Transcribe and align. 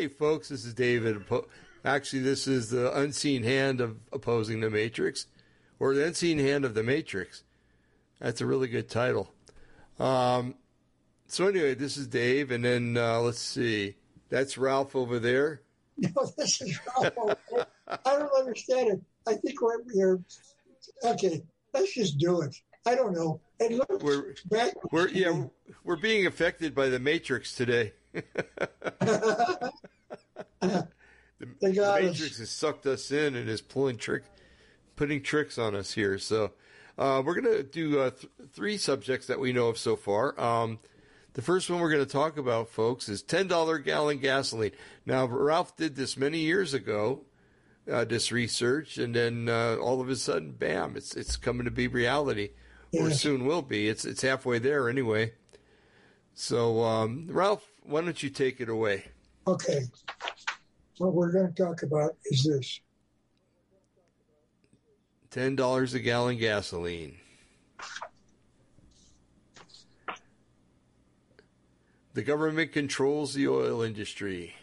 Hey, 0.00 0.08
folks, 0.08 0.48
this 0.48 0.64
is 0.64 0.72
David. 0.72 1.22
Actually, 1.84 2.22
this 2.22 2.46
is 2.46 2.70
the 2.70 2.98
unseen 2.98 3.42
hand 3.42 3.82
of 3.82 3.98
opposing 4.10 4.60
the 4.60 4.70
Matrix, 4.70 5.26
or 5.78 5.94
the 5.94 6.06
unseen 6.06 6.38
hand 6.38 6.64
of 6.64 6.72
the 6.72 6.82
Matrix. 6.82 7.44
That's 8.18 8.40
a 8.40 8.46
really 8.46 8.68
good 8.68 8.88
title. 8.88 9.30
Um, 9.98 10.54
so 11.26 11.48
anyway, 11.48 11.74
this 11.74 11.98
is 11.98 12.06
Dave, 12.06 12.50
and 12.50 12.64
then 12.64 12.96
uh, 12.96 13.20
let's 13.20 13.40
see. 13.40 13.96
That's 14.30 14.56
Ralph 14.56 14.96
over 14.96 15.18
there. 15.18 15.60
No, 15.98 16.32
this 16.38 16.62
is 16.62 16.80
Ralph. 16.96 17.36
I 17.86 17.98
don't 18.04 18.38
understand 18.38 18.92
it. 18.92 19.02
I 19.28 19.34
think 19.34 19.60
we're, 19.60 19.82
we're 19.92 20.18
okay. 21.04 21.42
Let's 21.74 21.92
just 21.92 22.16
do 22.16 22.40
it. 22.40 22.56
I 22.86 22.94
don't 22.94 23.12
know. 23.12 23.38
And 23.60 23.76
look, 23.76 24.02
we're, 24.02 24.34
we're 24.90 25.08
yeah, 25.08 25.44
we're 25.84 25.96
being 25.96 26.24
affected 26.24 26.74
by 26.74 26.88
the 26.88 26.98
Matrix 26.98 27.54
today. 27.54 27.92
The, 28.12 28.22
the 31.40 31.98
Matrix 32.02 32.38
has 32.38 32.50
sucked 32.50 32.86
us 32.86 33.10
in 33.10 33.34
and 33.34 33.48
is 33.48 33.60
pulling 33.60 33.96
trick, 33.96 34.24
putting 34.96 35.22
tricks 35.22 35.58
on 35.58 35.74
us 35.74 35.92
here. 35.92 36.18
So 36.18 36.52
uh, 36.98 37.22
we're 37.24 37.40
going 37.40 37.56
to 37.56 37.62
do 37.62 38.00
uh, 38.00 38.10
th- 38.10 38.32
three 38.52 38.76
subjects 38.76 39.26
that 39.26 39.40
we 39.40 39.52
know 39.52 39.68
of 39.68 39.78
so 39.78 39.96
far. 39.96 40.38
Um, 40.40 40.78
the 41.34 41.42
first 41.42 41.70
one 41.70 41.80
we're 41.80 41.92
going 41.92 42.04
to 42.04 42.10
talk 42.10 42.36
about, 42.36 42.68
folks, 42.70 43.08
is 43.08 43.22
$10 43.22 43.84
gallon 43.84 44.18
gasoline. 44.18 44.72
Now, 45.06 45.26
Ralph 45.26 45.76
did 45.76 45.94
this 45.94 46.16
many 46.16 46.38
years 46.38 46.74
ago, 46.74 47.22
uh, 47.90 48.04
this 48.04 48.32
research, 48.32 48.98
and 48.98 49.14
then 49.14 49.48
uh, 49.48 49.76
all 49.76 50.00
of 50.00 50.08
a 50.10 50.16
sudden, 50.16 50.52
bam, 50.52 50.96
it's 50.96 51.14
it's 51.14 51.36
coming 51.36 51.64
to 51.64 51.70
be 51.70 51.86
reality, 51.86 52.50
yes. 52.90 53.02
or 53.02 53.10
soon 53.10 53.46
will 53.46 53.62
be. 53.62 53.88
It's 53.88 54.04
it's 54.04 54.22
halfway 54.22 54.58
there 54.58 54.88
anyway. 54.88 55.32
So, 56.34 56.82
um, 56.82 57.28
Ralph, 57.30 57.69
why 57.84 58.00
don't 58.00 58.22
you 58.22 58.30
take 58.30 58.60
it 58.60 58.68
away? 58.68 59.04
Okay. 59.46 59.82
What 60.98 61.14
we're 61.14 61.32
going 61.32 61.52
to 61.52 61.62
talk 61.62 61.82
about 61.82 62.16
is 62.26 62.44
this 62.44 62.80
$10 65.30 65.94
a 65.94 65.98
gallon 66.00 66.36
gasoline. 66.36 67.16
The 72.12 72.22
government 72.22 72.72
controls 72.72 73.34
the 73.34 73.48
oil 73.48 73.82
industry. 73.82 74.54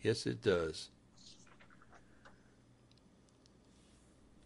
Yes, 0.00 0.26
it 0.26 0.40
does. 0.40 0.88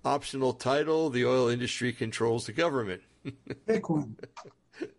Optional 0.05 0.53
title 0.53 1.11
The 1.11 1.27
oil 1.27 1.49
industry 1.49 1.93
controls 1.93 2.47
the 2.47 2.53
government. 2.53 3.03
Pick 3.67 3.91
one. 3.91 4.17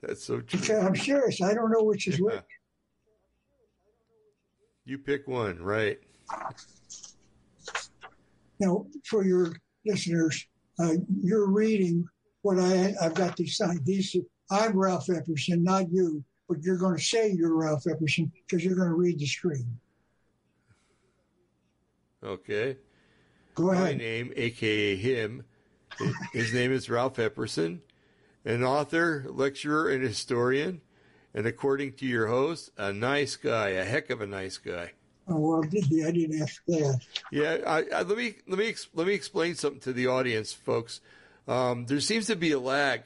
That's 0.02 0.24
so 0.24 0.42
true. 0.42 0.60
Because 0.60 0.86
I'm 0.86 0.96
serious. 0.96 1.42
I 1.42 1.54
don't 1.54 1.72
know 1.72 1.84
which 1.84 2.08
is 2.08 2.20
which. 2.20 2.36
You 4.88 4.98
pick 4.98 5.28
one, 5.28 5.62
right? 5.62 6.00
Now, 8.58 8.86
for 9.04 9.26
your 9.26 9.54
listeners, 9.86 10.48
uh, 10.80 10.94
you're 11.22 11.50
reading 11.50 12.08
what 12.42 12.58
I 12.58 12.96
I've 13.02 13.14
got 13.14 13.36
these 13.36 13.62
these. 13.84 14.16
I'm 14.50 14.80
Ralph 14.80 15.08
Epperson, 15.08 15.62
not 15.62 15.92
you, 15.92 16.24
but 16.48 16.62
you're 16.62 16.78
going 16.78 16.96
to 16.96 17.04
say 17.04 17.34
you're 17.34 17.54
Ralph 17.54 17.84
Epperson 17.84 18.32
because 18.48 18.64
you're 18.64 18.78
going 18.78 18.88
to 18.88 18.96
read 18.96 19.20
the 19.20 19.26
screen. 19.26 19.78
Okay. 22.24 22.78
Go 23.56 23.72
ahead. 23.72 23.84
My 23.84 23.94
name, 23.94 24.32
aka 24.38 24.96
him, 24.96 25.44
his 26.32 26.54
name 26.54 26.72
is 26.72 26.90
Ralph 26.90 27.18
Epperson, 27.18 27.80
an 28.46 28.64
author, 28.64 29.26
lecturer, 29.28 29.90
and 29.90 30.02
historian, 30.02 30.80
and 31.38 31.46
according 31.46 31.94
to 31.94 32.06
your 32.08 32.26
host, 32.26 32.72
a 32.78 32.92
nice 32.92 33.36
guy, 33.36 33.70
a 33.70 33.86
heck 33.86 34.10
of 34.10 34.22
a 34.22 34.26
nice 34.26 34.58
guy. 34.58 34.90
Oh 35.28 35.38
well, 35.38 35.64
I 35.64 35.68
didn't 35.68 36.42
ask 36.42 36.64
that. 36.66 37.00
Yeah, 37.32 37.60
I, 37.68 37.84
I, 37.94 38.02
let 38.02 38.18
me 38.18 38.38
let 38.48 38.58
me 38.58 38.74
let 38.96 39.06
me 39.06 39.14
explain 39.14 39.54
something 39.54 39.80
to 39.82 39.94
the 39.94 40.08
audience, 40.08 40.52
folks. 40.52 41.00
Um, 41.48 41.86
there 41.86 42.00
seems 42.00 42.26
to 42.26 42.36
be 42.36 42.54
a 42.54 42.60
lag 42.60 43.04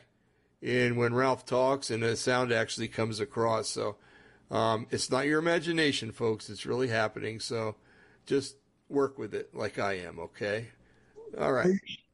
in 0.62 0.96
when 0.96 1.14
Ralph 1.14 1.46
talks 1.46 1.92
and 1.92 2.04
the 2.04 2.16
sound 2.16 2.54
actually 2.54 2.88
comes 2.88 3.20
across. 3.20 3.68
So 3.68 3.98
um, 4.50 4.88
it's 4.92 5.12
not 5.12 5.26
your 5.26 5.40
imagination, 5.40 6.14
folks. 6.14 6.50
It's 6.50 6.66
really 6.66 6.88
happening. 6.88 7.42
So 7.42 7.76
just 8.26 8.56
work 8.88 9.18
with 9.18 9.34
it 9.34 9.54
like 9.54 9.78
I 9.78 9.98
am. 9.98 10.20
Okay. 10.20 10.68
All 11.38 11.52
right. 11.52 11.66
Are 11.66 11.72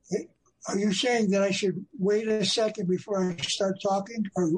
you, 0.09 0.27
are 0.67 0.79
you 0.79 0.93
saying 0.93 1.29
that 1.29 1.43
I 1.43 1.51
should 1.51 1.85
wait 1.99 2.27
a 2.27 2.43
second 2.43 2.87
before 2.87 3.23
I 3.23 3.35
start 3.43 3.79
talking? 3.83 4.25
Or 4.35 4.49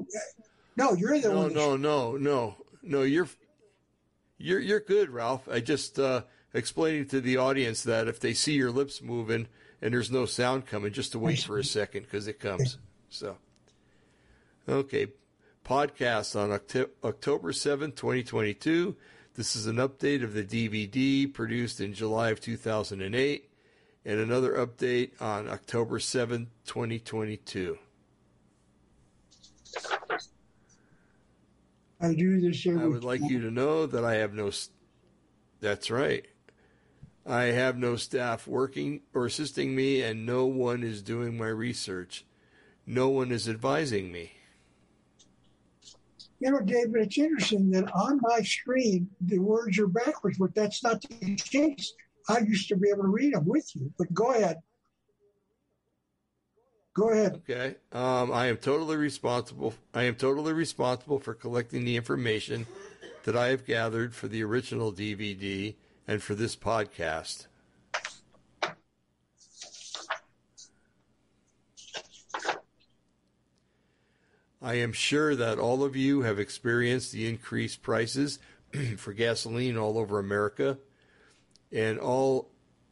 no, 0.80 0.94
you're 0.94 1.20
the 1.20 1.30
no, 1.30 1.38
one. 1.42 1.54
No, 1.54 1.76
no, 1.76 1.78
no, 1.78 2.18
no, 2.18 2.56
no. 2.82 3.02
You're 3.04 3.28
you're 4.38 4.60
you're 4.60 4.80
good, 4.80 5.10
Ralph. 5.10 5.48
I 5.50 5.60
just 5.60 6.00
uh, 6.00 6.24
explaining 6.54 7.08
to 7.08 7.20
the 7.20 7.38
audience 7.38 7.84
that 7.84 8.08
if 8.08 8.20
they 8.20 8.34
see 8.34 8.54
your 8.54 8.72
lips 8.72 9.02
moving 9.02 9.48
and 9.82 9.94
there's 9.94 10.10
no 10.10 10.26
sound 10.26 10.66
coming, 10.66 10.94
just 10.94 11.12
to 11.12 11.20
wait 11.20 11.40
for 11.40 11.58
a 11.58 11.64
second 11.64 12.04
because 12.04 12.28
it 12.28 12.40
comes. 12.40 12.78
So, 13.10 13.38
okay, 14.68 15.08
podcast 15.66 16.40
on 16.40 16.52
October 17.04 17.52
seventh, 17.52 17.96
twenty 17.96 18.24
twenty 18.24 18.54
two. 18.54 18.96
This 19.36 19.56
is 19.56 19.68
an 19.68 19.78
update 19.78 20.24
of 20.24 20.34
the 20.34 20.44
DVD 20.44 21.32
produced 21.32 21.82
in 21.82 21.94
July 21.94 22.30
of 22.30 22.40
two 22.40 22.58
thousand 22.58 23.02
and 23.02 23.16
eight, 23.16 23.50
and 24.06 24.20
another 24.20 24.54
update 24.54 25.12
on 25.22 25.50
October 25.50 26.00
seventh, 26.00 26.50
twenty 26.66 27.00
twenty 27.00 27.36
two. 27.36 27.78
I 32.02 32.14
do 32.14 32.40
this 32.40 32.66
every 32.66 32.82
I 32.82 32.88
would 32.88 33.04
like 33.04 33.22
you 33.30 33.42
to 33.42 33.52
know 33.52 33.86
that 33.86 34.06
I 34.06 34.16
have 34.16 34.34
no. 34.34 34.52
That's 35.60 35.92
right. 35.92 36.26
I 37.26 37.44
have 37.44 37.78
no 37.78 37.96
staff 37.96 38.48
working 38.48 39.02
or 39.14 39.26
assisting 39.26 39.76
me, 39.76 40.02
and 40.02 40.26
no 40.26 40.46
one 40.46 40.84
is 40.84 41.02
doing 41.02 41.38
my 41.38 41.48
research. 41.48 42.26
No 42.86 43.10
one 43.10 43.32
is 43.32 43.48
advising 43.48 44.12
me. 44.12 44.32
You 46.40 46.52
know, 46.52 46.62
David, 46.62 46.96
it's 46.96 47.18
interesting 47.18 47.70
that 47.72 47.92
on 47.94 48.20
my 48.22 48.42
screen 48.42 49.10
the 49.20 49.40
words 49.40 49.78
are 49.78 49.88
backwards, 49.88 50.38
but 50.38 50.56
that's 50.56 50.84
not 50.84 51.02
the 51.02 51.36
case. 51.36 51.94
I 52.30 52.40
used 52.40 52.70
to 52.70 52.78
be 52.78 52.90
able 52.90 53.04
to 53.04 53.10
read 53.10 53.34
them 53.34 53.46
with 53.46 53.70
you, 53.76 53.92
but 53.98 54.14
go 54.14 54.32
ahead. 54.32 54.58
Go 57.00 57.12
ahead. 57.12 57.42
Okay. 57.50 57.76
Um, 57.94 58.30
I 58.30 58.48
am 58.48 58.58
totally 58.58 58.98
responsible. 58.98 59.74
I 59.94 60.04
am 60.04 60.16
totally 60.16 60.52
responsible 60.52 61.18
for 61.20 61.34
collecting 61.34 61.86
the 61.86 61.96
information 61.96 62.68
that 63.24 63.38
I 63.38 63.48
have 63.48 63.66
gathered 63.66 64.14
for 64.14 64.28
the 64.28 64.44
original 64.44 64.92
DVD 64.92 65.76
and 66.10 66.22
for 66.22 66.36
this 66.36 66.58
podcast. 66.58 67.48
I 74.62 74.74
am 74.74 74.92
sure 74.92 75.38
that 75.38 75.58
all 75.58 75.86
of 75.86 75.96
you 75.96 76.24
have 76.24 76.38
experienced 76.38 77.14
the 77.14 77.30
increased 77.30 77.82
prices 77.82 78.40
for 78.98 79.14
gasoline 79.14 79.78
all 79.78 79.98
over 79.98 80.20
America 80.20 80.78
and 81.72 81.98
all 81.98 82.50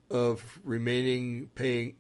of 0.10 0.62
remaining 0.64 1.50
paying 1.56 1.96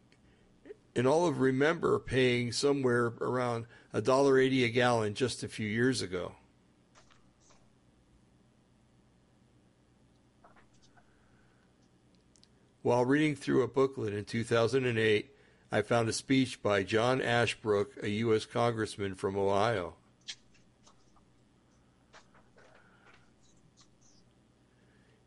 and 0.97 1.07
all 1.07 1.27
of 1.27 1.39
remember 1.39 1.99
paying 1.99 2.51
somewhere 2.51 3.13
around 3.21 3.67
a 3.93 4.01
dollar 4.01 4.39
eighty 4.39 4.63
a 4.63 4.69
gallon 4.69 5.13
just 5.13 5.43
a 5.43 5.47
few 5.47 5.67
years 5.67 6.01
ago. 6.01 6.33
While 12.81 13.05
reading 13.05 13.35
through 13.35 13.61
a 13.61 13.67
booklet 13.67 14.13
in 14.13 14.25
2008, 14.25 15.29
I 15.71 15.81
found 15.81 16.09
a 16.09 16.13
speech 16.13 16.63
by 16.63 16.83
John 16.83 17.21
Ashbrook, 17.21 18.01
a 18.01 18.09
U.S. 18.09 18.45
congressman 18.45 19.13
from 19.13 19.37
Ohio. 19.37 19.95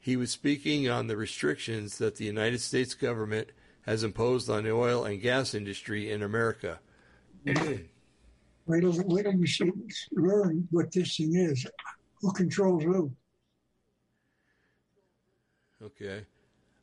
He 0.01 0.17
was 0.17 0.31
speaking 0.31 0.89
on 0.89 1.07
the 1.07 1.17
restrictions 1.17 1.99
that 1.99 2.17
the 2.17 2.25
United 2.25 2.61
States 2.63 2.95
government 2.95 3.51
has 3.83 4.05
imposed 4.05 4.51
on 4.51 4.65
the 4.65 4.73
oil 4.73 5.05
and 5.05 5.21
gas 5.21 5.55
industry 5.55 6.11
in 6.11 6.23
America. 6.23 6.81
wait 7.45 7.57
till, 7.57 8.93
wait 9.07 9.23
till 9.23 9.33
we 9.33 9.73
learn 10.13 10.69
what 10.71 10.93
this 10.93 11.17
thing 11.17 11.35
is. 11.35 11.67
Who 12.21 12.33
controls 12.33 12.85
who? 12.85 13.13
Okay. 15.83 16.27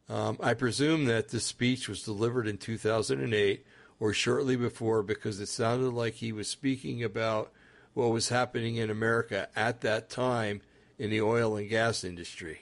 Um, 0.09 0.37
I 0.41 0.53
presume 0.53 1.05
that 1.05 1.29
this 1.29 1.45
speech 1.45 1.87
was 1.87 2.03
delivered 2.03 2.47
in 2.47 2.57
2008 2.57 3.65
or 3.99 4.13
shortly 4.13 4.55
before 4.55 5.03
because 5.03 5.39
it 5.39 5.47
sounded 5.47 5.91
like 5.91 6.15
he 6.15 6.31
was 6.31 6.47
speaking 6.47 7.03
about 7.03 7.51
what 7.93 8.11
was 8.11 8.29
happening 8.29 8.77
in 8.77 8.89
America 8.89 9.49
at 9.55 9.81
that 9.81 10.09
time 10.09 10.61
in 10.97 11.09
the 11.09 11.21
oil 11.21 11.57
and 11.57 11.69
gas 11.69 12.03
industry. 12.03 12.59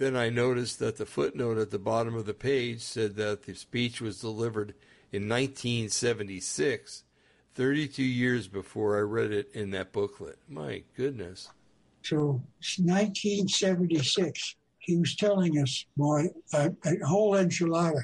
Then 0.00 0.16
I 0.16 0.30
noticed 0.30 0.78
that 0.78 0.96
the 0.96 1.04
footnote 1.04 1.58
at 1.58 1.70
the 1.70 1.78
bottom 1.78 2.14
of 2.14 2.24
the 2.24 2.32
page 2.32 2.80
said 2.80 3.16
that 3.16 3.42
the 3.42 3.52
speech 3.52 4.00
was 4.00 4.18
delivered 4.18 4.72
in 5.12 5.28
1976. 5.28 7.04
32 7.54 8.02
years 8.02 8.48
before 8.48 8.96
I 8.96 9.00
read 9.00 9.30
it 9.30 9.50
in 9.52 9.72
that 9.72 9.92
booklet. 9.92 10.38
My 10.48 10.84
goodness. 10.96 11.50
So 12.00 12.40
1976, 12.78 14.56
he 14.78 14.96
was 14.96 15.14
telling 15.16 15.58
us, 15.58 15.84
boy, 15.98 16.28
a, 16.54 16.72
a 16.86 17.06
whole 17.06 17.34
enchilada. 17.34 18.00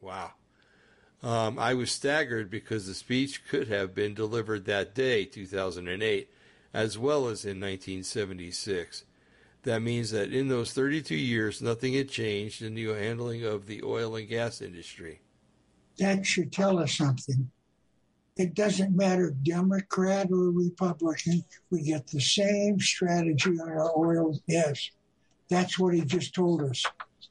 Wow. 0.00 0.30
Um, 1.22 1.58
I 1.58 1.74
was 1.74 1.92
staggered 1.92 2.50
because 2.50 2.86
the 2.86 2.94
speech 2.94 3.46
could 3.46 3.68
have 3.68 3.94
been 3.94 4.14
delivered 4.14 4.64
that 4.64 4.94
day, 4.94 5.26
2008, 5.26 6.30
as 6.72 6.96
well 6.96 7.26
as 7.26 7.44
in 7.44 7.60
1976. 7.60 9.04
That 9.66 9.82
means 9.82 10.12
that 10.12 10.32
in 10.32 10.46
those 10.46 10.72
32 10.72 11.16
years, 11.16 11.60
nothing 11.60 11.94
had 11.94 12.08
changed 12.08 12.62
in 12.62 12.76
the 12.76 12.84
handling 12.84 13.42
of 13.42 13.66
the 13.66 13.82
oil 13.82 14.14
and 14.14 14.28
gas 14.28 14.62
industry. 14.62 15.20
That 15.98 16.24
should 16.24 16.52
tell 16.52 16.78
us 16.78 16.94
something. 16.94 17.50
It 18.36 18.54
doesn't 18.54 18.94
matter, 18.94 19.34
Democrat 19.42 20.28
or 20.30 20.52
Republican, 20.52 21.44
we 21.70 21.82
get 21.82 22.06
the 22.06 22.20
same 22.20 22.78
strategy 22.78 23.58
on 23.58 23.68
our 23.68 23.90
oil 23.98 24.30
and 24.30 24.40
gas. 24.48 24.92
That's 25.48 25.80
what 25.80 25.94
he 25.94 26.02
just 26.02 26.32
told 26.32 26.62
us. 26.62 26.84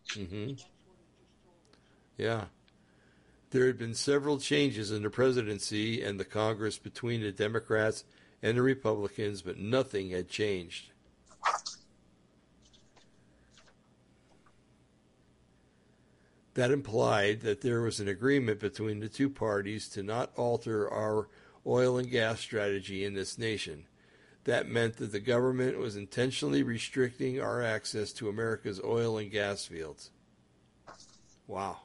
Mm-hmm. 0.10 0.56
Yeah. 2.18 2.46
There 3.52 3.66
had 3.66 3.78
been 3.78 3.96
several 3.96 4.40
changes 4.40 4.92
in 4.92 5.04
the 5.04 5.10
presidency 5.10 6.04
and 6.04 6.20
the 6.20 6.26
Congress 6.26 6.78
between 6.78 7.22
the 7.22 7.32
Democrats 7.32 8.04
and 8.44 8.58
the 8.58 8.62
Republicans, 8.62 9.42
but 9.42 9.58
nothing 9.58 10.10
had 10.10 10.28
changed. 10.28 10.92
That 16.56 16.72
implied 16.72 17.42
that 17.42 17.62
there 17.62 17.82
was 17.82 18.00
an 18.00 18.08
agreement 18.08 18.62
between 18.62 19.02
the 19.02 19.10
two 19.10 19.30
parties 19.30 19.90
to 19.90 20.02
not 20.02 20.32
alter 20.38 20.90
our 20.90 21.28
oil 21.68 21.98
and 21.98 22.10
gas 22.10 22.40
strategy 22.40 23.04
in 23.04 23.14
this 23.14 23.38
nation. 23.38 23.86
That 24.46 24.70
meant 24.70 24.98
that 24.98 25.12
the 25.12 25.20
government 25.20 25.78
was 25.78 25.98
intentionally 25.98 26.64
restricting 26.64 27.42
our 27.42 27.62
access 27.62 28.14
to 28.14 28.30
America's 28.30 28.80
oil 28.84 29.18
and 29.18 29.30
gas 29.30 29.66
fields. 29.66 30.12
Wow. 31.46 31.78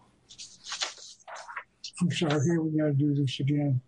I'm 2.00 2.12
sorry, 2.12 2.40
here 2.44 2.60
we 2.60 2.78
got 2.78 2.86
to 2.86 2.92
do 2.92 3.14
this 3.14 3.40
again. 3.40 3.80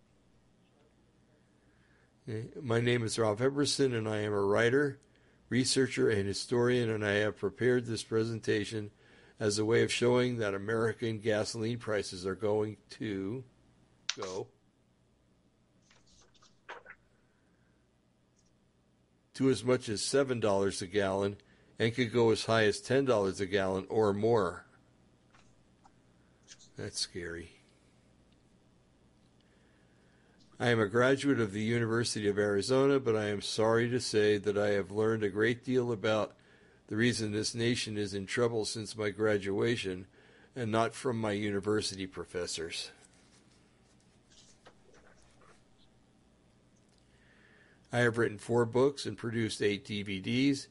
My 2.60 2.80
name 2.80 3.04
is 3.04 3.18
Ralph 3.18 3.38
Epperson, 3.38 3.96
and 3.96 4.08
I 4.08 4.18
am 4.18 4.32
a 4.32 4.40
writer, 4.40 4.98
researcher, 5.48 6.10
and 6.10 6.26
historian, 6.26 6.90
and 6.90 7.04
I 7.04 7.14
have 7.14 7.38
prepared 7.38 7.86
this 7.86 8.02
presentation 8.02 8.90
as 9.40 9.58
a 9.58 9.64
way 9.64 9.82
of 9.82 9.92
showing 9.92 10.38
that 10.38 10.54
American 10.54 11.18
gasoline 11.18 11.78
prices 11.78 12.26
are 12.26 12.34
going 12.34 12.76
to 12.90 13.44
go 14.20 14.46
to 19.34 19.50
as 19.50 19.64
much 19.64 19.88
as 19.88 20.00
$7 20.02 20.82
a 20.82 20.86
gallon 20.86 21.36
and 21.78 21.94
could 21.94 22.12
go 22.12 22.30
as 22.30 22.44
high 22.44 22.64
as 22.64 22.80
$10 22.80 23.40
a 23.40 23.46
gallon 23.46 23.86
or 23.88 24.12
more. 24.12 24.66
That's 26.76 27.00
scary. 27.00 27.50
I 30.60 30.68
am 30.68 30.78
a 30.78 30.86
graduate 30.86 31.40
of 31.40 31.52
the 31.52 31.62
University 31.62 32.28
of 32.28 32.38
Arizona, 32.38 33.00
but 33.00 33.16
I 33.16 33.24
am 33.24 33.40
sorry 33.40 33.90
to 33.90 33.98
say 33.98 34.38
that 34.38 34.56
I 34.56 34.68
have 34.68 34.92
learned 34.92 35.24
a 35.24 35.28
great 35.28 35.64
deal 35.64 35.90
about 35.90 36.36
the 36.92 36.98
reason 36.98 37.32
this 37.32 37.54
nation 37.54 37.96
is 37.96 38.12
in 38.12 38.26
trouble 38.26 38.66
since 38.66 38.98
my 38.98 39.08
graduation 39.08 40.06
and 40.54 40.70
not 40.70 40.92
from 40.92 41.18
my 41.18 41.32
university 41.32 42.06
professors. 42.06 42.90
I 47.90 48.00
have 48.00 48.18
written 48.18 48.36
four 48.36 48.66
books 48.66 49.06
and 49.06 49.16
produced 49.16 49.62
eight 49.62 49.86
DVDs. 49.86 50.66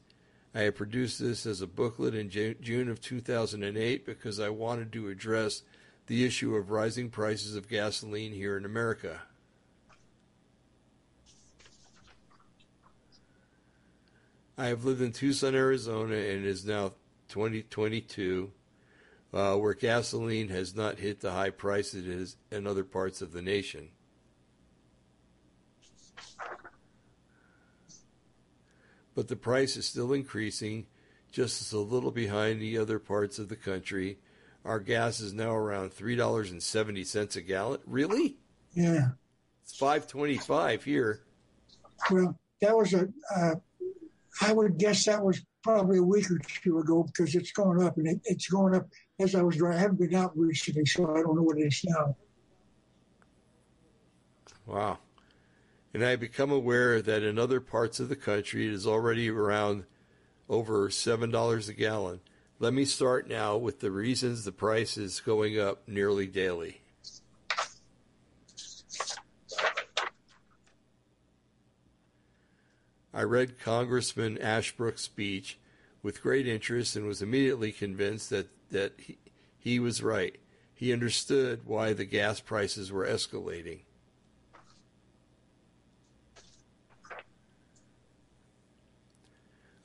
I 0.54 0.60
have 0.60 0.76
produced 0.76 1.18
this 1.18 1.44
as 1.44 1.60
a 1.60 1.66
booklet 1.66 2.14
in 2.14 2.30
June 2.30 2.88
of 2.88 3.00
2008 3.00 4.06
because 4.06 4.38
I 4.38 4.48
wanted 4.48 4.92
to 4.92 5.08
address 5.08 5.62
the 6.06 6.24
issue 6.24 6.54
of 6.54 6.70
rising 6.70 7.10
prices 7.10 7.56
of 7.56 7.68
gasoline 7.68 8.32
here 8.32 8.56
in 8.56 8.64
America. 8.64 9.22
I 14.62 14.68
have 14.68 14.84
lived 14.84 15.02
in 15.02 15.10
Tucson, 15.10 15.56
Arizona, 15.56 16.14
and 16.14 16.44
it 16.44 16.44
is 16.44 16.64
now 16.64 16.92
2022, 17.30 18.52
uh, 19.34 19.56
where 19.56 19.74
gasoline 19.74 20.50
has 20.50 20.72
not 20.76 21.00
hit 21.00 21.18
the 21.18 21.32
high 21.32 21.50
price 21.50 21.94
it 21.94 22.06
is 22.06 22.36
in 22.52 22.68
other 22.68 22.84
parts 22.84 23.22
of 23.22 23.32
the 23.32 23.42
nation. 23.42 23.88
But 29.16 29.26
the 29.26 29.34
price 29.34 29.76
is 29.76 29.84
still 29.84 30.12
increasing, 30.12 30.86
just 31.32 31.72
a 31.72 31.78
little 31.78 32.12
behind 32.12 32.62
the 32.62 32.78
other 32.78 33.00
parts 33.00 33.40
of 33.40 33.48
the 33.48 33.56
country. 33.56 34.20
Our 34.64 34.78
gas 34.78 35.18
is 35.18 35.32
now 35.32 35.56
around 35.56 35.92
three 35.92 36.14
dollars 36.14 36.52
and 36.52 36.62
seventy 36.62 37.02
cents 37.02 37.34
a 37.34 37.42
gallon. 37.42 37.80
Really? 37.84 38.36
Yeah. 38.74 39.08
It's 39.64 39.74
five 39.76 40.06
twenty-five 40.06 40.84
here. 40.84 41.24
Well, 42.12 42.38
that 42.60 42.76
was 42.76 42.94
a 42.94 43.08
uh, 43.34 43.54
I 44.40 44.52
would 44.52 44.78
guess 44.78 45.04
that 45.04 45.22
was 45.22 45.44
probably 45.62 45.98
a 45.98 46.02
week 46.02 46.30
or 46.30 46.38
two 46.38 46.78
ago 46.78 47.04
because 47.04 47.34
it's 47.34 47.52
going 47.52 47.82
up 47.82 47.96
and 47.96 48.08
it, 48.08 48.20
it's 48.24 48.48
going 48.48 48.74
up 48.74 48.88
as 49.20 49.34
I 49.34 49.42
was 49.42 49.56
driving. 49.56 49.78
I 49.78 49.80
haven't 49.80 50.00
been 50.00 50.14
out 50.14 50.36
recently, 50.36 50.86
so 50.86 51.04
I 51.14 51.22
don't 51.22 51.36
know 51.36 51.42
what 51.42 51.58
it 51.58 51.66
is 51.66 51.84
now. 51.84 52.16
Wow. 54.66 54.98
And 55.94 56.04
I 56.04 56.16
become 56.16 56.50
aware 56.50 57.02
that 57.02 57.22
in 57.22 57.38
other 57.38 57.60
parts 57.60 58.00
of 58.00 58.08
the 58.08 58.16
country 58.16 58.66
it 58.66 58.72
is 58.72 58.86
already 58.86 59.28
around 59.28 59.84
over 60.48 60.88
$7 60.88 61.68
a 61.68 61.72
gallon. 61.74 62.20
Let 62.58 62.72
me 62.72 62.84
start 62.84 63.28
now 63.28 63.56
with 63.56 63.80
the 63.80 63.90
reasons 63.90 64.44
the 64.44 64.52
price 64.52 64.96
is 64.96 65.20
going 65.20 65.58
up 65.58 65.86
nearly 65.88 66.26
daily. 66.26 66.81
I 73.22 73.24
read 73.24 73.60
Congressman 73.60 74.36
Ashbrook's 74.38 75.02
speech 75.02 75.56
with 76.02 76.24
great 76.24 76.48
interest 76.48 76.96
and 76.96 77.06
was 77.06 77.22
immediately 77.22 77.70
convinced 77.70 78.30
that, 78.30 78.48
that 78.72 78.94
he, 78.98 79.16
he 79.60 79.78
was 79.78 80.02
right. 80.02 80.40
He 80.74 80.92
understood 80.92 81.60
why 81.64 81.92
the 81.92 82.04
gas 82.04 82.40
prices 82.40 82.90
were 82.90 83.06
escalating. 83.06 83.82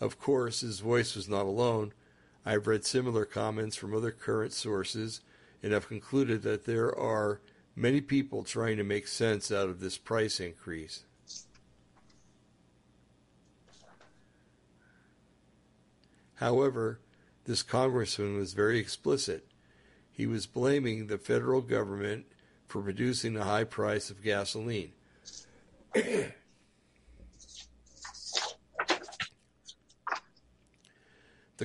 Of 0.01 0.19
course, 0.19 0.61
his 0.61 0.79
voice 0.79 1.15
was 1.15 1.29
not 1.29 1.45
alone. 1.45 1.93
I 2.43 2.53
have 2.53 2.65
read 2.65 2.85
similar 2.85 3.23
comments 3.23 3.75
from 3.75 3.93
other 3.93 4.09
current 4.09 4.51
sources 4.51 5.21
and 5.61 5.73
have 5.73 5.87
concluded 5.87 6.41
that 6.41 6.65
there 6.65 6.91
are 6.97 7.41
many 7.75 8.01
people 8.01 8.43
trying 8.43 8.77
to 8.77 8.83
make 8.83 9.07
sense 9.07 9.51
out 9.51 9.69
of 9.69 9.79
this 9.79 9.99
price 9.99 10.39
increase. 10.39 11.03
However, 16.37 16.99
this 17.45 17.63
congressman 17.63 18.37
was 18.37 18.53
very 18.53 18.77
explicit. 18.79 19.47
He 20.11 20.27
was 20.27 20.45
blaming 20.45 21.07
the 21.07 21.17
federal 21.17 21.61
government 21.61 22.25
for 22.67 22.81
producing 22.81 23.33
the 23.33 23.43
high 23.43 23.63
price 23.63 24.09
of 24.11 24.23
gasoline. 24.23 24.91
the 25.93 26.31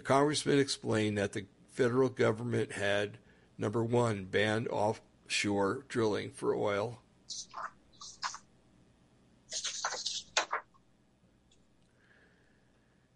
congressman 0.02 0.58
explained 0.58 1.18
that 1.18 1.32
the 1.32 1.44
federal 1.70 2.08
government 2.08 2.72
had, 2.72 3.18
number 3.58 3.84
one, 3.84 4.24
banned 4.24 4.68
offshore 4.68 5.84
drilling 5.88 6.30
for 6.30 6.54
oil. 6.54 7.01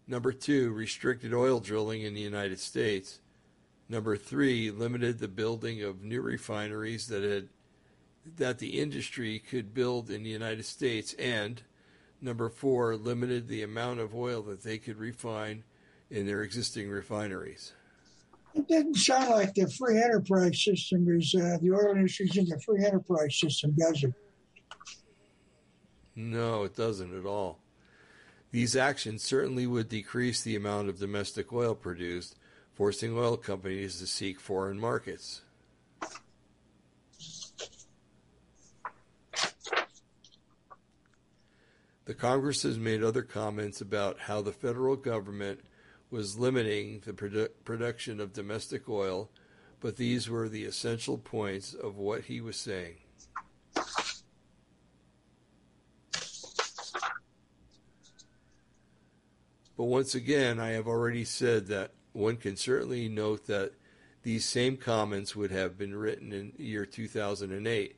Number 0.07 0.31
two, 0.31 0.71
restricted 0.71 1.33
oil 1.33 1.59
drilling 1.59 2.01
in 2.01 2.13
the 2.13 2.21
United 2.21 2.59
States. 2.59 3.19
Number 3.89 4.15
three, 4.15 4.71
limited 4.71 5.19
the 5.19 5.27
building 5.27 5.83
of 5.83 6.03
new 6.03 6.21
refineries 6.21 7.07
that 7.07 7.23
had 7.23 7.49
that 8.35 8.59
the 8.59 8.79
industry 8.79 9.39
could 9.39 9.73
build 9.73 10.09
in 10.09 10.23
the 10.23 10.29
United 10.29 10.65
States, 10.65 11.13
and 11.13 11.61
number 12.21 12.49
four, 12.49 12.95
limited 12.95 13.47
the 13.47 13.63
amount 13.63 14.01
of 14.01 14.13
oil 14.13 14.41
that 14.41 14.63
they 14.63 14.77
could 14.77 14.97
refine 14.97 15.63
in 16.09 16.25
their 16.25 16.43
existing 16.43 16.89
refineries. 16.89 17.73
It 18.53 18.67
doesn't 18.67 18.95
sound 18.95 19.29
like 19.29 19.53
the 19.53 19.69
free 19.69 20.01
enterprise 20.01 20.61
system 20.61 21.07
is 21.09 21.33
uh, 21.35 21.57
the 21.61 21.71
oil 21.71 21.95
industry 21.95 22.25
is 22.25 22.37
in 22.37 22.45
the 22.45 22.59
free 22.59 22.83
enterprise 22.83 23.39
system, 23.39 23.73
does 23.77 24.03
it? 24.03 24.13
No, 26.15 26.63
it 26.63 26.75
doesn't 26.75 27.17
at 27.17 27.25
all. 27.25 27.59
These 28.51 28.75
actions 28.75 29.23
certainly 29.23 29.67
would 29.67 29.89
decrease 29.89 30.41
the 30.41 30.55
amount 30.55 30.89
of 30.89 30.99
domestic 30.99 31.51
oil 31.51 31.75
produced, 31.75 32.35
forcing 32.73 33.17
oil 33.17 33.37
companies 33.37 33.99
to 33.99 34.07
seek 34.07 34.39
foreign 34.39 34.79
markets. 34.79 35.41
The 42.05 42.13
Congress 42.13 42.63
has 42.63 42.79
made 42.79 43.03
other 43.03 43.21
comments 43.21 43.81
about 43.81 44.17
how 44.21 44.41
the 44.41 44.53
federal 44.53 44.95
government 44.95 45.59
was 46.09 46.39
limiting 46.39 47.01
the 47.05 47.11
produ- 47.11 47.49
production 47.65 48.21
of 48.21 48.31
domestic 48.31 48.87
oil, 48.87 49.29
but 49.81 49.97
these 49.97 50.29
were 50.29 50.47
the 50.47 50.63
essential 50.63 51.17
points 51.17 51.73
of 51.73 51.97
what 51.97 52.23
he 52.23 52.39
was 52.39 52.55
saying. 52.55 52.95
But 59.77 59.85
once 59.85 60.15
again, 60.15 60.59
I 60.59 60.69
have 60.69 60.87
already 60.87 61.23
said 61.23 61.67
that 61.67 61.91
one 62.11 62.37
can 62.37 62.57
certainly 62.57 63.07
note 63.07 63.45
that 63.45 63.73
these 64.23 64.43
same 64.43 64.75
comments 64.75 65.35
would 65.35 65.51
have 65.51 65.77
been 65.77 65.95
written 65.95 66.33
in 66.33 66.51
the 66.57 66.63
year 66.63 66.85
2008. 66.85 67.95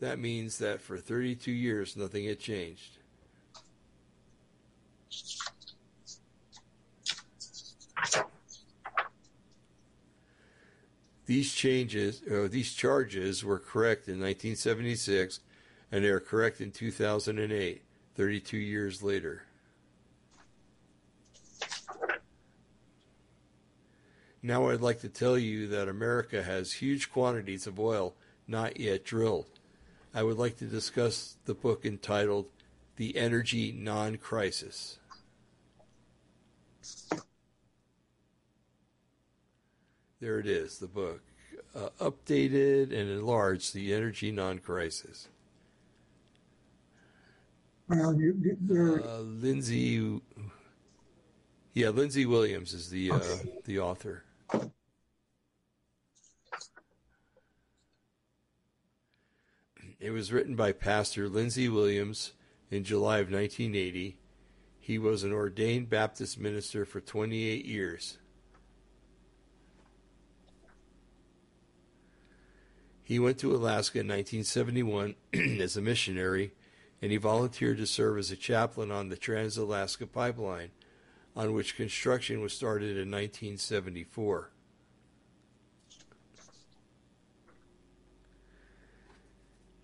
That 0.00 0.18
means 0.18 0.58
that 0.58 0.82
for 0.82 0.98
32 0.98 1.50
years, 1.50 1.96
nothing 1.96 2.26
had 2.26 2.38
changed. 2.38 2.98
These 11.24 11.54
changes, 11.54 12.20
or 12.30 12.48
these 12.48 12.74
charges, 12.74 13.42
were 13.42 13.58
correct 13.58 14.06
in 14.06 14.20
1976, 14.20 15.40
and 15.90 16.04
they 16.04 16.08
are 16.08 16.20
correct 16.20 16.60
in 16.60 16.72
2008, 16.72 17.82
32 18.14 18.56
years 18.58 19.02
later. 19.02 19.44
Now 24.42 24.70
I'd 24.70 24.80
like 24.80 25.00
to 25.02 25.08
tell 25.08 25.38
you 25.38 25.68
that 25.68 25.88
America 25.88 26.42
has 26.42 26.72
huge 26.72 27.12
quantities 27.12 27.66
of 27.68 27.78
oil 27.78 28.14
not 28.48 28.80
yet 28.80 29.04
drilled. 29.04 29.46
I 30.12 30.24
would 30.24 30.36
like 30.36 30.58
to 30.58 30.64
discuss 30.64 31.36
the 31.44 31.54
book 31.54 31.86
entitled 31.86 32.46
The 32.96 33.16
Energy 33.16 33.72
Non 33.72 34.16
Crisis. 34.16 34.98
There 40.20 40.38
it 40.38 40.46
is, 40.46 40.78
the 40.78 40.88
book. 40.88 41.20
Uh, 41.74 41.88
updated 42.00 42.92
and 42.92 43.08
enlarged 43.10 43.74
The 43.74 43.94
Energy 43.94 44.30
Non 44.32 44.58
Crisis. 44.58 45.28
Well, 47.88 48.14
you, 48.14 48.58
uh, 48.70 49.20
Lindsey, 49.20 50.20
yeah, 51.74 51.88
Lindsey 51.90 52.26
Williams 52.26 52.72
is 52.72 52.90
the 52.90 53.10
uh, 53.12 53.20
the 53.64 53.80
author. 53.80 54.24
It 60.02 60.10
was 60.10 60.32
written 60.32 60.56
by 60.56 60.72
Pastor 60.72 61.28
Lindsey 61.28 61.68
Williams 61.68 62.32
in 62.72 62.82
July 62.82 63.18
of 63.18 63.30
1980. 63.30 64.18
He 64.80 64.98
was 64.98 65.22
an 65.22 65.32
ordained 65.32 65.88
Baptist 65.88 66.40
minister 66.40 66.84
for 66.84 67.00
28 67.00 67.64
years. 67.64 68.18
He 73.04 73.20
went 73.20 73.38
to 73.38 73.54
Alaska 73.54 74.00
in 74.00 74.08
1971 74.08 75.14
as 75.60 75.76
a 75.76 75.80
missionary, 75.80 76.52
and 77.00 77.12
he 77.12 77.16
volunteered 77.16 77.78
to 77.78 77.86
serve 77.86 78.18
as 78.18 78.32
a 78.32 78.36
chaplain 78.36 78.90
on 78.90 79.08
the 79.08 79.16
Trans 79.16 79.56
Alaska 79.56 80.08
Pipeline 80.08 80.70
on 81.34 81.52
which 81.52 81.76
construction 81.76 82.40
was 82.40 82.52
started 82.52 82.90
in 82.90 83.10
1974. 83.10 84.50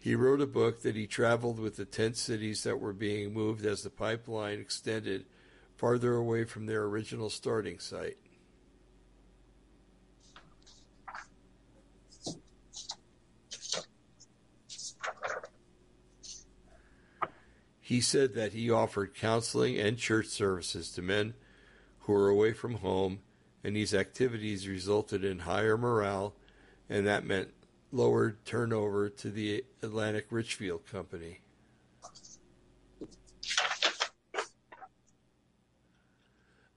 He 0.01 0.15
wrote 0.15 0.41
a 0.41 0.47
book 0.47 0.83
that 0.83 0.97
he 0.97 1.07
traveled 1.07 1.59
with 1.59 1.77
the 1.77 1.85
tent 1.85 2.17
cities 2.17 2.63
that 2.63 2.81
were 2.81 2.93
being 2.93 3.35
moved 3.35 3.67
as 3.67 3.83
the 3.83 3.91
pipeline 3.91 4.61
extended 4.61 5.27
farther 5.77 6.15
away 6.15 6.45
from 6.45 6.67
their 6.67 6.85
original 6.85 7.31
starting 7.31 7.79
site. 7.79 8.17
He 17.89 18.03
said 18.03 18.35
that 18.35 18.53
he 18.53 18.71
offered 18.71 19.15
counseling 19.15 19.79
and 19.79 19.97
church 19.97 20.27
services 20.27 20.91
to 20.91 21.01
men 21.01 21.33
who 22.01 22.13
were 22.13 22.29
away 22.29 22.53
from 22.53 22.75
home, 22.75 23.21
and 23.65 23.75
these 23.75 23.95
activities 23.95 24.69
resulted 24.69 25.25
in 25.25 25.39
higher 25.39 25.79
morale, 25.79 26.35
and 26.91 27.07
that 27.07 27.25
meant 27.25 27.49
lower 27.91 28.37
turnover 28.45 29.09
to 29.09 29.31
the 29.31 29.65
Atlantic 29.81 30.27
Richfield 30.29 30.85
Company. 30.85 31.41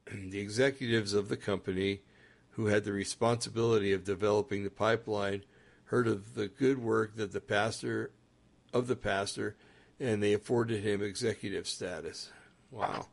the 0.06 0.40
executives 0.40 1.14
of 1.14 1.28
the 1.28 1.36
company, 1.36 2.04
who 2.52 2.68
had 2.68 2.86
the 2.86 2.94
responsibility 2.94 3.92
of 3.92 4.06
developing 4.06 4.64
the 4.64 4.70
pipeline, 4.70 5.44
heard 5.88 6.08
of 6.08 6.36
the 6.36 6.48
good 6.48 6.78
work 6.78 7.18
that 7.18 7.34
the 7.34 7.42
pastor 7.42 8.12
of 8.72 8.88
the 8.88 8.96
pastor 8.96 9.58
and 10.02 10.22
they 10.22 10.34
afforded 10.34 10.84
him 10.84 11.02
executive 11.04 11.68
status. 11.68 12.32
Wow. 12.72 13.08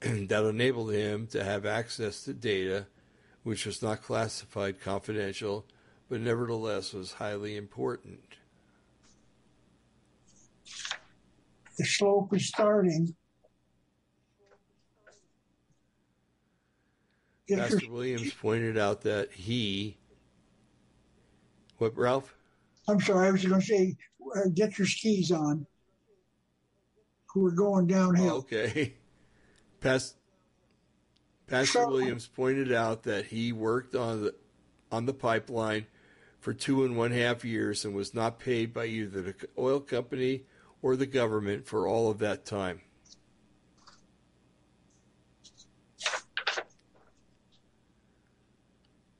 that 0.00 0.44
enabled 0.44 0.92
him 0.92 1.26
to 1.26 1.44
have 1.44 1.66
access 1.66 2.24
to 2.24 2.32
data 2.32 2.86
which 3.42 3.66
was 3.66 3.82
not 3.82 4.02
classified 4.02 4.80
confidential, 4.80 5.64
but 6.08 6.20
nevertheless 6.20 6.92
was 6.92 7.12
highly 7.12 7.56
important. 7.56 8.20
The 11.78 11.84
slope 11.84 12.34
is 12.34 12.46
starting. 12.48 13.14
Pastor 17.48 17.90
Williams 17.90 18.32
pointed 18.34 18.78
out 18.78 19.00
that 19.02 19.32
he 19.32 19.96
what, 21.80 21.96
Ralph? 21.96 22.34
I'm 22.88 23.00
sorry, 23.00 23.28
I 23.28 23.30
was 23.30 23.44
going 23.44 23.60
to 23.60 23.66
say, 23.66 23.96
uh, 24.36 24.48
get 24.52 24.78
your 24.78 24.86
skis 24.86 25.32
on. 25.32 25.66
We're 27.34 27.52
going 27.52 27.86
downhill. 27.86 28.34
Oh, 28.34 28.38
okay. 28.38 28.94
Past, 29.80 30.16
Pastor 31.46 31.78
so, 31.78 31.88
Williams 31.88 32.26
pointed 32.26 32.72
out 32.72 33.04
that 33.04 33.26
he 33.26 33.52
worked 33.52 33.94
on 33.94 34.24
the 34.24 34.34
on 34.92 35.06
the 35.06 35.14
pipeline 35.14 35.86
for 36.40 36.52
two 36.52 36.84
and 36.84 36.96
one 36.96 37.12
half 37.12 37.44
years 37.44 37.84
and 37.84 37.94
was 37.94 38.12
not 38.12 38.40
paid 38.40 38.74
by 38.74 38.86
either 38.86 39.22
the 39.22 39.34
oil 39.56 39.78
company 39.78 40.42
or 40.82 40.96
the 40.96 41.06
government 41.06 41.66
for 41.66 41.86
all 41.86 42.10
of 42.10 42.18
that 42.18 42.44
time. 42.44 42.80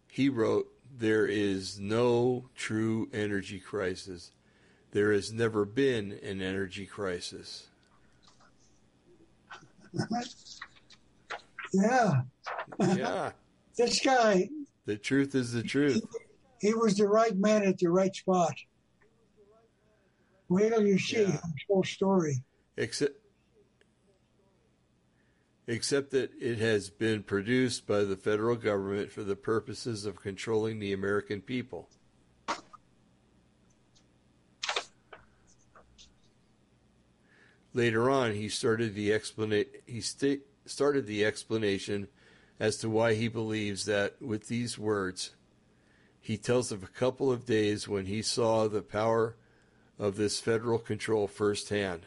He 0.09 0.29
wrote, 0.29 0.67
there 1.01 1.27
is 1.27 1.81
no 1.81 2.45
true 2.55 3.09
energy 3.13 3.59
crisis. 3.59 4.33
There 4.93 5.13
has 5.13 5.33
never 5.33 5.65
been 5.65 6.19
an 6.23 6.43
energy 6.43 6.85
crisis. 6.85 7.69
yeah. 11.73 12.21
Yeah. 12.79 13.33
this 13.77 14.01
guy. 14.01 14.51
The 14.85 14.97
truth 14.97 15.35
is 15.35 15.53
the 15.53 15.63
truth. 15.63 16.03
He, 16.61 16.69
he, 16.69 16.75
was 16.75 16.97
the 16.97 17.09
right 17.09 17.37
man 17.37 17.65
at 17.65 17.79
the 17.79 17.89
right 17.89 18.15
spot. 18.15 18.55
Wait 20.51 20.69
till 20.69 20.87
you 20.87 20.99
see 20.99 21.23
yeah. 21.23 21.31
his 21.31 21.41
whole 21.67 21.85
story. 21.85 22.43
Except 22.77 23.15
except 25.67 26.11
that 26.11 26.31
it 26.41 26.59
has 26.59 26.91
been 26.91 27.23
produced 27.23 27.87
by 27.87 28.03
the 28.03 28.17
federal 28.17 28.57
government 28.57 29.11
for 29.11 29.23
the 29.23 29.37
purposes 29.37 30.05
of 30.05 30.21
controlling 30.21 30.79
the 30.79 30.93
American 30.93 31.41
people. 31.41 31.89
Later 37.73 38.11
on, 38.11 38.35
he 38.35 38.49
started 38.49 38.95
the 38.95 39.11
explana- 39.11 39.69
he 39.87 40.01
sta- 40.01 40.43
started 40.67 41.07
the 41.07 41.25
explanation 41.25 42.09
as 42.59 42.77
to 42.79 42.91
why 42.91 43.15
he 43.15 43.29
believes 43.29 43.85
that 43.85 44.21
with 44.21 44.49
these 44.49 44.77
words, 44.77 45.31
he 46.21 46.37
tells 46.37 46.73
of 46.73 46.83
a 46.83 46.89
couple 46.89 47.31
of 47.31 47.47
days 47.47 47.89
when 47.89 48.07
he 48.07 48.23
saw 48.23 48.67
the 48.67 48.83
power 48.83 49.37
of 49.99 50.17
this 50.17 50.41
federal 50.41 50.79
control 50.79 51.27
firsthand. 51.27 52.07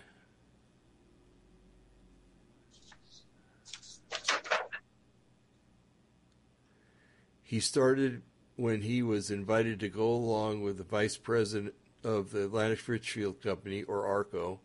He 7.54 7.60
started 7.60 8.24
when 8.56 8.82
he 8.82 9.04
was 9.04 9.30
invited 9.30 9.80
to 9.82 9.88
go 9.88 10.10
along 10.10 10.64
with 10.64 10.78
the 10.78 10.84
vice 10.84 11.18
president 11.18 11.76
of 12.04 12.32
the 12.32 12.46
Atlantic 12.46 12.88
Richfield 12.88 13.44
Company, 13.44 13.84
or 13.84 14.08
ARCO, 14.08 14.60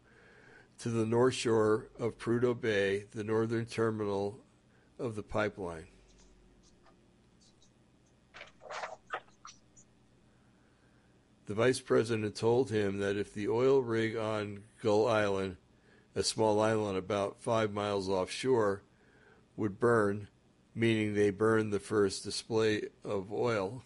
to 0.79 0.89
the 0.89 1.05
north 1.05 1.35
shore 1.35 1.89
of 1.99 2.17
Prudhoe 2.17 2.59
Bay, 2.59 3.05
the 3.11 3.25
northern 3.25 3.67
terminal 3.67 4.41
of 4.99 5.17
the 5.17 5.23
pipeline. 5.23 5.89
The 11.45 11.55
vice 11.55 11.81
president 11.81 12.37
told 12.37 12.71
him 12.71 13.01
that 13.01 13.19
if 13.19 13.35
the 13.35 13.49
oil 13.49 13.83
rig 13.83 14.17
on 14.17 14.63
Gull 14.83 15.07
Island, 15.07 15.59
a 16.15 16.23
small 16.23 16.59
island 16.59 16.97
about 16.97 17.43
five 17.43 17.71
miles 17.71 18.09
offshore, 18.09 18.83
would 19.59 19.79
burn, 19.79 20.29
meaning 20.79 21.15
they 21.15 21.31
burned 21.31 21.73
the 21.73 21.81
first 21.81 22.23
display 22.23 22.83
of 23.05 23.33
oil. 23.33 23.83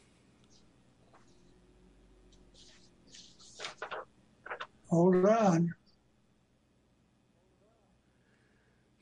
Hold 4.88 5.24
on. 5.24 5.74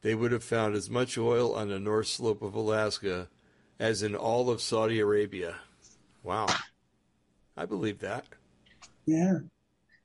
They 0.02 0.14
would 0.14 0.30
have 0.30 0.44
found 0.44 0.76
as 0.76 0.88
much 0.88 1.18
oil 1.18 1.52
on 1.54 1.68
the 1.68 1.80
north 1.80 2.06
slope 2.06 2.42
of 2.42 2.54
Alaska 2.54 3.28
as 3.80 4.04
in 4.04 4.14
all 4.14 4.50
of 4.50 4.60
Saudi 4.60 5.00
Arabia. 5.00 5.56
Wow. 6.22 6.46
I 7.56 7.66
believe 7.66 7.98
that. 7.98 8.24
Yeah. 9.04 9.38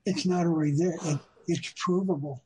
It's 0.06 0.26
not 0.26 0.48
only 0.48 0.72
there, 0.72 0.98
it, 1.04 1.20
it's 1.48 1.72
provable. 1.78 2.44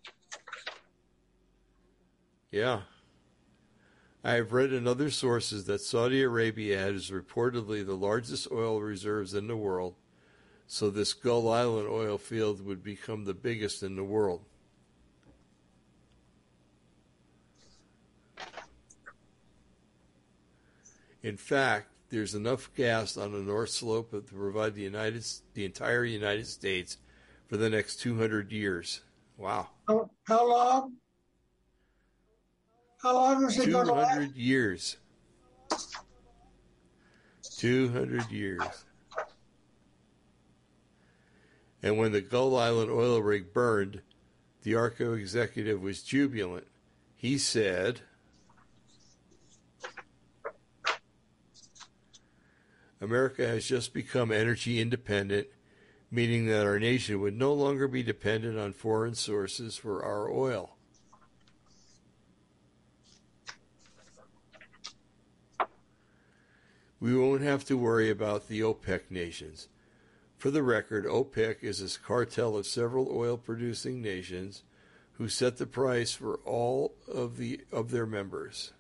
Yeah. 2.51 2.81
I 4.23 4.33
have 4.33 4.51
read 4.51 4.73
in 4.73 4.85
other 4.85 5.09
sources 5.09 5.65
that 5.65 5.81
Saudi 5.81 6.21
Arabia 6.21 6.77
has 6.77 7.09
reportedly 7.09 7.85
the 7.85 7.95
largest 7.95 8.51
oil 8.51 8.81
reserves 8.81 9.33
in 9.33 9.47
the 9.47 9.55
world, 9.55 9.95
so 10.67 10.89
this 10.89 11.13
Gull 11.13 11.49
Island 11.49 11.87
oil 11.87 12.17
field 12.17 12.65
would 12.65 12.83
become 12.83 13.23
the 13.23 13.33
biggest 13.33 13.81
in 13.81 13.95
the 13.95 14.03
world. 14.03 14.43
In 21.21 21.37
fact, 21.37 21.87
there's 22.09 22.35
enough 22.35 22.73
gas 22.75 23.17
on 23.17 23.31
the 23.31 23.39
north 23.39 23.69
slope 23.69 24.11
to 24.11 24.21
provide 24.21 24.75
the 24.75 24.81
United 24.81 25.25
the 25.53 25.65
entire 25.65 26.03
United 26.03 26.47
States 26.47 26.97
for 27.47 27.57
the 27.57 27.69
next 27.69 27.97
200 27.97 28.51
years. 28.51 29.01
Wow. 29.37 29.69
How, 29.87 30.49
long? 30.49 30.93
How 33.01 33.13
long 33.13 33.45
is 33.45 33.57
it 33.57 33.69
going 33.69 33.87
to 33.87 33.93
last? 33.93 34.13
200 34.13 34.35
years. 34.35 34.97
200 37.57 38.29
years. 38.29 38.61
And 41.81 41.97
when 41.97 42.11
the 42.11 42.19
Gull 42.19 42.57
Island 42.57 42.91
oil 42.91 43.21
rig 43.21 43.53
burned, 43.53 44.01
the 44.63 44.75
ARCO 44.75 45.13
executive 45.13 45.81
was 45.81 46.03
jubilant. 46.03 46.67
He 47.15 47.37
said, 47.37 48.01
America 52.99 53.47
has 53.47 53.65
just 53.65 53.93
become 53.93 54.29
energy 54.29 54.81
independent, 54.81 55.47
meaning 56.11 56.47
that 56.47 56.65
our 56.65 56.79
nation 56.79 57.21
would 57.21 57.37
no 57.37 57.53
longer 57.53 57.87
be 57.87 58.03
dependent 58.03 58.59
on 58.59 58.73
foreign 58.73 59.15
sources 59.15 59.77
for 59.77 60.03
our 60.03 60.29
oil. 60.29 60.75
We 66.99 67.15
won't 67.15 67.41
have 67.41 67.63
to 67.65 67.77
worry 67.77 68.09
about 68.09 68.47
the 68.47 68.61
OPEC 68.61 69.09
nations. 69.09 69.67
For 70.37 70.51
the 70.51 70.63
record, 70.63 71.05
OPEC 71.05 71.63
is 71.63 71.81
a 71.81 71.99
cartel 71.99 72.57
of 72.57 72.65
several 72.65 73.09
oil 73.09 73.37
producing 73.37 74.01
nations 74.01 74.63
who 75.13 75.29
set 75.29 75.57
the 75.57 75.65
price 75.65 76.13
for 76.13 76.35
all 76.45 76.93
of 77.07 77.37
the 77.37 77.61
of 77.71 77.91
their 77.91 78.05
members. 78.05 78.71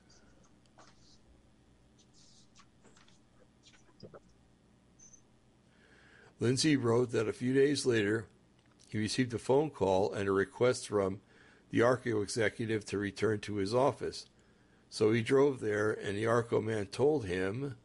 Lindsey 6.39 6.77
wrote 6.77 7.11
that 7.11 7.27
a 7.27 7.33
few 7.33 7.53
days 7.53 7.85
later, 7.85 8.25
he 8.87 8.97
received 8.97 9.33
a 9.33 9.37
phone 9.37 9.69
call 9.69 10.13
and 10.13 10.27
a 10.27 10.31
request 10.31 10.87
from 10.87 11.19
the 11.71 11.81
ARCO 11.81 12.21
executive 12.21 12.85
to 12.85 12.97
return 12.97 13.39
to 13.39 13.57
his 13.57 13.75
office. 13.75 14.25
So 14.89 15.11
he 15.11 15.21
drove 15.21 15.59
there, 15.59 15.91
and 15.91 16.17
the 16.17 16.25
ARCO 16.25 16.61
man 16.61 16.87
told 16.87 17.25
him. 17.25 17.75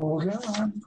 Hold 0.00 0.28
on. 0.58 0.82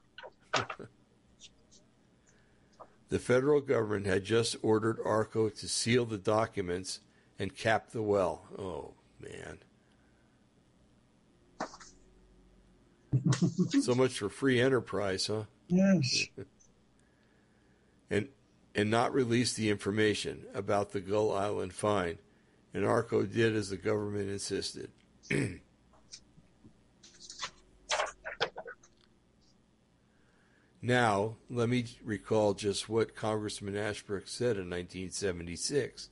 the 3.09 3.19
federal 3.19 3.61
government 3.61 4.07
had 4.07 4.23
just 4.25 4.55
ordered 4.63 4.97
ARCO 5.05 5.49
to 5.49 5.67
seal 5.67 6.05
the 6.05 6.17
documents 6.17 6.99
and 7.37 7.55
cap 7.55 7.91
the 7.91 8.01
well. 8.01 8.47
Oh, 8.57 8.93
man. 9.19 9.59
so 13.81 13.93
much 13.93 14.17
for 14.17 14.29
free 14.29 14.59
enterprise, 14.59 15.27
huh? 15.27 15.43
Yes. 15.67 16.27
and 18.09 18.29
and 18.75 18.89
not 18.89 19.13
release 19.13 19.53
the 19.53 19.69
information 19.69 20.45
about 20.55 20.91
the 20.91 20.99
Gull 20.99 21.31
Island 21.31 21.73
fine. 21.73 22.17
And 22.73 22.83
Arco 22.83 23.21
did 23.21 23.55
as 23.55 23.69
the 23.69 23.77
government 23.77 24.31
insisted. 24.31 24.89
now, 30.85 31.37
let 31.49 31.69
me 31.69 31.85
recall 32.03 32.53
just 32.53 32.89
what 32.89 33.15
Congressman 33.15 33.77
Ashbrook 33.77 34.27
said 34.27 34.57
in 34.57 34.69
1976. 34.69 36.09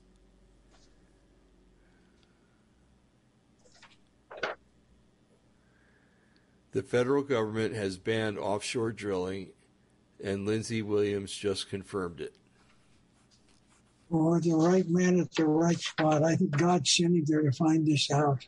The 6.71 6.81
federal 6.81 7.21
government 7.21 7.75
has 7.75 7.97
banned 7.97 8.39
offshore 8.39 8.93
drilling, 8.93 9.49
and 10.23 10.45
Lindsey 10.45 10.81
Williams 10.81 11.33
just 11.33 11.69
confirmed 11.69 12.21
it. 12.21 12.33
Or 14.09 14.39
the 14.39 14.53
right 14.53 14.87
man 14.87 15.19
at 15.19 15.33
the 15.35 15.47
right 15.47 15.79
spot. 15.79 16.23
I 16.23 16.37
think 16.37 16.51
God 16.51 16.87
sent 16.87 17.17
him 17.17 17.25
there 17.27 17.41
to 17.41 17.51
find 17.51 17.85
this 17.85 18.09
out. 18.09 18.47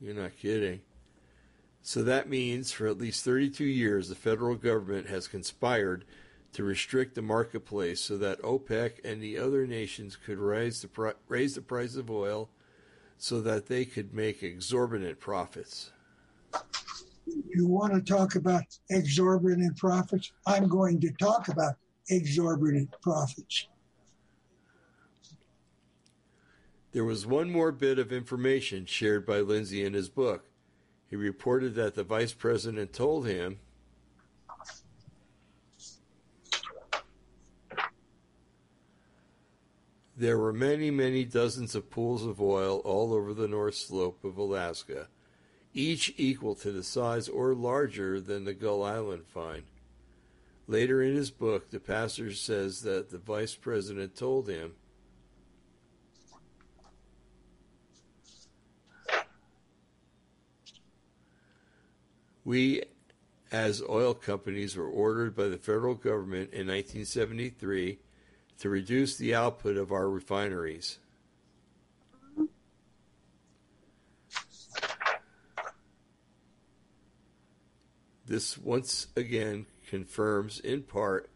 You're 0.00 0.14
not 0.14 0.38
kidding. 0.38 0.80
So 1.82 2.02
that 2.02 2.28
means 2.28 2.72
for 2.72 2.86
at 2.86 2.98
least 2.98 3.24
32 3.24 3.64
years, 3.64 4.08
the 4.08 4.14
federal 4.14 4.54
government 4.54 5.08
has 5.08 5.26
conspired 5.26 6.04
to 6.52 6.64
restrict 6.64 7.14
the 7.14 7.22
marketplace 7.22 8.00
so 8.00 8.18
that 8.18 8.42
OPEC 8.42 9.04
and 9.04 9.22
the 9.22 9.38
other 9.38 9.66
nations 9.66 10.16
could 10.16 10.38
raise 10.38 10.82
the, 10.82 10.88
pri- 10.88 11.14
raise 11.28 11.54
the 11.54 11.62
price 11.62 11.96
of 11.96 12.10
oil 12.10 12.50
so 13.16 13.40
that 13.40 13.66
they 13.66 13.84
could 13.84 14.12
make 14.12 14.42
exorbitant 14.42 15.20
profits. 15.20 15.92
You 17.48 17.66
want 17.66 17.92
to 17.92 18.00
talk 18.00 18.34
about 18.34 18.62
exorbitant 18.90 19.76
profits? 19.76 20.32
I'm 20.46 20.68
going 20.68 21.00
to 21.00 21.10
talk 21.12 21.48
about 21.48 21.74
exorbitant 22.08 22.90
profits. 23.00 23.68
There 26.92 27.04
was 27.04 27.24
one 27.24 27.52
more 27.52 27.70
bit 27.70 28.00
of 28.00 28.12
information 28.12 28.84
shared 28.84 29.24
by 29.24 29.40
Lindsey 29.40 29.84
in 29.84 29.94
his 29.94 30.08
book. 30.08 30.49
He 31.10 31.16
reported 31.16 31.74
that 31.74 31.96
the 31.96 32.04
vice 32.04 32.32
president 32.32 32.92
told 32.92 33.26
him 33.26 33.58
There 40.16 40.38
were 40.38 40.52
many, 40.52 40.90
many 40.90 41.24
dozens 41.24 41.74
of 41.74 41.88
pools 41.88 42.26
of 42.26 42.42
oil 42.42 42.80
all 42.84 43.14
over 43.14 43.32
the 43.32 43.48
north 43.48 43.74
slope 43.74 44.22
of 44.22 44.36
Alaska, 44.36 45.08
each 45.72 46.12
equal 46.18 46.54
to 46.56 46.70
the 46.70 46.82
size 46.82 47.26
or 47.26 47.54
larger 47.54 48.20
than 48.20 48.44
the 48.44 48.52
Gull 48.52 48.82
Island 48.82 49.24
find. 49.26 49.62
Later 50.66 51.02
in 51.02 51.16
his 51.16 51.30
book, 51.30 51.70
the 51.70 51.80
pastor 51.80 52.34
says 52.34 52.82
that 52.82 53.08
the 53.08 53.16
vice 53.16 53.54
president 53.54 54.14
told 54.14 54.46
him 54.46 54.74
We, 62.50 62.82
as 63.52 63.80
oil 63.88 64.12
companies, 64.12 64.76
were 64.76 64.88
ordered 64.88 65.36
by 65.36 65.46
the 65.46 65.56
federal 65.56 65.94
government 65.94 66.52
in 66.52 66.66
1973 66.66 68.00
to 68.58 68.68
reduce 68.68 69.16
the 69.16 69.36
output 69.36 69.76
of 69.76 69.92
our 69.92 70.10
refineries. 70.10 70.98
This 78.26 78.58
once 78.58 79.06
again 79.14 79.66
confirms, 79.86 80.58
in 80.58 80.82
part, 80.82 81.30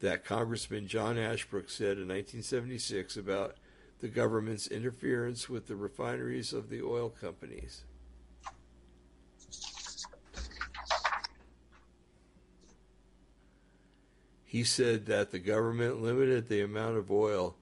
that 0.00 0.24
Congressman 0.24 0.88
John 0.88 1.16
Ashbrook 1.16 1.70
said 1.70 1.98
in 1.98 2.08
1976 2.08 3.16
about 3.16 3.54
the 4.00 4.08
government's 4.08 4.66
interference 4.66 5.48
with 5.48 5.68
the 5.68 5.76
refineries 5.76 6.52
of 6.52 6.68
the 6.68 6.82
oil 6.82 7.10
companies. 7.10 7.84
He 14.48 14.64
said 14.64 15.04
that 15.06 15.30
the 15.30 15.38
government 15.38 16.00
limited 16.00 16.48
the 16.48 16.62
amount 16.62 16.96
of 16.96 17.10
oil 17.10 17.54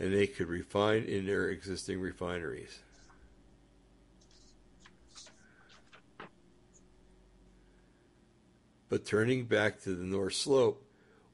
and 0.00 0.10
they 0.10 0.26
could 0.26 0.48
refine 0.48 1.02
in 1.02 1.26
their 1.26 1.50
existing 1.50 2.00
refineries. 2.00 2.78
But 8.88 9.04
turning 9.04 9.44
back 9.44 9.82
to 9.82 9.94
the 9.94 10.04
North 10.04 10.32
Slope, 10.32 10.82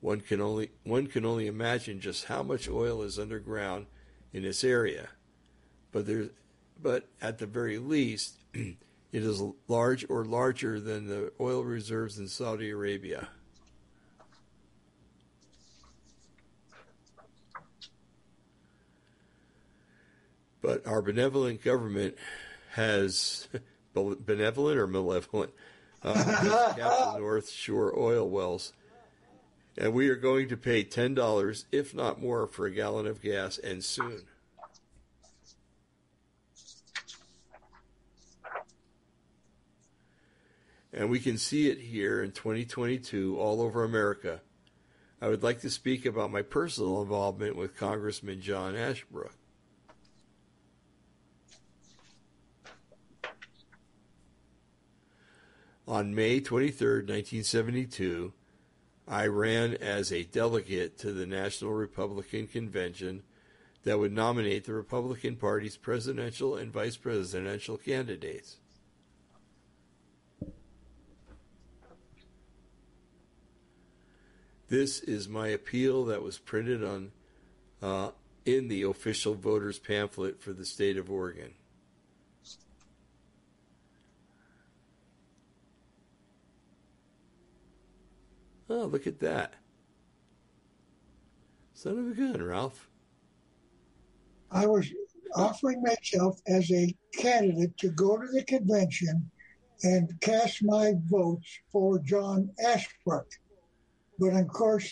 one 0.00 0.22
can 0.22 0.40
only 0.40 0.72
one 0.82 1.06
can 1.06 1.24
only 1.24 1.46
imagine 1.46 2.00
just 2.00 2.24
how 2.24 2.42
much 2.42 2.68
oil 2.68 3.02
is 3.02 3.16
underground 3.16 3.86
in 4.32 4.42
this 4.42 4.64
area. 4.64 5.10
But 5.92 6.06
there, 6.06 6.30
but 6.82 7.06
at 7.22 7.38
the 7.38 7.46
very 7.46 7.78
least, 7.78 8.38
it 8.54 8.76
is 9.12 9.40
large 9.68 10.04
or 10.10 10.24
larger 10.24 10.80
than 10.80 11.06
the 11.06 11.32
oil 11.38 11.62
reserves 11.62 12.18
in 12.18 12.26
Saudi 12.26 12.70
Arabia. 12.70 13.28
But 20.62 20.86
our 20.86 21.02
benevolent 21.02 21.62
government 21.62 22.16
has 22.72 23.48
benevolent 23.94 24.78
or 24.78 24.86
malevolent 24.86 25.52
uh, 26.02 26.74
the 27.12 27.18
North 27.18 27.50
Shore 27.50 27.98
oil 27.98 28.28
wells, 28.28 28.72
and 29.76 29.92
we 29.92 30.08
are 30.08 30.16
going 30.16 30.48
to 30.48 30.56
pay 30.56 30.82
ten 30.82 31.14
dollars, 31.14 31.66
if 31.72 31.94
not 31.94 32.20
more, 32.20 32.46
for 32.46 32.66
a 32.66 32.70
gallon 32.70 33.06
of 33.06 33.22
gas, 33.22 33.58
and 33.58 33.84
soon. 33.84 34.22
And 40.92 41.08
we 41.08 41.20
can 41.20 41.38
see 41.38 41.68
it 41.68 41.78
here 41.78 42.20
in 42.22 42.32
2022 42.32 43.38
all 43.38 43.62
over 43.62 43.84
America. 43.84 44.40
I 45.22 45.28
would 45.28 45.42
like 45.42 45.60
to 45.60 45.70
speak 45.70 46.04
about 46.04 46.32
my 46.32 46.42
personal 46.42 47.00
involvement 47.00 47.54
with 47.54 47.76
Congressman 47.76 48.40
John 48.40 48.74
Ashbrook. 48.74 49.34
On 55.90 56.14
May 56.14 56.38
23, 56.38 56.98
1972, 56.98 58.32
I 59.08 59.26
ran 59.26 59.74
as 59.74 60.12
a 60.12 60.22
delegate 60.22 60.96
to 60.98 61.10
the 61.10 61.26
National 61.26 61.72
Republican 61.72 62.46
Convention 62.46 63.24
that 63.82 63.98
would 63.98 64.12
nominate 64.12 64.66
the 64.66 64.72
Republican 64.72 65.34
Party's 65.34 65.76
presidential 65.76 66.54
and 66.54 66.72
vice 66.72 66.96
presidential 66.96 67.76
candidates. 67.76 68.58
This 74.68 75.00
is 75.00 75.28
my 75.28 75.48
appeal 75.48 76.04
that 76.04 76.22
was 76.22 76.38
printed 76.38 76.84
on 76.84 77.10
uh, 77.82 78.10
in 78.46 78.68
the 78.68 78.84
official 78.84 79.34
voters 79.34 79.80
pamphlet 79.80 80.40
for 80.40 80.52
the 80.52 80.64
state 80.64 80.96
of 80.96 81.10
Oregon. 81.10 81.54
Oh, 88.70 88.84
look 88.84 89.08
at 89.08 89.18
that. 89.18 89.54
Son 91.74 91.98
of 91.98 92.06
a 92.06 92.14
gun, 92.14 92.40
Ralph. 92.40 92.88
I 94.52 94.66
was 94.66 94.88
offering 95.34 95.82
myself 95.82 96.40
as 96.46 96.70
a 96.70 96.94
candidate 97.18 97.76
to 97.78 97.90
go 97.90 98.16
to 98.16 98.26
the 98.28 98.44
convention 98.44 99.28
and 99.82 100.08
cast 100.20 100.62
my 100.62 100.92
votes 101.06 101.48
for 101.72 101.98
John 101.98 102.48
Ashbrook. 102.64 103.26
But 104.20 104.34
of 104.34 104.46
course, 104.46 104.88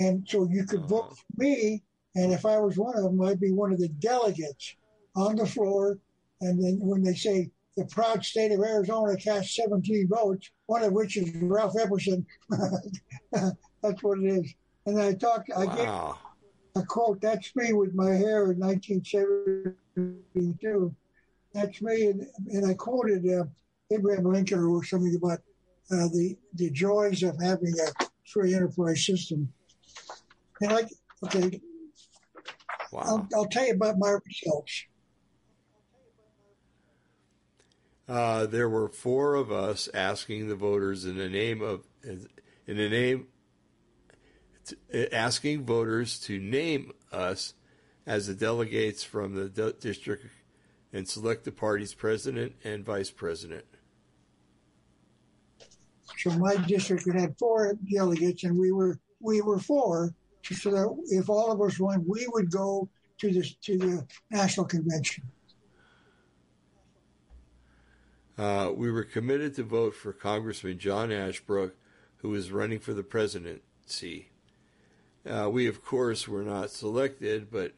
and 0.00 0.26
so 0.28 0.48
you 0.50 0.64
could 0.64 0.86
vote 0.86 1.16
for 1.16 1.24
me, 1.36 1.84
and 2.16 2.32
if 2.32 2.44
I 2.44 2.58
was 2.58 2.78
one 2.78 2.96
of 2.96 3.04
them, 3.04 3.20
I'd 3.22 3.38
be 3.38 3.52
one 3.52 3.72
of 3.72 3.78
the 3.78 3.90
delegates 4.00 4.74
on 5.14 5.36
the 5.36 5.46
floor. 5.46 5.98
And 6.40 6.64
then 6.64 6.78
when 6.80 7.04
they 7.04 7.14
say 7.14 7.50
the 7.76 7.84
proud 7.86 8.24
state 8.24 8.50
of 8.50 8.60
Arizona 8.60 9.16
cast 9.16 9.54
17 9.54 10.08
votes, 10.08 10.50
one 10.70 10.82
of 10.84 10.92
which 10.92 11.16
is 11.16 11.34
Ralph 11.34 11.74
Epperson. 11.74 12.24
that's 13.82 14.02
what 14.04 14.20
it 14.20 14.26
is. 14.26 14.54
And 14.86 15.00
I 15.00 15.14
talked, 15.14 15.48
wow. 15.48 15.56
I 15.56 15.66
gave 15.74 15.88
a 16.80 16.86
quote, 16.86 17.20
that's 17.20 17.56
me 17.56 17.72
with 17.72 17.92
my 17.92 18.12
hair 18.12 18.52
in 18.52 18.60
1972. 18.60 20.94
That's 21.52 21.82
me. 21.82 22.06
And, 22.06 22.24
and 22.52 22.70
I 22.70 22.74
quoted 22.74 23.28
uh, 23.28 23.46
Abraham 23.90 24.26
Lincoln 24.26 24.60
or 24.60 24.84
something 24.84 25.16
about 25.16 25.40
uh, 25.90 26.06
the, 26.12 26.38
the 26.54 26.70
joys 26.70 27.24
of 27.24 27.36
having 27.42 27.74
a 27.80 27.88
free 28.24 28.54
enterprise 28.54 29.04
system. 29.04 29.52
And 30.60 30.72
I, 30.72 30.86
okay, 31.24 31.60
wow. 32.92 33.02
I'll, 33.04 33.26
I'll 33.34 33.46
tell 33.46 33.66
you 33.66 33.74
about 33.74 33.98
my 33.98 34.16
results. 34.24 34.84
Uh, 38.10 38.44
there 38.44 38.68
were 38.68 38.88
four 38.88 39.36
of 39.36 39.52
us 39.52 39.88
asking 39.94 40.48
the 40.48 40.56
voters 40.56 41.04
in 41.04 41.16
the 41.16 41.28
name 41.28 41.62
of 41.62 41.86
in 42.02 42.26
the 42.66 42.88
name 42.88 43.28
asking 45.12 45.64
voters 45.64 46.18
to 46.18 46.40
name 46.40 46.90
us 47.12 47.54
as 48.08 48.26
the 48.26 48.34
delegates 48.34 49.04
from 49.04 49.36
the 49.36 49.48
district 49.78 50.26
and 50.92 51.08
select 51.08 51.44
the 51.44 51.52
party's 51.52 51.94
president 51.94 52.52
and 52.64 52.84
vice 52.84 53.12
president. 53.12 53.64
So 56.18 56.30
my 56.30 56.56
district 56.56 57.08
had 57.12 57.38
four 57.38 57.74
delegates, 57.92 58.42
and 58.42 58.58
we 58.58 58.72
were 58.72 58.98
we 59.20 59.40
were 59.40 59.60
four. 59.60 60.12
So 60.42 60.70
that 60.72 61.04
if 61.10 61.30
all 61.30 61.52
of 61.52 61.60
us 61.60 61.78
won, 61.78 62.04
we 62.08 62.26
would 62.32 62.50
go 62.50 62.88
to 63.18 63.32
the 63.32 63.48
to 63.62 63.78
the 63.78 64.06
national 64.32 64.66
convention. 64.66 65.22
Uh, 68.40 68.72
we 68.74 68.90
were 68.90 69.04
committed 69.04 69.54
to 69.54 69.62
vote 69.62 69.94
for 69.94 70.14
Congressman 70.14 70.78
John 70.78 71.12
Ashbrook, 71.12 71.76
who 72.22 72.34
is 72.34 72.50
running 72.50 72.78
for 72.78 72.94
the 72.94 73.02
presidency. 73.02 74.30
Uh, 75.28 75.50
we, 75.52 75.66
of 75.66 75.84
course, 75.84 76.26
were 76.26 76.42
not 76.42 76.70
selected, 76.70 77.50
but 77.50 77.74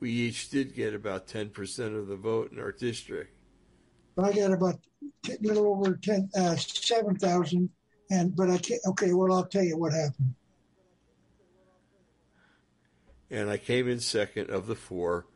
we 0.00 0.10
each 0.10 0.48
did 0.48 0.74
get 0.74 0.94
about 0.94 1.26
10% 1.26 1.94
of 1.94 2.06
the 2.06 2.16
vote 2.16 2.52
in 2.52 2.58
our 2.58 2.72
district. 2.72 3.34
I 4.16 4.32
got 4.32 4.50
about 4.50 4.80
a 5.28 5.36
little 5.42 5.66
over 5.66 5.94
10, 5.96 6.30
uh, 6.34 6.56
7,000, 6.56 7.68
and 8.10 8.34
but 8.34 8.48
I 8.48 8.56
can't. 8.56 8.80
Okay, 8.86 9.12
well, 9.12 9.30
I'll 9.30 9.44
tell 9.44 9.62
you 9.62 9.76
what 9.76 9.92
happened. 9.92 10.34
And 13.30 13.50
I 13.50 13.58
came 13.58 13.86
in 13.86 14.00
second 14.00 14.48
of 14.48 14.68
the 14.68 14.74
four 14.74 15.26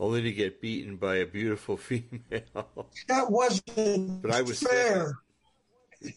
only 0.00 0.22
to 0.22 0.32
get 0.32 0.60
beaten 0.60 0.96
by 0.96 1.16
a 1.16 1.26
beautiful 1.26 1.76
female. 1.88 2.88
That 3.06 3.30
wasn't 3.30 4.22
but 4.22 4.32
I 4.32 4.42
was 4.42 4.60
fair. 4.60 5.18
so 6.02 6.10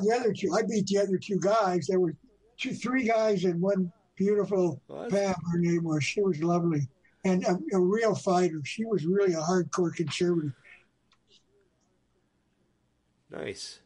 the 0.00 0.16
other 0.18 0.32
two, 0.32 0.54
I 0.54 0.62
beat 0.62 0.86
the 0.86 0.98
other 0.98 1.18
two 1.18 1.38
guys. 1.38 1.86
There 1.86 2.00
were 2.00 2.16
two, 2.56 2.72
three 2.72 3.04
guys 3.04 3.44
and 3.44 3.60
one 3.60 3.92
beautiful 4.16 4.80
what? 4.86 5.10
Pam. 5.10 5.34
Her 5.52 5.58
name 5.58 5.84
was. 5.84 6.02
She 6.02 6.22
was 6.22 6.42
lovely 6.42 6.88
and 7.24 7.44
a, 7.44 7.58
a 7.76 7.80
real 7.80 8.14
fighter. 8.14 8.62
She 8.64 8.84
was 8.86 9.04
really 9.04 9.34
a 9.34 9.40
hardcore 9.40 9.94
conservative. 9.94 10.52
Nice. 13.30 13.80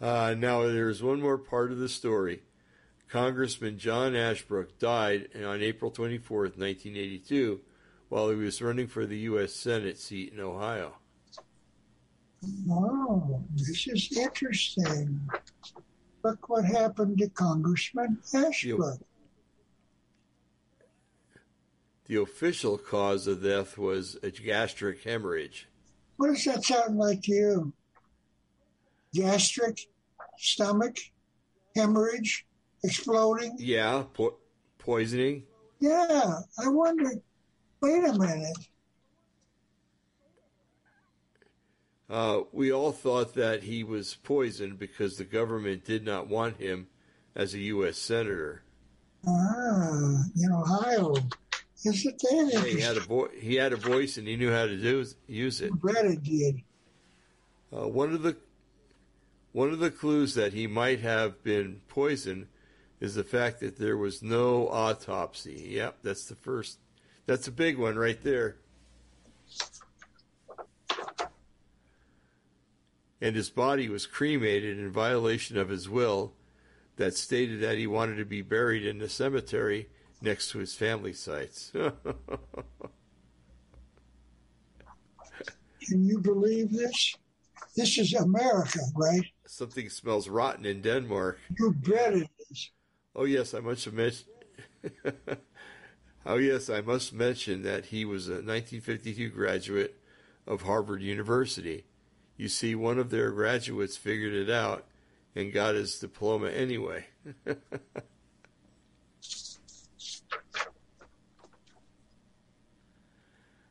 Uh, 0.00 0.36
now 0.38 0.62
there's 0.62 1.02
one 1.02 1.20
more 1.20 1.38
part 1.38 1.72
of 1.72 1.78
the 1.78 1.88
story. 1.88 2.42
Congressman 3.08 3.78
John 3.78 4.14
Ashbrook 4.14 4.78
died 4.78 5.30
on 5.42 5.62
April 5.62 5.90
24, 5.90 6.40
1982, 6.42 7.60
while 8.10 8.28
he 8.28 8.36
was 8.36 8.60
running 8.60 8.86
for 8.86 9.06
the 9.06 9.18
U.S. 9.20 9.54
Senate 9.54 9.98
seat 9.98 10.32
in 10.34 10.40
Ohio. 10.40 10.94
Oh, 12.70 13.42
this 13.54 13.88
is 13.88 14.16
interesting. 14.16 15.20
Look 16.22 16.48
what 16.48 16.64
happened 16.64 17.18
to 17.18 17.28
Congressman 17.30 18.18
Ashbrook. 18.34 18.98
The, 18.98 19.04
the 22.06 22.22
official 22.22 22.76
cause 22.76 23.26
of 23.26 23.42
death 23.42 23.78
was 23.78 24.18
a 24.22 24.30
gastric 24.30 25.02
hemorrhage. 25.02 25.66
What 26.18 26.28
does 26.28 26.44
that 26.44 26.64
sound 26.64 26.98
like 26.98 27.22
to 27.22 27.32
you? 27.32 27.72
Gastric, 29.14 29.88
stomach, 30.36 30.98
hemorrhage? 31.74 32.44
Exploding. 32.84 33.56
Yeah, 33.58 34.04
po- 34.12 34.36
poisoning. 34.78 35.44
Yeah, 35.80 36.40
I 36.58 36.68
wondered. 36.68 37.20
Wait 37.80 38.04
a 38.04 38.12
minute. 38.18 38.56
Uh, 42.10 42.40
we 42.52 42.72
all 42.72 42.92
thought 42.92 43.34
that 43.34 43.62
he 43.64 43.84
was 43.84 44.14
poisoned 44.14 44.78
because 44.78 45.16
the 45.16 45.24
government 45.24 45.84
did 45.84 46.04
not 46.04 46.26
want 46.26 46.56
him 46.56 46.86
as 47.34 47.52
a 47.54 47.58
U.S. 47.58 47.98
senator. 47.98 48.62
Ah, 49.26 50.22
in 50.36 50.50
Ohio. 50.52 51.14
Isn't 51.84 52.18
that 52.52 52.64
he 52.66 52.80
had 52.80 52.96
a 52.96 53.00
vo- 53.00 53.28
he 53.38 53.54
had 53.54 53.72
a 53.72 53.76
voice 53.76 54.16
and 54.16 54.26
he 54.26 54.36
knew 54.36 54.50
how 54.50 54.66
to 54.66 54.76
do 54.76 55.04
use 55.28 55.60
it. 55.60 55.72
Brad 55.74 56.22
did. 56.24 56.62
Uh, 57.72 57.86
one 57.86 58.12
of 58.12 58.22
the 58.22 58.36
one 59.52 59.70
of 59.70 59.78
the 59.78 59.90
clues 59.90 60.34
that 60.34 60.52
he 60.54 60.66
might 60.66 61.00
have 61.00 61.44
been 61.44 61.80
poisoned 61.88 62.48
is 63.00 63.14
the 63.14 63.24
fact 63.24 63.60
that 63.60 63.78
there 63.78 63.96
was 63.96 64.22
no 64.22 64.68
autopsy. 64.68 65.68
Yep, 65.70 65.98
that's 66.02 66.24
the 66.24 66.34
first. 66.34 66.78
That's 67.26 67.48
a 67.48 67.52
big 67.52 67.78
one 67.78 67.96
right 67.96 68.22
there. 68.22 68.56
and 73.20 73.34
his 73.34 73.50
body 73.50 73.88
was 73.88 74.06
cremated 74.06 74.78
in 74.78 74.90
violation 74.90 75.58
of 75.58 75.68
his 75.68 75.88
will 75.88 76.34
that 76.96 77.16
stated 77.16 77.60
that 77.60 77.78
he 77.78 77.86
wanted 77.86 78.16
to 78.16 78.24
be 78.24 78.42
buried 78.42 78.84
in 78.84 78.98
the 78.98 79.08
cemetery 79.08 79.88
next 80.20 80.50
to 80.50 80.58
his 80.58 80.74
family 80.74 81.12
sites. 81.12 81.70
Can 85.80 86.04
you 86.04 86.18
believe 86.18 86.72
this? 86.72 87.14
This 87.76 87.98
is 87.98 88.14
America, 88.14 88.80
right? 88.94 89.24
Something 89.46 89.88
smells 89.88 90.28
rotten 90.28 90.66
in 90.66 90.82
Denmark. 90.82 91.38
You 91.58 91.72
bet 91.72 92.14
it 92.14 92.28
is. 92.50 92.70
Oh 93.14 93.24
yes, 93.24 93.54
I 93.54 93.60
must 93.60 93.84
have 93.84 93.94
mentioned. 93.94 94.30
oh 96.26 96.36
yes, 96.36 96.70
I 96.70 96.80
must 96.80 97.12
mention 97.12 97.62
that 97.62 97.86
he 97.86 98.04
was 98.04 98.28
a 98.28 98.32
1952 98.32 99.30
graduate 99.30 100.00
of 100.46 100.62
Harvard 100.62 101.02
University. 101.02 101.84
You 102.36 102.48
see, 102.48 102.74
one 102.74 102.98
of 102.98 103.10
their 103.10 103.30
graduates 103.30 103.96
figured 103.96 104.32
it 104.32 104.50
out 104.50 104.86
and 105.34 105.52
got 105.52 105.74
his 105.74 105.98
diploma 105.98 106.48
anyway. 106.48 107.06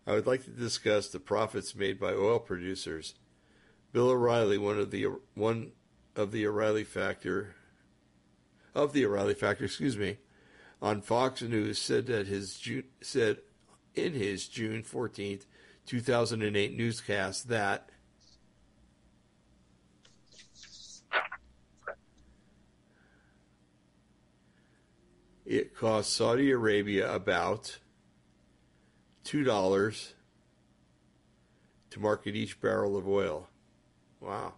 I 0.08 0.14
would 0.14 0.26
like 0.26 0.46
to 0.46 0.52
discuss 0.52 1.10
the 1.10 1.20
profits 1.20 1.76
made 1.76 2.00
by 2.00 2.14
oil 2.14 2.40
producers. 2.40 3.16
Bill 3.92 4.10
O'Reilly, 4.10 4.58
one 4.58 4.80
of 4.80 4.90
the 4.90 5.08
one 5.34 5.74
of 6.16 6.32
the 6.32 6.48
O'Reilly 6.48 6.86
factor 6.86 7.57
of 8.78 8.94
the 8.94 9.04
O'Reilly 9.04 9.34
factor, 9.34 9.66
excuse 9.66 9.98
me, 9.98 10.18
on 10.82 11.02
Fox 11.02 11.42
News 11.42 11.80
said 11.80 12.06
that 12.06 12.28
his 12.28 12.60
June, 12.60 12.84
said 13.02 13.40
in 13.96 14.14
his 14.14 14.48
June 14.48 14.84
14th, 14.84 15.46
2008 15.88 16.78
newscast 16.78 17.50
that 17.50 17.90
it 25.44 25.76
cost 25.76 26.14
Saudi 26.14 26.52
Arabia 26.52 27.12
about 27.12 27.80
$2 29.26 30.14
to 31.90 32.00
market 32.00 32.36
each 32.36 32.62
barrel 32.62 32.96
of 32.96 33.08
oil. 33.08 33.50
Wow. 34.20 34.54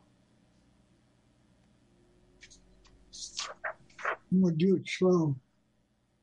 I'm 4.32 4.42
going 4.42 4.58
to 4.58 4.66
do 4.66 4.76
it 4.76 4.88
slow. 4.88 5.36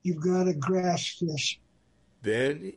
You've 0.02 0.22
got 0.22 0.44
to 0.44 0.54
grasp 0.54 1.18
this. 1.20 1.56
Then, 2.22 2.72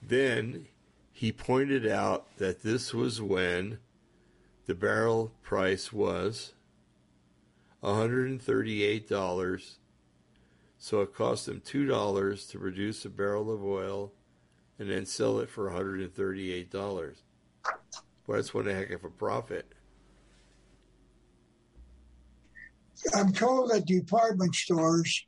then 0.00 0.66
he 1.12 1.32
pointed 1.32 1.86
out 1.86 2.36
that 2.38 2.62
this 2.62 2.94
was 2.94 3.20
when 3.20 3.78
the 4.66 4.74
barrel 4.74 5.32
price 5.42 5.92
was 5.92 6.52
$138 7.82 9.76
so 10.82 11.00
it 11.00 11.14
cost 11.14 11.46
them 11.46 11.60
$2 11.60 12.50
to 12.50 12.58
produce 12.58 13.04
a 13.04 13.08
barrel 13.08 13.52
of 13.52 13.64
oil 13.64 14.12
and 14.80 14.90
then 14.90 15.06
sell 15.06 15.38
it 15.38 15.48
for 15.48 15.70
$138. 15.70 16.70
Boy, 18.26 18.34
that's 18.34 18.52
one 18.52 18.66
heck 18.66 18.90
of 18.90 19.04
a 19.04 19.08
profit. 19.08 19.72
I'm 23.14 23.32
told 23.32 23.70
that 23.70 23.86
department 23.86 24.54
stores 24.54 25.26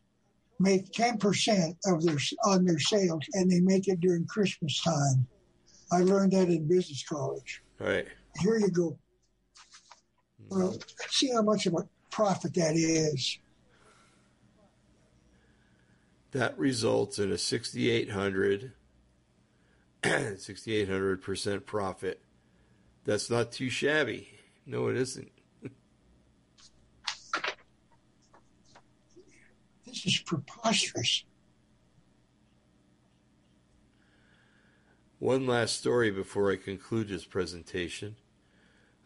make 0.60 0.92
10% 0.92 1.76
of 1.86 2.04
their 2.04 2.18
on 2.44 2.64
their 2.64 2.78
sales 2.78 3.24
and 3.34 3.50
they 3.50 3.60
make 3.60 3.88
it 3.88 4.00
during 4.00 4.26
Christmas 4.26 4.82
time. 4.82 5.26
I 5.92 6.00
learned 6.00 6.32
that 6.32 6.48
in 6.48 6.66
business 6.66 7.04
college. 7.06 7.62
Right. 7.78 8.06
Here 8.40 8.58
you 8.58 8.70
go. 8.70 8.98
Hmm. 10.48 10.58
Well, 10.58 10.78
see 11.08 11.32
how 11.32 11.42
much 11.42 11.66
of 11.66 11.74
a 11.74 11.88
profit 12.10 12.54
that 12.54 12.76
is 12.76 13.38
that 16.34 16.58
results 16.58 17.18
in 17.18 17.32
a 17.32 17.38
6800 17.38 18.72
6800% 20.02 21.66
profit 21.66 22.20
that's 23.04 23.30
not 23.30 23.52
too 23.52 23.70
shabby 23.70 24.28
no 24.66 24.88
it 24.88 24.96
isn't 24.96 25.30
this 29.94 30.14
is 30.14 30.18
preposterous 30.20 31.24
one 35.18 35.46
last 35.46 35.78
story 35.78 36.10
before 36.10 36.50
i 36.50 36.56
conclude 36.56 37.08
this 37.08 37.24
presentation 37.24 38.16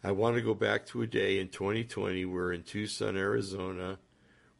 i 0.03 0.11
want 0.11 0.35
to 0.35 0.41
go 0.41 0.53
back 0.53 0.85
to 0.85 1.01
a 1.01 1.07
day 1.07 1.39
in 1.39 1.47
2020 1.47 2.25
where 2.25 2.51
in 2.51 2.63
tucson 2.63 3.15
arizona 3.15 3.99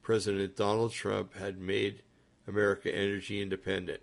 president 0.01 0.55
donald 0.55 0.91
trump 0.91 1.33
had 1.35 1.59
made 1.59 2.03
America 2.49 2.93
Energy 2.93 3.41
Independent. 3.43 4.01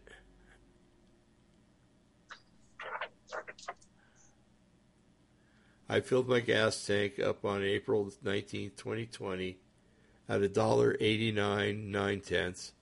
I 5.88 6.00
filled 6.00 6.28
my 6.28 6.40
gas 6.40 6.86
tank 6.86 7.18
up 7.18 7.44
on 7.44 7.62
April 7.64 8.12
19, 8.22 8.72
2020 8.76 9.58
at 10.28 10.40
$1.89 10.40 11.84
9 11.84 12.20
tenths 12.20 12.72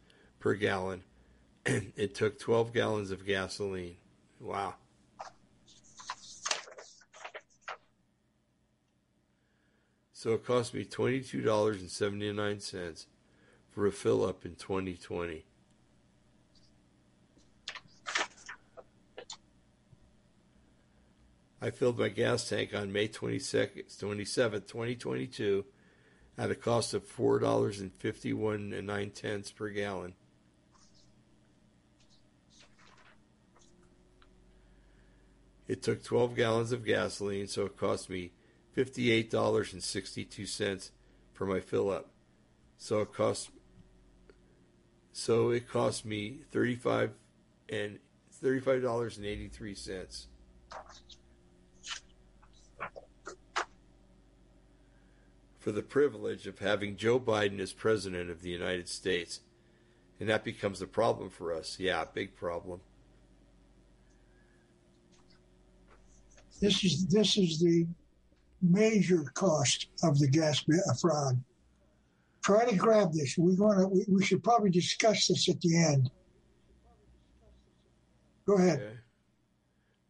per 0.40 0.54
gallon. 0.54 1.02
it 1.66 2.14
took 2.14 2.38
12 2.38 2.72
gallons 2.72 3.10
of 3.10 3.26
gasoline. 3.26 3.96
Wow. 4.40 4.76
So 10.12 10.32
it 10.32 10.46
cost 10.46 10.72
me 10.72 10.86
$22.79 10.86 13.06
for 13.70 13.86
a 13.86 13.92
fill 13.92 14.24
up 14.24 14.46
in 14.46 14.54
2020. 14.54 15.44
I 21.60 21.70
filled 21.70 21.98
my 21.98 22.08
gas 22.08 22.48
tank 22.48 22.74
on 22.74 22.90
May 22.92 23.08
22nd, 23.08 23.98
27, 23.98 24.62
2022 24.62 25.64
at 26.36 26.50
a 26.50 26.54
cost 26.54 26.94
of 26.94 27.06
four 27.06 27.38
dollars 27.38 27.80
and 27.80 27.92
fifty 27.92 28.32
one 28.32 28.72
and 28.72 28.86
9 28.86 29.10
tenths 29.10 29.50
per 29.50 29.68
gallon. 29.68 30.14
It 35.66 35.82
took 35.82 36.04
12 36.04 36.36
gallons 36.36 36.72
of 36.72 36.84
gasoline, 36.84 37.46
so 37.46 37.64
it 37.64 37.78
cost 37.78 38.10
me 38.10 38.32
$58.62 38.76 40.90
for 41.32 41.46
my 41.46 41.60
fill 41.60 41.90
up. 41.90 42.10
So 42.76 43.00
it 43.00 43.14
cost 43.14 43.48
so 45.12 45.50
it 45.50 45.68
cost 45.68 46.04
me 46.04 46.40
35 46.50 47.12
and 47.68 48.00
$35.83 48.42 50.26
for 55.64 55.72
the 55.72 55.82
privilege 55.82 56.46
of 56.46 56.58
having 56.58 56.94
Joe 56.94 57.18
Biden 57.18 57.58
as 57.58 57.72
president 57.72 58.28
of 58.28 58.42
the 58.42 58.50
United 58.50 58.86
States. 58.86 59.40
And 60.20 60.28
that 60.28 60.44
becomes 60.44 60.82
a 60.82 60.86
problem 60.86 61.30
for 61.30 61.54
us. 61.54 61.78
Yeah, 61.80 62.04
big 62.04 62.36
problem. 62.36 62.80
This 66.60 66.84
is 66.84 67.06
this 67.06 67.38
is 67.38 67.60
the 67.60 67.86
major 68.60 69.24
cost 69.32 69.86
of 70.02 70.18
the 70.18 70.28
gas 70.28 70.62
uh, 70.68 70.94
fraud. 71.00 71.42
Try 72.42 72.66
to 72.66 72.76
grab 72.76 73.14
this. 73.14 73.36
We're 73.38 73.56
going 73.56 73.78
to. 73.78 73.86
We, 73.88 74.04
we 74.06 74.24
should 74.24 74.44
probably 74.44 74.70
discuss 74.70 75.28
this 75.28 75.48
at 75.48 75.62
the 75.62 75.82
end. 75.82 76.10
Go 78.46 78.56
ahead. 78.58 78.80
Okay. 78.80 78.96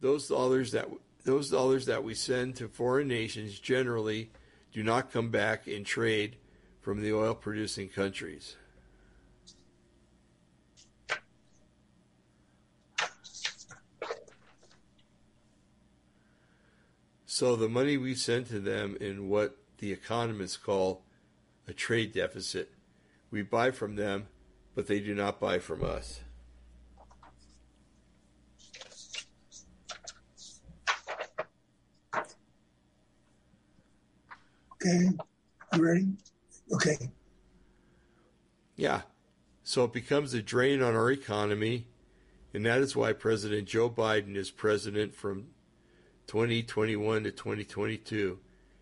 Those 0.01 0.27
dollars 0.27 0.73
that 0.73 0.89
those 1.23 1.49
dollars 1.49 1.85
that 1.85 2.03
we 2.03 2.13
send 2.13 2.57
to 2.57 2.67
foreign 2.67 3.07
nations 3.07 3.57
generally 3.57 4.31
do 4.75 4.83
not 4.83 5.09
come 5.09 5.29
back 5.29 5.67
and 5.67 5.85
trade 5.85 6.35
from 6.81 7.01
the 7.01 7.13
oil 7.13 7.33
producing 7.33 7.87
countries. 7.87 8.57
So 17.25 17.55
the 17.55 17.69
money 17.69 17.95
we 17.95 18.15
send 18.15 18.47
to 18.47 18.59
them 18.59 18.97
in 18.99 19.29
what 19.29 19.55
the 19.77 19.93
economists 19.93 20.57
call 20.57 21.03
a 21.69 21.71
trade 21.71 22.11
deficit, 22.11 22.69
we 23.31 23.43
buy 23.43 23.71
from 23.71 23.95
them, 23.95 24.27
but 24.75 24.87
they 24.87 24.99
do 24.99 25.15
not 25.15 25.39
buy 25.39 25.59
from 25.59 25.85
us. 25.85 26.19
Okay. 34.85 35.09
You 35.73 35.83
ready? 35.83 36.07
Okay. 36.71 37.09
Yeah. 38.75 39.01
So 39.63 39.85
it 39.85 39.93
becomes 39.93 40.33
a 40.35 40.43
drain 40.43 40.83
on 40.83 40.95
our 40.95 41.09
economy, 41.09 41.87
and 42.53 42.63
that 42.67 42.81
is 42.81 42.95
why 42.95 43.13
President 43.13 43.67
Joe 43.67 43.89
Biden 43.89 44.35
is 44.35 44.51
president 44.51 45.15
from 45.15 45.47
2021 46.27 47.23
to 47.23 47.31
2022 47.31 48.39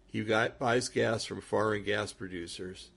He 0.07 0.23
got, 0.23 0.59
buys 0.59 0.89
gas 0.89 1.23
from 1.23 1.39
foreign 1.39 1.83
gas 1.83 2.11
producers. 2.11 2.89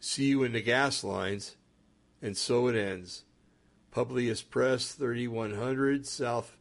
See 0.00 0.24
you 0.24 0.42
in 0.42 0.52
the 0.52 0.62
gas 0.62 1.04
lines. 1.04 1.54
And 2.20 2.36
so 2.36 2.66
it 2.66 2.74
ends. 2.74 3.22
Publius 3.92 4.42
Press, 4.42 4.92
3100 4.92 6.04
South 6.04 6.57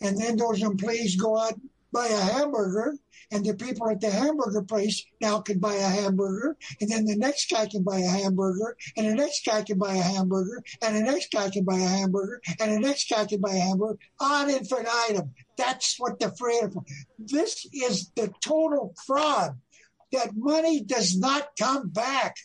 and 0.00 0.16
then 0.16 0.36
those 0.36 0.62
employees 0.62 1.16
go 1.16 1.36
out 1.36 1.54
buy 1.94 2.08
a 2.08 2.20
hamburger, 2.20 2.94
and 3.30 3.44
the 3.44 3.54
people 3.54 3.88
at 3.88 4.00
the 4.00 4.10
hamburger 4.10 4.62
place 4.62 5.06
now 5.20 5.40
can 5.40 5.58
buy 5.58 5.74
a 5.74 5.88
hamburger, 5.88 6.56
and 6.80 6.90
then 6.90 7.06
the 7.06 7.16
next 7.16 7.50
guy 7.50 7.66
can 7.66 7.84
buy 7.84 7.98
a 7.98 8.08
hamburger, 8.08 8.76
and 8.96 9.06
the 9.06 9.14
next 9.14 9.46
guy 9.46 9.62
can 9.62 9.78
buy 9.78 9.94
a 9.94 10.02
hamburger, 10.02 10.62
and 10.82 10.96
the 10.96 11.00
next 11.00 11.32
guy 11.32 11.48
can 11.48 11.64
buy 11.64 11.76
a 11.76 11.88
hamburger, 11.88 12.40
and 12.60 12.72
the 12.72 12.80
next 12.80 13.08
guy 13.08 13.24
can 13.24 13.40
buy 13.40 13.54
a 13.54 13.60
hamburger, 13.60 13.98
on 14.20 14.50
infinitum. 14.50 15.32
That's 15.56 15.94
what 15.98 16.18
the 16.18 16.34
fraud. 16.36 16.74
This 17.18 17.66
is 17.72 18.10
the 18.16 18.32
total 18.42 18.94
fraud. 19.06 19.56
That 20.12 20.36
money 20.36 20.82
does 20.82 21.16
not 21.16 21.48
come 21.58 21.88
back. 21.88 22.36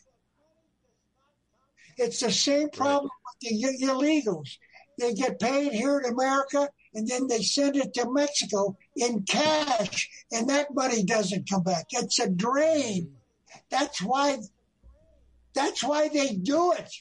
It's 1.97 2.21
the 2.21 2.31
same 2.31 2.69
problem 2.69 3.11
right. 3.11 3.51
with 3.51 3.79
the 3.79 3.85
illegals. 3.85 4.57
They 4.99 5.13
get 5.13 5.39
paid 5.39 5.71
here 5.71 5.99
in 5.99 6.11
America 6.11 6.69
and 6.93 7.07
then 7.07 7.27
they 7.27 7.41
send 7.41 7.75
it 7.75 7.93
to 7.93 8.11
Mexico 8.11 8.77
in 8.95 9.23
cash, 9.23 10.09
and 10.31 10.49
that 10.49 10.73
money 10.73 11.03
doesn't 11.03 11.49
come 11.49 11.63
back. 11.63 11.87
It's 11.91 12.19
a 12.19 12.29
drain. 12.29 13.11
That's 13.69 14.01
why. 14.01 14.39
That's 15.53 15.83
why 15.83 16.09
they 16.09 16.35
do 16.35 16.73
it. 16.73 16.91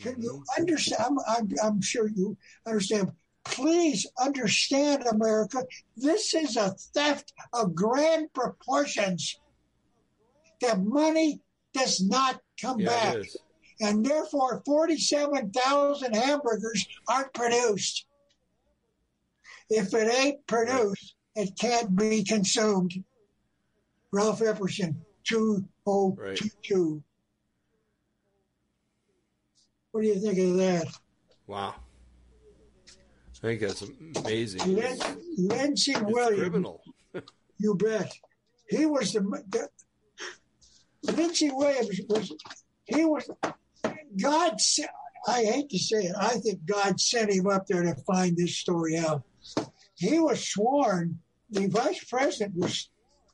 Can 0.00 0.20
you 0.20 0.30
mm-hmm. 0.32 0.60
understand? 0.62 1.02
I'm, 1.06 1.18
I'm, 1.28 1.48
I'm 1.62 1.82
sure 1.82 2.08
you 2.08 2.36
understand. 2.66 3.12
Please 3.44 4.06
understand, 4.18 5.04
America. 5.06 5.64
This 5.96 6.34
is 6.34 6.56
a 6.56 6.74
theft 6.94 7.32
of 7.52 7.74
grand 7.74 8.32
proportions. 8.32 9.38
The 10.60 10.76
money 10.78 11.40
does 11.74 12.02
not 12.02 12.40
come 12.60 12.80
yeah, 12.80 12.88
back 12.88 13.26
and 13.80 14.04
therefore 14.04 14.62
47,000 14.64 16.14
hamburgers 16.14 16.86
aren't 17.08 17.32
produced. 17.34 18.06
If 19.70 19.94
it 19.94 20.14
ain't 20.14 20.46
produced, 20.46 21.14
it 21.34 21.58
can't 21.58 21.96
be 21.96 22.22
consumed. 22.24 23.02
Ralph 24.12 24.40
Epperson, 24.40 24.94
2022. 25.24 26.14
Right. 26.16 27.02
What 29.90 30.02
do 30.02 30.06
you 30.06 30.20
think 30.20 30.38
of 30.38 30.56
that? 30.56 30.86
Wow. 31.46 31.74
I 33.44 33.46
think 33.46 33.60
that's 33.60 33.84
amazing. 34.16 34.74
Len- 34.74 34.98
Lindsey 35.36 35.94
Williams. 36.00 36.40
criminal. 36.40 36.82
you 37.58 37.74
bet. 37.74 38.12
He 38.68 38.86
was 38.86 39.12
the, 39.12 39.20
the 39.48 39.68
Lindsey 41.12 41.50
Williams 41.50 42.00
was 42.08 42.32
he 42.86 43.04
was 43.04 43.28
God, 44.20 44.56
I 45.26 45.44
hate 45.44 45.70
to 45.70 45.78
say 45.78 46.04
it, 46.04 46.16
I 46.18 46.34
think 46.38 46.64
God 46.66 47.00
sent 47.00 47.32
him 47.32 47.46
up 47.46 47.66
there 47.66 47.82
to 47.82 47.94
find 48.06 48.36
this 48.36 48.56
story 48.56 48.96
out. 48.98 49.22
He 49.96 50.18
was 50.18 50.48
sworn, 50.48 51.18
the 51.50 51.68
vice 51.68 52.02
president 52.04 52.54
was 52.56 52.90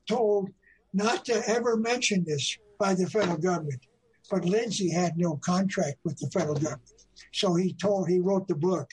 told 0.06 0.50
not 0.92 1.24
to 1.26 1.42
ever 1.48 1.76
mention 1.76 2.24
this 2.24 2.58
by 2.78 2.94
the 2.94 3.08
federal 3.08 3.36
government. 3.38 3.86
But 4.30 4.44
Lindsey 4.44 4.90
had 4.90 5.16
no 5.16 5.36
contract 5.36 5.98
with 6.04 6.18
the 6.18 6.30
federal 6.30 6.54
government. 6.54 7.04
So 7.32 7.54
he 7.54 7.72
told, 7.72 8.08
he 8.08 8.20
wrote 8.20 8.46
the 8.48 8.54
book. 8.54 8.88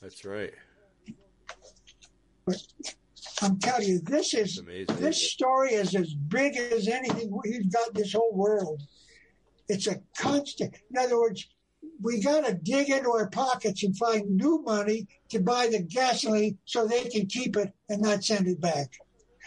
That's 0.00 0.24
right. 0.24 0.52
But 2.44 2.62
I'm 3.40 3.58
telling 3.58 3.88
you, 3.88 3.98
this 4.00 4.34
is 4.34 4.62
this 4.66 5.30
story 5.30 5.72
is 5.72 5.94
as 5.94 6.14
big 6.14 6.56
as 6.56 6.88
anything 6.88 7.30
we've 7.44 7.72
got 7.72 7.88
in 7.88 7.94
this 7.94 8.12
whole 8.12 8.34
world. 8.34 8.82
It's 9.68 9.86
a 9.86 10.00
constant. 10.18 10.74
In 10.90 10.98
other 10.98 11.18
words, 11.18 11.48
we 12.02 12.20
got 12.20 12.44
to 12.46 12.54
dig 12.54 12.90
into 12.90 13.10
our 13.10 13.28
pockets 13.28 13.82
and 13.82 13.96
find 13.96 14.28
new 14.36 14.62
money 14.62 15.06
to 15.30 15.38
buy 15.40 15.68
the 15.68 15.82
gasoline 15.82 16.58
so 16.64 16.86
they 16.86 17.04
can 17.04 17.26
keep 17.26 17.56
it 17.56 17.72
and 17.88 18.02
not 18.02 18.24
send 18.24 18.46
it 18.46 18.60
back. 18.60 18.92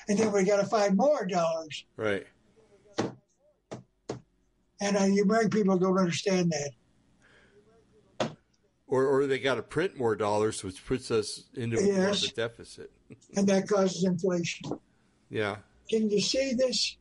And 0.08 0.18
then 0.18 0.32
we 0.32 0.44
got 0.44 0.58
to 0.58 0.66
find 0.66 0.96
more 0.96 1.26
dollars. 1.26 1.86
Right. 1.98 2.26
And 4.80 4.96
uh, 4.96 5.08
the 5.08 5.20
American 5.20 5.50
people 5.50 5.78
don't 5.78 5.98
understand 5.98 6.52
that. 6.52 6.72
Or, 8.88 9.06
or 9.06 9.28
they 9.28 9.40
got 9.40 9.56
to 9.56 9.64
print 9.64 9.98
more 9.98 10.16
dollars, 10.16 10.64
which 10.64 10.86
puts 10.86 11.12
us 11.12 11.44
into 11.56 11.76
yes. 11.78 11.88
more 11.98 12.10
of 12.10 12.24
a 12.24 12.28
deficit. 12.28 12.92
and 13.36 13.48
that 13.48 13.68
causes 13.68 14.06
inflation. 14.06 14.80
Yeah. 15.30 15.58
Can 15.90 16.10
you 16.10 16.22
see 16.22 16.54
this? 16.54 16.96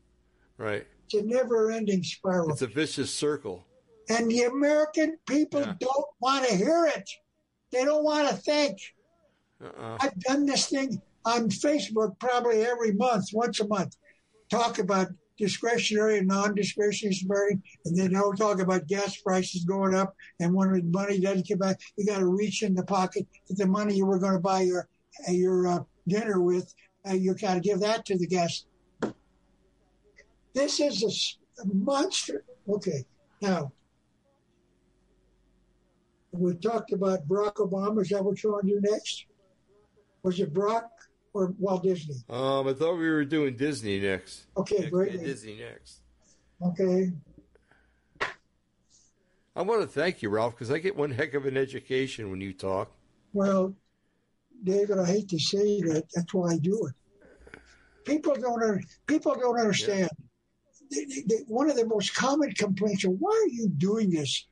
Right. 0.58 0.86
It's 1.04 1.14
a 1.14 1.22
never 1.22 1.70
ending 1.70 2.02
spiral. 2.02 2.50
It's 2.50 2.62
a 2.62 2.66
vicious 2.66 3.14
circle. 3.14 3.64
And 4.08 4.30
the 4.30 4.44
American 4.44 5.18
people 5.26 5.60
yeah. 5.60 5.74
don't 5.80 6.06
want 6.20 6.46
to 6.46 6.54
hear 6.54 6.86
it. 6.86 7.08
They 7.72 7.84
don't 7.84 8.04
want 8.04 8.28
to 8.28 8.34
think. 8.36 8.78
Uh-uh. 9.62 9.98
I've 10.00 10.18
done 10.20 10.46
this 10.46 10.68
thing 10.68 11.00
on 11.24 11.48
Facebook 11.48 12.18
probably 12.20 12.62
every 12.62 12.92
month, 12.92 13.26
once 13.32 13.60
a 13.60 13.66
month. 13.66 13.96
Talk 14.50 14.78
about 14.78 15.08
discretionary 15.38 16.18
and 16.18 16.28
non-discretionary 16.28 17.14
spending, 17.14 17.62
and 17.84 17.98
then 17.98 18.12
they'll 18.12 18.32
talk 18.32 18.60
about 18.60 18.86
gas 18.86 19.16
prices 19.16 19.64
going 19.64 19.94
up. 19.94 20.14
And 20.40 20.54
when 20.54 20.72
the 20.72 20.82
money 20.82 21.20
doesn't 21.20 21.48
come 21.48 21.58
back, 21.58 21.80
you 21.96 22.06
got 22.06 22.20
to 22.20 22.26
reach 22.26 22.62
in 22.62 22.74
the 22.74 22.84
pocket 22.84 23.26
for 23.48 23.54
the 23.54 23.66
money 23.66 23.96
you 23.96 24.06
were 24.06 24.18
going 24.18 24.34
to 24.34 24.38
buy 24.38 24.62
your 24.62 24.88
your 25.28 25.66
uh, 25.66 25.78
dinner 26.06 26.40
with. 26.40 26.72
Uh, 27.08 27.14
you 27.14 27.34
got 27.34 27.54
to 27.54 27.60
give 27.60 27.80
that 27.80 28.04
to 28.04 28.18
the 28.18 28.26
gas 28.26 28.66
this 30.56 30.80
is 30.80 31.36
a, 31.58 31.62
a 31.62 31.66
monster. 31.74 32.42
Okay, 32.68 33.04
now 33.42 33.70
we 36.38 36.54
talked 36.54 36.92
about 36.92 37.26
Barack 37.28 37.54
Obama. 37.54 38.02
Is 38.02 38.08
that 38.10 38.24
what 38.24 38.42
you 38.42 38.52
want 38.52 38.66
to 38.66 38.74
do 38.74 38.80
next? 38.80 39.26
Was 40.22 40.38
it 40.40 40.52
Barack 40.52 40.88
or 41.32 41.54
Walt 41.58 41.82
Disney? 41.82 42.16
Um, 42.28 42.68
I 42.68 42.72
thought 42.72 42.96
we 42.96 43.08
were 43.08 43.24
doing 43.24 43.56
Disney 43.56 44.00
next. 44.00 44.46
Okay, 44.56 44.88
great. 44.90 45.12
Disney 45.20 45.58
next. 45.58 46.00
Okay. 46.62 47.12
I 49.54 49.62
want 49.62 49.82
to 49.82 49.86
thank 49.86 50.22
you, 50.22 50.28
Ralph, 50.28 50.54
because 50.54 50.70
I 50.70 50.78
get 50.78 50.96
one 50.96 51.10
heck 51.10 51.34
of 51.34 51.46
an 51.46 51.56
education 51.56 52.30
when 52.30 52.40
you 52.40 52.52
talk. 52.52 52.90
Well, 53.32 53.74
David, 54.62 54.98
I 54.98 55.06
hate 55.06 55.28
to 55.28 55.38
say 55.38 55.80
that. 55.82 56.04
That's 56.14 56.34
why 56.34 56.52
I 56.52 56.58
do 56.58 56.88
it. 56.88 57.60
People 58.04 58.34
don't. 58.34 58.84
People 59.06 59.34
don't 59.34 59.58
understand. 59.58 60.10
Yeah 60.12 60.24
one 61.46 61.70
of 61.70 61.76
the 61.76 61.86
most 61.86 62.14
common 62.14 62.52
complaints 62.52 63.04
are, 63.04 63.10
why 63.10 63.30
are 63.30 63.48
you 63.48 63.68
doing 63.68 64.10
this? 64.10 64.46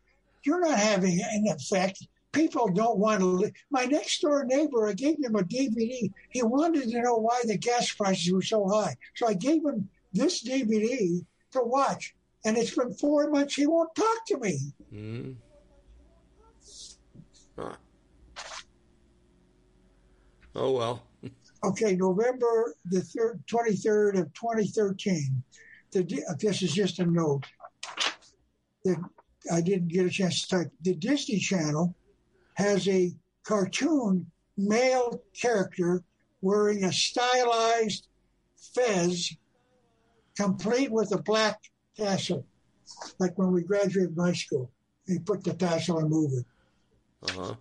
You're 0.45 0.61
not 0.61 0.79
having 0.79 1.21
an 1.21 1.47
effect. 1.49 2.07
People 2.33 2.69
don't 2.69 2.99
want 2.99 3.21
to. 3.21 3.27
Li- 3.27 3.53
My 3.71 3.85
next 3.85 4.21
door 4.21 4.45
neighbor, 4.45 4.89
I 4.89 4.93
gave 4.93 5.17
him 5.23 5.37
a 5.37 5.43
DVD. 5.43 6.11
He 6.31 6.43
wanted 6.43 6.91
to 6.91 7.03
know 7.03 7.17
why 7.17 7.43
the 7.45 7.57
gas 7.57 7.93
prices 7.93 8.33
were 8.33 8.43
so 8.43 8.69
high. 8.69 8.97
So 9.15 9.27
I 9.29 9.35
gave 9.35 9.65
him 9.65 9.89
this 10.13 10.43
DVD 10.43 11.25
to 11.53 11.61
watch. 11.63 12.15
And 12.45 12.59
it's 12.59 12.75
been 12.75 12.93
four 12.95 13.31
months. 13.31 13.55
He 13.55 13.67
won't 13.67 13.95
talk 13.95 14.27
to 14.27 14.39
me. 14.39 14.59
Mm-hmm. 14.93 15.33
Huh. 17.59 17.77
Oh, 20.57 20.73
well. 20.73 21.03
okay, 21.65 21.97
November 21.97 22.75
the 22.85 23.01
23rd 23.51 24.21
of 24.21 24.35
2013 24.35 25.43
the, 26.03 26.37
this 26.41 26.63
is 26.63 26.73
just 26.73 26.99
a 26.99 27.07
note. 27.07 27.45
that 28.85 28.97
I 29.53 29.61
didn't 29.61 29.89
get 29.89 30.07
a 30.07 30.11
chance 30.11 30.47
to 30.47 30.57
type. 30.57 30.73
The 30.83 30.95
Disney 30.95 31.39
Channel 31.39 31.95
has 32.55 32.89
a 32.89 33.13
cartoon 33.45 34.31
male 34.57 35.23
character 35.39 36.03
wearing 36.41 36.85
a 36.85 36.93
stylized 36.93 38.09
fez, 38.75 39.37
complete 40.37 40.91
with 40.91 41.13
a 41.13 41.23
black 41.23 41.61
tassel, 41.97 42.47
like 43.19 43.37
when 43.37 43.53
we 43.53 43.63
graduated 43.63 44.17
high 44.19 44.33
school. 44.33 44.71
They 45.07 45.19
put 45.19 45.45
the 45.45 45.55
tassel 45.55 45.99
and 45.99 46.11
move 46.11 46.33
it. 46.33 46.47
Uh-huh. 47.31 47.55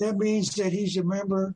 That 0.00 0.16
means 0.16 0.54
that 0.56 0.72
he's 0.72 0.96
a 0.96 1.04
member 1.04 1.54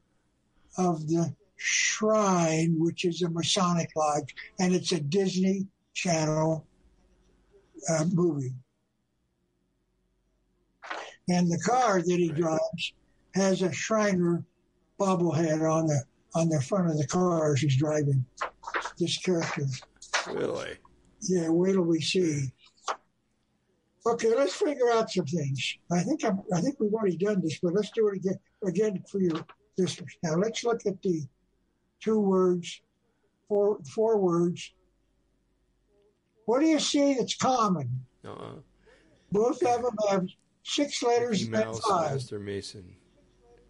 of 0.77 1.09
the 1.09 1.35
Shrine, 1.57 2.77
which 2.79 3.05
is 3.05 3.23
a 3.23 3.31
Masonic 3.31 3.91
lodge, 3.97 4.35
and 4.59 4.75
it's 4.75 4.93
a 4.93 5.01
Disney 5.01 5.67
Channel 5.95 6.67
uh, 7.89 8.05
movie. 8.13 8.53
And 11.29 11.51
the 11.51 11.59
car 11.59 12.01
that 12.01 12.19
he 12.19 12.29
drives 12.29 12.93
has 13.35 13.63
a 13.63 13.73
Shriner 13.73 14.45
bobblehead 15.01 15.69
on 15.71 15.87
the 15.87 16.03
on 16.35 16.49
the 16.49 16.61
front 16.61 16.91
of 16.91 16.99
the 16.99 17.07
car 17.07 17.53
as 17.53 17.61
he's 17.61 17.77
driving. 17.77 18.25
This 18.99 19.19
character. 19.19 19.67
Really? 20.31 20.77
Yeah. 21.23 21.49
Wait 21.49 21.73
till 21.73 21.83
we 21.83 22.01
see. 22.01 22.53
Okay, 24.07 24.35
let's 24.35 24.55
figure 24.55 24.91
out 24.93 25.11
some 25.11 25.25
things. 25.25 25.79
I 25.91 26.01
think 26.01 26.25
I'm, 26.25 26.43
I 26.53 26.61
think 26.61 26.79
we've 26.79 26.93
already 26.93 27.17
done 27.17 27.41
this, 27.41 27.59
but 27.63 27.73
let's 27.73 27.91
do 27.91 28.09
it 28.09 28.17
again 28.17 28.39
again 28.67 29.03
for 29.11 29.21
your 29.21 29.45
listeners. 29.79 30.17
Now 30.23 30.35
let's 30.35 30.63
look 30.63 30.85
at 30.87 31.01
the 31.03 31.23
two 32.01 32.19
words, 32.19 32.83
four 33.49 33.79
four 33.95 34.19
words. 34.19 34.75
What 36.45 36.61
do 36.61 36.67
you 36.67 36.79
see 36.79 37.15
that's 37.15 37.37
common? 37.37 38.05
Uh-uh. 38.23 38.57
Both 39.33 39.63
of 39.63 39.83
them 39.83 39.97
have 40.11 40.27
six 40.65 41.03
letters 41.03 41.49
Mickey 41.49 41.65
Mouse, 41.65 41.81
five. 41.81 42.13
Master 42.13 42.41
Mason. 42.41 42.85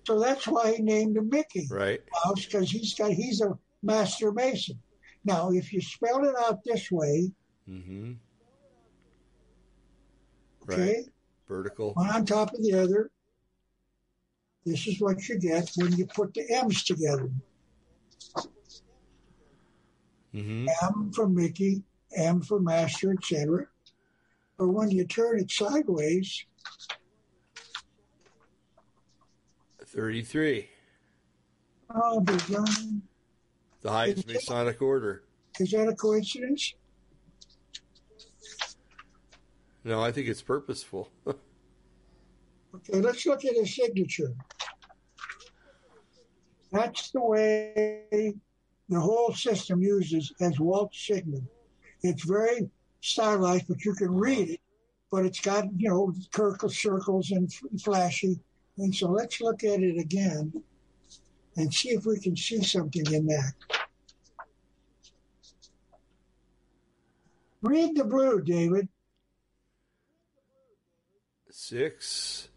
So 0.06 0.20
that's 0.20 0.46
why 0.46 0.74
he 0.74 0.82
named 0.82 1.16
him 1.16 1.28
Mickey 1.28 1.66
right. 1.70 2.00
Mouse 2.24 2.44
because 2.46 2.70
he's 2.70 2.94
got 2.94 3.10
he's 3.10 3.40
a 3.40 3.58
master 3.84 4.32
mason. 4.32 4.80
Now, 5.24 5.50
if 5.50 5.72
you 5.72 5.80
spell 5.80 6.24
it 6.24 6.34
out 6.38 6.64
this 6.64 6.90
way, 6.90 7.30
mm-hmm. 7.68 8.12
okay, 10.62 10.94
right. 10.96 11.04
vertical, 11.48 11.92
one 11.94 12.10
on 12.10 12.26
top 12.26 12.52
of 12.52 12.62
the 12.62 12.74
other. 12.74 13.10
This 14.66 14.86
is 14.86 15.00
what 15.00 15.28
you 15.28 15.38
get 15.38 15.70
when 15.76 15.92
you 15.92 16.06
put 16.06 16.32
the 16.32 16.44
M's 16.50 16.84
together. 16.84 17.30
Mm-hmm. 20.34 20.68
M 20.82 21.12
for 21.14 21.28
Mickey, 21.28 21.82
M 22.16 22.40
for 22.40 22.60
Master, 22.60 23.12
etc. 23.12 23.66
But 24.58 24.68
when 24.68 24.90
you 24.90 25.04
turn 25.06 25.38
it 25.38 25.50
sideways, 25.50 26.46
33. 29.86 30.68
Oh, 31.94 32.20
design. 32.20 33.02
The 33.82 33.90
highest 33.90 34.26
Masonic 34.26 34.82
order. 34.82 35.22
Is 35.60 35.70
that 35.70 35.88
a 35.88 35.94
coincidence? 35.94 36.74
No, 39.84 40.02
I 40.02 40.10
think 40.10 40.28
it's 40.28 40.42
purposeful. 40.42 41.10
okay, 41.26 41.36
let's 43.00 43.24
look 43.26 43.44
at 43.44 43.54
his 43.54 43.76
signature. 43.76 44.34
That's 46.72 47.10
the 47.10 47.20
way 47.20 48.34
the 48.88 49.00
whole 49.00 49.32
system 49.32 49.80
uses 49.80 50.32
as 50.40 50.58
Walt 50.58 50.92
Sigmund. 50.92 51.46
It's 52.02 52.24
very 52.24 52.68
stylized, 53.00 53.68
but 53.68 53.84
you 53.84 53.94
can 53.94 54.12
read 54.12 54.48
it. 54.48 54.60
But 55.14 55.26
it's 55.26 55.40
got, 55.40 55.66
you 55.76 55.88
know, 55.88 56.12
circles 56.72 57.30
and 57.30 57.48
flashy. 57.80 58.40
And 58.78 58.92
so 58.92 59.08
let's 59.08 59.40
look 59.40 59.62
at 59.62 59.80
it 59.80 59.96
again 59.96 60.52
and 61.56 61.72
see 61.72 61.90
if 61.90 62.04
we 62.04 62.18
can 62.18 62.36
see 62.36 62.60
something 62.64 63.06
in 63.12 63.24
that. 63.26 63.52
Read 67.62 67.94
the 67.94 68.02
blue, 68.02 68.40
David. 68.40 68.88
Six, 71.48 72.48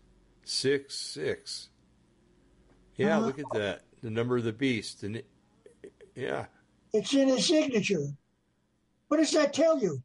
six, 0.43 0.95
six. 0.95 1.69
Yeah, 2.95 3.17
uh, 3.17 3.19
look 3.19 3.37
at 3.37 3.45
that. 3.53 3.83
The 4.01 4.09
number 4.09 4.35
of 4.35 4.45
the 4.45 4.51
beast. 4.51 5.03
And 5.03 5.17
it, 5.17 5.27
yeah. 6.15 6.47
It's 6.91 7.13
in 7.13 7.27
his 7.27 7.45
signature. 7.45 8.07
What 9.09 9.17
does 9.17 9.29
that 9.33 9.53
tell 9.53 9.77
you? 9.77 10.01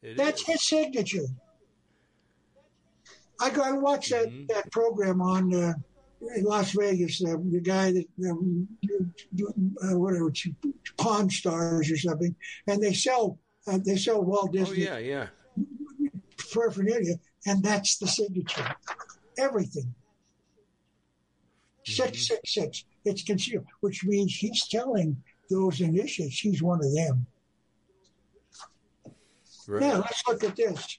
It 0.00 0.16
That's 0.16 0.42
is. 0.42 0.46
his 0.46 0.68
signature. 0.68 1.26
I 3.40 3.50
go. 3.50 3.62
I 3.62 3.72
watch 3.72 4.10
that 4.10 4.28
mm-hmm. 4.28 4.46
that 4.48 4.70
program 4.72 5.20
on 5.20 5.54
uh, 5.54 5.74
in 6.36 6.44
Las 6.44 6.72
Vegas. 6.72 7.22
Uh, 7.22 7.36
the 7.50 7.60
guy 7.60 7.92
that 7.92 8.06
uh, 8.24 9.98
whatever 9.98 10.32
Pawn 10.96 11.30
Stars 11.30 11.90
or 11.90 11.96
something, 11.96 12.34
and 12.66 12.82
they 12.82 12.92
sell 12.92 13.38
uh, 13.66 13.78
they 13.84 13.96
sell 13.96 14.22
Walt 14.22 14.50
oh, 14.50 14.52
Disney. 14.52 14.88
Oh 14.88 14.98
yeah, 14.98 14.98
yeah. 14.98 15.26
Paraphernalia, 16.52 17.14
and 17.46 17.62
that's 17.62 17.98
the 17.98 18.06
signature. 18.06 18.74
Everything. 19.38 19.94
Six 21.84 22.10
mm-hmm. 22.10 22.34
six 22.34 22.54
six. 22.54 22.84
It's 23.04 23.22
concealed, 23.22 23.66
which 23.80 24.04
means 24.04 24.34
he's 24.34 24.66
telling 24.68 25.22
those 25.48 25.80
initiates 25.80 26.40
he's 26.40 26.62
one 26.62 26.84
of 26.84 26.92
them. 26.94 27.26
Right. 29.66 29.82
Now 29.82 29.96
let's 29.98 30.22
look 30.26 30.44
at 30.44 30.56
this. 30.56 30.98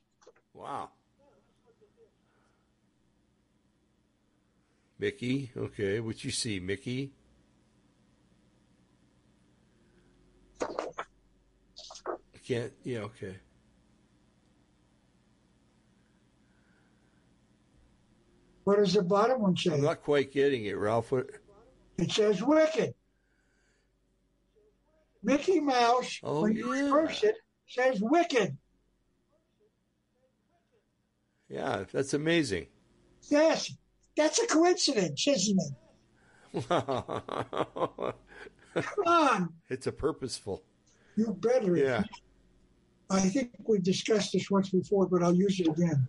Wow. 0.54 0.90
Mickey, 5.00 5.50
okay. 5.56 6.02
What 6.02 6.24
you 6.26 6.32
see, 6.32 6.60
Mickey? 6.60 7.14
I 10.62 10.66
can't. 12.46 12.74
Yeah, 12.84 13.00
okay. 13.00 13.38
What 18.66 18.78
does 18.78 18.94
the 18.94 19.04
bottom 19.04 19.42
one 19.42 19.56
say? 19.56 19.72
I'm 19.72 19.82
not 19.82 20.04
quite 20.04 20.32
getting 20.34 20.66
it, 20.66 20.78
Ralph. 20.78 21.12
What? 21.12 21.30
It 21.98 22.12
says 22.12 22.44
Wicked. 22.44 22.94
Mickey 25.24 25.60
Mouse, 25.60 26.20
oh, 26.24 26.42
when 26.44 26.54
yeah. 26.54 26.60
you 26.60 26.72
reverse 26.72 27.24
it, 27.24 27.36
says 27.68 28.00
Wicked. 28.02 28.58
Yeah, 31.50 31.86
that's 31.92 32.14
amazing. 32.14 32.68
Yes, 33.30 33.72
that's 34.20 34.40
a 34.40 34.48
coincidence, 34.48 35.26
isn't 35.28 35.60
it? 36.54 36.66
Come 36.70 38.14
on. 39.06 39.54
It's 39.70 39.88
a 39.88 39.92
purposeful. 39.94 40.64
You 41.16 41.34
better. 41.40 41.78
Yeah. 41.78 42.04
I 43.10 43.22
think 43.22 43.52
we 43.66 43.80
discussed 43.80 44.34
this 44.34 44.52
once 44.52 44.70
before, 44.70 45.08
but 45.08 45.24
I'll 45.24 45.34
use 45.34 45.60
it 45.60 45.68
again. 45.68 46.08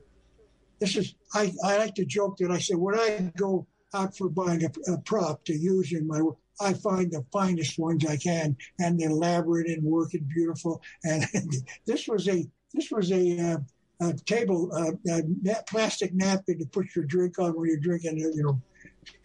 This 0.81 0.97
is, 0.97 1.15
I, 1.35 1.53
I 1.65 1.79
like 1.79 1.95
to 1.95 2.05
joke 2.05 2.37
that 2.39 2.51
I 2.51 2.59
say, 2.59 2.75
when 2.75 2.99
I 2.99 3.33
go 3.37 3.67
out 3.95 4.17
for 4.17 4.29
buying 4.29 4.65
a, 4.65 4.93
a 4.93 4.99
prop 4.99 5.45
to 5.45 5.55
use 5.55 5.93
in 5.93 6.07
my 6.07 6.21
work, 6.21 6.37
I 6.61 6.75
find 6.75 7.11
the 7.11 7.25
finest 7.33 7.79
ones 7.79 8.05
I 8.05 8.17
can 8.17 8.57
and 8.81 9.01
elaborate 9.01 9.69
and 9.69 9.85
work 9.85 10.15
and 10.15 10.29
beautiful. 10.29 10.83
And, 11.05 11.25
and 11.33 11.53
this 11.87 12.09
was 12.09 12.29
a, 12.29 12.45
this 12.75 12.91
was 12.91 13.13
a, 13.13 13.53
uh, 13.53 13.59
a 14.01 14.15
table, 14.15 14.71
uh, 14.73 14.93
a 15.11 15.63
plastic 15.67 16.15
napkin 16.15 16.59
to 16.59 16.67
put 16.67 16.95
your 16.97 17.05
drink 17.05 17.39
on 17.39 17.53
when 17.53 17.69
you're 17.69 17.79
drinking. 17.79 18.19
You 18.19 18.43
know, 18.43 18.61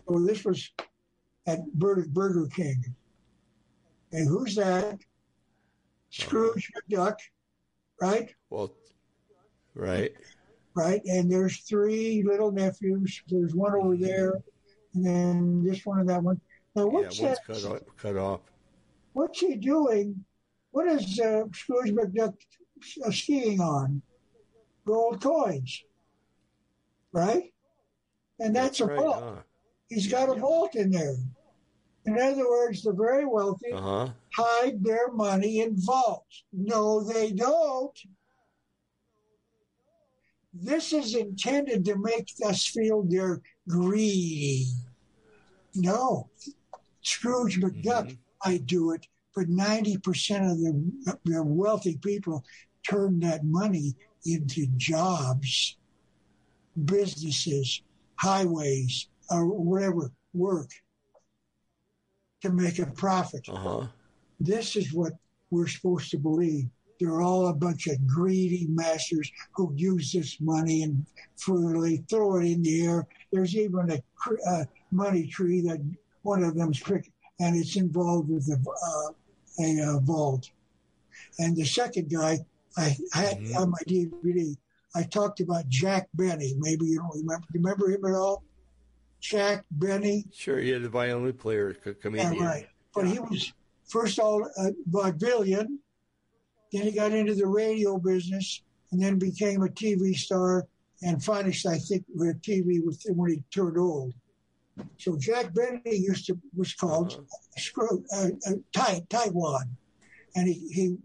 so 0.08 0.20
this 0.20 0.44
was 0.44 0.70
at 1.48 1.60
Burger 1.74 2.48
King. 2.48 2.84
And 4.12 4.28
who's 4.28 4.56
that? 4.56 5.00
Scrooge 6.10 6.72
McDuck, 6.74 7.16
right? 8.02 8.34
Well, 8.50 8.74
right. 9.74 10.14
Right. 10.76 11.02
And 11.06 11.32
there's 11.32 11.60
three 11.60 12.24
little 12.24 12.52
nephews. 12.52 13.22
There's 13.28 13.56
one 13.56 13.74
over 13.76 13.98
there, 13.98 14.42
and 14.94 15.06
then 15.06 15.64
this 15.64 15.86
one 15.86 16.00
and 16.00 16.10
that 16.10 16.24
one. 16.24 16.40
Now, 16.76 16.88
what's 16.88 17.20
yeah, 17.20 17.30
that? 17.30 17.46
Cut 17.46 17.66
off, 17.66 17.82
cut 17.98 18.18
off. 18.18 18.42
What's 19.14 19.40
he 19.40 19.56
doing? 19.56 20.24
What 20.72 20.88
is 20.88 21.20
uh, 21.20 21.44
Scrooge 21.54 21.92
McDuck 21.92 22.36
skiing 23.12 23.62
on? 23.62 24.02
Gold 24.86 25.22
coins, 25.22 25.84
right? 27.12 27.54
And 28.40 28.56
that's, 28.56 28.80
that's 28.80 28.82
a 28.82 28.86
right, 28.86 29.00
vault. 29.00 29.24
Huh? 29.24 29.42
He's 29.90 30.08
got 30.08 30.30
a 30.30 30.40
vault 30.40 30.76
in 30.76 30.92
there. 30.92 31.16
In 32.06 32.20
other 32.20 32.48
words, 32.48 32.84
the 32.84 32.94
very 32.94 33.26
wealthy 33.26 33.72
uh-huh. 33.72 34.10
hide 34.34 34.84
their 34.84 35.12
money 35.12 35.62
in 35.62 35.76
vaults. 35.76 36.44
No, 36.54 37.02
they 37.02 37.32
don't. 37.32 37.98
This 40.54 40.94
is 40.94 41.16
intended 41.16 41.84
to 41.86 41.98
make 41.98 42.32
us 42.46 42.66
feel 42.66 43.04
they're 43.04 43.42
greedy. 43.68 44.68
No, 45.74 46.30
Scrooge 47.02 47.60
McDuck, 47.60 48.08
mm-hmm. 48.08 48.50
I 48.50 48.58
do 48.58 48.92
it, 48.92 49.06
but 49.36 49.48
90% 49.48 50.52
of 50.52 50.60
the, 50.60 51.18
the 51.26 51.44
wealthy 51.44 51.98
people 51.98 52.44
turn 52.88 53.20
that 53.20 53.44
money 53.44 53.96
into 54.26 54.68
jobs 54.78 55.78
businesses, 56.84 57.82
highways, 58.18 59.08
or 59.30 59.46
whatever 59.46 60.12
work 60.34 60.70
to 62.42 62.50
make 62.52 62.80
a 62.80 62.86
profit. 62.86 63.48
Uh-huh. 63.50 63.88
This 64.40 64.76
is 64.76 64.94
what 64.94 65.14
we're 65.50 65.68
supposed 65.68 66.12
to 66.12 66.18
believe. 66.18 66.66
They're 67.00 67.22
all 67.22 67.48
a 67.48 67.54
bunch 67.54 67.88
of 67.88 68.06
greedy 68.08 68.68
masters 68.70 69.30
who 69.54 69.74
use 69.76 70.12
this 70.12 70.40
money 70.40 70.84
and 70.84 71.06
freely 71.38 72.04
throw 72.10 72.38
it 72.38 72.46
in 72.46 72.62
the 72.62 72.86
air. 72.86 73.08
There's 73.32 73.56
even 73.56 73.92
a, 73.92 74.02
a 74.48 74.68
money 74.92 75.28
tree 75.28 75.62
that 75.62 75.82
one 76.22 76.44
of 76.44 76.56
them's 76.56 76.80
picked, 76.80 77.10
and 77.40 77.56
it's 77.56 77.76
involved 77.76 78.30
with 78.30 78.48
a, 78.50 78.60
uh, 78.70 79.12
a 79.64 79.96
uh, 79.96 80.00
vault. 80.00 80.50
And 81.40 81.56
the 81.56 81.66
second 81.66 82.10
guy, 82.10 82.40
I 82.78 82.98
had 83.14 83.38
mm-hmm. 83.40 83.58
on 83.58 83.72
my 83.72 83.78
DVD, 83.88 84.56
I 84.96 85.04
talked 85.04 85.40
about 85.40 85.68
Jack 85.68 86.08
Benny. 86.14 86.56
Maybe 86.58 86.86
you 86.86 87.00
don't 87.00 87.16
remember. 87.16 87.46
You 87.54 87.62
remember 87.62 87.90
him 87.90 88.06
at 88.06 88.16
all? 88.18 88.44
Jack 89.20 89.66
Benny. 89.72 90.26
Sure, 90.34 90.60
yeah, 90.60 90.78
the 90.78 90.90
violin 90.90 91.34
player, 91.34 91.74
comedian. 91.74 92.36
Yeah, 92.36 92.46
right. 92.46 92.68
But 92.94 93.08
he 93.08 93.20
was 93.20 93.52
first 93.88 94.20
all 94.20 94.44
a 94.58 94.72
vaudevillian. 94.90 95.68
Then 96.72 96.84
he 96.84 96.92
got 96.92 97.12
into 97.12 97.36
the 97.36 97.48
radio 97.48 97.98
business, 97.98 98.62
and 98.92 99.02
then 99.02 99.18
became 99.18 99.64
a 99.64 99.68
TV 99.68 100.16
star, 100.16 100.66
and 101.02 101.24
finished, 101.24 101.66
I 101.66 101.78
think, 101.78 102.06
with 102.14 102.42
TV 102.42 102.82
when 103.10 103.32
he 103.32 103.44
turned 103.52 103.78
old. 103.78 104.14
So 104.98 105.18
Jack 105.18 105.54
Benny 105.54 105.82
used 105.86 106.26
to 106.28 106.38
was 106.56 106.74
called 106.74 107.14
uh-huh. 107.14 107.24
Screw 107.58 108.04
uh, 108.16 108.30
uh, 108.48 109.00
Taiwan, 109.10 109.78
and 110.36 110.48
he, 110.48 110.68
he 110.70 110.98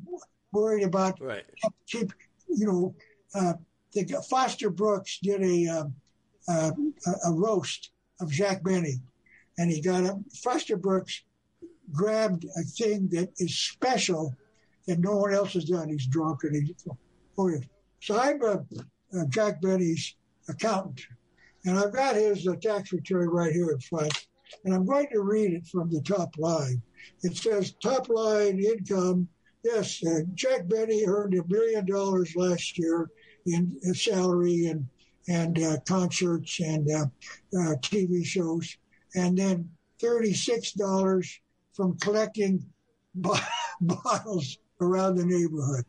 worried 0.53 0.85
about 0.85 1.21
right. 1.21 1.45
keep 1.87 2.13
you 2.49 2.67
know 2.67 2.95
uh, 3.35 3.55
the 3.93 4.25
Foster 4.29 4.71
Brooks 4.71 5.19
did 5.23 5.43
a, 5.43 5.67
um, 5.69 5.95
uh, 6.49 6.71
a 7.27 7.33
roast 7.33 7.91
of 8.21 8.31
Jack 8.31 8.63
Benny, 8.63 9.01
and 9.59 9.71
he 9.71 9.81
got 9.81 10.05
a 10.05 10.19
Foster 10.43 10.77
Brooks 10.77 11.23
grabbed 11.93 12.45
a 12.45 12.63
thing 12.63 13.09
that 13.09 13.31
is 13.39 13.57
special 13.57 14.35
that 14.87 15.01
no 15.01 15.17
one 15.17 15.35
else 15.35 15.55
has 15.55 15.65
done. 15.65 15.89
He's 15.89 16.07
drunk 16.07 16.45
and 16.45 16.55
he's 16.55 16.75
oh, 17.39 17.61
so 18.01 18.19
I'm 18.19 18.41
Jack 19.29 19.61
Benny's 19.61 20.15
accountant, 20.49 21.01
and 21.65 21.79
I've 21.79 21.93
got 21.93 22.17
his 22.17 22.47
uh, 22.47 22.55
tax 22.57 22.93
return 22.93 23.29
right 23.29 23.53
here 23.53 23.71
in 23.71 23.81
front, 23.81 24.27
and 24.65 24.75
I'm 24.75 24.85
going 24.85 25.09
to 25.13 25.21
read 25.21 25.53
it 25.53 25.67
from 25.67 25.91
the 25.91 26.01
top 26.01 26.37
line. 26.39 26.81
It 27.23 27.37
says 27.37 27.73
top 27.83 28.09
line 28.09 28.61
income. 28.61 29.29
Yes, 29.63 30.03
uh, 30.07 30.21
Jack 30.35 30.69
Benny 30.69 31.05
earned 31.07 31.35
a 31.35 31.47
million 31.47 31.85
dollars 31.85 32.35
last 32.35 32.79
year 32.79 33.11
in, 33.47 33.77
salary 33.95 34.67
and 34.67 34.87
and 35.29 35.59
uh, 35.63 35.77
concerts 35.87 36.59
and 36.61 36.91
uh, 36.91 37.05
uh 37.57 37.75
TV 37.83 38.25
shows, 38.25 38.77
and 39.15 39.37
then 39.37 39.69
thirty-six 40.01 40.73
dollars 40.73 41.41
from 41.75 41.99
collecting 41.99 42.65
bottles 43.81 44.59
around 44.81 45.17
the 45.17 45.27
neighborhood. 45.27 45.85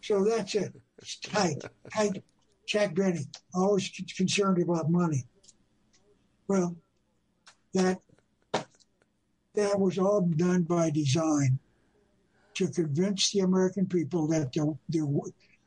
So 0.00 0.24
that's 0.24 0.54
it. 0.54 0.72
It's 0.98 1.18
tight, 1.18 1.64
tight. 1.92 2.22
Jack 2.66 2.94
Benny, 2.94 3.26
always 3.54 3.90
concerned 4.16 4.62
about 4.62 4.90
money. 4.90 5.24
Well, 6.46 6.76
that 7.74 7.98
that 9.54 9.80
was 9.80 9.98
all 9.98 10.20
done 10.20 10.62
by 10.62 10.90
design 10.90 11.58
to 12.58 12.68
convince 12.68 13.30
the 13.30 13.40
American 13.40 13.86
people 13.86 14.26
that 14.28 14.52
there, 14.52 14.66
there 14.88 15.06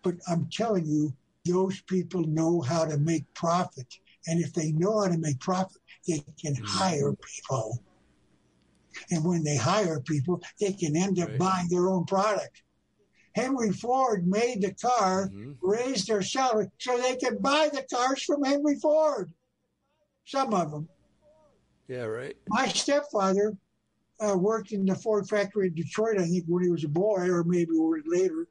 but 0.03 0.15
I'm 0.29 0.49
telling 0.51 0.85
you, 0.85 1.13
those 1.45 1.81
people 1.81 2.21
know 2.21 2.61
how 2.61 2.85
to 2.85 2.97
make 2.97 3.31
profit. 3.33 3.87
And 4.27 4.39
if 4.39 4.53
they 4.53 4.71
know 4.73 4.99
how 4.99 5.07
to 5.07 5.17
make 5.17 5.39
profit, 5.39 5.81
they 6.07 6.23
can 6.39 6.53
mm-hmm. 6.53 6.65
hire 6.65 7.13
people. 7.13 7.81
And 9.09 9.23
when 9.23 9.43
they 9.43 9.57
hire 9.57 10.01
people, 10.01 10.41
they 10.59 10.73
can 10.73 10.95
end 10.95 11.19
up 11.19 11.29
right. 11.29 11.39
buying 11.39 11.69
their 11.69 11.87
own 11.89 12.05
product. 12.05 12.61
Henry 13.33 13.71
Ford 13.71 14.27
made 14.27 14.61
the 14.61 14.73
car, 14.73 15.29
mm-hmm. 15.29 15.53
raised 15.61 16.07
their 16.07 16.21
salary 16.21 16.69
so 16.77 16.97
they 16.97 17.15
could 17.15 17.41
buy 17.41 17.69
the 17.71 17.85
cars 17.91 18.21
from 18.23 18.43
Henry 18.43 18.75
Ford. 18.75 19.31
Some 20.25 20.53
of 20.53 20.71
them. 20.71 20.89
Yeah, 21.87 22.03
right. 22.03 22.35
My 22.49 22.67
stepfather 22.67 23.55
uh, 24.21 24.37
worked 24.37 24.71
in 24.71 24.85
the 24.85 24.95
Ford 24.95 25.27
factory 25.27 25.67
in 25.67 25.73
Detroit, 25.73 26.19
I 26.19 26.25
think, 26.25 26.45
when 26.47 26.63
he 26.63 26.69
was 26.69 26.83
a 26.83 26.89
boy, 26.89 27.29
or 27.29 27.43
maybe 27.43 27.71
later 28.05 28.47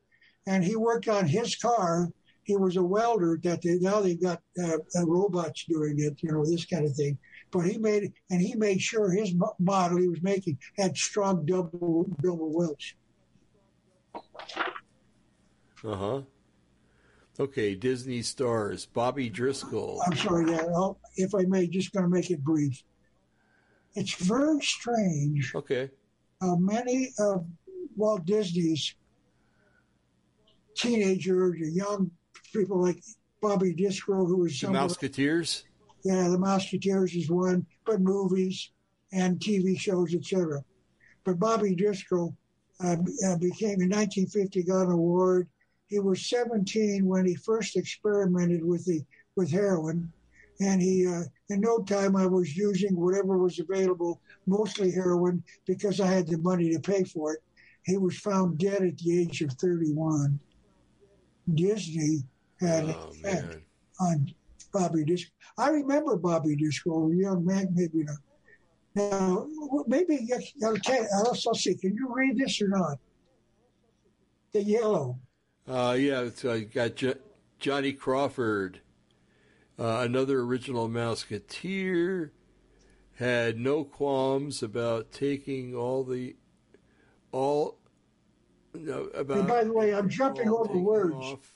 and 0.47 0.65
he 0.65 0.77
worked 0.77 1.09
on 1.09 1.27
his 1.27 1.55
car. 1.57 2.09
He 2.43 2.57
was 2.57 2.77
a 2.77 2.83
welder. 2.83 3.39
That 3.43 3.63
they, 3.63 3.79
now 3.79 4.01
they've 4.01 4.21
got 4.21 4.41
uh, 4.61 4.79
uh, 4.97 5.07
robots 5.07 5.65
doing 5.69 5.97
it, 5.99 6.21
you 6.23 6.33
know, 6.33 6.45
this 6.45 6.65
kind 6.65 6.85
of 6.85 6.95
thing. 6.97 7.19
But 7.53 7.61
he 7.61 7.79
made 7.79 8.13
and 8.31 8.41
he 8.41 8.55
made 8.55 8.81
sure 8.81 9.11
his 9.11 9.35
model 9.59 9.99
he 9.99 10.09
was 10.09 10.23
making 10.23 10.59
had 10.77 10.97
strong 10.97 11.47
double 11.47 12.07
double 12.23 12.53
welds. 12.53 12.95
Uh 15.85 15.95
huh. 15.95 16.21
Okay, 17.39 17.75
Disney 17.75 18.23
stars 18.23 18.87
Bobby 18.87 19.29
Driscoll. 19.29 20.01
I'm 20.07 20.17
sorry, 20.17 20.51
yeah. 20.51 20.65
I'll, 20.75 20.99
if 21.17 21.35
I 21.35 21.43
may, 21.43 21.69
just 21.69 21.93
going 21.93 22.05
to 22.05 22.11
make 22.11 22.31
it 22.31 22.43
brief. 22.43 22.83
It's 23.95 24.15
very 24.15 24.61
strange. 24.61 25.53
Okay. 25.55 25.91
Many 26.43 27.11
of 27.19 27.47
Walt 27.97 28.25
Disney's 28.25 28.95
teenagers 30.75 31.61
or 31.61 31.65
young 31.67 32.11
people 32.53 32.83
like 32.83 33.03
Bobby 33.41 33.75
Driscoll, 33.75 34.27
who 34.27 34.39
was 34.39 34.59
the 34.61 34.69
Mouseketeers. 34.69 35.65
Yeah, 36.05 36.29
the 36.29 36.39
Mouseketeers 36.39 37.17
is 37.17 37.31
one, 37.31 37.67
but 37.85 38.01
movies 38.01 38.71
and 39.13 39.39
TV 39.39 39.79
shows, 39.79 40.15
etc. 40.15 40.63
But 41.25 41.39
Bobby 41.39 41.75
Driscoll 41.75 42.35
uh, 42.83 42.97
uh, 43.27 43.37
became 43.37 43.81
in 43.83 43.91
1950 43.91 44.63
got 44.63 44.87
an 44.87 44.93
award. 44.93 45.49
He 45.89 45.99
was 45.99 46.25
17 46.27 47.05
when 47.05 47.27
he 47.27 47.35
first 47.35 47.77
experimented 47.77 48.65
with 48.65 48.85
the 48.87 49.05
with 49.37 49.51
heroin, 49.51 50.13
and 50.61 50.81
he 50.81 51.07
uh, 51.07 51.23
in 51.49 51.61
no 51.61 51.79
time 51.79 52.17
I 52.17 52.27
was 52.27 52.57
using 52.57 52.95
whatever 52.95 53.39
was 53.39 53.59
available, 53.59 54.21
mostly 54.47 54.91
heroin, 54.91 55.43
because 55.67 56.01
I 56.01 56.07
had 56.07 56.27
the 56.27 56.39
money 56.39 56.71
to 56.73 56.81
pay 56.81 57.05
for 57.05 57.35
it. 57.35 57.41
He 57.85 57.97
was 57.97 58.19
found 58.19 58.59
dead 58.59 58.83
at 58.83 58.99
the 58.99 59.21
age 59.21 59.41
of 59.41 59.53
31. 59.53 60.39
Disney 61.55 62.19
had 62.61 62.85
oh, 62.85 62.89
an 62.89 62.95
effect 63.11 63.57
on 64.01 64.35
Bobby 64.73 65.05
Driscoll. 65.05 65.33
I 65.59 65.71
remember 65.71 66.17
Bobby 66.17 66.57
Driscoll, 66.57 67.11
a 67.11 67.15
young 67.15 67.45
man, 67.45 67.69
maybe 67.75 68.05
not. 68.05 68.19
Now, 68.95 69.47
maybe 69.87 70.29
I'll, 70.63 70.77
tell, 70.77 71.07
I'll, 71.17 71.37
I'll 71.47 71.55
see. 71.55 71.75
Can 71.75 71.95
you 71.95 72.13
read 72.13 72.37
this 72.37 72.61
or 72.61 72.69
not? 72.69 72.99
The 74.53 74.63
yellow. 74.63 75.19
Uh, 75.67 75.97
yeah, 75.99 76.23
it's 76.23 76.45
uh, 76.45 76.61
got 76.73 76.97
J- 76.97 77.15
Johnny 77.61 77.93
Crawford, 77.93 78.81
uh, 79.81 80.03
another 80.03 80.41
original 80.41 80.89
Mouseketeer, 80.89 82.31
had 83.15 83.59
no 83.59 83.85
qualms 83.85 84.63
about 84.63 85.11
taking 85.11 85.75
all 85.75 86.05
the 86.05 86.37
all 87.33 87.79
no, 88.75 89.05
about. 89.15 89.39
And 89.39 89.49
by 89.49 89.65
the 89.65 89.73
way, 89.73 89.95
I'm 89.95 90.09
jumping 90.09 90.49
over 90.49 90.77
words. 90.79 91.15
Off. 91.17 91.53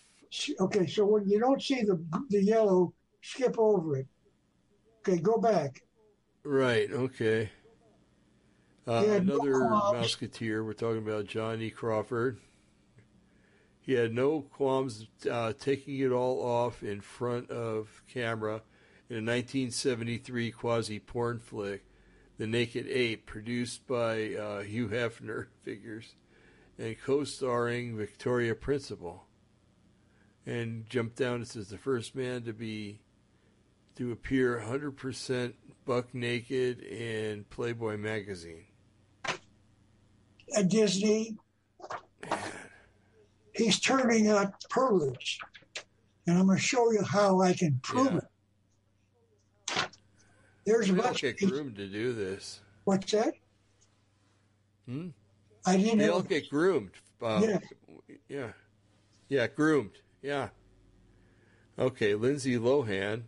Okay, 0.61 0.87
so 0.87 1.05
when 1.05 1.29
you 1.29 1.39
don't 1.39 1.63
see 1.63 1.83
the 1.83 2.03
the 2.31 2.43
yellow, 2.43 2.93
skip 3.23 3.59
over 3.59 3.99
it. 3.99 4.07
Okay, 5.01 5.21
go 5.21 5.39
back. 5.39 5.83
Right. 6.45 6.91
Okay. 6.91 7.51
Uh, 8.87 9.05
another 9.07 9.61
no 9.61 9.93
Mouseketeer. 9.95 10.65
We're 10.65 10.73
talking 10.73 10.99
about 10.99 11.27
Johnny 11.27 11.71
Crawford. 11.71 12.39
He 13.85 13.93
had 13.93 14.15
no 14.15 14.41
qualms 14.41 15.07
uh, 15.31 15.53
taking 15.53 15.99
it 15.99 16.11
all 16.11 16.43
off 16.43 16.83
in 16.83 17.03
front 17.03 17.51
of 17.51 18.03
camera 18.09 18.63
in 19.11 19.17
a 19.17 19.31
1973 19.31 20.53
quasi 20.53 20.99
porn 20.99 21.39
flick, 21.39 21.85
The 22.39 22.47
Naked 22.47 22.87
Ape, 22.89 23.27
produced 23.27 23.87
by 23.87 24.37
uh, 24.37 24.63
Hugh 24.63 24.89
Hefner, 24.89 25.49
figures 25.63 26.15
and 26.79 26.97
co-starring 26.99 27.95
Victoria 27.95 28.55
Principal, 28.55 29.27
and 30.47 30.89
jumped 30.89 31.17
down 31.17 31.43
as 31.43 31.53
the 31.53 31.77
first 31.77 32.15
man 32.15 32.43
to 32.45 32.55
be 32.55 33.01
to 33.97 34.13
appear 34.13 34.65
100% 34.67 35.53
buck 35.85 36.15
naked 36.15 36.81
in 36.81 37.45
Playboy 37.51 37.99
magazine. 37.99 38.65
At 40.57 40.69
Disney. 40.69 41.37
He's 43.55 43.81
turning 43.81 44.29
out 44.29 44.53
perverts, 44.71 45.39
and 46.27 46.39
I'm 46.39 46.47
going 46.47 46.59
to 46.59 46.63
show 46.63 46.91
you 46.93 47.03
how 47.03 47.41
I 47.41 47.53
can 47.53 47.79
prove 47.83 48.13
yeah. 48.13 49.79
it. 49.79 49.89
There's 50.67 50.91
a 50.91 50.95
bunch 50.95 51.21
get 51.21 51.39
groomed 51.39 51.77
to 51.77 51.87
do 51.87 52.13
this. 52.13 52.61
What's 52.85 53.13
that? 53.13 53.35
Hmm. 54.87 55.09
I 55.67 55.77
didn't. 55.77 55.99
They 55.99 56.09
all 56.09 56.23
get 56.23 56.49
groomed. 56.51 56.91
Uh, 57.23 57.41
yeah. 57.43 57.59
Yeah. 58.29 58.49
Yeah, 59.29 59.47
groomed. 59.47 59.99
Yeah. 60.23 60.49
Okay, 61.79 62.15
Lindsay 62.15 62.57
Lohan, 62.57 63.23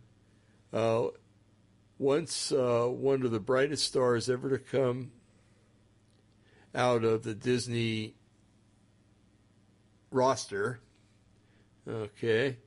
uh, 0.71 1.07
once 1.97 2.51
uh, 2.51 2.85
one 2.87 3.23
of 3.23 3.31
the 3.31 3.39
brightest 3.39 3.85
stars 3.85 4.29
ever 4.29 4.49
to 4.49 4.59
come 4.59 5.11
out 6.73 7.03
of 7.03 7.23
the 7.23 7.33
Disney 7.33 8.16
roster. 10.11 10.79
Okay, 11.87 12.57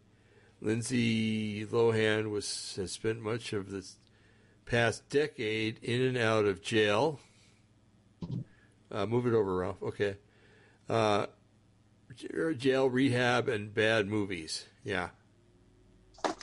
Lindsay 0.61 1.66
Lohan 1.66 2.30
was 2.30 2.74
has 2.76 2.93
spent 2.93 3.20
much 3.20 3.53
of 3.53 3.70
the 3.70 3.86
past 4.64 5.09
decade 5.09 5.78
in 5.82 6.01
and 6.01 6.16
out 6.16 6.45
of 6.45 6.62
jail. 6.62 7.20
Uh, 8.93 9.07
move 9.07 9.26
it 9.26 9.34
over, 9.34 9.57
Ralph. 9.57 9.82
Okay. 9.82 10.16
Uh, 10.88 11.26
jail, 12.57 12.91
rehab, 12.91 13.49
and 13.49 13.72
bad 13.72 14.09
movies. 14.09 14.66
Yeah. 14.84 15.11
So 16.24 16.34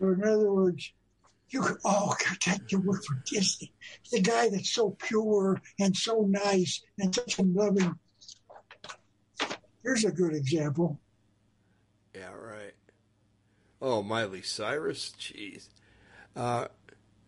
in 0.00 0.22
other 0.22 0.52
words, 0.52 0.92
you 1.48 1.60
could, 1.60 1.78
oh, 1.84 2.14
God, 2.24 2.38
that 2.46 2.70
you 2.70 2.80
work 2.80 3.02
for 3.04 3.22
Disney. 3.26 3.72
The 4.12 4.20
guy 4.20 4.48
that's 4.48 4.70
so 4.70 4.90
pure 4.90 5.60
and 5.80 5.96
so 5.96 6.26
nice 6.28 6.82
and 6.98 7.14
such 7.14 7.38
a 7.38 7.42
loving. 7.42 7.98
Here's 9.86 10.04
a 10.04 10.10
good 10.10 10.34
example. 10.34 10.98
Yeah, 12.12 12.32
right. 12.32 12.74
Oh, 13.80 14.02
Miley 14.02 14.42
Cyrus? 14.42 15.14
Jeez. 15.16 15.68
Uh, 16.34 16.66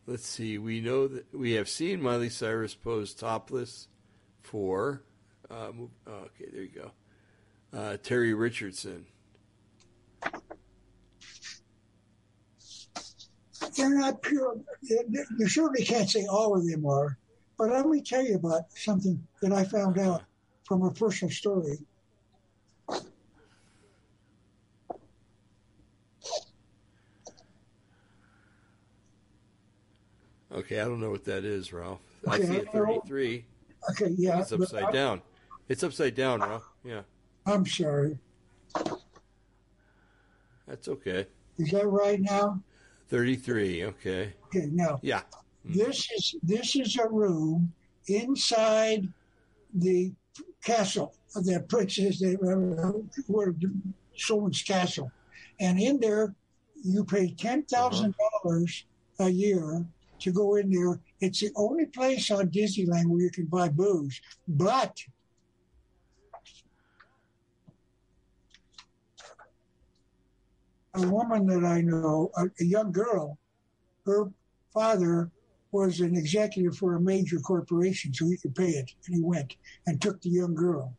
let's 0.07 0.27
see. 0.27 0.59
We 0.59 0.81
know 0.81 1.07
that 1.07 1.33
we 1.33 1.53
have 1.53 1.69
seen 1.69 2.03
Miley 2.03 2.31
Cyrus 2.31 2.75
pose 2.75 3.15
topless 3.15 3.87
for. 4.43 5.05
Uh, 5.49 5.71
oh, 5.79 5.91
okay, 6.09 6.51
there 6.53 6.63
you 6.63 6.71
go. 6.75 6.91
Uh, 7.73 7.97
Terry 7.99 8.35
Richardson. 8.35 9.07
they're 13.77 13.91
not 13.91 14.21
pure. 14.21 14.59
You 14.83 15.47
certainly 15.47 15.85
can't 15.85 16.11
say 16.11 16.27
all 16.27 16.57
of 16.57 16.67
them 16.67 16.85
are, 16.87 17.19
but 17.57 17.71
let 17.71 17.87
me 17.87 18.03
tell 18.03 18.25
you 18.25 18.35
about 18.35 18.63
something 18.75 19.25
that 19.43 19.53
I 19.53 19.63
found 19.63 19.97
out 19.97 20.23
from 20.65 20.83
a 20.83 20.91
personal 20.91 21.31
story. 21.31 21.79
Okay, 30.59 30.81
I 30.81 30.85
don't 30.85 31.01
know 31.01 31.11
what 31.11 31.25
that 31.27 31.45
is, 31.45 31.73
Ralph. 31.73 32.01
Okay, 32.27 32.43
I 32.43 32.47
see 32.47 32.57
it 32.57 32.73
33. 32.73 33.45
Okay, 33.91 34.15
yeah. 34.19 34.41
It's 34.41 34.51
upside 34.51 34.93
down. 34.93 35.23
It's 35.69 35.85
upside 35.85 36.17
down, 36.17 36.41
Ralph. 36.41 36.69
Yeah. 36.85 37.03
I'm 37.47 37.65
sorry. 37.65 38.19
That's 40.67 40.89
okay. 40.89 41.27
Is 41.59 41.71
that 41.71 41.87
right 41.87 42.21
now? 42.21 42.61
33, 43.07 43.85
okay. 43.85 44.35
Okay, 44.47 44.67
now. 44.73 44.99
Yeah. 45.01 45.23
Mm. 45.65 45.75
This 45.75 46.11
is 46.11 46.35
this 46.43 46.75
is 46.75 46.97
a 46.97 47.09
room 47.09 47.73
inside 48.09 49.07
the 49.75 50.13
castle 50.65 51.15
of 51.37 51.45
the 51.45 51.61
princess 51.69 52.19
they 52.19 52.35
were 52.35 53.55
someone's 54.17 54.63
castle. 54.63 55.13
And 55.61 55.79
in 55.79 56.01
there 56.01 56.35
you 56.83 57.05
pay 57.05 57.31
ten 57.31 57.63
thousand 57.65 58.15
uh-huh. 58.19 58.41
dollars 58.43 58.85
a 59.21 59.29
year 59.29 59.85
to 60.21 60.33
go 60.33 60.57
in 60.57 60.71
there. 60.71 61.01
It's 61.21 61.41
the 61.41 61.51
only 61.57 61.87
place 61.87 62.31
on 62.31 62.49
Disneyland 62.49 63.07
where 63.07 63.23
you 63.23 63.31
can 63.31 63.47
buy 63.47 63.69
booze. 63.69 64.21
But 64.47 64.97
a 70.95 71.07
woman 71.07 71.47
that 71.47 71.65
I 71.65 71.81
know, 71.81 72.31
a, 72.37 72.45
a 72.61 72.65
young 72.65 72.93
girl, 72.93 73.39
her 74.07 74.31
father 74.73 75.31
was 75.71 76.01
an 76.01 76.17
executive 76.17 76.77
for 76.77 76.97
a 76.97 77.01
major 77.01 77.39
corporation, 77.39 78.13
so 78.15 78.27
he 78.27 78.37
could 78.39 78.55
pay 78.55 78.71
it. 78.71 78.91
And 79.07 79.17
he 79.17 79.23
went 79.23 79.57
and 79.87 80.01
took 80.01 80.21
the 80.23 80.31
young 80.31 80.55
girl. 80.55 80.95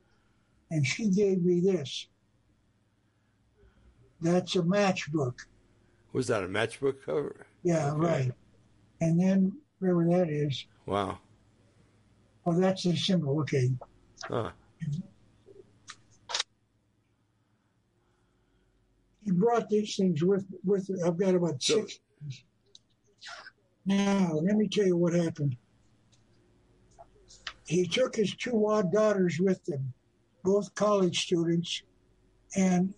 And 0.71 0.85
she 0.85 1.09
gave 1.09 1.43
me 1.43 1.59
this. 1.59 2.07
That's 4.21 4.55
a 4.55 4.61
matchbook. 4.61 5.33
Was 6.13 6.27
that 6.27 6.43
a 6.43 6.47
matchbook 6.47 7.03
cover? 7.05 7.47
Yeah, 7.63 7.91
okay. 7.91 7.99
right. 7.99 8.31
And 9.01 9.19
then 9.19 9.53
wherever 9.79 10.05
that 10.05 10.29
is. 10.29 10.65
Wow. 10.85 11.19
Oh, 12.45 12.59
that's 12.59 12.85
a 12.85 12.95
symbol. 12.95 13.39
Okay. 13.41 13.69
Huh. 14.23 14.51
he 19.29 19.31
brought 19.31 19.69
these 19.69 19.95
things 19.95 20.23
with 20.23 20.45
with. 20.63 20.89
I've 21.05 21.17
got 21.17 21.35
about 21.35 21.61
six. 21.61 21.99
Now 23.85 24.33
let 24.33 24.55
me 24.55 24.67
tell 24.67 24.85
you 24.85 24.97
what 24.97 25.13
happened. 25.13 25.55
He 27.65 27.87
took 27.87 28.15
his 28.15 28.35
two 28.35 28.67
odd 28.67 28.91
daughters 28.91 29.37
with 29.39 29.67
him, 29.69 29.93
both 30.43 30.73
college 30.73 31.19
students, 31.19 31.83
and 32.55 32.93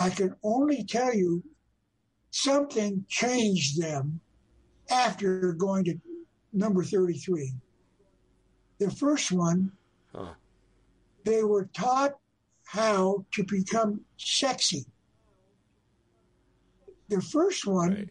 I 0.00 0.10
can 0.10 0.34
only 0.42 0.84
tell 0.84 1.14
you 1.14 1.44
something 2.30 3.04
changed 3.08 3.80
them 3.80 4.20
after 4.90 5.52
going 5.52 5.84
to 5.84 6.00
number 6.52 6.82
33. 6.82 7.52
The 8.78 8.90
first 8.90 9.30
one, 9.32 9.72
huh. 10.14 10.34
they 11.24 11.42
were 11.42 11.68
taught 11.74 12.12
how 12.64 13.24
to 13.32 13.44
become 13.44 14.00
sexy. 14.16 14.86
The 17.08 17.20
first 17.20 17.66
one, 17.66 17.94
right. 17.94 18.08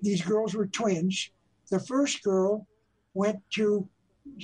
these 0.00 0.22
girls 0.22 0.54
were 0.54 0.66
twins. 0.66 1.30
The 1.70 1.78
first 1.78 2.22
girl 2.22 2.66
went 3.14 3.38
to 3.50 3.88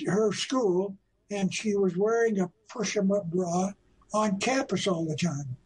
her 0.05 0.31
school 0.31 0.95
and 1.31 1.53
she 1.53 1.75
was 1.75 1.97
wearing 1.97 2.39
a 2.39 2.51
push 2.69 2.97
'em 2.97 3.11
up 3.11 3.29
bra 3.29 3.71
on 4.13 4.39
campus 4.39 4.87
all 4.87 5.05
the 5.05 5.15
time. 5.15 5.57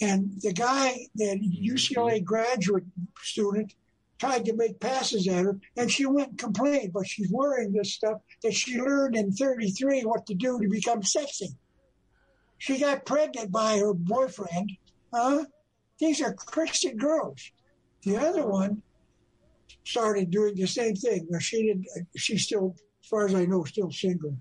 And 0.00 0.40
the 0.42 0.52
guy, 0.52 1.06
that 1.16 1.38
mm-hmm. 1.40 1.74
UCLA 1.74 2.22
graduate 2.22 2.84
student, 3.22 3.74
tried 4.18 4.44
to 4.46 4.54
make 4.54 4.80
passes 4.80 5.28
at 5.28 5.44
her, 5.44 5.58
and 5.76 5.90
she 5.90 6.06
went 6.06 6.30
and 6.30 6.38
complained. 6.38 6.92
But 6.92 7.06
she's 7.06 7.30
wearing 7.30 7.72
this 7.72 7.94
stuff 7.94 8.20
that 8.42 8.54
she 8.54 8.80
learned 8.80 9.16
in 9.16 9.32
33 9.32 10.02
what 10.02 10.26
to 10.26 10.34
do 10.34 10.58
to 10.60 10.68
become 10.68 11.02
sexy. 11.02 11.50
She 12.58 12.78
got 12.78 13.04
pregnant 13.04 13.52
by 13.52 13.78
her 13.78 13.92
boyfriend. 13.92 14.72
Huh? 15.12 15.44
These 15.98 16.22
are 16.22 16.32
Christian 16.34 16.96
girls. 16.96 17.50
The 18.02 18.16
other 18.16 18.46
one 18.46 18.82
started 19.84 20.30
doing 20.30 20.54
the 20.54 20.66
same 20.66 20.94
thing. 20.94 21.26
Now 21.30 21.38
she 21.38 21.64
did. 21.64 21.86
She's 22.16 22.44
still, 22.44 22.74
as 23.02 23.08
far 23.08 23.26
as 23.26 23.34
I 23.34 23.44
know, 23.44 23.64
still 23.64 23.90
single. 23.90 24.36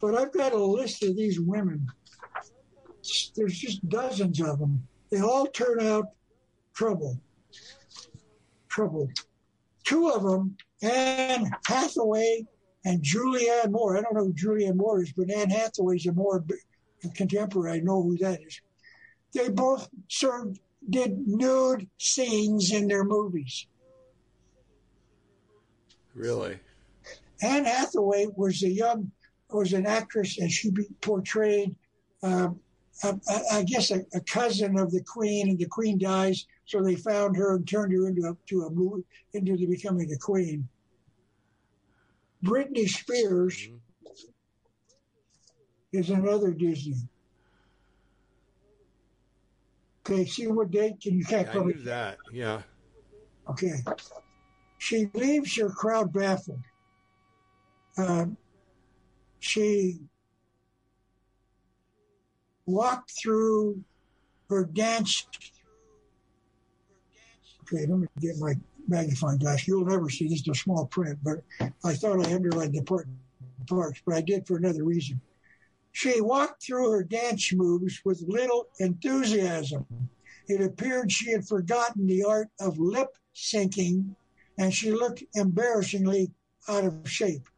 But 0.00 0.14
I've 0.14 0.32
got 0.32 0.52
a 0.52 0.64
list 0.64 1.02
of 1.02 1.16
these 1.16 1.38
women. 1.38 1.86
There's 3.36 3.58
just 3.58 3.86
dozens 3.88 4.40
of 4.40 4.58
them. 4.58 4.86
They 5.10 5.20
all 5.20 5.46
turn 5.46 5.80
out 5.80 6.06
trouble. 6.74 7.18
Trouble. 8.70 9.10
Two 9.84 10.08
of 10.08 10.22
them, 10.22 10.56
Anne 10.82 11.50
Hathaway 11.66 12.46
and 12.84 13.02
Julianne 13.02 13.72
Moore. 13.72 13.98
I 13.98 14.00
don't 14.00 14.14
know 14.14 14.24
who 14.24 14.32
Julianne 14.32 14.76
Moore 14.76 15.02
is, 15.02 15.12
but 15.12 15.30
Anne 15.30 15.50
Hathaway's 15.50 16.06
a 16.06 16.12
more 16.12 16.44
contemporary. 17.14 17.78
I 17.78 17.80
know 17.80 18.02
who 18.02 18.16
that 18.18 18.40
is. 18.42 18.60
They 19.34 19.48
both 19.48 19.88
served, 20.08 20.60
did 20.88 21.26
nude 21.26 21.88
scenes 21.98 22.72
in 22.72 22.88
their 22.88 23.04
movies. 23.04 23.66
Really? 26.14 26.58
Anne 27.42 27.64
Hathaway 27.64 28.26
was 28.36 28.62
a 28.62 28.70
young, 28.70 29.10
was 29.50 29.72
an 29.72 29.86
actress, 29.86 30.38
and 30.38 30.50
she 30.50 30.70
portrayed, 31.00 31.74
um, 32.22 32.60
I 33.02 33.62
guess, 33.66 33.90
a, 33.90 34.04
a, 34.12 34.20
cousin 34.20 34.78
of 34.78 34.90
the 34.90 35.02
Queen, 35.02 35.48
and 35.48 35.58
the 35.58 35.66
Queen 35.66 35.98
dies, 35.98 36.46
so 36.70 36.82
they 36.82 36.94
found 36.94 37.36
her 37.36 37.56
and 37.56 37.66
turned 37.66 37.92
her 37.92 38.08
into 38.08 38.22
a, 38.22 38.36
to 38.48 38.62
a 38.62 38.70
movie, 38.70 39.04
into 39.34 39.66
becoming 39.66 40.10
a 40.12 40.18
Queen. 40.18 40.68
Britney 42.44 42.88
Spears. 42.88 43.56
Mm-hmm 43.56 43.76
is 45.92 46.10
another 46.10 46.52
Disney. 46.52 46.94
Okay, 50.06 50.24
see 50.24 50.46
what 50.46 50.70
date? 50.70 51.00
Can 51.00 51.18
you 51.18 51.24
can't 51.24 51.48
yeah, 51.52 51.60
I 51.60 51.64
knew 51.64 51.82
that. 51.84 52.18
Yeah. 52.32 52.62
Okay. 53.48 53.76
She 54.78 55.10
leaves 55.14 55.56
her 55.56 55.68
crowd 55.68 56.12
baffled. 56.12 56.62
Um, 57.98 58.36
she 59.40 60.00
walked 62.66 63.12
through 63.20 63.82
her 64.48 64.64
dance. 64.64 65.26
Okay, 67.72 67.86
let 67.86 67.98
me 67.98 68.06
get 68.20 68.38
my 68.38 68.54
magnifying 68.88 69.38
glass. 69.38 69.66
You'll 69.66 69.84
never 69.84 70.10
see 70.10 70.26
this 70.26 70.46
in 70.46 70.54
small 70.54 70.86
print, 70.86 71.18
but 71.22 71.38
I 71.84 71.94
thought 71.94 72.26
I 72.26 72.34
underlined 72.34 72.72
the 72.72 72.78
important 72.78 73.16
parts, 73.68 74.02
but 74.04 74.16
I 74.16 74.20
did 74.20 74.46
for 74.46 74.56
another 74.56 74.82
reason. 74.82 75.20
She 75.92 76.20
walked 76.20 76.64
through 76.64 76.90
her 76.90 77.04
dance 77.04 77.52
moves 77.52 78.00
with 78.04 78.24
little 78.26 78.66
enthusiasm. 78.78 79.86
It 80.48 80.60
appeared 80.60 81.12
she 81.12 81.30
had 81.30 81.46
forgotten 81.46 82.06
the 82.06 82.24
art 82.24 82.48
of 82.60 82.78
lip 82.78 83.16
syncing 83.34 84.16
and 84.58 84.74
she 84.74 84.90
looked 84.90 85.22
embarrassingly 85.34 86.30
out 86.68 86.84
of 86.84 87.08
shape. 87.08 87.48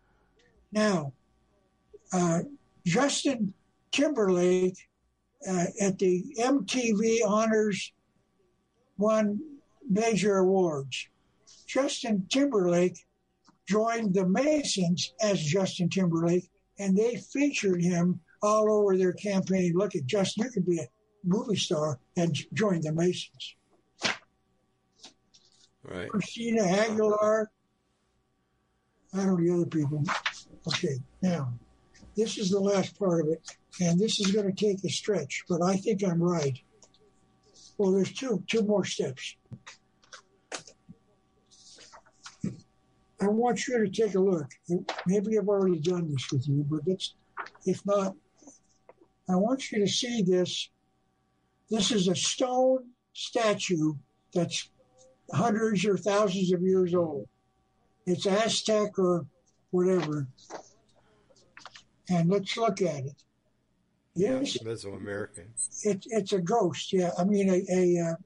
Now, 0.72 1.12
uh, 2.12 2.40
Justin 2.84 3.54
Timberlake 3.92 4.76
uh, 5.48 5.66
at 5.80 5.98
the 5.98 6.24
MTV 6.38 7.18
Honors 7.26 7.92
won 8.98 9.40
major 9.92 10.38
awards. 10.38 11.08
Justin 11.66 12.26
Timberlake 12.28 12.98
joined 13.66 14.14
the 14.14 14.26
Masons 14.26 15.14
as 15.20 15.42
Justin 15.42 15.88
Timberlake, 15.88 16.50
and 16.78 16.96
they 16.96 17.16
featured 17.16 17.82
him 17.82 18.20
all 18.42 18.70
over 18.70 18.96
their 18.96 19.12
campaign. 19.12 19.72
Look 19.74 19.94
at 19.94 20.06
Justin, 20.06 20.44
you 20.44 20.50
could 20.50 20.66
be 20.66 20.78
a 20.78 20.88
movie 21.24 21.56
star 21.56 22.00
and 22.16 22.36
join 22.52 22.80
the 22.80 22.92
Masons. 22.92 23.56
Right. 25.84 26.08
Christina 26.08 26.62
Aguilera. 26.62 27.46
I 29.14 29.16
don't 29.18 29.26
know 29.26 29.36
the 29.36 29.54
other 29.54 29.66
people. 29.66 30.04
Okay, 30.68 30.96
now 31.22 31.52
this 32.16 32.38
is 32.38 32.50
the 32.50 32.60
last 32.60 32.98
part 32.98 33.22
of 33.22 33.28
it, 33.28 33.42
and 33.80 33.98
this 33.98 34.20
is 34.20 34.30
going 34.32 34.46
to 34.46 34.52
take 34.52 34.84
a 34.84 34.88
stretch, 34.88 35.44
but 35.48 35.62
I 35.62 35.76
think 35.76 36.04
I'm 36.04 36.22
right. 36.22 36.58
Well, 37.78 37.92
there's 37.92 38.12
two 38.12 38.42
two 38.46 38.62
more 38.62 38.84
steps. 38.84 39.36
I 43.22 43.28
want 43.28 43.68
you 43.68 43.78
to 43.84 43.90
take 43.90 44.14
a 44.14 44.20
look. 44.20 44.50
Maybe 45.06 45.38
I've 45.38 45.48
already 45.48 45.78
done 45.78 46.10
this 46.10 46.30
with 46.32 46.48
you, 46.48 46.66
but 46.68 46.80
it's, 46.86 47.14
if 47.64 47.84
not, 47.86 48.14
I 49.28 49.36
want 49.36 49.70
you 49.70 49.78
to 49.78 49.86
see 49.86 50.22
this. 50.22 50.68
This 51.70 51.92
is 51.92 52.08
a 52.08 52.16
stone 52.16 52.90
statue 53.12 53.94
that's 54.34 54.68
hundreds 55.32 55.86
or 55.86 55.96
thousands 55.96 56.52
of 56.52 56.62
years 56.62 56.94
old. 56.94 57.28
It's 58.06 58.26
Aztec 58.26 58.98
or 58.98 59.26
whatever. 59.70 60.26
And 62.10 62.28
let's 62.28 62.56
look 62.56 62.82
at 62.82 63.04
it. 63.04 63.22
Yes, 64.14 64.56
yeah, 64.56 64.68
Mesoamerican. 64.68 65.46
It, 65.84 66.04
it's 66.10 66.32
a 66.32 66.40
ghost. 66.40 66.92
Yeah, 66.92 67.12
I 67.18 67.24
mean 67.24 67.48
a 67.48 67.64
a, 67.72 68.16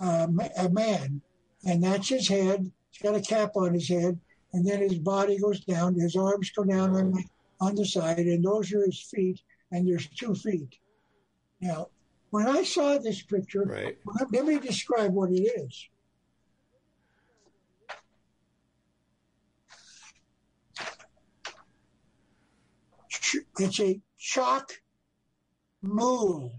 uh, 0.00 0.26
a 0.56 0.68
man, 0.70 1.20
and 1.66 1.82
that's 1.82 2.08
his 2.08 2.28
head. 2.28 2.70
He's 2.90 3.02
got 3.02 3.14
a 3.14 3.20
cap 3.20 3.50
on 3.54 3.74
his 3.74 3.88
head, 3.88 4.18
and 4.52 4.66
then 4.66 4.80
his 4.80 4.98
body 4.98 5.38
goes 5.38 5.60
down. 5.60 5.94
His 5.94 6.16
arms 6.16 6.50
go 6.50 6.64
down 6.64 6.96
on 6.96 7.12
the 7.12 7.24
on 7.60 7.74
the 7.74 7.84
side, 7.84 8.18
and 8.18 8.44
those 8.44 8.72
are 8.72 8.84
his 8.84 9.00
feet. 9.00 9.40
And 9.70 9.86
there's 9.86 10.06
two 10.08 10.34
feet. 10.34 10.78
Now, 11.60 11.88
when 12.30 12.46
I 12.46 12.62
saw 12.62 12.96
this 12.98 13.20
picture, 13.20 13.64
right. 13.64 13.98
let 14.32 14.44
me 14.46 14.58
describe 14.58 15.12
what 15.12 15.30
it 15.30 15.42
is. 15.42 15.88
It's 23.58 23.80
a 23.80 24.00
Chac 24.16 24.82
Mool. 25.82 26.52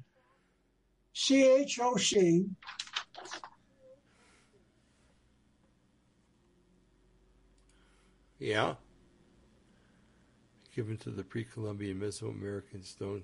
C 1.13 1.43
H 1.43 1.79
O 1.81 1.97
C. 1.97 2.45
Yeah. 8.39 8.75
Given 10.75 10.97
to 10.97 11.09
the 11.09 11.23
pre-Columbian 11.23 11.99
Mesoamerican 11.99 12.85
stone 12.85 13.23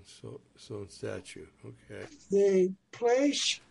stone 0.58 0.90
statue. 0.90 1.46
Okay. 1.66 2.06
They 2.32 2.72
place. 2.92 3.62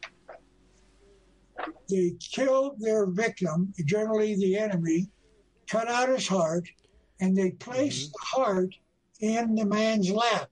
They 1.88 2.14
kill 2.18 2.76
their 2.78 3.07
victim, 3.07 3.72
generally 3.84 4.34
the 4.36 4.57
enemy, 4.57 5.09
cut 5.68 5.86
out 5.88 6.09
his 6.09 6.26
heart, 6.26 6.68
and 7.20 7.36
they 7.36 7.53
place 7.53 8.07
mm-hmm. 8.07 8.12
the 8.12 8.42
heart 8.42 8.74
in 9.20 9.55
the 9.55 9.64
man's 9.64 10.11
lap 10.11 10.51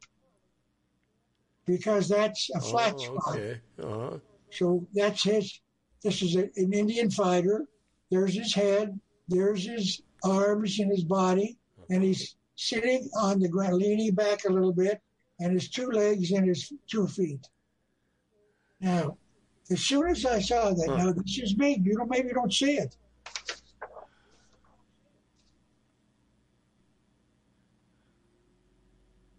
because 1.66 2.08
that's 2.08 2.50
a 2.54 2.60
flat 2.60 2.94
oh, 2.96 2.98
spot. 2.98 3.36
Okay. 3.36 3.60
Uh-huh. 3.82 4.18
So 4.50 4.86
that's 4.94 5.22
his. 5.22 5.60
This 6.02 6.22
is 6.22 6.36
a, 6.36 6.50
an 6.56 6.72
Indian 6.72 7.10
fighter. 7.10 7.66
There's 8.10 8.34
his 8.34 8.54
head. 8.54 8.98
There's 9.28 9.64
his 9.64 10.02
arms 10.24 10.78
and 10.78 10.90
his 10.90 11.04
body, 11.04 11.58
and 11.90 12.02
he's 12.02 12.36
sitting 12.56 13.08
on 13.16 13.40
the 13.40 13.48
ground, 13.48 13.76
leaning 13.76 14.14
back 14.14 14.44
a 14.44 14.52
little 14.52 14.72
bit, 14.72 15.00
and 15.40 15.52
his 15.52 15.68
two 15.68 15.90
legs 15.90 16.30
and 16.30 16.46
his 16.46 16.72
two 16.86 17.06
feet. 17.06 17.48
Now, 18.80 19.16
as 19.70 19.80
soon 19.80 20.08
as 20.08 20.26
I 20.26 20.40
saw 20.40 20.70
that, 20.70 20.88
huh. 20.88 20.96
now 20.96 21.12
this 21.12 21.38
is 21.38 21.56
me. 21.56 21.80
You 21.82 21.96
don't 21.96 22.10
maybe 22.10 22.30
don't 22.30 22.52
see 22.52 22.78
it. 22.78 22.96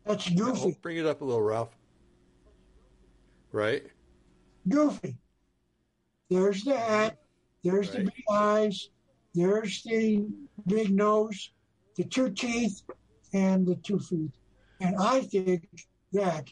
That's 0.05 0.29
goofy. 0.29 0.77
bring 0.81 0.97
it 0.97 1.05
up 1.05 1.21
a 1.21 1.25
little, 1.25 1.41
Ralph. 1.41 1.75
Right? 3.51 3.83
Goofy. 4.67 5.17
There's 6.29 6.63
the 6.63 6.77
hat. 6.77 7.19
There's 7.63 7.89
right. 7.89 7.99
the 7.99 8.03
big 8.05 8.23
eyes. 8.29 8.89
There's 9.33 9.83
the 9.83 10.25
big 10.67 10.91
nose, 10.91 11.51
the 11.95 12.03
two 12.03 12.29
teeth, 12.29 12.81
and 13.33 13.65
the 13.65 13.75
two 13.75 13.99
feet. 13.99 14.31
And 14.79 14.95
I 14.99 15.21
think 15.21 15.67
that, 16.11 16.49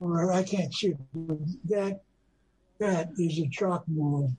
or 0.00 0.32
I 0.32 0.42
can't 0.42 0.72
see 0.72 0.94
that 1.64 2.00
that 2.78 3.10
is 3.18 3.38
a 3.38 3.48
Chac 3.48 3.82
Mool. 3.86 4.32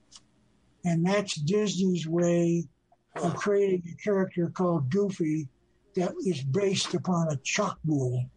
And 0.83 1.05
that's 1.05 1.35
Disney's 1.35 2.07
way 2.07 2.67
of 3.15 3.35
creating 3.35 3.83
a 3.91 4.03
character 4.03 4.49
called 4.49 4.89
Goofy 4.89 5.47
that 5.95 6.13
is 6.25 6.43
based 6.43 6.93
upon 6.93 7.31
a 7.31 7.37
chalkboard. 7.37 8.29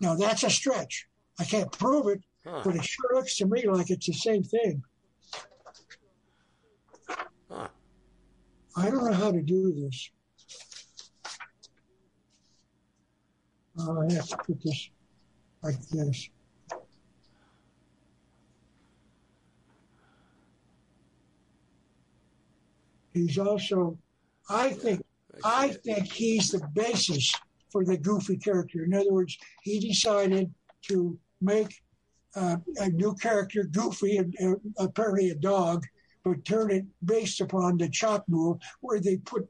Now 0.00 0.14
that's 0.14 0.44
a 0.44 0.50
stretch. 0.50 1.08
I 1.38 1.44
can't 1.44 1.72
prove 1.72 2.08
it, 2.08 2.20
huh. 2.46 2.60
but 2.64 2.76
it 2.76 2.84
sure 2.84 3.14
looks 3.14 3.36
to 3.38 3.46
me 3.46 3.66
like 3.66 3.90
it's 3.90 4.06
the 4.06 4.12
same 4.12 4.42
thing. 4.42 4.82
I 8.76 8.90
don't 8.90 9.04
know 9.04 9.12
how 9.12 9.32
to 9.32 9.40
do 9.40 9.72
this. 9.72 10.10
Uh, 13.78 14.00
I 14.00 14.12
have 14.12 14.28
to 14.28 14.36
put 14.36 14.62
this 14.62 14.90
like 15.62 15.80
this. 15.88 16.28
He's 23.12 23.38
also, 23.38 23.98
I 24.50 24.70
think, 24.70 25.02
I 25.42 25.68
think 25.68 26.12
he's 26.12 26.50
the 26.50 26.60
basis 26.74 27.32
for 27.70 27.84
the 27.84 27.96
goofy 27.96 28.36
character. 28.36 28.84
In 28.84 28.92
other 28.92 29.10
words, 29.10 29.38
he 29.62 29.80
decided 29.80 30.52
to 30.88 31.18
make 31.40 31.82
uh, 32.34 32.56
a 32.76 32.88
new 32.90 33.14
character, 33.14 33.64
Goofy, 33.64 34.18
and 34.18 34.34
apparently 34.78 35.30
a 35.30 35.34
dog, 35.34 35.84
but 36.26 36.44
turn 36.44 36.72
it 36.72 36.84
based 37.04 37.40
upon 37.40 37.78
the 37.78 37.88
Chac 37.88 38.22
Mool, 38.26 38.60
where 38.80 38.98
they 38.98 39.16
put 39.18 39.48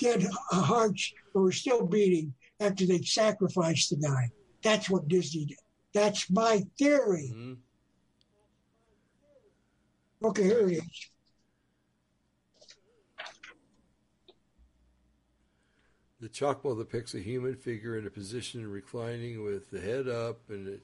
dead 0.00 0.26
hearts 0.50 1.12
that 1.34 1.38
were 1.38 1.52
still 1.52 1.84
beating 1.84 2.32
after 2.60 2.86
they 2.86 3.02
sacrificed 3.02 3.90
the 3.90 3.96
guy. 3.96 4.30
That's 4.62 4.88
what 4.88 5.06
Disney 5.08 5.44
did. 5.44 5.58
That's 5.92 6.30
my 6.30 6.64
theory. 6.78 7.30
Mm-hmm. 7.34 7.54
Okay, 10.28 10.44
here 10.44 10.68
it 10.70 10.78
is. 10.78 11.10
The 16.20 16.28
Chacmool 16.28 16.78
depicts 16.78 17.14
a 17.14 17.20
human 17.20 17.54
figure 17.54 17.98
in 17.98 18.06
a 18.06 18.10
position 18.10 18.68
reclining 18.68 19.44
with 19.44 19.70
the 19.70 19.80
head 19.80 20.08
up 20.08 20.38
and 20.48 20.80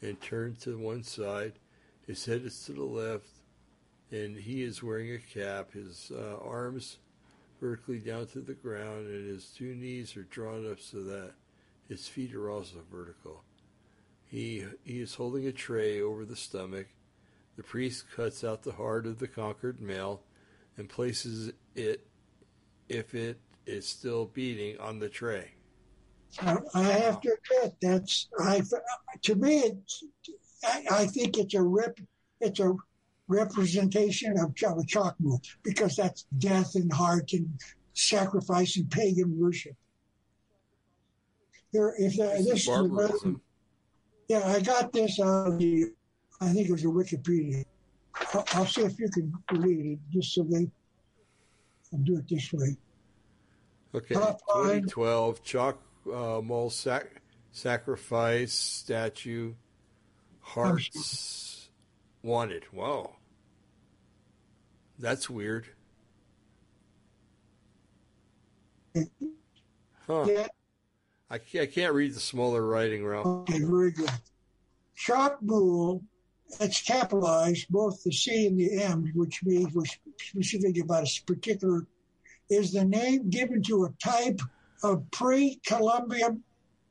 and 0.00 0.20
turned 0.20 0.60
to 0.60 0.78
one 0.78 1.02
side. 1.02 1.54
His 2.06 2.24
head 2.24 2.42
is 2.42 2.64
to 2.66 2.72
the 2.72 2.84
left, 2.84 3.28
and 4.10 4.36
he 4.36 4.62
is 4.62 4.82
wearing 4.82 5.12
a 5.12 5.18
cap. 5.18 5.72
His 5.72 6.12
uh, 6.14 6.36
arms 6.36 6.98
vertically 7.60 7.98
down 7.98 8.26
to 8.28 8.40
the 8.40 8.54
ground, 8.54 9.06
and 9.06 9.28
his 9.28 9.46
two 9.46 9.74
knees 9.74 10.16
are 10.16 10.24
drawn 10.24 10.70
up 10.70 10.80
so 10.80 11.02
that 11.04 11.32
his 11.88 12.08
feet 12.08 12.34
are 12.34 12.50
also 12.50 12.76
vertical. 12.90 13.42
He 14.26 14.64
he 14.84 15.00
is 15.00 15.14
holding 15.14 15.46
a 15.46 15.52
tray 15.52 16.00
over 16.00 16.24
the 16.24 16.36
stomach. 16.36 16.88
The 17.56 17.62
priest 17.62 18.06
cuts 18.14 18.42
out 18.42 18.62
the 18.62 18.72
heart 18.72 19.06
of 19.06 19.18
the 19.18 19.28
conquered 19.28 19.80
male 19.80 20.22
and 20.76 20.88
places 20.88 21.52
it, 21.76 22.04
if 22.88 23.14
it 23.14 23.38
is 23.66 23.86
still 23.86 24.26
beating 24.26 24.78
on 24.80 24.98
the 24.98 25.08
tray. 25.08 25.52
I 26.40 26.82
have 26.82 27.20
to 27.20 27.36
admit 27.52 27.76
that's 27.80 28.28
I 28.40 28.60
to 29.22 29.34
me 29.36 29.58
it's 29.58 30.04
I, 30.64 30.84
I 30.90 31.06
think 31.06 31.38
it's 31.38 31.54
a 31.54 31.62
rip 31.62 32.00
it's 32.40 32.58
a 32.58 32.74
representation 33.28 34.38
of, 34.38 34.54
of 34.66 34.78
a 34.78 34.86
Chac 34.86 35.14
Mool 35.18 35.40
because 35.62 35.96
that's 35.96 36.26
death 36.38 36.74
and 36.74 36.92
heart 36.92 37.32
and 37.32 37.48
sacrifice 37.94 38.76
and 38.76 38.90
pagan 38.90 39.38
worship. 39.38 39.74
There, 41.72 41.94
if 41.98 42.16
there, 42.16 42.36
this 42.42 42.68
is 42.68 43.34
yeah, 44.28 44.42
I 44.46 44.60
got 44.60 44.92
this 44.92 45.18
on 45.18 45.58
the 45.58 45.92
I 46.40 46.48
think 46.48 46.68
it 46.68 46.72
was 46.72 46.84
a 46.84 46.88
Wikipedia. 46.88 47.64
I'll, 48.32 48.44
I'll 48.52 48.66
see 48.66 48.82
if 48.82 48.98
you 48.98 49.08
can 49.10 49.32
read 49.52 49.86
it, 49.86 49.98
just 50.10 50.34
so 50.34 50.44
they 50.44 50.70
I'll 51.92 51.98
do 52.00 52.16
it 52.18 52.28
this 52.28 52.52
way. 52.52 52.76
Okay, 53.94 54.14
2012 54.14 55.44
chalk 55.44 55.80
uh, 56.12 56.40
mole 56.42 56.70
sac- 56.70 57.22
sacrifice 57.52 58.52
statue 58.52 59.54
hearts 60.40 61.53
wanted. 62.24 62.64
Wow, 62.72 63.16
that's 64.98 65.30
weird. 65.30 65.66
Huh. 70.06 70.24
Yeah. 70.28 70.46
I 71.30 71.38
can't, 71.38 71.62
I 71.62 71.66
can't 71.66 71.94
read 71.94 72.14
the 72.14 72.20
smaller 72.20 72.64
writing, 72.66 73.04
Ralph. 73.04 73.26
Okay, 73.26 73.58
very 73.60 73.90
good. 73.90 74.10
Chac 74.94 75.42
Mool, 75.42 76.02
it's 76.60 76.82
capitalized, 76.82 77.66
both 77.70 78.02
the 78.04 78.12
C 78.12 78.46
and 78.46 78.58
the 78.58 78.82
M, 78.82 79.10
which 79.14 79.42
means 79.42 79.74
we're 79.74 79.84
specific 80.18 80.78
about 80.78 81.04
a 81.04 81.22
particular, 81.26 81.86
is 82.50 82.72
the 82.72 82.84
name 82.84 83.30
given 83.30 83.62
to 83.64 83.84
a 83.84 83.90
type 84.02 84.40
of 84.82 85.10
pre 85.10 85.60
Columbian 85.66 86.42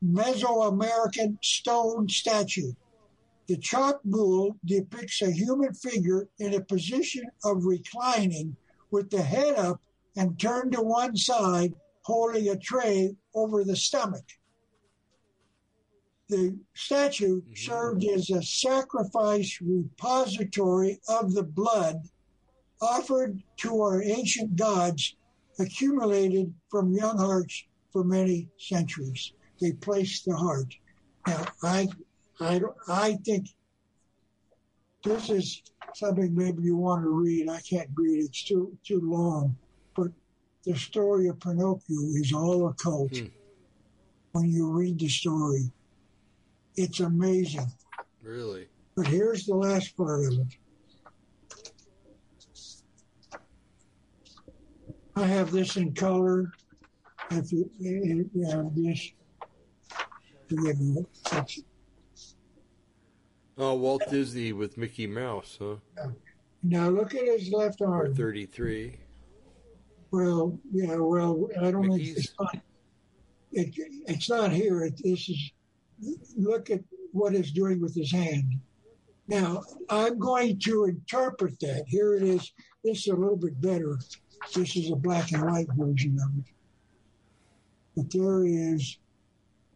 Mesoamerican 0.04 1.38
stone 1.42 2.08
statue. 2.08 2.72
The 3.46 3.58
Chac 3.58 3.96
Mool 4.04 4.56
depicts 4.64 5.20
a 5.22 5.30
human 5.30 5.74
figure 5.74 6.28
in 6.38 6.54
a 6.54 6.64
position 6.64 7.24
of 7.44 7.64
reclining 7.64 8.56
with 8.90 9.10
the 9.10 9.22
head 9.22 9.56
up 9.56 9.80
and 10.16 10.38
turned 10.38 10.72
to 10.72 10.80
one 10.80 11.16
side, 11.16 11.74
holding 12.02 12.48
a 12.48 12.56
tray 12.56 13.16
over 13.34 13.64
the 13.64 13.76
stomach. 13.76 14.24
The 16.28 16.56
statue 16.74 17.42
mm-hmm. 17.42 17.54
served 17.54 18.04
as 18.04 18.30
a 18.30 18.42
sacrifice 18.42 19.58
repository 19.60 21.00
of 21.08 21.34
the 21.34 21.42
blood 21.42 22.08
offered 22.80 23.42
to 23.58 23.80
our 23.80 24.02
ancient 24.02 24.56
gods, 24.56 25.16
accumulated 25.58 26.52
from 26.70 26.92
young 26.92 27.18
hearts 27.18 27.64
for 27.92 28.04
many 28.04 28.48
centuries. 28.58 29.32
They 29.60 29.72
placed 29.72 30.24
the 30.24 30.36
heart. 30.36 30.74
Now, 31.26 31.46
I, 31.62 31.88
I, 32.44 32.60
I 32.88 33.14
think 33.24 33.48
this 35.02 35.30
is 35.30 35.62
something 35.94 36.34
maybe 36.34 36.62
you 36.62 36.76
want 36.76 37.02
to 37.02 37.08
read. 37.08 37.48
I 37.48 37.60
can't 37.60 37.88
read; 37.94 38.24
it's 38.24 38.44
too 38.44 38.76
too 38.84 39.00
long. 39.02 39.56
But 39.96 40.08
the 40.64 40.76
story 40.76 41.28
of 41.28 41.40
Pinocchio 41.40 42.00
is 42.14 42.32
all 42.32 42.68
occult. 42.68 43.16
Hmm. 43.16 43.26
When 44.32 44.50
you 44.50 44.70
read 44.70 44.98
the 44.98 45.08
story, 45.08 45.70
it's 46.76 47.00
amazing. 47.00 47.70
Really? 48.22 48.66
But 48.96 49.06
here's 49.06 49.46
the 49.46 49.54
last 49.54 49.96
part 49.96 50.24
of 50.24 50.32
it. 50.32 50.46
I 55.16 55.26
have 55.26 55.52
this 55.52 55.76
in 55.76 55.94
color. 55.94 56.50
If 57.30 57.52
you, 57.52 57.70
you 57.78 58.28
have 58.50 58.74
this. 58.74 59.12
It's, 60.50 61.62
Oh, 63.56 63.74
Walt 63.74 64.02
Disney 64.10 64.52
with 64.52 64.76
Mickey 64.76 65.06
Mouse, 65.06 65.58
huh? 65.60 65.76
now 66.62 66.88
look 66.88 67.14
at 67.14 67.24
his 67.24 67.52
left 67.52 67.80
Or 67.80 67.94
arm. 68.06 68.14
33. 68.14 68.96
Well, 70.10 70.58
yeah, 70.72 70.96
well, 70.96 71.48
I 71.60 71.70
don't 71.70 71.88
think 71.90 72.02
it's 72.16 72.34
not. 72.38 72.56
It, 73.52 73.74
it's 74.08 74.28
not 74.28 74.50
here. 74.50 74.84
It, 74.84 75.00
this 75.02 75.28
is. 75.28 75.50
Look 76.36 76.70
at 76.70 76.80
what 77.12 77.34
he's 77.34 77.52
doing 77.52 77.80
with 77.80 77.94
his 77.94 78.10
hand. 78.10 78.60
Now 79.28 79.62
I'm 79.88 80.18
going 80.18 80.58
to 80.60 80.84
interpret 80.84 81.58
that. 81.60 81.84
Here 81.86 82.14
it 82.14 82.22
is. 82.22 82.52
This 82.82 82.98
is 82.98 83.06
a 83.08 83.16
little 83.16 83.36
bit 83.36 83.60
better. 83.60 83.98
This 84.54 84.76
is 84.76 84.90
a 84.90 84.96
black 84.96 85.32
and 85.32 85.44
white 85.50 85.68
version 85.74 86.18
of 86.20 86.38
it. 86.38 86.52
But 87.96 88.10
there 88.10 88.44
he 88.44 88.54
is. 88.56 88.98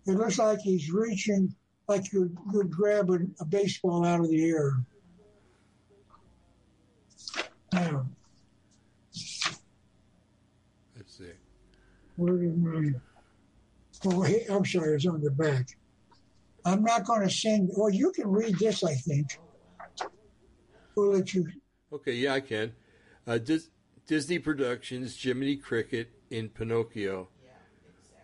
It 0.06 0.12
looks 0.12 0.38
like 0.38 0.58
he's 0.60 0.90
reaching, 0.90 1.54
like 1.88 2.12
you're, 2.12 2.28
you're 2.52 2.64
grabbing 2.64 3.34
a 3.40 3.44
baseball 3.44 4.04
out 4.04 4.20
of 4.20 4.28
the 4.28 4.44
air. 4.44 4.72
Now, 7.72 8.06
Let's 10.96 11.16
see. 11.16 11.32
Where 12.16 12.36
did 12.36 12.62
my? 12.62 12.90
Oh, 14.04 14.22
hey, 14.22 14.46
I'm 14.48 14.64
sorry, 14.64 14.94
it's 14.94 15.06
on 15.06 15.22
the 15.22 15.30
back. 15.30 15.66
I'm 16.64 16.82
not 16.82 17.04
going 17.04 17.22
to 17.22 17.30
send. 17.30 17.70
Well, 17.76 17.90
you 17.90 18.12
can 18.12 18.30
read 18.30 18.58
this, 18.58 18.84
I 18.84 18.94
think. 18.94 19.38
We'll 20.94 21.12
let 21.12 21.32
you. 21.34 21.48
Okay, 21.92 22.12
yeah, 22.12 22.34
I 22.34 22.40
can. 22.40 22.72
Uh, 23.26 23.38
Dis- 23.38 23.70
Disney 24.06 24.38
Productions, 24.38 25.20
Jiminy 25.20 25.56
Cricket 25.56 26.10
in 26.30 26.48
Pinocchio. 26.48 27.28
Yeah. 27.42 27.50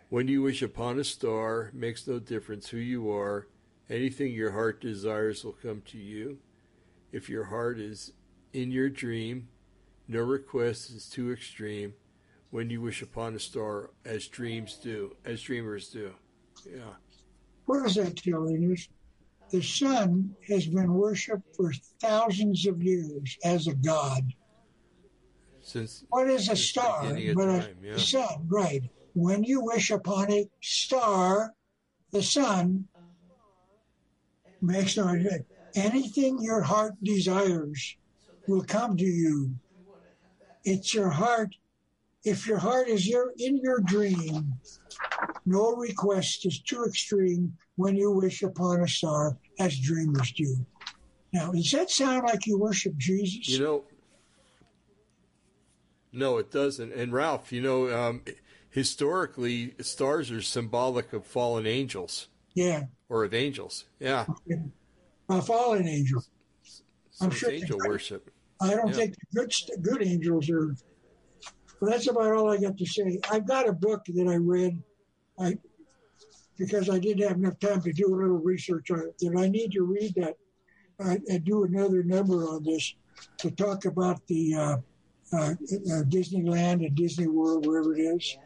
When 0.09 0.27
you 0.27 0.41
wish 0.43 0.61
upon 0.61 0.99
a 0.99 1.03
star, 1.03 1.71
makes 1.73 2.07
no 2.07 2.19
difference 2.19 2.69
who 2.69 2.77
you 2.77 3.11
are. 3.11 3.47
Anything 3.89 4.33
your 4.33 4.51
heart 4.51 4.81
desires 4.81 5.43
will 5.43 5.53
come 5.53 5.81
to 5.87 5.97
you. 5.97 6.39
If 7.11 7.29
your 7.29 7.45
heart 7.45 7.79
is 7.79 8.13
in 8.53 8.71
your 8.71 8.89
dream, 8.89 9.47
no 10.07 10.21
request 10.21 10.89
is 10.89 11.07
too 11.07 11.31
extreme. 11.31 11.93
When 12.49 12.69
you 12.69 12.81
wish 12.81 13.01
upon 13.01 13.35
a 13.35 13.39
star, 13.39 13.91
as 14.05 14.27
dreams 14.27 14.75
do, 14.81 15.15
as 15.25 15.41
dreamers 15.41 15.89
do. 15.89 16.13
Yeah. 16.65 16.93
What 17.65 17.83
does 17.83 17.95
that 17.95 18.15
tell 18.15 18.49
you? 18.49 18.75
The 19.51 19.61
sun 19.61 20.35
has 20.47 20.65
been 20.65 20.93
worshipped 20.93 21.55
for 21.55 21.71
thousands 21.99 22.65
of 22.65 22.81
years 22.81 23.37
as 23.43 23.67
a 23.67 23.75
god. 23.75 24.23
Since 25.61 26.05
What 26.09 26.29
is 26.29 26.49
a 26.49 26.55
star? 26.55 27.03
But 27.35 27.49
a 27.49 27.75
yeah. 27.81 27.97
sun, 27.97 28.47
right? 28.47 28.83
When 29.13 29.43
you 29.43 29.61
wish 29.61 29.91
upon 29.91 30.31
a 30.31 30.47
star, 30.61 31.53
the 32.11 32.23
sun 32.23 32.87
makes 34.61 34.97
no. 34.97 35.15
Anything 35.75 36.39
your 36.41 36.61
heart 36.61 36.93
desires 37.03 37.95
will 38.47 38.63
come 38.63 38.95
to 38.97 39.05
you. 39.05 39.55
It's 40.63 40.93
your 40.93 41.09
heart. 41.09 41.55
If 42.23 42.47
your 42.47 42.57
heart 42.57 42.87
is 42.87 43.07
your, 43.07 43.33
in 43.37 43.59
your 43.61 43.81
dream, 43.81 44.53
no 45.45 45.75
request 45.75 46.45
is 46.45 46.59
too 46.59 46.83
extreme 46.85 47.55
when 47.75 47.95
you 47.95 48.11
wish 48.11 48.41
upon 48.41 48.81
a 48.81 48.87
star, 48.87 49.37
as 49.59 49.77
dreamers 49.77 50.31
do. 50.31 50.65
Now, 51.33 51.51
does 51.51 51.71
that 51.71 51.91
sound 51.91 52.23
like 52.25 52.47
you 52.47 52.57
worship 52.57 52.97
Jesus? 52.97 53.49
You 53.49 53.59
know, 53.59 53.83
no, 56.11 56.37
it 56.37 56.49
doesn't. 56.49 56.93
And 56.93 57.11
Ralph, 57.11 57.51
you 57.51 57.61
know, 57.61 57.93
um, 57.93 58.21
historically, 58.69 59.75
stars 59.81 60.31
are 60.31 60.41
symbolic 60.41 61.11
of 61.13 61.25
fallen 61.25 61.67
angels 61.67 62.29
yeah, 62.55 62.83
or 63.09 63.23
of 63.23 63.33
angels. 63.33 63.85
Yeah, 63.99 64.25
a 65.29 65.41
fallen 65.41 65.87
angel. 65.87 66.23
so 67.11 67.25
I'm 67.25 67.31
sure- 67.31 67.51
angel 67.51 67.77
worship. 67.85 68.31
I 68.61 68.73
don't 68.73 68.87
Yeah. 68.89 68.93
think 68.93 69.15
good 69.33 69.53
good 69.81 70.01
angels 70.01 70.49
are. 70.49 70.75
But 71.81 71.89
that's 71.89 72.07
about 72.07 72.31
all 72.31 72.49
I 72.49 72.57
got 72.57 72.77
to 72.77 72.85
say. 72.85 73.19
I've 73.29 73.45
got 73.45 73.67
a 73.67 73.73
book 73.73 74.05
that 74.07 74.27
I 74.27 74.35
read, 74.37 74.81
I 75.37 75.57
because 76.57 76.89
I 76.89 76.99
didn't 76.99 77.27
have 77.27 77.37
enough 77.37 77.59
time 77.59 77.81
to 77.81 77.91
do 77.91 78.07
a 78.07 78.15
little 78.15 78.37
research 78.37 78.89
on 78.91 78.99
it. 78.99 79.17
That 79.19 79.37
I 79.37 79.49
need 79.49 79.73
to 79.73 79.83
read 79.83 80.13
that 80.15 80.37
uh, 80.99 81.17
and 81.27 81.43
do 81.43 81.65
another 81.65 82.01
number 82.01 82.47
on 82.47 82.63
this 82.63 82.95
to 83.39 83.51
talk 83.51 83.83
about 83.83 84.25
the 84.27 84.55
uh, 84.55 84.77
uh, 85.33 85.37
uh, 85.37 85.53
Disneyland 86.07 86.85
and 86.85 86.95
Disney 86.95 87.27
World, 87.27 87.67
wherever 87.67 87.93
it 87.93 87.99
is. 87.99 88.37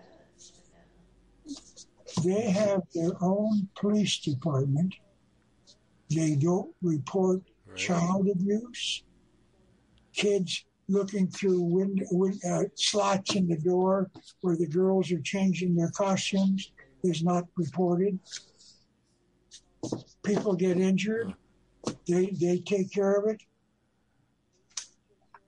They 2.24 2.50
have 2.52 2.82
their 2.94 3.14
own 3.22 3.70
police 3.76 4.20
department. 4.20 4.96
They 6.10 6.36
don't 6.36 6.74
report 6.82 7.42
Right. 7.66 7.78
child 7.78 8.28
abuse 8.30 9.04
kids 10.14 10.66
looking 10.88 11.28
through 11.28 11.62
wind, 11.62 12.04
wind, 12.12 12.42
uh, 12.46 12.64
slots 12.76 13.36
in 13.36 13.48
the 13.48 13.58
door 13.58 14.10
where 14.42 14.58
the 14.58 14.68
girls 14.68 15.12
are 15.12 15.22
changing 15.22 15.76
their 15.76 15.92
costumes 15.92 16.72
is 17.04 17.24
not 17.24 17.46
reported. 17.56 18.20
People 20.24 20.56
get 20.56 20.78
injured, 20.78 21.34
they, 22.08 22.28
they 22.42 22.60
take 22.60 22.92
care 22.92 23.14
of 23.14 23.30
it. 23.30 23.42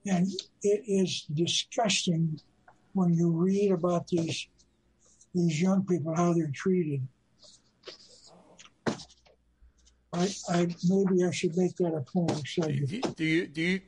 And 0.06 0.26
it 0.62 0.82
is 0.86 1.24
disgusting 1.32 2.38
when 2.94 3.14
you 3.14 3.30
read 3.30 3.72
about 3.72 4.06
these 4.08 4.48
these 5.34 5.60
young 5.60 5.84
people 5.84 6.14
how 6.14 6.32
they're 6.32 6.50
treated. 6.52 7.06
I, 10.14 10.28
I 10.50 10.74
maybe 10.88 11.24
I 11.24 11.30
should 11.30 11.56
make 11.56 11.76
that 11.76 11.94
a 11.94 12.02
point. 12.02 12.46
So 12.46 12.62
Do 12.62 12.72
you, 12.72 12.86
do 12.86 13.24
you 13.24 13.46
do 13.46 13.62
you 13.62 13.80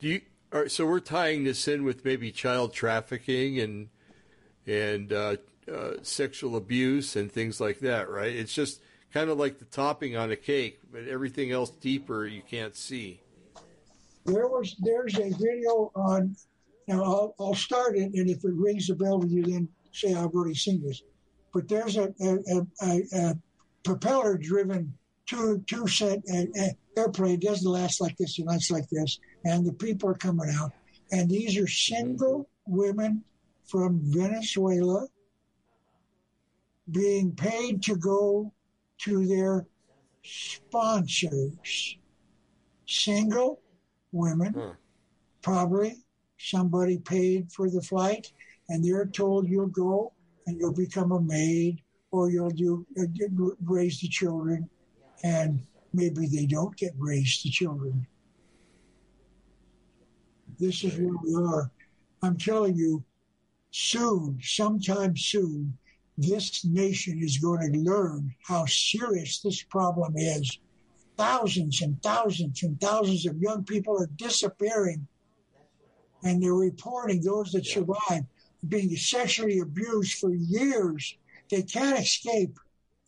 do 0.00 0.08
you? 0.08 0.20
All 0.52 0.60
right, 0.60 0.70
so 0.70 0.84
we're 0.84 1.00
tying 1.00 1.44
this 1.44 1.66
in 1.68 1.84
with 1.84 2.04
maybe 2.04 2.30
child 2.32 2.74
trafficking 2.74 3.60
and 3.60 3.88
and 4.66 5.12
uh, 5.12 5.36
uh, 5.72 5.92
sexual 6.02 6.56
abuse 6.56 7.16
and 7.16 7.30
things 7.30 7.60
like 7.60 7.78
that, 7.80 8.10
right? 8.10 8.34
It's 8.34 8.52
just 8.52 8.80
kind 9.12 9.30
of 9.30 9.38
like 9.38 9.58
the 9.58 9.64
topping 9.66 10.16
on 10.16 10.30
a 10.32 10.36
cake, 10.36 10.80
but 10.90 11.06
everything 11.06 11.52
else 11.52 11.70
deeper 11.70 12.26
you 12.26 12.42
can't 12.42 12.74
see. 12.74 13.20
There 14.24 14.48
was 14.48 14.74
there's 14.80 15.16
a 15.18 15.30
video 15.30 15.92
on. 15.94 16.36
Now 16.88 17.04
I'll, 17.04 17.34
I'll 17.38 17.54
start 17.54 17.96
it, 17.96 18.12
and 18.12 18.28
if 18.28 18.44
it 18.44 18.52
rings 18.54 18.90
a 18.90 18.96
bell 18.96 19.20
with 19.20 19.30
you, 19.30 19.44
then 19.44 19.68
say 19.92 20.14
I've 20.14 20.34
already 20.34 20.54
seen 20.54 20.82
this. 20.82 21.02
But 21.52 21.68
there's 21.68 21.96
a 21.96 22.12
a, 22.20 22.66
a, 22.82 23.00
a 23.14 23.34
propeller 23.84 24.38
driven 24.38 24.94
two 25.26 25.62
two 25.66 25.86
set 25.86 26.20
airplane 26.96 27.40
doesn't 27.40 27.70
last 27.70 28.00
like 28.00 28.16
this, 28.16 28.38
it 28.38 28.46
lasts 28.46 28.70
like 28.70 28.88
this, 28.90 29.18
and 29.44 29.66
the 29.66 29.72
people 29.72 30.08
are 30.08 30.14
coming 30.14 30.52
out, 30.58 30.72
and 31.10 31.28
these 31.28 31.56
are 31.56 31.68
single 31.68 32.48
women 32.66 33.24
from 33.64 34.00
Venezuela 34.02 35.06
being 36.90 37.32
paid 37.34 37.82
to 37.82 37.96
go 37.96 38.52
to 38.98 39.26
their 39.26 39.66
sponsors. 40.22 41.96
Single 42.86 43.62
women, 44.10 44.54
huh. 44.54 44.72
probably 45.40 45.96
somebody 46.38 46.98
paid 46.98 47.50
for 47.50 47.70
the 47.70 47.80
flight, 47.80 48.32
and 48.72 48.82
they're 48.82 49.04
told 49.04 49.46
you'll 49.46 49.66
go 49.66 50.14
and 50.46 50.58
you'll 50.58 50.72
become 50.72 51.12
a 51.12 51.20
maid 51.20 51.82
or 52.10 52.30
you'll 52.30 52.48
do 52.48 52.86
uh, 52.98 53.04
raise 53.64 54.00
the 54.00 54.08
children, 54.08 54.68
and 55.22 55.60
maybe 55.92 56.26
they 56.26 56.46
don't 56.46 56.74
get 56.76 56.92
raised 56.96 57.44
the 57.44 57.50
children. 57.50 58.06
This 60.58 60.84
is 60.84 60.98
where 60.98 61.16
we 61.22 61.34
are. 61.34 61.70
I'm 62.22 62.38
telling 62.38 62.74
you, 62.74 63.04
soon, 63.72 64.38
sometime 64.42 65.18
soon, 65.18 65.76
this 66.16 66.64
nation 66.64 67.18
is 67.22 67.36
going 67.36 67.72
to 67.72 67.78
learn 67.78 68.34
how 68.46 68.64
serious 68.64 69.40
this 69.40 69.62
problem 69.62 70.14
is. 70.16 70.58
Thousands 71.18 71.82
and 71.82 72.02
thousands 72.02 72.62
and 72.62 72.80
thousands 72.80 73.26
of 73.26 73.36
young 73.36 73.64
people 73.64 74.00
are 74.00 74.08
disappearing, 74.16 75.06
and 76.24 76.42
they're 76.42 76.54
reporting 76.54 77.20
those 77.20 77.52
that 77.52 77.66
survive 77.66 78.24
being 78.68 78.94
sexually 78.96 79.60
abused 79.60 80.18
for 80.18 80.34
years. 80.34 81.16
They 81.50 81.62
can't 81.62 81.98
escape. 81.98 82.58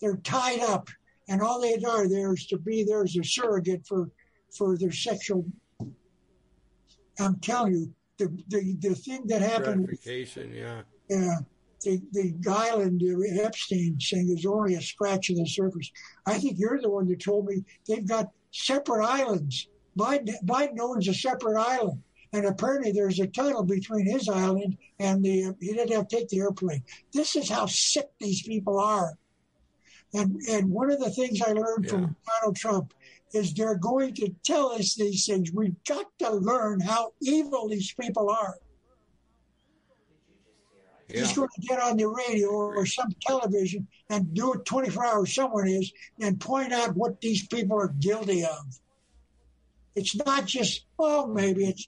They're 0.00 0.16
tied 0.16 0.60
up, 0.60 0.88
and 1.28 1.40
all 1.40 1.60
they 1.60 1.74
are 1.74 2.08
there 2.08 2.34
is 2.34 2.46
to 2.46 2.58
be 2.58 2.84
there 2.84 3.02
as 3.02 3.16
a 3.16 3.24
surrogate 3.24 3.86
for 3.86 4.10
for 4.56 4.76
their 4.76 4.92
sexual. 4.92 5.44
I'm 7.18 7.36
telling 7.40 7.74
you, 7.74 7.94
the 8.18 8.26
the, 8.48 8.76
the 8.80 8.94
thing 8.94 9.26
that 9.28 9.40
happened. 9.40 9.86
Gratification, 9.86 10.52
yeah. 10.54 10.82
Yeah 11.08 11.38
the, 11.84 12.02
the 12.12 12.50
island 12.50 13.02
Epstein 13.40 13.98
saying 14.00 14.30
is 14.30 14.46
only 14.46 14.74
a 14.74 14.80
scratch 14.80 15.30
of 15.30 15.36
the 15.36 15.46
surface. 15.46 15.90
I 16.26 16.38
think 16.38 16.58
you're 16.58 16.80
the 16.80 16.90
one 16.90 17.06
that 17.08 17.20
told 17.20 17.46
me 17.46 17.64
they've 17.86 18.06
got 18.06 18.30
separate 18.50 19.04
islands. 19.04 19.68
Biden, 19.98 20.34
Biden 20.44 20.80
owns 20.80 21.08
a 21.08 21.14
separate 21.14 21.60
island. 21.60 22.02
And 22.34 22.46
apparently 22.46 22.90
there's 22.90 23.20
a 23.20 23.28
tunnel 23.28 23.62
between 23.62 24.06
his 24.06 24.28
island 24.28 24.76
and 24.98 25.24
the, 25.24 25.54
he 25.60 25.72
didn't 25.72 25.92
have 25.92 26.08
to 26.08 26.16
take 26.16 26.28
the 26.30 26.40
airplane. 26.40 26.82
This 27.12 27.36
is 27.36 27.48
how 27.48 27.66
sick 27.66 28.10
these 28.18 28.42
people 28.42 28.80
are. 28.80 29.16
And, 30.12 30.40
and 30.50 30.68
one 30.68 30.90
of 30.90 30.98
the 30.98 31.10
things 31.10 31.40
I 31.40 31.52
learned 31.52 31.84
yeah. 31.84 31.90
from 31.92 32.16
Donald 32.26 32.56
Trump 32.56 32.92
is 33.32 33.54
they're 33.54 33.76
going 33.76 34.14
to 34.14 34.34
tell 34.42 34.72
us 34.72 34.96
these 34.96 35.26
things. 35.26 35.52
We've 35.52 35.76
got 35.84 36.06
to 36.18 36.30
learn 36.32 36.80
how 36.80 37.12
evil 37.22 37.68
these 37.68 37.94
people 37.94 38.28
are. 38.28 38.56
Yeah. 41.08 41.20
He's 41.20 41.34
going 41.34 41.50
to 41.54 41.60
get 41.60 41.80
on 41.80 41.96
the 41.98 42.08
radio 42.08 42.48
or 42.48 42.84
some 42.84 43.10
television 43.20 43.86
and 44.10 44.34
do 44.34 44.54
it 44.54 44.64
24 44.64 45.06
hours, 45.06 45.32
someone 45.32 45.68
is, 45.68 45.92
and 46.20 46.40
point 46.40 46.72
out 46.72 46.96
what 46.96 47.20
these 47.20 47.46
people 47.46 47.78
are 47.78 47.94
guilty 48.00 48.44
of. 48.44 48.80
It's 49.94 50.16
not 50.16 50.46
just, 50.46 50.86
oh, 50.98 51.28
maybe 51.28 51.66
it's 51.66 51.86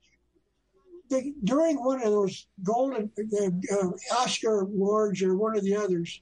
during 1.45 1.77
one 1.77 2.03
of 2.03 2.11
those 2.11 2.47
golden 2.63 3.11
uh, 3.19 3.91
Oscar 4.13 4.61
awards 4.61 5.23
or 5.23 5.37
one 5.37 5.57
of 5.57 5.65
the 5.65 5.77
others, 5.77 6.21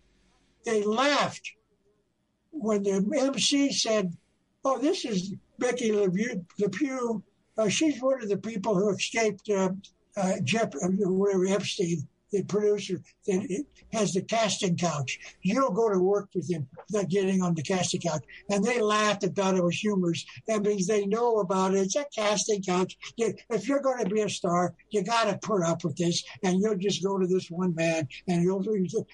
they 0.65 0.83
laughed 0.83 1.51
when 2.51 2.83
the 2.83 3.05
MC 3.19 3.73
said, 3.73 4.17
"Oh, 4.65 4.79
this 4.79 5.05
is 5.05 5.35
Becky 5.59 5.93
LePew. 5.93 7.23
Uh, 7.57 7.69
she's 7.69 8.01
one 8.01 8.23
of 8.23 8.29
the 8.29 8.37
people 8.37 8.75
who 8.75 8.91
escaped 8.91 9.49
uh, 9.51 9.71
uh 10.17 10.35
Jeff, 10.43 10.75
uh, 10.75 10.89
whatever 10.89 11.47
Epstein." 11.47 12.07
The 12.35 12.43
producer 12.45 13.01
that 13.27 13.65
has 13.93 14.13
the 14.13 14.23
casting 14.23 14.77
couch. 14.77 15.19
You 15.43 15.55
don't 15.55 15.75
go 15.75 15.89
to 15.89 15.99
work 15.99 16.29
with 16.35 16.51
him 16.51 16.67
without 16.89 17.09
getting 17.09 17.43
on 17.43 17.55
the 17.55 17.63
casting 17.63 18.01
couch. 18.01 18.25
And 18.51 18.65
they 18.65 18.81
laughed 18.81 19.23
and 19.23 19.35
thought 19.35 19.57
it 19.57 19.63
was 19.63 19.77
humorous. 19.77 20.25
That 20.49 20.63
means 20.63 20.87
they 20.87 21.07
know 21.07 21.39
about 21.39 21.75
it. 21.75 21.79
It's 21.79 21.97
a 21.97 22.05
casting 22.15 22.63
couch. 22.63 22.97
If 23.17 23.69
you're 23.69 23.81
going 23.81 24.03
to 24.03 24.11
be 24.11 24.21
a 24.23 24.29
star, 24.29 24.75
you 24.91 25.03
got 25.05 25.25
to 25.25 25.39
put 25.39 25.63
up 25.63 25.85
with 25.85 25.97
this. 25.97 26.25
And 26.43 26.61
you'll 26.61 26.77
just 26.77 27.05
go 27.05 27.19
to 27.19 27.27
this 27.27 27.51
one 27.51 27.75
man 27.75 28.09
and 28.29 28.43
you'll 28.43 28.65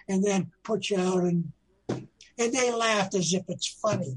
and 0.09 0.25
then 0.25 0.51
put 0.63 0.91
you 0.91 0.99
out 0.99 1.25
and 1.25 1.53
and 2.39 2.53
they 2.55 2.73
laughed 2.73 3.15
as 3.15 3.35
if 3.35 3.43
it's 3.49 3.67
funny. 3.67 4.17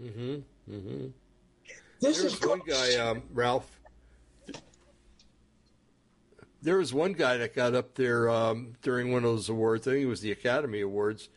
Mm-hmm. 0.00 0.34
Mm-hmm. 0.70 1.06
This 2.00 2.20
There's 2.20 2.34
is 2.34 2.40
one 2.46 2.60
guy, 2.66 2.96
um, 2.96 3.22
Ralph 3.32 3.70
there 6.62 6.78
was 6.78 6.94
one 6.94 7.12
guy 7.12 7.36
that 7.36 7.54
got 7.54 7.74
up 7.74 7.94
there 7.94 8.30
um, 8.30 8.74
during 8.82 9.12
one 9.12 9.24
of 9.24 9.30
those 9.30 9.48
awards. 9.48 9.86
I 9.86 9.92
think 9.92 10.04
it 10.04 10.08
was 10.08 10.20
the 10.20 10.32
Academy 10.32 10.80
Awards, 10.80 11.28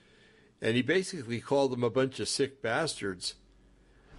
and 0.62 0.76
he 0.76 0.82
basically 0.82 1.42
called 1.42 1.72
them 1.72 1.84
a 1.84 1.90
bunch 1.90 2.20
of 2.20 2.30
sick 2.30 2.62
bastards, 2.62 3.34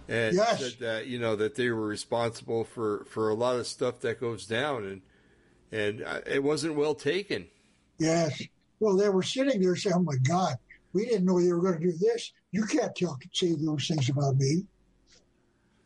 and 0.07 0.35
yes. 0.35 0.59
said 0.59 0.79
that 0.79 1.07
you 1.07 1.17
know 1.17 1.35
that 1.35 1.55
they 1.55 1.69
were 1.69 1.87
responsible 1.87 2.65
for 2.65 3.05
for 3.05 3.29
a 3.29 3.33
lot 3.33 3.55
of 3.55 3.67
stuff 3.67 4.01
that 4.01 4.19
goes 4.19 4.45
down, 4.45 4.83
and 4.83 5.01
and 5.71 6.03
uh, 6.03 6.21
it 6.25 6.43
wasn't 6.43 6.75
well 6.75 6.95
taken. 6.95 7.47
Yes. 7.97 8.43
Well, 8.79 8.95
they 8.95 9.09
were 9.09 9.23
sitting 9.23 9.61
there 9.61 9.75
saying, 9.75 9.95
"Oh 9.97 10.03
my 10.03 10.17
God, 10.17 10.55
we 10.93 11.05
didn't 11.05 11.25
know 11.25 11.41
they 11.41 11.51
were 11.51 11.61
going 11.61 11.79
to 11.79 11.91
do 11.91 11.97
this. 11.97 12.31
You 12.51 12.65
can't 12.65 12.95
tell 12.95 13.17
say 13.33 13.53
those 13.53 13.87
things 13.87 14.09
about 14.09 14.35
me." 14.35 14.63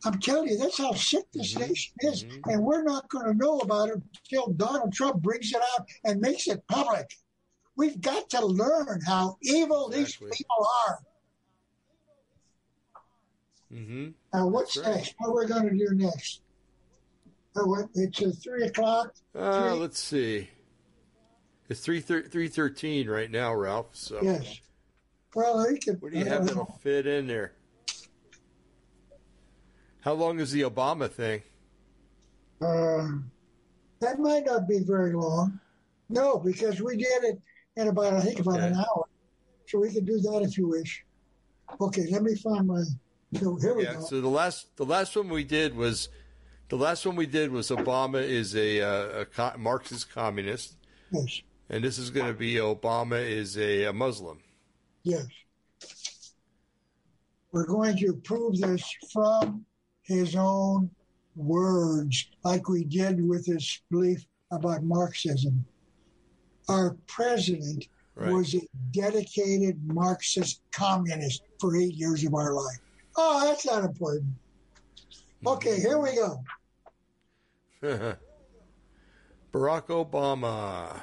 I'm 0.03 0.19
telling 0.19 0.49
you, 0.49 0.57
that's 0.57 0.77
how 0.77 0.93
sick 0.93 1.25
this 1.33 1.53
mm-hmm. 1.53 1.69
nation 1.69 1.93
is. 2.01 2.23
Mm-hmm. 2.23 2.49
And 2.49 2.63
we're 2.63 2.83
not 2.83 3.09
going 3.09 3.25
to 3.25 3.33
know 3.33 3.59
about 3.59 3.89
it 3.89 4.01
until 4.23 4.47
Donald 4.53 4.93
Trump 4.93 5.21
brings 5.21 5.51
it 5.51 5.61
out 5.77 5.87
and 6.03 6.19
makes 6.19 6.47
it 6.47 6.65
public. 6.67 7.17
We've 7.75 8.01
got 8.01 8.29
to 8.31 8.45
learn 8.45 8.99
how 9.05 9.37
evil 9.41 9.89
exactly. 9.91 10.27
these 10.27 10.37
people 10.37 10.67
are. 10.87 10.99
Mm-hmm. 13.73 14.07
Now, 14.33 14.47
what's 14.47 14.77
right. 14.77 14.95
next? 14.95 15.15
What 15.17 15.29
are 15.29 15.39
we 15.39 15.47
going 15.47 15.69
to 15.69 15.77
do 15.77 15.95
next? 15.95 16.41
Oh, 17.55 17.87
it's 17.95 18.21
a 18.21 18.31
three 18.31 18.63
o'clock. 18.63 19.13
Uh, 19.35 19.75
let's 19.75 19.99
see. 19.99 20.49
It's 21.69 21.81
three 21.81 22.01
three 22.01 22.47
thirteen 22.47 23.09
right 23.09 23.29
now, 23.31 23.53
Ralph. 23.53 23.89
So 23.93 24.19
yes. 24.21 24.59
Well, 25.33 25.69
he 25.69 25.77
could. 25.77 26.01
What 26.01 26.11
do 26.11 26.19
you 26.19 26.25
have 26.25 26.47
that'll 26.47 26.79
fit 26.81 27.07
in 27.07 27.27
there? 27.27 27.53
How 30.01 30.13
long 30.13 30.39
is 30.39 30.51
the 30.51 30.61
Obama 30.61 31.09
thing? 31.09 31.41
Uh, 32.59 33.07
that 33.99 34.19
might 34.19 34.45
not 34.45 34.67
be 34.67 34.79
very 34.79 35.13
long. 35.13 35.59
No, 36.09 36.37
because 36.37 36.81
we 36.81 36.97
did 36.97 37.23
it 37.23 37.41
in 37.77 37.87
about, 37.87 38.13
I 38.13 38.21
think, 38.21 38.39
about 38.39 38.57
okay. 38.57 38.67
an 38.67 38.75
hour. 38.75 39.05
So 39.67 39.79
we 39.79 39.93
can 39.93 40.03
do 40.03 40.19
that 40.19 40.41
if 40.43 40.57
you 40.57 40.67
wish. 40.67 41.05
Okay, 41.79 42.07
let 42.11 42.23
me 42.23 42.35
find 42.35 42.67
my. 42.67 42.83
So 43.39 43.55
here 43.55 43.75
we 43.75 43.83
yeah, 43.83 43.93
go. 43.93 44.01
So 44.01 44.19
the 44.19 44.27
last, 44.27 44.75
the 44.75 44.85
last 44.85 45.15
one 45.15 45.29
we 45.29 45.45
did 45.45 45.75
was, 45.75 46.09
the 46.67 46.75
last 46.75 47.05
one 47.05 47.15
we 47.15 47.27
did 47.27 47.51
was 47.51 47.69
Obama 47.69 48.21
is 48.21 48.55
a, 48.55 48.81
uh, 48.81 49.25
a 49.37 49.57
Marxist 49.57 50.11
communist. 50.13 50.75
Yes. 51.11 51.41
And 51.69 51.83
this 51.83 51.97
is 51.97 52.09
going 52.09 52.27
to 52.27 52.33
be 52.33 52.55
Obama 52.55 53.21
is 53.25 53.57
a, 53.57 53.85
a 53.85 53.93
Muslim. 53.93 54.39
Yes. 55.03 55.27
We're 57.53 57.67
going 57.67 57.97
to 57.97 58.13
prove 58.13 58.59
this 58.59 58.83
from 59.13 59.65
his 60.11 60.35
own 60.35 60.89
words, 61.35 62.29
like 62.43 62.67
we 62.67 62.83
did 62.83 63.27
with 63.27 63.45
his 63.45 63.81
belief 63.89 64.25
about 64.51 64.83
Marxism. 64.83 65.65
Our 66.69 66.97
president 67.07 67.87
right. 68.15 68.31
was 68.31 68.53
a 68.55 68.61
dedicated 68.91 69.79
Marxist 69.85 70.61
communist 70.71 71.43
for 71.59 71.75
eight 71.77 71.95
years 71.95 72.23
of 72.23 72.33
our 72.33 72.53
life. 72.53 72.79
Oh, 73.17 73.45
that's 73.45 73.65
not 73.65 73.83
important. 73.83 74.33
Okay, 75.45 75.79
here 75.79 75.97
we 75.97 76.15
go. 76.15 76.43
Barack 79.51 79.87
Obama. 79.87 81.01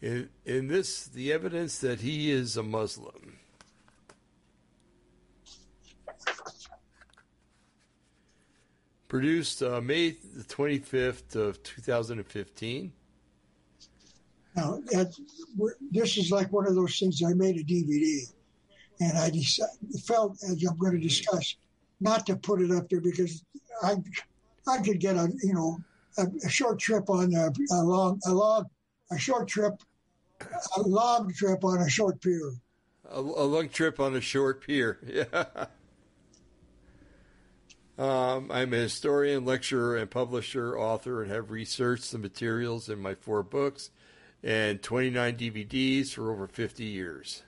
In, 0.00 0.30
in 0.44 0.68
this, 0.68 1.06
the 1.06 1.32
evidence 1.32 1.78
that 1.78 2.00
he 2.00 2.30
is 2.30 2.56
a 2.56 2.62
Muslim. 2.62 3.27
Produced 9.08 9.62
uh, 9.62 9.80
May 9.80 10.10
the 10.10 10.44
25th 10.44 11.34
of 11.34 11.62
2015. 11.62 12.92
Now, 14.56 14.80
that, 14.90 15.14
this 15.90 16.16
is 16.16 16.30
like 16.30 16.52
one 16.52 16.66
of 16.66 16.74
those 16.74 16.98
things. 16.98 17.22
I 17.22 17.32
made 17.32 17.56
a 17.56 17.64
DVD, 17.64 18.22
and 19.00 19.18
I 19.18 19.30
decided, 19.30 19.74
felt, 20.06 20.32
as 20.42 20.62
I'm 20.64 20.76
going 20.76 20.92
to 20.92 20.98
discuss, 20.98 21.56
not 22.00 22.26
to 22.26 22.36
put 22.36 22.60
it 22.60 22.70
up 22.70 22.88
there 22.88 23.00
because 23.00 23.44
I, 23.82 23.96
I 24.66 24.78
could 24.78 25.00
get 25.00 25.16
a 25.16 25.28
you 25.42 25.54
know 25.54 25.78
a, 26.18 26.26
a 26.44 26.48
short 26.48 26.78
trip 26.78 27.08
on 27.08 27.34
a, 27.34 27.50
a 27.72 27.82
long 27.82 28.20
a 28.26 28.32
long 28.32 28.66
a 29.10 29.18
short 29.18 29.48
trip, 29.48 29.74
a 30.76 30.82
long 30.82 31.32
trip 31.32 31.64
on 31.64 31.80
a 31.80 31.88
short 31.88 32.20
pier. 32.20 32.52
A, 33.10 33.20
a 33.20 33.20
long 33.20 33.68
trip 33.68 34.00
on 34.00 34.16
a 34.16 34.20
short 34.20 34.60
pier. 34.66 34.98
Yeah. 35.06 35.66
Um, 37.98 38.50
I'm 38.52 38.72
a 38.72 38.76
historian, 38.76 39.44
lecturer, 39.44 39.96
and 39.96 40.08
publisher, 40.08 40.78
author, 40.78 41.20
and 41.20 41.32
have 41.32 41.50
researched 41.50 42.12
the 42.12 42.18
materials 42.18 42.88
in 42.88 43.00
my 43.00 43.16
four 43.16 43.42
books 43.42 43.90
and 44.40 44.80
29 44.80 45.36
DVDs 45.36 46.10
for 46.10 46.30
over 46.30 46.46
50 46.46 46.84
years. 46.84 47.42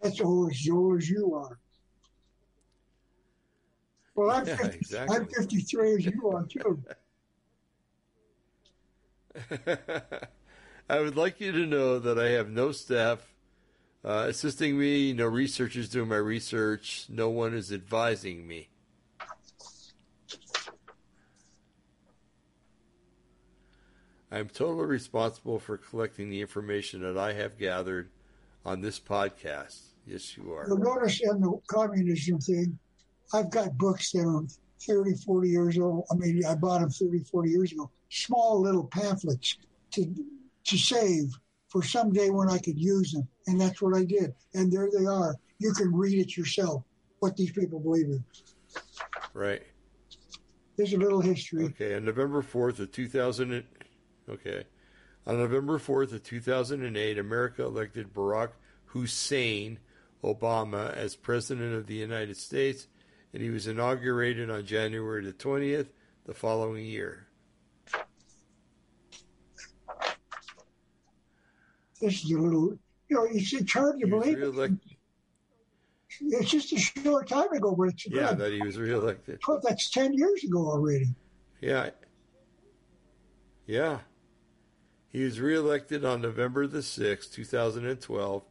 That's 0.00 0.14
as 0.14 0.20
old 0.22 0.52
as 0.52 0.64
you 0.66 1.34
are. 1.34 1.58
Well, 4.14 4.30
I'm, 4.30 4.46
yeah, 4.46 4.56
50, 4.56 4.78
exactly. 4.78 5.16
I'm 5.16 5.26
53 5.26 5.94
as 5.94 6.06
you 6.06 6.30
are, 6.30 6.46
too. 6.46 6.82
I 10.88 11.00
would 11.00 11.16
like 11.16 11.42
you 11.42 11.52
to 11.52 11.66
know 11.66 11.98
that 11.98 12.18
I 12.18 12.30
have 12.30 12.48
no 12.48 12.72
staff 12.72 13.34
uh, 14.02 14.24
assisting 14.28 14.78
me, 14.78 15.12
no 15.12 15.26
researchers 15.26 15.90
doing 15.90 16.08
my 16.08 16.16
research, 16.16 17.04
no 17.10 17.28
one 17.28 17.52
is 17.52 17.70
advising 17.70 18.48
me. 18.48 18.70
I'm 24.30 24.48
totally 24.48 24.86
responsible 24.86 25.58
for 25.58 25.76
collecting 25.76 26.30
the 26.30 26.40
information 26.40 27.00
that 27.02 27.16
I 27.16 27.32
have 27.32 27.58
gathered 27.58 28.10
on 28.64 28.80
this 28.80 29.00
podcast. 29.00 29.80
Yes, 30.06 30.36
you 30.36 30.52
are. 30.52 30.66
You'll 30.68 30.78
notice 30.78 31.20
in 31.20 31.40
the 31.40 31.58
communism 31.66 32.38
thing, 32.38 32.78
I've 33.32 33.50
got 33.50 33.76
books 33.78 34.12
that 34.12 34.26
are 34.26 34.44
30, 34.80 35.14
40 35.24 35.48
years 35.48 35.78
old. 35.78 36.04
I 36.10 36.14
mean, 36.14 36.44
I 36.44 36.54
bought 36.54 36.80
them 36.80 36.90
30, 36.90 37.24
40 37.24 37.50
years 37.50 37.72
ago. 37.72 37.90
Small 38.10 38.60
little 38.60 38.84
pamphlets 38.84 39.58
to 39.92 40.14
to 40.68 40.76
save 40.76 41.32
for 41.68 41.82
someday 41.82 42.30
when 42.30 42.48
I 42.48 42.58
could 42.58 42.78
use 42.78 43.12
them. 43.12 43.26
And 43.46 43.60
that's 43.60 43.80
what 43.80 43.96
I 43.96 44.04
did. 44.04 44.34
And 44.54 44.70
there 44.70 44.88
they 44.96 45.06
are. 45.06 45.34
You 45.58 45.72
can 45.72 45.94
read 45.94 46.18
it 46.18 46.36
yourself, 46.36 46.82
what 47.20 47.36
these 47.36 47.50
people 47.50 47.80
believe 47.80 48.06
in. 48.06 48.24
Right. 49.34 49.62
There's 50.76 50.92
a 50.92 50.98
little 50.98 51.20
history. 51.20 51.64
Okay, 51.66 51.96
on 51.96 52.04
November 52.04 52.42
4th 52.42 52.78
of 52.78 52.92
2000, 52.92 53.64
Okay. 54.28 54.64
On 55.26 55.36
November 55.36 55.78
4th 55.78 56.12
of 56.12 56.22
2008, 56.22 57.18
America 57.18 57.62
elected 57.62 58.14
Barack 58.14 58.50
Hussein 58.86 59.78
Obama 60.24 60.94
as 60.94 61.14
President 61.16 61.74
of 61.74 61.86
the 61.86 61.94
United 61.94 62.36
States, 62.36 62.86
and 63.32 63.42
he 63.42 63.50
was 63.50 63.66
inaugurated 63.66 64.50
on 64.50 64.64
January 64.64 65.24
the 65.24 65.32
20th 65.32 65.88
the 66.24 66.34
following 66.34 66.84
year. 66.84 67.26
This 72.00 72.24
is 72.24 72.30
a 72.30 72.38
little, 72.38 72.78
you 73.08 73.16
know, 73.16 73.26
it's 73.30 73.72
hard 73.72 74.00
to 74.00 74.06
believe. 74.06 74.38
It. 74.40 74.72
It's 76.20 76.50
just 76.50 76.72
a 76.72 76.78
short 76.78 77.28
time 77.28 77.52
ago, 77.52 77.74
but 77.76 77.88
it's 77.88 78.06
yeah, 78.06 78.30
good. 78.30 78.38
that 78.38 78.52
he 78.52 78.62
was 78.62 78.78
reelected. 78.78 79.40
Well, 79.46 79.60
that's 79.62 79.90
ten 79.90 80.14
years 80.14 80.44
ago 80.44 80.58
already. 80.58 81.08
Yeah, 81.60 81.90
yeah. 83.66 83.98
He 85.10 85.24
was 85.24 85.40
reelected 85.40 86.04
on 86.04 86.20
November 86.20 86.66
the 86.66 86.78
6th, 86.78 87.32
2012, 87.32 88.42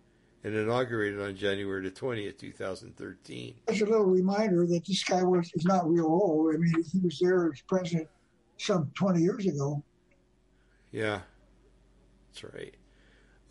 and 0.44 0.56
inaugurated 0.56 1.22
on 1.22 1.36
January 1.36 1.84
the 1.84 1.92
20th, 1.92 2.40
2013. 2.40 3.56
That's 3.68 3.82
a 3.82 3.86
little 3.86 4.06
reminder 4.06 4.66
that 4.66 4.86
this 4.86 5.04
guy 5.04 5.24
was 5.24 5.52
is 5.54 5.66
not 5.66 5.88
real 5.90 6.06
old. 6.06 6.54
I 6.54 6.58
mean, 6.58 6.84
he 6.92 7.00
was 7.00 7.20
there 7.20 7.52
as 7.52 7.62
president 7.62 8.08
some 8.58 8.92
20 8.96 9.22
years 9.22 9.46
ago. 9.46 9.84
Yeah, 10.92 11.22
that's 12.30 12.44
right. 12.44 12.74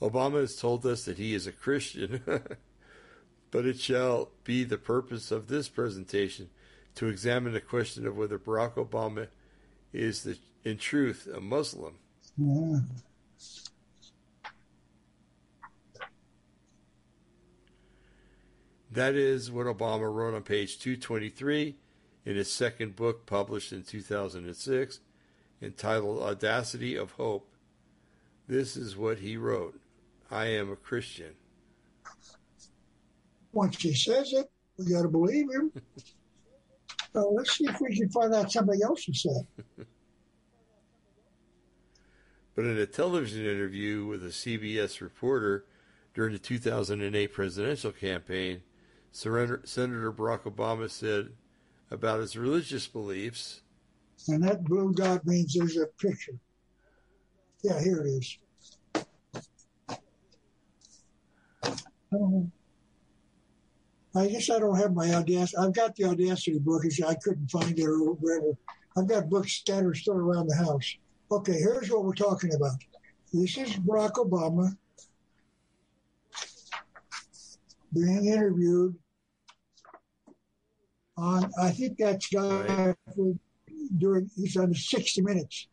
Obama 0.03 0.41
has 0.41 0.57
told 0.57 0.85
us 0.85 1.05
that 1.05 1.19
he 1.19 1.33
is 1.33 1.47
a 1.47 1.53
Christian, 1.53 2.23
but 3.51 3.67
it 3.67 3.79
shall 3.79 4.31
be 4.43 4.65
the 4.65 4.79
purpose 4.79 5.31
of 5.31 5.47
this 5.47 5.69
presentation 5.69 6.51
to 6.97 7.07
examine 7.07 7.53
the 7.53 7.61
question 7.61 8.07
of 8.07 8.17
whether 8.17 8.39
Barack 8.39 8.75
Obama 8.75 9.29
is 9.93 10.25
the, 10.25 10.39
in 10.65 10.77
truth 10.77 11.29
a 11.33 11.41
Muslim. 11.41 11.99
Yeah. 12.39 12.79
That 18.91 19.15
is 19.15 19.51
what 19.51 19.67
Obama 19.67 20.13
wrote 20.13 20.35
on 20.35 20.43
page 20.43 20.79
223 20.79 21.77
in 22.25 22.37
his 22.37 22.51
second 22.51 22.97
book 22.97 23.27
published 23.27 23.73
in 23.73 23.83
2006 23.83 25.01
entitled 25.61 26.23
Audacity 26.23 26.97
of 26.97 27.13
Hope. 27.13 27.49
This 28.49 28.77
is 28.77 28.97
what 28.97 29.19
he 29.19 29.37
wrote 29.37 29.79
I 30.31 30.47
am 30.47 30.73
a 30.73 30.77
Christian. 30.77 31.33
Once 33.53 33.81
he 33.81 33.95
says 33.95 34.33
it, 34.33 34.51
we 34.79 34.93
got 34.93 35.03
to 35.03 35.09
believe 35.09 35.47
him. 35.51 35.73
so 37.13 37.21
uh, 37.21 37.25
let's 37.33 37.57
see 37.57 37.65
if 37.67 37.81
we 37.81 37.97
can 37.97 38.09
find 38.11 38.35
out 38.35 38.51
something 38.51 38.81
else 38.83 39.03
he 39.03 39.15
said. 39.15 39.87
But 42.57 42.65
in 42.65 42.79
a 42.79 42.87
television 42.87 43.45
interview 43.45 44.07
with 44.07 44.25
a 44.25 44.31
CBS 44.31 45.03
reporter 45.03 45.67
during 46.15 46.33
the 46.33 46.39
2008 46.39 47.33
presidential 47.33 47.93
campaign, 47.93 48.63
Senator 49.13 49.61
Barack 50.13 50.45
Obama 50.45 50.91
said 50.91 51.29
about 51.91 52.21
his 52.21 52.35
religious 52.37 52.87
beliefs. 52.87 53.61
And 54.29 54.43
that 54.43 54.65
blue 54.65 54.95
dot 54.95 55.27
means 55.27 55.55
there's 55.55 55.77
a 55.77 55.87
picture. 55.99 56.33
Yeah, 57.63 57.79
here 57.81 58.01
it 58.01 58.09
is. 58.09 58.39
I 64.15 64.29
guess 64.29 64.49
I 64.49 64.59
don't 64.59 64.79
have 64.79 64.95
my 64.95 65.13
Audacity. 65.13 65.59
I've 65.59 65.75
got 65.75 65.95
the 65.95 66.05
Audacity 66.05 66.59
book. 66.59 66.85
I 67.07 67.15
couldn't 67.23 67.51
find 67.51 67.79
it 67.79 67.85
or 67.85 68.13
whatever. 68.15 68.57
I've 68.97 69.07
got 69.07 69.29
books 69.29 69.53
scattered 69.53 69.99
still 69.99 70.15
around 70.15 70.47
the 70.49 70.57
house. 70.57 70.97
Okay, 71.31 71.55
here's 71.55 71.91
what 71.91 72.05
we're 72.05 72.15
talking 72.15 72.55
about. 72.55 72.77
This 73.33 73.59
is 73.59 73.73
Barack 73.79 74.13
Obama 74.13 74.77
being 77.93 78.27
interviewed 78.27 78.95
on, 81.17 81.51
I 81.61 81.71
think 81.71 81.99
that's 81.99 82.29
during, 82.29 82.97
he's 84.37 84.57
on 84.57 84.73
60 84.73 85.23
Minutes. 85.23 85.67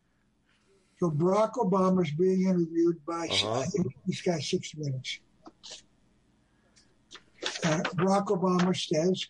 So 0.98 1.10
Barack 1.10 1.52
Obama 1.54 2.02
is 2.02 2.10
being 2.12 2.48
interviewed 2.48 2.96
by 3.06 3.28
uh-huh. 3.30 3.64
this 4.06 4.22
guy 4.22 4.40
60 4.40 4.78
Minutes. 4.78 5.20
Uh, 7.64 7.80
Barack 7.94 8.26
Obama 8.26 8.74
says, 8.76 9.28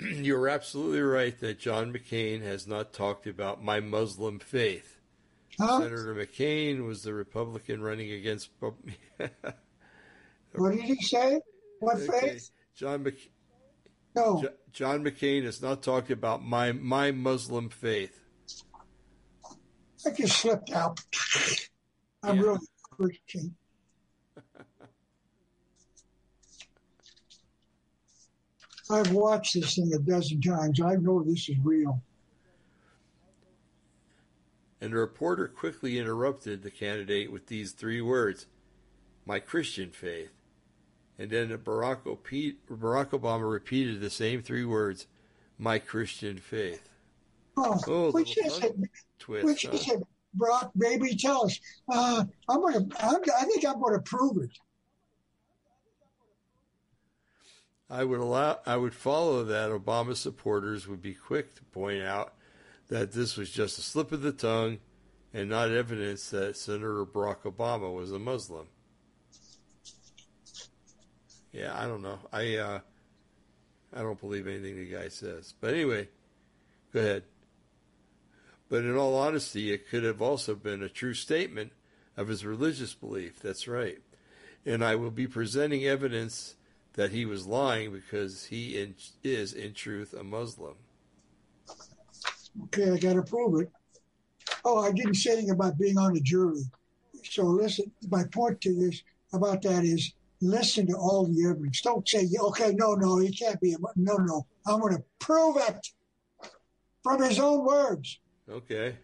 you're 0.16 0.48
absolutely 0.48 1.00
right 1.00 1.38
that 1.40 1.58
John 1.58 1.92
McCain 1.92 2.42
has 2.42 2.66
not 2.66 2.92
talked 2.92 3.26
about 3.26 3.62
my 3.62 3.80
Muslim 3.80 4.38
faith. 4.38 4.98
Huh? 5.58 5.80
Senator 5.80 6.14
McCain 6.14 6.86
was 6.86 7.02
the 7.02 7.12
Republican 7.12 7.82
running 7.82 8.12
against. 8.12 8.50
what 8.60 8.74
did 10.72 10.80
he 10.80 10.96
say? 10.96 11.40
What 11.80 11.96
okay. 11.96 12.20
faith? 12.20 12.50
John 12.74 13.04
McCain. 13.04 13.28
No. 14.14 14.44
John 14.72 15.04
McCain 15.04 15.44
has 15.44 15.62
not 15.62 15.82
talked 15.82 16.10
about 16.10 16.44
my 16.44 16.72
my 16.72 17.12
Muslim 17.12 17.68
faith. 17.68 18.18
I 20.06 20.10
just 20.10 20.38
slipped 20.38 20.72
out. 20.72 21.00
I'm 22.22 22.36
yeah. 22.36 22.42
really 22.42 22.58
Christian. 22.90 23.54
I've 28.90 29.12
watched 29.12 29.54
this 29.54 29.74
thing 29.76 29.92
a 29.94 29.98
dozen 29.98 30.40
times. 30.40 30.80
I 30.80 30.96
know 30.96 31.22
this 31.22 31.48
is 31.48 31.56
real. 31.62 32.02
And 34.80 34.92
the 34.92 34.96
reporter 34.96 35.46
quickly 35.46 35.98
interrupted 35.98 36.62
the 36.62 36.70
candidate 36.70 37.30
with 37.30 37.46
these 37.46 37.72
three 37.72 38.00
words 38.00 38.46
My 39.26 39.38
Christian 39.38 39.90
faith. 39.90 40.32
And 41.18 41.30
then 41.30 41.50
Barack, 41.50 42.04
Barack 42.04 43.10
Obama 43.10 43.50
repeated 43.50 44.00
the 44.00 44.10
same 44.10 44.42
three 44.42 44.64
words 44.64 45.06
My 45.58 45.78
Christian 45.78 46.38
faith. 46.38 46.88
Oh, 47.56 47.78
oh 47.86 48.10
which 48.10 48.38
is 48.38 48.58
it? 48.58 48.74
Twist, 49.18 49.44
which 49.44 49.66
huh? 49.66 49.72
is 49.72 49.88
it? 49.88 50.02
Brock, 50.32 50.70
baby, 50.78 51.16
tell 51.16 51.44
us. 51.44 51.58
Uh, 51.92 52.24
I'm 52.48 52.60
gonna. 52.62 52.86
I'm, 53.00 53.20
I 53.38 53.44
think 53.44 53.66
I'm 53.66 53.80
going 53.80 53.94
to 53.94 54.00
prove 54.00 54.42
it. 54.42 54.50
I 57.90 58.04
would 58.04 58.20
allow 58.20 58.60
I 58.64 58.76
would 58.76 58.94
follow 58.94 59.42
that 59.44 59.70
Obama 59.70 60.16
supporters 60.16 60.86
would 60.86 61.02
be 61.02 61.14
quick 61.14 61.56
to 61.56 61.64
point 61.64 62.02
out 62.02 62.34
that 62.88 63.12
this 63.12 63.36
was 63.36 63.50
just 63.50 63.78
a 63.78 63.82
slip 63.82 64.12
of 64.12 64.22
the 64.22 64.32
tongue 64.32 64.78
and 65.34 65.48
not 65.48 65.70
evidence 65.70 66.30
that 66.30 66.56
Senator 66.56 67.04
Barack 67.04 67.42
Obama 67.42 67.92
was 67.92 68.12
a 68.12 68.18
Muslim. 68.18 68.66
Yeah, 71.52 71.76
I 71.76 71.86
don't 71.86 72.02
know. 72.02 72.20
I 72.32 72.56
uh, 72.56 72.80
I 73.92 74.02
don't 74.02 74.20
believe 74.20 74.46
anything 74.46 74.76
the 74.76 74.90
guy 74.90 75.08
says. 75.08 75.54
But 75.60 75.74
anyway, 75.74 76.08
go 76.92 77.00
ahead. 77.00 77.24
But 78.68 78.84
in 78.84 78.96
all 78.96 79.16
honesty, 79.16 79.72
it 79.72 79.88
could 79.88 80.04
have 80.04 80.22
also 80.22 80.54
been 80.54 80.80
a 80.80 80.88
true 80.88 81.14
statement 81.14 81.72
of 82.16 82.28
his 82.28 82.44
religious 82.44 82.94
belief. 82.94 83.40
That's 83.40 83.66
right. 83.66 83.98
And 84.64 84.84
I 84.84 84.94
will 84.94 85.10
be 85.10 85.26
presenting 85.26 85.84
evidence 85.84 86.54
that 87.00 87.12
he 87.12 87.24
was 87.24 87.46
lying 87.46 87.90
because 87.90 88.44
he 88.44 88.78
in, 88.78 88.94
is, 89.24 89.54
in 89.54 89.72
truth, 89.72 90.12
a 90.12 90.22
Muslim. 90.22 90.74
Okay, 92.64 92.90
I 92.90 92.98
got 92.98 93.14
to 93.14 93.22
prove 93.22 93.62
it. 93.62 93.70
Oh, 94.66 94.84
I 94.84 94.92
didn't 94.92 95.14
say 95.14 95.32
anything 95.32 95.48
about 95.48 95.78
being 95.78 95.96
on 95.96 96.12
the 96.12 96.20
jury. 96.20 96.60
So 97.24 97.44
listen, 97.44 97.90
my 98.10 98.24
point 98.24 98.60
to 98.60 98.74
this 98.74 99.02
about 99.32 99.62
that 99.62 99.82
is 99.82 100.12
listen 100.42 100.88
to 100.88 100.92
all 100.92 101.24
the 101.24 101.46
evidence. 101.48 101.80
Don't 101.80 102.06
say, 102.06 102.28
okay, 102.38 102.74
no, 102.74 102.92
no, 102.92 103.16
he 103.16 103.32
can't 103.32 103.58
be. 103.62 103.72
A, 103.72 103.78
no, 103.96 104.16
no. 104.16 104.46
I'm 104.66 104.80
going 104.80 104.94
to 104.94 105.02
prove 105.20 105.56
it 105.56 105.88
from 107.02 107.22
his 107.22 107.38
own 107.38 107.64
words. 107.64 108.18
Okay. 108.46 108.96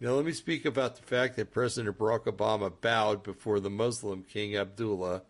Now, 0.00 0.10
let 0.14 0.24
me 0.24 0.32
speak 0.32 0.64
about 0.64 0.96
the 0.96 1.02
fact 1.02 1.36
that 1.36 1.52
President 1.52 1.96
Barack 1.96 2.24
Obama 2.24 2.72
bowed 2.80 3.22
before 3.22 3.60
the 3.60 3.70
Muslim 3.70 4.24
King 4.24 4.56
Abdullah 4.56 5.22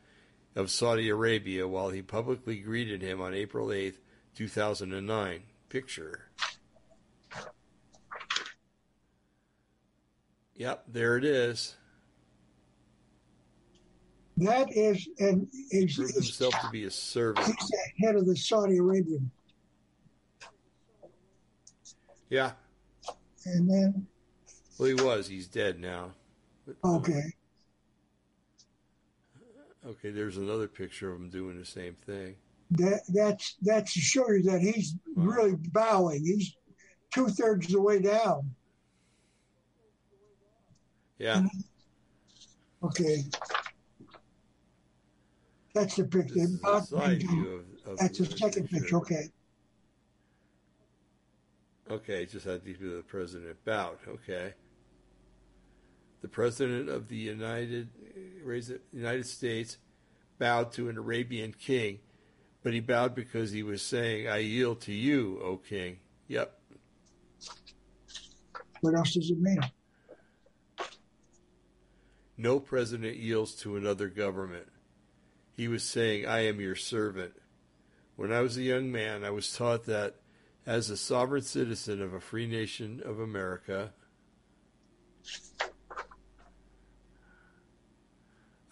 of 0.55 0.71
Saudi 0.71 1.09
Arabia 1.09 1.67
while 1.67 1.91
he 1.91 2.03
publicly 2.03 2.59
greeted 2.59 3.03
him 3.03 3.21
on 3.21 3.35
April 3.35 3.69
8th, 3.69 3.99
2009. 4.35 5.43
Picture. 5.69 6.29
Yep, 10.55 10.85
there 10.89 11.17
it 11.17 11.25
is. 11.25 11.77
That 14.37 14.77
is, 14.77 15.09
and 15.19 15.49
he's 15.71 15.97
proved 15.97 16.15
himself 16.15 16.55
to 16.61 16.71
be 16.71 16.85
a 16.85 16.91
servant. 16.91 17.47
He's 17.47 17.69
the 17.69 18.07
head 18.07 18.17
of 18.17 18.27
the 18.27 18.37
Saudi 18.37 18.79
Arabian. 18.79 19.31
Yeah. 22.29 22.53
And 23.45 23.71
then. 23.71 24.07
Well, 24.79 24.89
he 24.89 24.95
was. 24.95 25.29
He's 25.29 25.47
dead 25.47 25.81
now. 25.81 26.13
Okay. 26.85 27.23
Okay, 29.87 30.11
there's 30.11 30.37
another 30.37 30.69
picture 30.69 31.13
of 31.13 31.21
him 31.21 31.29
doing 31.29 31.59
the 31.59 31.67
same 31.67 31.97
thing. 32.07 32.37
That 32.71 33.01
that's 33.09 33.57
that's 33.61 33.93
to 33.95 34.01
show 34.01 34.31
you 34.31 34.43
that 34.45 34.61
he's 34.61 34.95
really 35.17 35.57
bowing. 35.57 36.25
He's 36.25 36.55
two 37.13 37.29
thirds 37.29 37.67
of 37.67 37.73
the 37.73 37.81
way 37.81 37.99
down. 37.99 38.55
Yeah. 41.19 41.43
Okay. 42.83 43.25
That's 45.75 45.97
the 45.97 46.05
picture. 46.05 46.35
That's, 46.63 46.91
the, 46.91 46.97
of, 46.97 47.93
of 47.93 47.99
that's 47.99 48.19
the, 48.19 48.25
the 48.25 48.37
second 48.37 48.71
picture. 48.71 48.81
picture. 48.81 48.97
Okay. 48.97 49.25
Okay, 51.91 52.27
just 52.27 52.47
had 52.47 52.65
to 52.65 52.73
be 52.73 52.73
the 52.73 53.03
president 53.07 53.63
bowed. 53.65 53.99
Okay. 54.09 54.55
The 56.23 56.29
president 56.29 56.89
of 56.89 57.09
the 57.09 57.17
United 57.17 57.89
United 58.93 59.27
States 59.27 59.79
bowed 60.39 60.73
to 60.73 60.89
an 60.89 60.99
Arabian 60.99 61.53
king, 61.53 62.01
but 62.63 62.73
he 62.73 62.81
bowed 62.81 63.15
because 63.15 63.53
he 63.53 63.63
was 63.63 63.83
saying, 63.83 64.29
"I 64.29 64.39
yield 64.39 64.81
to 64.83 64.93
you, 64.93 65.41
O 65.43 65.57
king." 65.57 65.99
Yep. 66.29 66.59
What 68.81 68.95
else 68.95 69.15
does 69.15 69.31
it 69.31 69.41
mean? 69.41 69.61
No 72.37 72.59
president 72.59 73.17
yields 73.17 73.55
to 73.57 73.77
another 73.77 74.09
government. 74.09 74.67
He 75.55 75.69
was 75.69 75.85
saying, 75.85 76.27
I 76.27 76.41
am 76.47 76.61
your 76.61 76.75
servant. 76.75 77.35
When 78.17 78.33
I 78.33 78.41
was 78.41 78.57
a 78.57 78.63
young 78.63 78.91
man, 78.91 79.23
I 79.25 79.31
was 79.31 79.53
taught 79.53 79.85
that 79.85 80.17
as 80.67 80.91
a 80.91 80.97
sovereign 80.97 81.43
citizen 81.43 82.03
of 82.03 82.13
a 82.13 82.21
free 82.21 82.47
nation 82.47 83.01
of 83.05 83.21
America, 83.21 83.93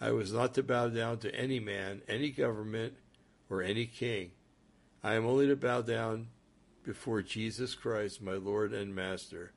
I 0.01 0.11
was 0.11 0.33
not 0.33 0.55
to 0.55 0.63
bow 0.63 0.89
down 0.89 1.19
to 1.19 1.33
any 1.35 1.59
man, 1.59 2.01
any 2.07 2.31
government, 2.31 2.95
or 3.51 3.61
any 3.61 3.85
king. 3.85 4.31
I 5.03 5.13
am 5.13 5.27
only 5.27 5.45
to 5.47 5.55
bow 5.55 5.83
down 5.83 6.29
before 6.83 7.21
Jesus 7.21 7.75
Christ, 7.75 8.19
my 8.19 8.33
Lord 8.33 8.73
and 8.73 8.95
Master. 8.95 9.53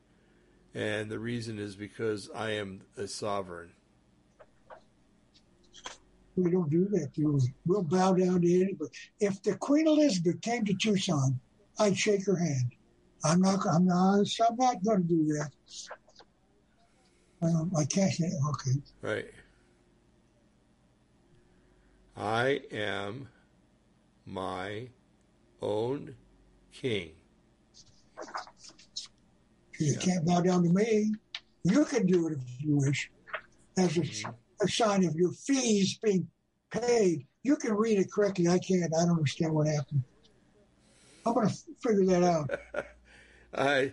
And 0.74 1.10
the 1.10 1.18
reason 1.18 1.58
is 1.58 1.76
because 1.76 2.28
I 2.34 2.50
am 2.50 2.82
a 2.98 3.06
sovereign. 3.08 3.70
We 6.36 6.50
don't 6.50 6.68
do 6.68 6.88
that, 6.90 7.14
do 7.14 7.32
we? 7.32 7.54
We'll 7.64 7.82
bow 7.82 8.12
down 8.12 8.42
to 8.42 8.60
anybody. 8.62 8.90
If 9.20 9.42
the 9.42 9.56
Queen 9.56 9.86
Elizabeth 9.86 10.42
came 10.42 10.66
to 10.66 10.74
Tucson, 10.74 11.40
I'd 11.78 11.96
shake 11.96 12.26
her 12.26 12.36
hand. 12.36 12.72
I'm 13.24 13.40
not. 13.40 13.60
I'm 13.66 13.86
not. 13.86 14.26
I'm 14.46 14.56
not 14.56 14.84
going 14.84 15.02
to 15.02 15.08
do 15.08 15.24
that. 15.38 15.50
Um, 17.40 17.72
I 17.78 17.84
can't 17.84 18.12
say. 18.12 18.30
Okay. 18.50 18.80
Right. 19.00 19.26
I 22.16 22.60
am 22.70 23.28
my 24.26 24.88
own 25.60 26.14
king. 26.72 27.10
You 29.80 29.92
yeah. 29.92 29.98
can't 29.98 30.24
bow 30.24 30.40
down 30.40 30.62
to 30.62 30.68
me. 30.68 31.12
You 31.64 31.84
can 31.84 32.06
do 32.06 32.28
it 32.28 32.34
if 32.34 32.62
you 32.62 32.76
wish, 32.76 33.10
as 33.76 33.96
a, 33.96 34.00
mm-hmm. 34.00 34.30
a 34.62 34.68
sign 34.68 35.04
of 35.04 35.14
your 35.16 35.32
fees 35.32 35.98
being 36.02 36.28
paid. 36.70 37.26
You 37.42 37.56
can 37.56 37.74
read 37.74 37.98
it 37.98 38.12
correctly. 38.12 38.48
I 38.48 38.58
can't. 38.58 38.92
I 38.94 39.04
don't 39.04 39.16
understand 39.16 39.52
what 39.52 39.66
happened. 39.66 40.04
I'm 41.26 41.34
going 41.34 41.48
to 41.48 41.54
figure 41.82 42.04
that 42.06 42.22
out. 42.22 42.50
I, 43.54 43.92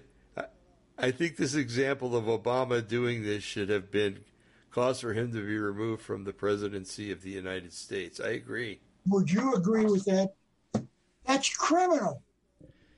I 0.97 1.11
think 1.11 1.37
this 1.37 1.55
example 1.55 2.15
of 2.15 2.25
Obama 2.25 2.85
doing 2.85 3.23
this 3.23 3.43
should 3.43 3.69
have 3.69 3.89
been 3.89 4.19
cause 4.71 5.01
for 5.01 5.13
him 5.13 5.31
to 5.33 5.45
be 5.45 5.57
removed 5.57 6.01
from 6.01 6.23
the 6.23 6.33
presidency 6.33 7.11
of 7.11 7.21
the 7.21 7.29
United 7.29 7.73
States. 7.73 8.19
I 8.19 8.29
agree. 8.29 8.79
Would 9.07 9.31
you 9.31 9.53
agree 9.53 9.85
with 9.85 10.05
that? 10.05 10.33
That's 11.25 11.49
criminal. 11.55 12.21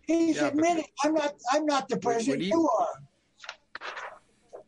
He's 0.02 0.38
yeah, 0.38 0.48
admitting 0.48 0.86
I'm 1.04 1.14
not. 1.14 1.36
I'm 1.52 1.66
not 1.66 1.88
the 1.88 1.98
president. 1.98 2.42
He, 2.42 2.50
you 2.50 2.70
are. 2.80 4.62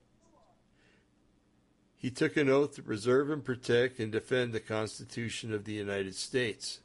He 1.95 2.11
took 2.11 2.37
an 2.37 2.49
oath 2.49 2.75
to 2.75 2.83
preserve 2.83 3.31
and 3.31 3.43
protect 3.43 3.99
and 3.99 4.11
defend 4.11 4.53
the 4.53 4.59
Constitution 4.59 5.53
of 5.53 5.65
the 5.65 5.73
United 5.73 6.15
States. 6.15 6.79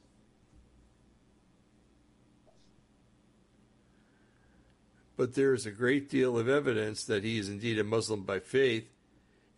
But 5.15 5.35
there 5.35 5.53
is 5.53 5.67
a 5.67 5.71
great 5.71 6.09
deal 6.09 6.39
of 6.39 6.49
evidence 6.49 7.03
that 7.03 7.23
he 7.23 7.37
is 7.37 7.47
indeed 7.47 7.77
a 7.77 7.83
Muslim 7.83 8.23
by 8.23 8.39
faith, 8.39 8.89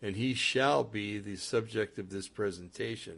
and 0.04 0.14
he 0.16 0.34
shall 0.34 0.84
be 0.84 1.18
the 1.18 1.34
subject 1.34 1.98
of 1.98 2.10
this 2.10 2.28
presentation. 2.28 3.14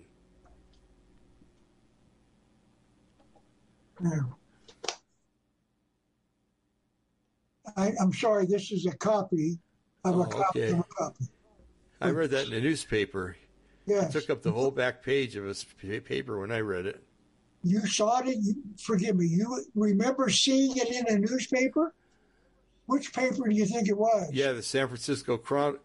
I, 7.76 7.92
am 7.98 8.12
sorry, 8.12 8.46
this 8.46 8.70
is 8.70 8.86
a 8.86 8.96
copy 8.96 9.58
of 10.04 10.16
oh, 10.16 10.22
a 10.22 10.26
copy 10.28 10.62
okay. 10.62 10.72
of 10.74 10.78
a 10.78 10.84
copy. 10.84 11.24
I 12.00 12.10
read 12.10 12.30
that 12.30 12.44
in 12.44 12.50
the 12.50 12.60
newspaper. 12.60 13.36
Yes. 13.86 14.12
Took 14.12 14.30
up 14.30 14.42
the 14.42 14.52
whole 14.52 14.70
back 14.70 15.02
page 15.02 15.34
of 15.34 15.44
a 15.48 16.00
paper 16.00 16.38
when 16.38 16.52
I 16.52 16.60
read 16.60 16.86
it. 16.86 17.02
You 17.64 17.84
saw 17.86 18.20
it? 18.20 18.36
You, 18.38 18.54
forgive 18.78 19.16
me. 19.16 19.26
You 19.26 19.64
remember 19.74 20.30
seeing 20.30 20.76
it 20.76 20.88
in 20.88 21.12
a 21.12 21.18
newspaper? 21.18 21.92
Which 22.86 23.12
paper 23.12 23.48
do 23.48 23.56
you 23.56 23.66
think 23.66 23.88
it 23.88 23.98
was? 23.98 24.30
Yeah, 24.32 24.52
the 24.52 24.62
San 24.62 24.86
Francisco 24.86 25.36
Chron- 25.36 25.78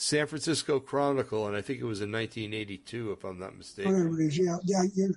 San 0.00 0.26
Francisco 0.26 0.80
Chronicle, 0.80 1.46
and 1.46 1.54
I 1.54 1.60
think 1.60 1.78
it 1.78 1.84
was 1.84 2.00
in 2.00 2.10
1982, 2.10 3.12
if 3.12 3.22
I'm 3.22 3.38
not 3.38 3.54
mistaken. 3.54 3.92
Yeah, 4.30 4.56
yeah. 4.64 4.82
You, 4.94 5.14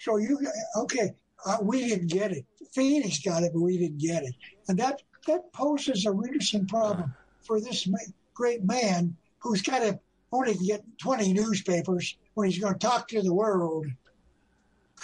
so 0.00 0.16
you 0.16 0.38
okay? 0.78 1.10
Uh, 1.44 1.58
we 1.60 1.86
didn't 1.86 2.10
get 2.10 2.32
it. 2.32 2.46
Phoenix 2.72 3.18
got 3.18 3.42
it, 3.42 3.52
but 3.52 3.60
we 3.60 3.76
didn't 3.76 3.98
get 3.98 4.22
it, 4.22 4.34
and 4.68 4.78
that 4.78 5.02
that 5.26 5.52
poses 5.52 6.06
a 6.06 6.12
interesting 6.12 6.66
problem 6.66 7.14
for 7.42 7.60
this 7.60 7.86
ma- 7.86 7.98
great 8.32 8.64
man 8.64 9.14
who's 9.38 9.60
got 9.60 9.80
to 9.80 10.00
only 10.32 10.54
get 10.54 10.82
20 10.96 11.34
newspapers 11.34 12.16
when 12.32 12.48
he's 12.48 12.58
going 12.58 12.72
to 12.72 12.78
talk 12.78 13.08
to 13.08 13.20
the 13.20 13.34
world. 13.34 13.86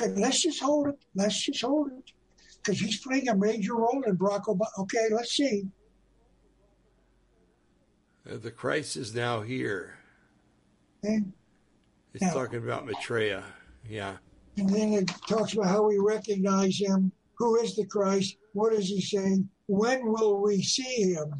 Okay, 0.01 0.11
let's 0.19 0.41
just 0.41 0.63
hold 0.63 0.89
it. 0.89 0.99
Let's 1.15 1.39
just 1.39 1.61
hold 1.61 1.93
it. 1.93 2.13
Because 2.57 2.81
he's 2.81 3.01
playing 3.01 3.29
a 3.29 3.37
major 3.37 3.75
role 3.75 4.03
in 4.07 4.17
Barack 4.17 4.45
Obama. 4.45 4.69
Okay, 4.79 5.09
let's 5.11 5.33
see. 5.33 5.67
Uh, 8.31 8.37
the 8.37 8.51
Christ 8.51 8.97
is 8.97 9.15
now 9.15 9.41
here. 9.41 9.95
And, 11.03 11.33
it's 12.13 12.23
yeah. 12.23 12.33
talking 12.33 12.59
about 12.59 12.87
Maitreya. 12.87 13.45
Yeah. 13.89 14.17
And 14.57 14.69
then 14.69 14.93
it 14.93 15.11
talks 15.29 15.55
about 15.55 15.67
how 15.67 15.83
we 15.85 15.99
recognize 15.99 16.79
him. 16.79 17.13
Who 17.35 17.57
is 17.57 17.77
the 17.77 17.87
Christ? 17.87 18.37
What 18.53 18.73
is 18.73 18.89
he 18.89 19.01
saying? 19.01 19.49
When 19.67 20.11
will 20.11 20.43
we 20.43 20.63
see 20.63 21.15
him? 21.15 21.35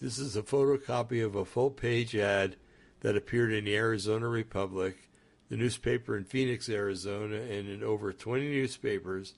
This 0.00 0.18
is 0.18 0.34
a 0.34 0.42
photocopy 0.42 1.22
of 1.22 1.34
a 1.34 1.44
full 1.44 1.70
page 1.70 2.16
ad 2.16 2.56
that 3.00 3.16
appeared 3.16 3.52
in 3.52 3.66
the 3.66 3.76
Arizona 3.76 4.28
Republic, 4.28 5.10
the 5.50 5.58
newspaper 5.58 6.16
in 6.16 6.24
Phoenix, 6.24 6.70
Arizona, 6.70 7.36
and 7.36 7.68
in 7.68 7.82
over 7.82 8.10
20 8.10 8.48
newspapers 8.48 9.34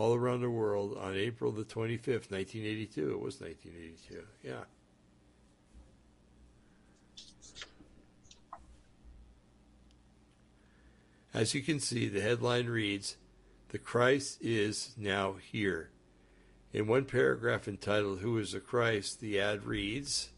all 0.00 0.14
around 0.14 0.40
the 0.40 0.48
world 0.48 0.96
on 0.98 1.14
April 1.14 1.52
the 1.52 1.62
25th, 1.62 2.30
1982. 2.30 3.12
It 3.12 3.20
was 3.20 3.38
1982, 3.38 4.22
yeah. 4.42 4.64
As 11.34 11.52
you 11.52 11.60
can 11.60 11.80
see, 11.80 12.08
the 12.08 12.22
headline 12.22 12.66
reads, 12.66 13.18
The 13.68 13.78
Christ 13.78 14.38
is 14.40 14.94
now 14.96 15.34
here. 15.34 15.90
In 16.72 16.86
one 16.86 17.04
paragraph 17.04 17.68
entitled, 17.68 18.20
Who 18.20 18.38
is 18.38 18.52
the 18.52 18.60
Christ? 18.60 19.20
the 19.20 19.38
ad 19.38 19.66
reads, 19.66 20.30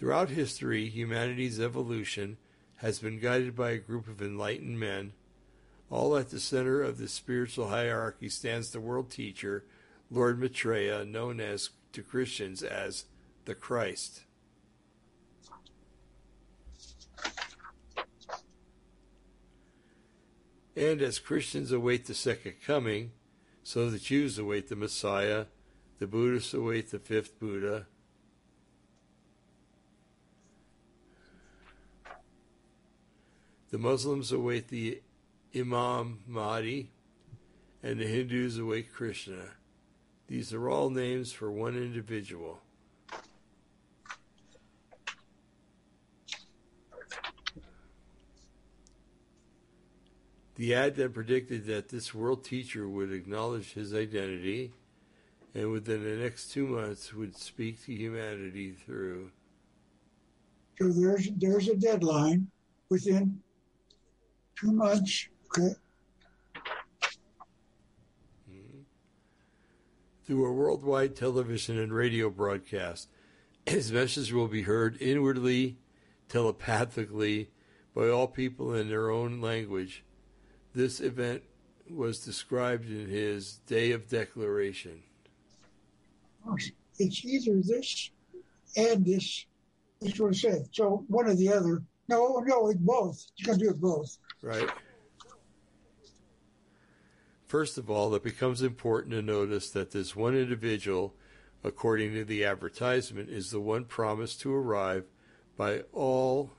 Throughout 0.00 0.30
history, 0.30 0.88
humanity's 0.88 1.60
evolution 1.60 2.38
has 2.82 2.98
been 2.98 3.20
guided 3.20 3.54
by 3.54 3.70
a 3.70 3.78
group 3.78 4.08
of 4.08 4.20
enlightened 4.20 4.78
men. 4.78 5.12
All 5.88 6.16
at 6.16 6.30
the 6.30 6.40
center 6.40 6.82
of 6.82 6.98
the 6.98 7.06
spiritual 7.06 7.68
hierarchy 7.68 8.28
stands 8.28 8.70
the 8.70 8.80
world 8.80 9.08
teacher, 9.08 9.64
Lord 10.10 10.40
Maitreya, 10.40 11.04
known 11.04 11.38
as 11.38 11.70
to 11.92 12.02
Christians 12.02 12.60
as 12.62 13.04
the 13.44 13.54
Christ. 13.54 14.22
And 20.74 21.00
as 21.02 21.20
Christians 21.20 21.70
await 21.70 22.06
the 22.06 22.14
second 22.14 22.54
coming, 22.66 23.12
so 23.62 23.90
the 23.90 23.98
Jews 23.98 24.38
await 24.38 24.68
the 24.68 24.76
Messiah, 24.76 25.46
the 26.00 26.08
Buddhists 26.08 26.52
await 26.52 26.90
the 26.90 26.98
fifth 26.98 27.38
Buddha, 27.38 27.86
The 33.72 33.78
Muslims 33.78 34.30
await 34.30 34.68
the 34.68 35.00
Imam 35.56 36.18
Mahdi, 36.26 36.90
and 37.82 37.98
the 37.98 38.06
Hindus 38.06 38.58
await 38.58 38.92
Krishna. 38.92 39.44
These 40.28 40.52
are 40.52 40.68
all 40.68 40.90
names 40.90 41.32
for 41.32 41.50
one 41.50 41.74
individual. 41.74 42.60
The 50.56 50.74
ad 50.74 50.96
then 50.96 51.12
predicted 51.14 51.64
that 51.64 51.88
this 51.88 52.12
world 52.12 52.44
teacher 52.44 52.86
would 52.86 53.10
acknowledge 53.10 53.72
his 53.72 53.94
identity 53.94 54.72
and 55.54 55.70
within 55.70 56.04
the 56.04 56.22
next 56.22 56.52
two 56.52 56.66
months 56.66 57.14
would 57.14 57.34
speak 57.34 57.82
to 57.86 57.94
humanity 57.94 58.72
through. 58.72 59.30
So 60.78 60.90
there's 60.90 61.30
there's 61.38 61.68
a 61.68 61.74
deadline 61.74 62.48
within 62.90 63.40
too 64.58 64.72
much. 64.72 65.30
Okay. 65.46 65.74
Mm-hmm. 68.50 68.80
Through 70.24 70.46
a 70.46 70.52
worldwide 70.52 71.16
television 71.16 71.78
and 71.78 71.92
radio 71.92 72.30
broadcast, 72.30 73.08
his 73.66 73.92
message 73.92 74.32
will 74.32 74.48
be 74.48 74.62
heard 74.62 75.00
inwardly, 75.00 75.78
telepathically, 76.28 77.50
by 77.94 78.08
all 78.08 78.26
people 78.26 78.74
in 78.74 78.88
their 78.88 79.10
own 79.10 79.40
language. 79.40 80.04
This 80.74 81.00
event 81.00 81.42
was 81.90 82.24
described 82.24 82.88
in 82.88 83.08
his 83.08 83.58
Day 83.66 83.92
of 83.92 84.08
Declaration. 84.08 85.02
It's 86.98 87.24
either 87.24 87.60
this 87.62 88.10
and 88.76 89.04
this. 89.04 89.46
That's 90.00 90.18
what 90.18 90.30
I 90.30 90.36
said. 90.36 90.68
So 90.72 91.04
one 91.08 91.26
or 91.26 91.34
the 91.34 91.52
other. 91.52 91.82
No, 92.08 92.42
no, 92.44 92.68
it's 92.68 92.80
both. 92.80 93.24
You 93.36 93.44
can 93.44 93.58
do 93.58 93.70
it 93.70 93.80
both. 93.80 94.18
Right. 94.42 94.68
First 97.46 97.78
of 97.78 97.88
all, 97.88 98.12
it 98.14 98.24
becomes 98.24 98.60
important 98.60 99.12
to 99.12 99.22
notice 99.22 99.70
that 99.70 99.92
this 99.92 100.16
one 100.16 100.34
individual, 100.34 101.14
according 101.62 102.12
to 102.14 102.24
the 102.24 102.44
advertisement, 102.44 103.30
is 103.30 103.50
the 103.50 103.60
one 103.60 103.84
promised 103.84 104.40
to 104.40 104.52
arrive 104.52 105.04
by 105.56 105.82
all 105.92 106.50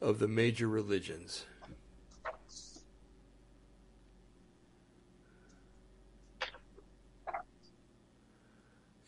of 0.00 0.20
the 0.20 0.28
major 0.28 0.68
religions. 0.68 1.46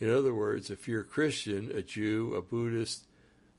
In 0.01 0.11
other 0.11 0.35
words, 0.35 0.71
if 0.71 0.89
you're 0.89 1.03
a 1.03 1.05
Christian, 1.05 1.71
a 1.73 1.83
Jew, 1.83 2.35
a 2.35 2.41
Buddhist, 2.41 3.07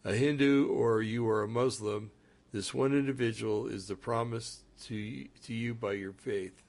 a 0.03 0.15
Hindu, 0.15 0.67
or 0.67 1.01
you 1.01 1.29
are 1.29 1.43
a 1.43 1.47
Muslim, 1.47 2.11
this 2.51 2.73
one 2.73 2.91
individual 2.91 3.67
is 3.67 3.87
the 3.87 3.95
promise 3.95 4.63
to, 4.83 5.25
to 5.43 5.53
you 5.53 5.73
by 5.73 5.93
your 5.93 6.13
faith. 6.13 6.61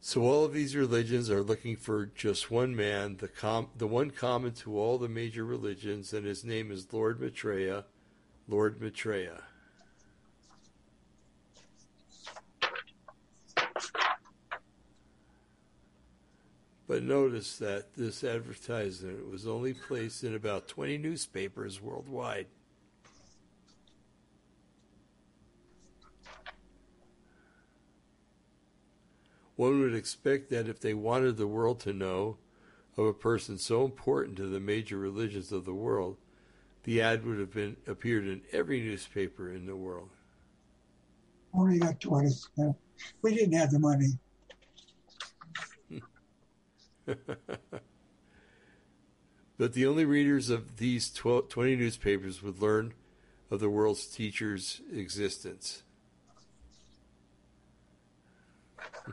So 0.00 0.20
all 0.22 0.44
of 0.44 0.52
these 0.52 0.76
religions 0.76 1.30
are 1.30 1.42
looking 1.42 1.76
for 1.76 2.04
just 2.04 2.50
one 2.50 2.76
man, 2.76 3.16
the 3.16 3.28
com- 3.28 3.70
the 3.78 3.86
one 3.86 4.10
common 4.10 4.52
to 4.52 4.78
all 4.78 4.98
the 4.98 5.08
major 5.08 5.44
religions, 5.44 6.12
and 6.12 6.26
his 6.26 6.44
name 6.44 6.70
is 6.70 6.92
Lord 6.92 7.18
Maitreya. 7.18 7.86
Lord 8.46 8.78
Maitreya. 8.78 9.40
But 16.86 17.02
notice 17.02 17.56
that 17.58 17.94
this 17.94 18.24
advertisement 18.24 19.30
was 19.30 19.46
only 19.46 19.72
placed 19.72 20.24
in 20.24 20.34
about 20.34 20.68
20 20.68 20.98
newspapers 20.98 21.80
worldwide. 21.80 22.46
One 29.56 29.80
would 29.80 29.94
expect 29.94 30.50
that 30.50 30.68
if 30.68 30.80
they 30.80 30.94
wanted 30.94 31.36
the 31.36 31.46
world 31.46 31.78
to 31.80 31.92
know 31.92 32.38
of 32.96 33.06
a 33.06 33.12
person 33.12 33.58
so 33.58 33.84
important 33.84 34.36
to 34.36 34.46
the 34.46 34.60
major 34.60 34.98
religions 34.98 35.52
of 35.52 35.64
the 35.64 35.74
world, 35.74 36.16
the 36.84 37.00
ad 37.00 37.24
would 37.24 37.38
have 37.38 37.52
been 37.52 37.76
appeared 37.86 38.26
in 38.26 38.42
every 38.52 38.80
newspaper 38.80 39.52
in 39.52 39.66
the 39.66 39.76
world. 39.76 40.10
Only 41.54 41.78
got 41.78 42.00
20. 42.00 42.28
We 43.22 43.34
didn't 43.34 43.52
have 43.52 43.70
the 43.70 43.78
money. 43.78 44.18
but 49.58 49.72
the 49.72 49.86
only 49.86 50.04
readers 50.04 50.50
of 50.50 50.76
these 50.76 51.12
12, 51.12 51.48
20 51.48 51.76
newspapers 51.76 52.42
would 52.42 52.60
learn 52.60 52.94
of 53.50 53.60
the 53.60 53.70
world's 53.70 54.06
teacher's 54.06 54.80
existence. 54.92 55.82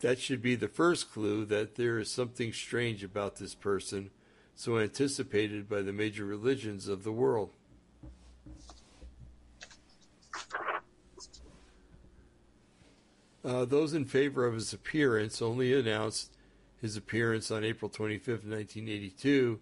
that 0.00 0.18
should 0.18 0.42
be 0.42 0.54
the 0.54 0.68
first 0.68 1.12
clue 1.12 1.44
that 1.46 1.74
there 1.76 1.98
is 1.98 2.10
something 2.10 2.52
strange 2.52 3.02
about 3.02 3.36
this 3.36 3.54
person, 3.54 4.10
so 4.54 4.78
anticipated 4.78 5.68
by 5.68 5.82
the 5.82 5.92
major 5.92 6.24
religions 6.24 6.88
of 6.88 7.04
the 7.04 7.12
world. 7.12 7.50
Uh, 13.42 13.64
those 13.64 13.94
in 13.94 14.04
favor 14.04 14.46
of 14.46 14.54
his 14.54 14.72
appearance 14.72 15.40
only 15.40 15.72
announced 15.72 16.30
his 16.80 16.96
appearance 16.96 17.50
on 17.50 17.64
April 17.64 17.88
25, 17.88 18.28
1982, 18.28 19.60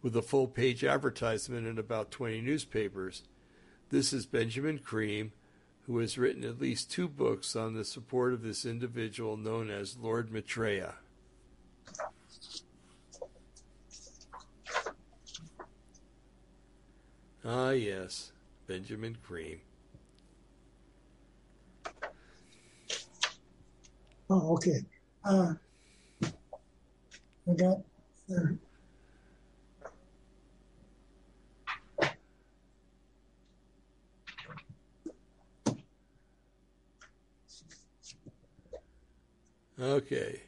with 0.00 0.16
a 0.16 0.22
full 0.22 0.48
page 0.48 0.82
advertisement 0.82 1.66
in 1.66 1.78
about 1.78 2.10
20 2.10 2.40
newspapers. 2.40 3.22
This 3.90 4.12
is 4.12 4.26
Benjamin 4.26 4.78
Creme, 4.78 5.32
who 5.86 5.98
has 5.98 6.18
written 6.18 6.44
at 6.44 6.60
least 6.60 6.90
two 6.90 7.08
books 7.08 7.54
on 7.54 7.74
the 7.74 7.84
support 7.84 8.32
of 8.32 8.42
this 8.42 8.64
individual 8.64 9.36
known 9.36 9.70
as 9.70 9.98
Lord 9.98 10.32
Maitreya. 10.32 10.94
Ah, 17.44 17.70
yes, 17.70 18.32
Benjamin 18.66 19.16
Creme. 19.22 19.60
Oh, 24.34 24.54
okay. 24.54 24.80
Uh, 25.26 25.52
we 27.44 27.54
got 27.54 27.82
there. 28.26 28.56
Okay. 39.78 40.40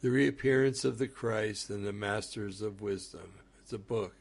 The 0.00 0.10
Reappearance 0.10 0.86
of 0.86 0.96
the 0.96 1.06
Christ 1.06 1.68
and 1.68 1.84
the 1.84 1.92
Masters 1.92 2.62
of 2.62 2.80
Wisdom. 2.80 3.34
It's 3.60 3.74
a 3.74 3.78
book. 3.78 4.14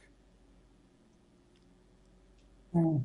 Uh, 2.75 2.95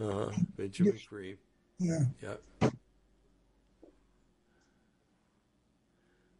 uh-huh. 0.00 0.30
Benjamin 0.56 0.98
Creme. 1.06 1.36
Yeah. 1.78 2.00
Yep. 2.22 2.42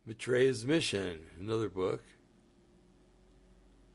Maitreya's 0.07 0.67
Mission, 0.67 1.21
another 1.41 1.69
book. 1.69 2.03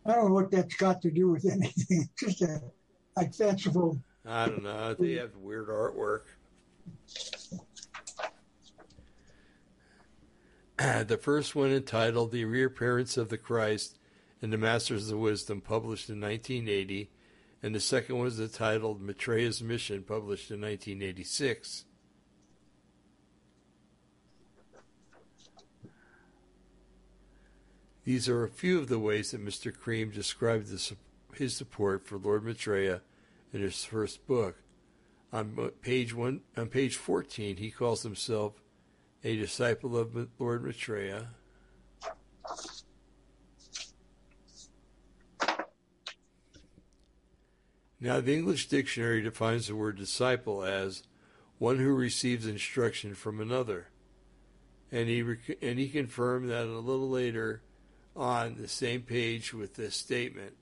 I 0.06 0.16
don't 0.16 0.30
know 0.30 0.34
what 0.34 0.52
that's 0.52 0.76
got 0.76 1.02
to 1.04 1.12
do 1.12 1.30
with 1.30 1.46
anything. 1.46 2.10
Just 2.20 2.42
a 2.42 2.62
like 3.16 3.34
fanciful. 3.34 4.02
I 4.26 4.48
don't 4.48 4.64
know. 4.64 4.94
They 4.94 5.14
have 5.14 5.36
weird 5.36 5.68
artwork. 5.68 6.22
the 11.08 11.18
first 11.18 11.56
one 11.56 11.72
entitled 11.72 12.32
The 12.32 12.46
Reappearance 12.46 13.18
of 13.18 13.30
the 13.30 13.38
Christ 13.38 14.00
and 14.42 14.52
the 14.54 14.58
Masters 14.58 15.12
of 15.12 15.20
Wisdom, 15.20 15.62
published 15.62 16.10
in 16.10 16.22
1980, 16.22 17.12
and 17.62 17.76
the 17.76 17.80
second 17.80 18.20
was 18.20 18.40
entitled 18.40 19.02
Maitreya's 19.02 19.62
Mission, 19.62 20.04
published 20.04 20.50
in 20.50 20.62
1986. 20.62 21.86
These 28.06 28.30
are 28.30 28.44
a 28.44 28.50
few 28.50 28.80
of 28.80 28.88
the 28.88 28.98
ways 28.98 29.32
that 29.32 29.46
Mr. 29.46 29.72
Creme 29.72 30.10
described 30.10 30.68
the, 30.68 30.96
his 31.36 31.56
support 31.56 32.08
for 32.08 32.18
Lord 32.18 32.44
Maitreya 32.44 33.02
in 33.54 33.62
his 33.62 33.84
first 33.84 34.26
book. 34.26 34.64
On 35.32 35.72
page 35.82 36.16
one, 36.16 36.42
on 36.58 36.70
page 36.70 36.96
14, 36.96 37.58
he 37.58 37.70
calls 37.70 38.02
himself 38.02 38.54
a 39.24 39.36
disciple 39.36 39.96
of 39.98 40.28
Lord 40.40 40.66
Maitreya. 40.66 41.28
Now, 48.02 48.22
the 48.22 48.34
English 48.34 48.68
dictionary 48.70 49.22
defines 49.22 49.68
the 49.68 49.76
word 49.76 49.98
disciple 49.98 50.64
as 50.64 51.04
one 51.58 51.78
who 51.78 51.94
receives 51.94 52.46
instruction 52.46 53.14
from 53.14 53.42
another. 53.42 53.88
And 54.92 55.10
he, 55.10 55.20
and 55.62 55.78
he 55.78 55.90
confirmed 55.90 56.50
that 56.50 56.66
a 56.66 56.80
little 56.80 57.10
later 57.10 57.62
on 58.16 58.56
the 58.56 58.68
same 58.68 59.02
page 59.02 59.54
with 59.54 59.76
this 59.76 59.96
statement. 59.96 60.54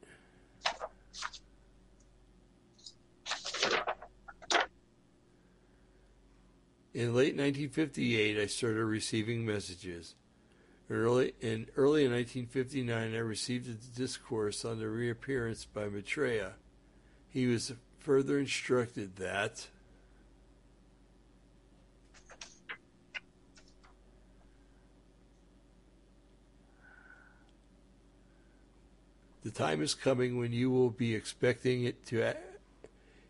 In 6.93 7.13
late 7.13 7.35
1958, 7.35 8.39
I 8.39 8.47
started 8.47 8.83
receiving 8.83 9.45
messages. 9.45 10.15
Early 10.89 11.33
in 11.41 11.67
early 11.75 12.05
in 12.05 12.11
1959, 12.11 13.13
I 13.13 13.17
received 13.19 13.69
a 13.69 13.73
discourse 13.95 14.65
on 14.65 14.79
the 14.79 14.89
reappearance 14.89 15.65
by 15.65 15.89
Maitreya. 15.89 16.53
He 17.37 17.45
was 17.45 17.71
further 17.99 18.39
instructed 18.39 19.17
that 19.17 19.67
the 29.43 29.51
time 29.51 29.83
is 29.83 29.93
coming 29.93 30.39
when 30.39 30.51
you 30.51 30.71
will 30.71 30.89
be 30.89 31.13
expecting 31.13 31.83
it 31.83 32.03
to 32.07 32.33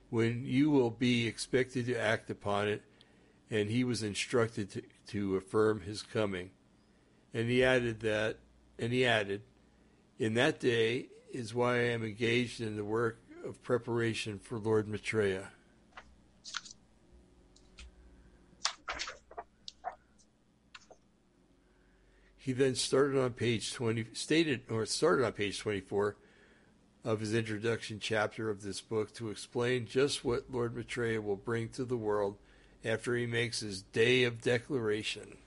when 0.09 0.45
you 0.45 0.69
will 0.69 0.89
be 0.89 1.27
expected 1.27 1.85
to 1.87 1.99
act 1.99 2.29
upon 2.29 2.69
it 2.69 2.83
and 3.51 3.69
he 3.69 3.83
was 3.83 4.03
instructed 4.03 4.69
to, 4.71 4.83
to 5.07 5.35
affirm 5.35 5.81
his 5.81 6.01
coming. 6.01 6.51
And 7.33 7.49
he 7.49 7.61
added 7.61 7.99
that, 7.99 8.37
and 8.79 8.93
he 8.93 9.05
added, 9.05 9.41
In 10.17 10.35
that 10.35 10.61
day 10.61 11.07
is 11.29 11.53
why 11.53 11.73
I 11.73 11.89
am 11.89 12.05
engaged 12.05 12.61
in 12.61 12.77
the 12.77 12.85
work 12.85 13.19
of 13.47 13.63
preparation 13.63 14.37
for 14.39 14.59
Lord 14.59 14.87
Maitreya. 14.87 15.49
He 22.37 22.53
then 22.53 22.75
started 22.75 23.21
on 23.21 23.31
page 23.33 23.73
20, 23.73 24.05
stated, 24.13 24.61
or 24.69 24.85
started 24.85 25.25
on 25.25 25.33
page 25.33 25.59
24 25.59 26.15
of 27.03 27.19
his 27.19 27.33
introduction 27.33 27.99
chapter 27.99 28.49
of 28.49 28.61
this 28.61 28.81
book 28.81 29.13
to 29.15 29.29
explain 29.29 29.85
just 29.85 30.23
what 30.23 30.51
Lord 30.51 30.75
Maitreya 30.75 31.21
will 31.21 31.35
bring 31.35 31.69
to 31.69 31.83
the 31.83 31.97
world 31.97 32.37
after 32.85 33.15
he 33.15 33.25
makes 33.25 33.61
his 33.61 33.81
day 33.81 34.23
of 34.23 34.41
declaration. 34.41 35.37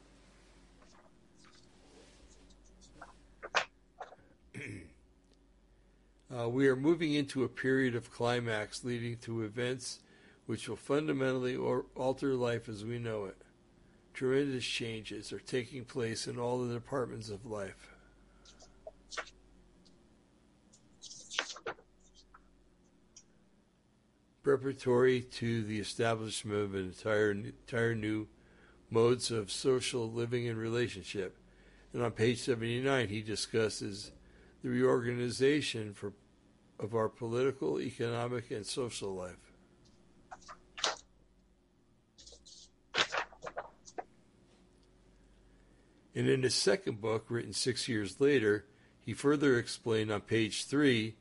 Uh, 6.36 6.48
we 6.48 6.68
are 6.68 6.76
moving 6.76 7.14
into 7.14 7.44
a 7.44 7.48
period 7.48 7.94
of 7.94 8.12
climax 8.12 8.84
leading 8.84 9.16
to 9.18 9.42
events 9.42 10.00
which 10.46 10.68
will 10.68 10.76
fundamentally 10.76 11.54
or- 11.56 11.86
alter 11.94 12.34
life 12.34 12.68
as 12.68 12.84
we 12.84 12.98
know 12.98 13.24
it. 13.24 13.36
Tremendous 14.12 14.64
changes 14.64 15.32
are 15.32 15.38
taking 15.38 15.84
place 15.84 16.26
in 16.26 16.38
all 16.38 16.64
the 16.64 16.74
departments 16.74 17.30
of 17.30 17.46
life. 17.46 17.94
preparatory 24.42 25.20
to 25.20 25.62
the 25.62 25.78
establishment 25.78 26.60
of 26.60 26.74
an 26.74 26.86
entire, 26.86 27.30
entire 27.30 27.94
new 27.94 28.26
modes 28.90 29.30
of 29.30 29.50
social 29.50 30.10
living 30.10 30.48
and 30.48 30.58
relationship. 30.58 31.36
And 31.92 32.02
on 32.02 32.12
page 32.12 32.38
79, 32.38 33.08
he 33.08 33.20
discusses 33.20 34.12
the 34.62 34.68
reorganization 34.68 35.94
for, 35.94 36.12
of 36.78 36.94
our 36.94 37.08
political, 37.08 37.80
economic, 37.80 38.50
and 38.50 38.66
social 38.66 39.14
life. 39.14 39.50
And 46.14 46.28
in 46.28 46.42
his 46.42 46.54
second 46.54 47.00
book, 47.00 47.26
written 47.28 47.52
six 47.52 47.88
years 47.88 48.20
later, 48.20 48.66
he 49.00 49.14
further 49.14 49.58
explained 49.58 50.10
on 50.10 50.20
page 50.20 50.66
three 50.66 51.16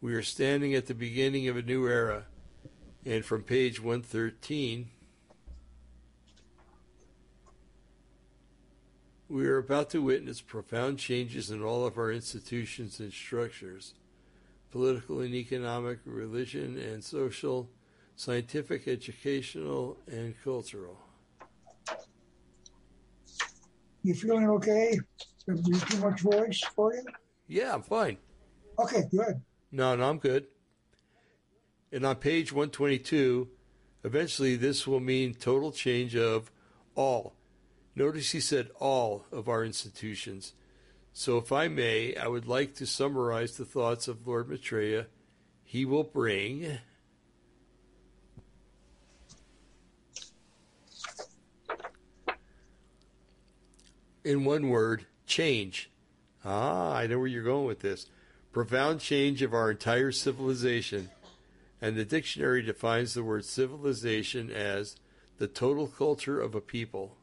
we 0.00 0.14
are 0.14 0.22
standing 0.22 0.74
at 0.74 0.86
the 0.86 0.94
beginning 0.94 1.46
of 1.46 1.56
a 1.56 1.62
new 1.62 1.86
era 1.86 2.26
and 3.06 3.24
from 3.24 3.42
page 3.42 3.80
113, 3.80 4.90
we 9.32 9.46
are 9.46 9.56
about 9.56 9.88
to 9.88 10.02
witness 10.02 10.42
profound 10.42 10.98
changes 10.98 11.50
in 11.50 11.62
all 11.62 11.86
of 11.86 11.96
our 11.96 12.12
institutions 12.12 13.00
and 13.00 13.10
structures 13.10 13.94
political 14.70 15.20
and 15.20 15.34
economic, 15.34 15.98
religion 16.04 16.78
and 16.78 17.02
social, 17.02 17.68
scientific, 18.14 18.86
educational, 18.86 19.98
and 20.06 20.34
cultural. 20.44 20.98
You 24.02 24.14
feeling 24.14 24.48
okay? 24.50 24.98
Too 25.46 25.98
much 26.00 26.20
voice 26.20 26.60
for 26.74 26.94
you? 26.94 27.02
Yeah, 27.48 27.74
I'm 27.74 27.82
fine. 27.82 28.16
Okay, 28.78 29.02
good. 29.10 29.40
No, 29.70 29.96
no, 29.96 30.08
I'm 30.10 30.18
good. 30.18 30.46
And 31.90 32.04
on 32.04 32.16
page 32.16 32.52
122, 32.52 33.48
eventually 34.04 34.56
this 34.56 34.86
will 34.86 35.00
mean 35.00 35.34
total 35.34 35.72
change 35.72 36.16
of 36.16 36.50
all. 36.94 37.34
Notice 37.94 38.32
he 38.32 38.40
said 38.40 38.70
all 38.80 39.26
of 39.30 39.48
our 39.48 39.64
institutions. 39.64 40.54
So, 41.12 41.36
if 41.36 41.52
I 41.52 41.68
may, 41.68 42.16
I 42.16 42.26
would 42.26 42.46
like 42.46 42.74
to 42.76 42.86
summarize 42.86 43.56
the 43.56 43.66
thoughts 43.66 44.08
of 44.08 44.26
Lord 44.26 44.48
Maitreya. 44.48 45.06
He 45.62 45.84
will 45.84 46.04
bring. 46.04 46.78
In 54.24 54.44
one 54.44 54.68
word, 54.68 55.04
change. 55.26 55.90
Ah, 56.44 56.94
I 56.94 57.06
know 57.06 57.18
where 57.18 57.26
you're 57.26 57.42
going 57.42 57.66
with 57.66 57.80
this. 57.80 58.06
Profound 58.52 59.00
change 59.00 59.42
of 59.42 59.52
our 59.52 59.70
entire 59.70 60.12
civilization 60.12 61.10
and 61.82 61.96
the 61.96 62.04
dictionary 62.04 62.62
defines 62.62 63.12
the 63.12 63.24
word 63.24 63.44
civilization 63.44 64.50
as 64.50 64.94
the 65.38 65.48
total 65.48 65.88
culture 65.88 66.40
of 66.40 66.54
a 66.54 66.60
people. 66.60 67.16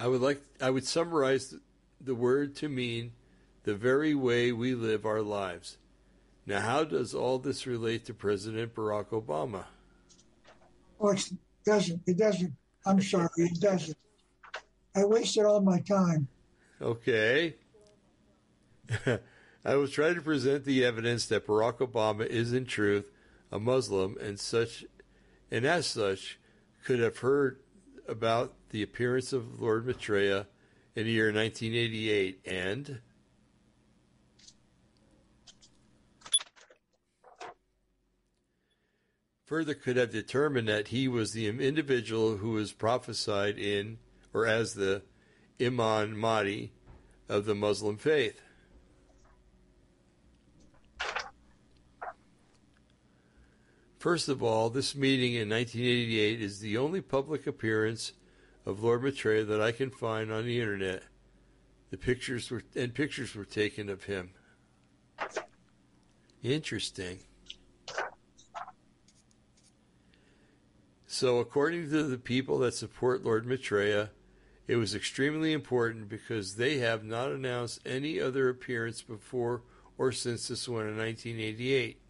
I 0.00 0.08
would 0.08 0.22
like 0.22 0.40
I 0.62 0.70
would 0.70 0.86
summarize 0.86 1.54
the 2.00 2.14
word 2.14 2.56
to 2.56 2.68
mean 2.70 3.12
the 3.64 3.74
very 3.74 4.14
way 4.14 4.50
we 4.50 4.74
live 4.74 5.04
our 5.04 5.20
lives. 5.20 5.76
Now, 6.46 6.60
how 6.60 6.84
does 6.84 7.14
all 7.14 7.38
this 7.38 7.66
relate 7.66 8.06
to 8.06 8.14
President 8.14 8.74
Barack 8.74 9.08
Obama? 9.08 9.64
Well, 10.98 11.12
it 11.12 11.30
doesn't. 11.66 12.00
It 12.06 12.16
doesn't. 12.16 12.52
I'm 12.86 13.02
sorry, 13.02 13.28
it 13.36 13.60
doesn't. 13.60 13.96
I 14.96 15.04
wasted 15.04 15.44
all 15.44 15.60
my 15.60 15.80
time. 15.80 16.26
Okay. 16.80 17.56
I 19.64 19.74
was 19.74 19.90
trying 19.90 20.14
to 20.14 20.22
present 20.22 20.64
the 20.64 20.82
evidence 20.82 21.26
that 21.26 21.46
Barack 21.46 21.78
Obama 21.78 22.26
is 22.26 22.54
in 22.54 22.64
truth 22.64 23.10
a 23.52 23.58
Muslim 23.58 24.16
and 24.18 24.40
such 24.40 24.86
and 25.50 25.66
as 25.66 25.86
such 25.86 26.38
could 26.84 27.00
have 27.00 27.18
heard 27.18 27.60
about 28.10 28.52
the 28.70 28.82
appearance 28.82 29.32
of 29.32 29.60
Lord 29.60 29.86
Maitreya 29.86 30.46
in 30.96 31.04
the 31.04 31.12
year 31.12 31.32
1988 31.32 32.40
and 32.44 33.00
further 39.44 39.74
could 39.74 39.96
have 39.96 40.10
determined 40.10 40.68
that 40.68 40.88
he 40.88 41.08
was 41.08 41.32
the 41.32 41.48
individual 41.48 42.36
who 42.36 42.50
was 42.50 42.72
prophesied 42.72 43.58
in 43.58 43.98
or 44.32 44.46
as 44.46 44.74
the 44.74 45.02
Imam 45.60 46.18
Mahdi 46.18 46.72
of 47.28 47.46
the 47.46 47.54
Muslim 47.54 47.96
faith. 47.96 48.40
First 54.00 54.30
of 54.30 54.42
all, 54.42 54.70
this 54.70 54.94
meeting 54.94 55.34
in 55.34 55.50
1988 55.50 56.40
is 56.40 56.60
the 56.60 56.78
only 56.78 57.02
public 57.02 57.46
appearance 57.46 58.14
of 58.64 58.82
Lord 58.82 59.02
Maitreya 59.02 59.44
that 59.44 59.60
I 59.60 59.72
can 59.72 59.90
find 59.90 60.32
on 60.32 60.46
the 60.46 60.58
internet. 60.58 61.02
The 61.90 61.98
pictures 61.98 62.50
were 62.50 62.62
and 62.74 62.94
pictures 62.94 63.34
were 63.34 63.44
taken 63.44 63.90
of 63.90 64.04
him. 64.04 64.30
Interesting. 66.42 67.18
So, 71.06 71.36
according 71.36 71.90
to 71.90 72.04
the 72.04 72.16
people 72.16 72.58
that 72.60 72.72
support 72.72 73.22
Lord 73.22 73.44
Maitreya, 73.44 74.12
it 74.66 74.76
was 74.76 74.94
extremely 74.94 75.52
important 75.52 76.08
because 76.08 76.56
they 76.56 76.78
have 76.78 77.04
not 77.04 77.32
announced 77.32 77.80
any 77.84 78.18
other 78.18 78.48
appearance 78.48 79.02
before 79.02 79.60
or 79.98 80.10
since 80.10 80.48
this 80.48 80.66
one 80.66 80.88
in 80.88 80.96
1988. 80.96 82.00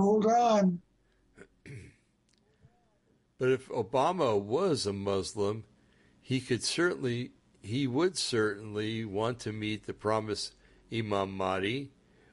Hold 0.00 0.26
on. 0.26 0.80
But 3.38 3.50
if 3.50 3.68
Obama 3.68 4.40
was 4.40 4.86
a 4.86 4.94
Muslim, 4.94 5.64
he 6.22 6.40
could 6.40 6.62
certainly 6.62 7.32
he 7.62 7.86
would 7.86 8.16
certainly 8.16 9.04
want 9.04 9.40
to 9.40 9.52
meet 9.52 9.84
the 9.84 9.92
promised 9.92 10.54
Imam 10.90 11.36
Mahdi 11.36 11.90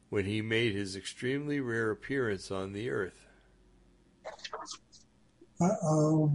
when 0.10 0.23
he 0.23 0.41
made 0.41 0.73
his 0.73 0.95
extremely 0.95 1.60
rare 1.60 1.91
appearance 1.91 2.52
on 2.52 2.72
the 2.72 2.89
earth. 2.89 3.27
Uh 5.60 5.68
oh. 5.84 6.31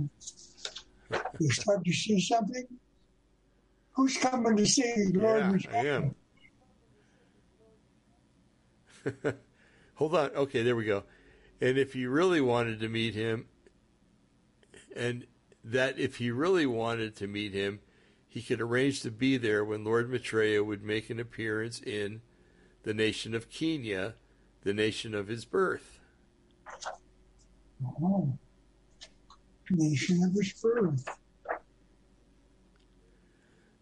You 1.41 1.51
start 1.51 1.83
to 1.83 1.93
see 1.93 2.21
something? 2.21 2.67
Who's 3.93 4.19
coming 4.19 4.55
to 4.59 4.67
see 4.67 5.07
Lord 5.15 5.65
yeah, 5.65 5.71
I 5.73 5.87
am. 5.87 6.15
Hold 9.95 10.17
on. 10.17 10.31
Okay, 10.31 10.63
there 10.63 10.77
we 10.77 10.85
go. 10.85 11.05
And 11.63 11.79
if 11.79 11.93
he 11.93 12.07
really 12.07 12.41
wanted 12.41 12.81
to 12.81 12.89
meet 12.89 13.15
him, 13.15 13.47
and 14.97 15.29
that 15.63 15.97
if 15.97 16.17
he 16.17 16.33
really 16.33 16.67
wanted 16.67 17.15
to 17.17 17.29
meet 17.29 17.53
him, 17.53 17.79
he 18.27 18.43
could 18.43 18.61
arrange 18.61 19.01
to 19.03 19.13
be 19.13 19.37
there 19.37 19.65
when 19.65 19.85
Lord 19.85 20.11
Maitreya 20.11 20.65
would 20.65 20.83
make 20.83 21.09
an 21.09 21.21
appearance 21.21 21.81
in 21.81 22.23
the 22.83 22.93
nation 22.93 23.33
of 23.33 23.49
Kenya, 23.49 24.17
the 24.63 24.75
nation 24.75 25.15
of 25.15 25.29
his 25.29 25.45
birth. 25.45 26.01
Oh. 28.03 28.37
Nation 29.71 30.25
of 30.25 30.33
his 30.33 30.53
birth. 30.55 31.09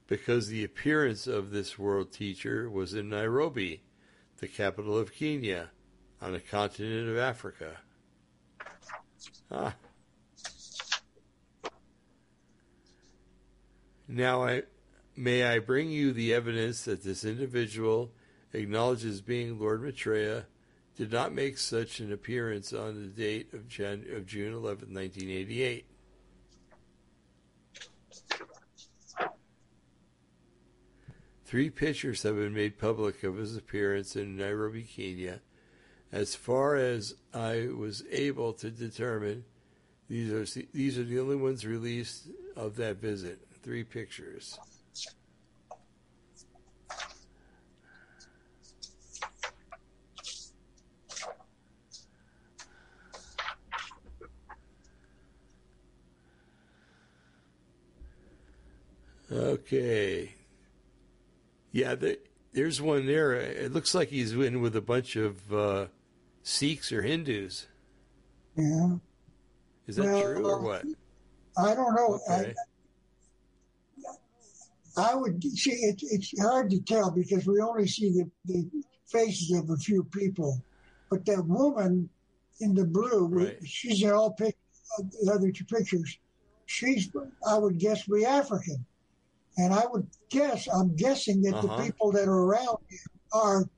Because 0.06 0.48
the 0.48 0.64
appearance 0.64 1.26
of 1.26 1.50
this 1.50 1.78
world 1.78 2.12
teacher 2.12 2.68
was 2.68 2.92
in 2.92 3.08
Nairobi, 3.08 3.84
the 4.36 4.48
capital 4.48 4.98
of 4.98 5.14
Kenya, 5.14 5.70
on 6.20 6.32
the 6.32 6.40
continent 6.40 7.08
of 7.08 7.16
Africa. 7.16 7.78
Ah. 9.50 9.74
Now 14.06 14.44
I 14.44 14.62
may 15.16 15.44
I 15.44 15.58
bring 15.58 15.90
you 15.90 16.12
the 16.12 16.34
evidence 16.34 16.84
that 16.84 17.02
this 17.02 17.24
individual 17.24 18.12
acknowledges 18.52 19.20
being 19.20 19.58
Lord 19.58 19.82
Maitreya 19.82 20.46
did 20.96 21.12
not 21.12 21.32
make 21.32 21.58
such 21.58 22.00
an 22.00 22.12
appearance 22.12 22.72
on 22.72 23.00
the 23.00 23.08
date 23.08 23.54
of, 23.54 23.68
Jan- 23.68 24.06
of 24.14 24.26
June 24.26 24.52
11, 24.52 24.92
1988. 24.92 25.86
Three 31.44 31.70
pictures 31.70 32.22
have 32.22 32.36
been 32.36 32.54
made 32.54 32.78
public 32.78 33.24
of 33.24 33.36
his 33.36 33.56
appearance 33.56 34.14
in 34.14 34.36
Nairobi, 34.36 34.82
Kenya. 34.82 35.40
As 36.12 36.34
far 36.34 36.74
as 36.76 37.14
I 37.32 37.68
was 37.68 38.02
able 38.10 38.52
to 38.54 38.70
determine, 38.70 39.44
these 40.08 40.32
are 40.32 40.62
these 40.72 40.98
are 40.98 41.04
the 41.04 41.20
only 41.20 41.36
ones 41.36 41.64
released 41.64 42.28
of 42.56 42.76
that 42.76 42.96
visit 42.96 43.46
three 43.62 43.84
pictures. 43.84 44.58
Okay. 59.30 60.34
Yeah, 61.70 61.94
the, 61.94 62.18
there's 62.52 62.82
one 62.82 63.06
there. 63.06 63.34
It 63.34 63.72
looks 63.72 63.94
like 63.94 64.08
he's 64.08 64.32
in 64.32 64.60
with 64.60 64.74
a 64.74 64.80
bunch 64.80 65.14
of 65.14 65.52
uh, 65.52 65.86
Sikhs 66.42 66.92
or 66.92 67.02
Hindus. 67.02 67.66
Yeah. 68.56 68.96
Is 69.86 69.96
that 69.96 70.04
well, 70.04 70.22
true 70.22 70.46
or 70.46 70.60
what? 70.60 70.84
I 71.58 71.74
don't 71.74 71.94
know. 71.94 72.20
Okay. 72.30 72.54
I, 74.96 75.12
I 75.12 75.14
would 75.14 75.42
see 75.42 75.72
it, 75.72 76.00
it's 76.02 76.40
hard 76.40 76.70
to 76.70 76.80
tell 76.80 77.10
because 77.10 77.46
we 77.46 77.60
only 77.60 77.86
see 77.86 78.10
the, 78.10 78.30
the 78.44 78.68
faces 79.06 79.56
of 79.56 79.70
a 79.70 79.76
few 79.76 80.04
people. 80.04 80.62
But 81.10 81.24
that 81.26 81.44
woman 81.46 82.08
in 82.60 82.74
the 82.74 82.84
blue, 82.84 83.26
right. 83.26 83.58
she's 83.64 84.02
in 84.02 84.10
all 84.10 84.32
pic, 84.32 84.56
the 84.98 85.32
other 85.32 85.50
two 85.50 85.64
pictures. 85.64 86.18
She's, 86.66 87.10
I 87.48 87.58
would 87.58 87.78
guess, 87.78 88.06
be 88.06 88.24
African. 88.24 88.84
And 89.56 89.74
I 89.74 89.84
would 89.90 90.06
guess, 90.28 90.68
I'm 90.68 90.94
guessing 90.94 91.42
that 91.42 91.54
uh-huh. 91.54 91.76
the 91.76 91.82
people 91.82 92.12
that 92.12 92.28
are 92.28 92.44
around 92.44 92.78
are 93.32 93.68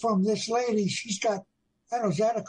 from 0.00 0.22
this 0.22 0.48
lady. 0.48 0.88
She's 0.88 1.18
got, 1.18 1.44
I 1.92 1.98
don't 1.98 2.18
know, 2.18 2.26
that 2.26 2.36
a, 2.36 2.44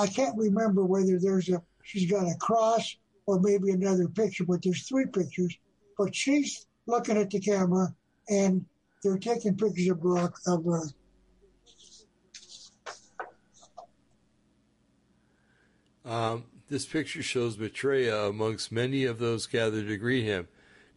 I 0.00 0.06
can't 0.06 0.36
remember 0.36 0.84
whether 0.84 1.18
there's 1.18 1.48
a, 1.48 1.62
she's 1.82 2.10
got 2.10 2.30
a 2.30 2.34
cross 2.38 2.96
or 3.26 3.40
maybe 3.40 3.70
another 3.70 4.08
picture, 4.08 4.44
but 4.44 4.62
there's 4.62 4.86
three 4.86 5.06
pictures. 5.06 5.56
But 5.98 6.14
she's 6.14 6.66
looking 6.86 7.16
at 7.16 7.30
the 7.30 7.40
camera 7.40 7.94
and 8.28 8.64
they're 9.02 9.18
taking 9.18 9.56
pictures 9.56 9.88
of 9.88 9.98
Barack 9.98 10.34
of 10.46 10.64
uh, 16.04 16.08
um, 16.08 16.44
this 16.68 16.86
picture 16.86 17.22
shows 17.22 17.58
Maitreya 17.58 18.28
amongst 18.28 18.72
many 18.72 19.04
of 19.04 19.18
those 19.18 19.46
gathered 19.46 19.88
to 19.88 19.96
greet 19.96 20.24
him. 20.24 20.48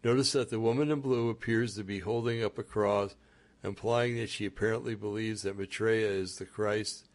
Notice 0.03 0.33
that 0.33 0.51
the 0.51 0.59
woman 0.59 0.91
in 0.91 1.01
blue 1.01 1.29
appears 1.29 1.75
to 1.75 1.83
be 1.83 1.99
holding 1.99 2.43
up 2.43 2.59
a 2.59 2.63
cross, 2.63 3.15
implying 3.63 4.17
that 4.17 4.29
she 4.29 4.45
apparently 4.45 4.93
believes 4.93 5.41
that 5.41 5.57
Maitreya 5.57 6.07
is 6.07 6.37
the 6.37 6.45
Christ 6.45 7.05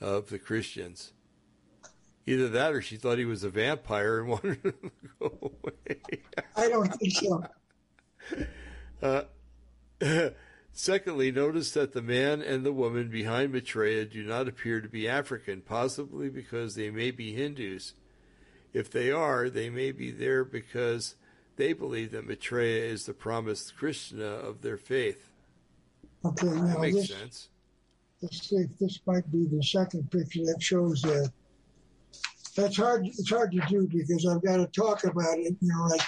of 0.00 0.30
the 0.30 0.38
Christians. 0.38 1.12
Either 2.26 2.48
that 2.48 2.74
or 2.74 2.82
she 2.82 2.96
thought 2.96 3.18
he 3.18 3.24
was 3.24 3.42
a 3.42 3.48
vampire 3.48 4.20
and 4.20 4.28
wanted 4.28 4.62
him 4.62 4.90
to 5.02 5.08
go 5.18 5.38
away. 5.42 6.20
I 6.56 6.68
don't 6.68 6.94
think 6.94 7.14
so. 7.14 7.44
Uh, 9.02 9.22
secondly, 10.72 11.32
notice 11.32 11.72
that 11.72 11.92
the 11.92 12.02
man 12.02 12.42
and 12.42 12.64
the 12.64 12.72
woman 12.72 13.08
behind 13.08 13.52
Maitreya 13.52 14.04
do 14.04 14.22
not 14.22 14.46
appear 14.48 14.80
to 14.80 14.88
be 14.88 15.08
African, 15.08 15.62
possibly 15.62 16.28
because 16.28 16.74
they 16.74 16.90
may 16.90 17.10
be 17.10 17.32
Hindus. 17.32 17.94
If 18.72 18.90
they 18.90 19.10
are, 19.10 19.48
they 19.48 19.70
may 19.70 19.92
be 19.92 20.10
there 20.10 20.44
because 20.44 21.14
they 21.56 21.72
believe 21.72 22.12
that 22.12 22.26
Maitreya 22.26 22.84
is 22.84 23.06
the 23.06 23.14
promised 23.14 23.76
Krishna 23.76 24.24
of 24.24 24.60
their 24.62 24.76
faith. 24.76 25.30
Okay, 26.24 26.46
that 26.46 26.80
makes 26.80 26.96
this, 26.96 27.08
sense. 27.08 27.48
Let's 28.20 28.48
see 28.48 28.56
if 28.56 28.78
this 28.78 29.00
might 29.06 29.30
be 29.30 29.46
the 29.46 29.62
second 29.62 30.10
picture 30.10 30.44
that 30.44 30.62
shows 30.62 31.02
that. 31.02 31.32
That's 32.56 32.76
hard. 32.76 33.06
It's 33.06 33.30
hard 33.30 33.52
to 33.52 33.60
do 33.68 33.86
because 33.86 34.26
I've 34.26 34.42
got 34.42 34.56
to 34.56 34.66
talk 34.66 35.04
about 35.04 35.38
it. 35.38 35.54
You 35.60 35.68
know, 35.68 35.86
like, 35.86 36.00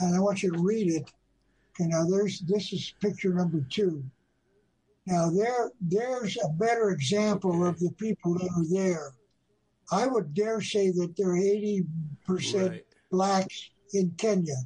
and 0.00 0.16
I 0.16 0.18
want 0.18 0.42
you 0.42 0.50
to 0.50 0.58
read 0.58 0.90
it 0.90 1.08
Okay, 1.78 1.88
now 1.88 2.04
there's 2.04 2.40
this 2.40 2.72
is 2.72 2.94
picture 3.00 3.34
number 3.34 3.60
two. 3.68 4.02
Now 5.06 5.30
there 5.30 5.70
there's 5.80 6.36
a 6.42 6.48
better 6.48 6.90
example 6.90 7.66
of 7.66 7.78
the 7.78 7.90
people 7.92 8.34
that 8.34 8.50
are 8.56 8.74
there. 8.74 9.12
I 9.92 10.06
would 10.06 10.34
dare 10.34 10.60
say 10.60 10.90
that 10.90 11.14
there 11.16 11.30
are 11.30 11.36
eighty 11.36 11.84
percent 12.26 12.70
right. 12.70 12.86
blacks 13.10 13.70
in 13.92 14.10
Kenya. 14.16 14.56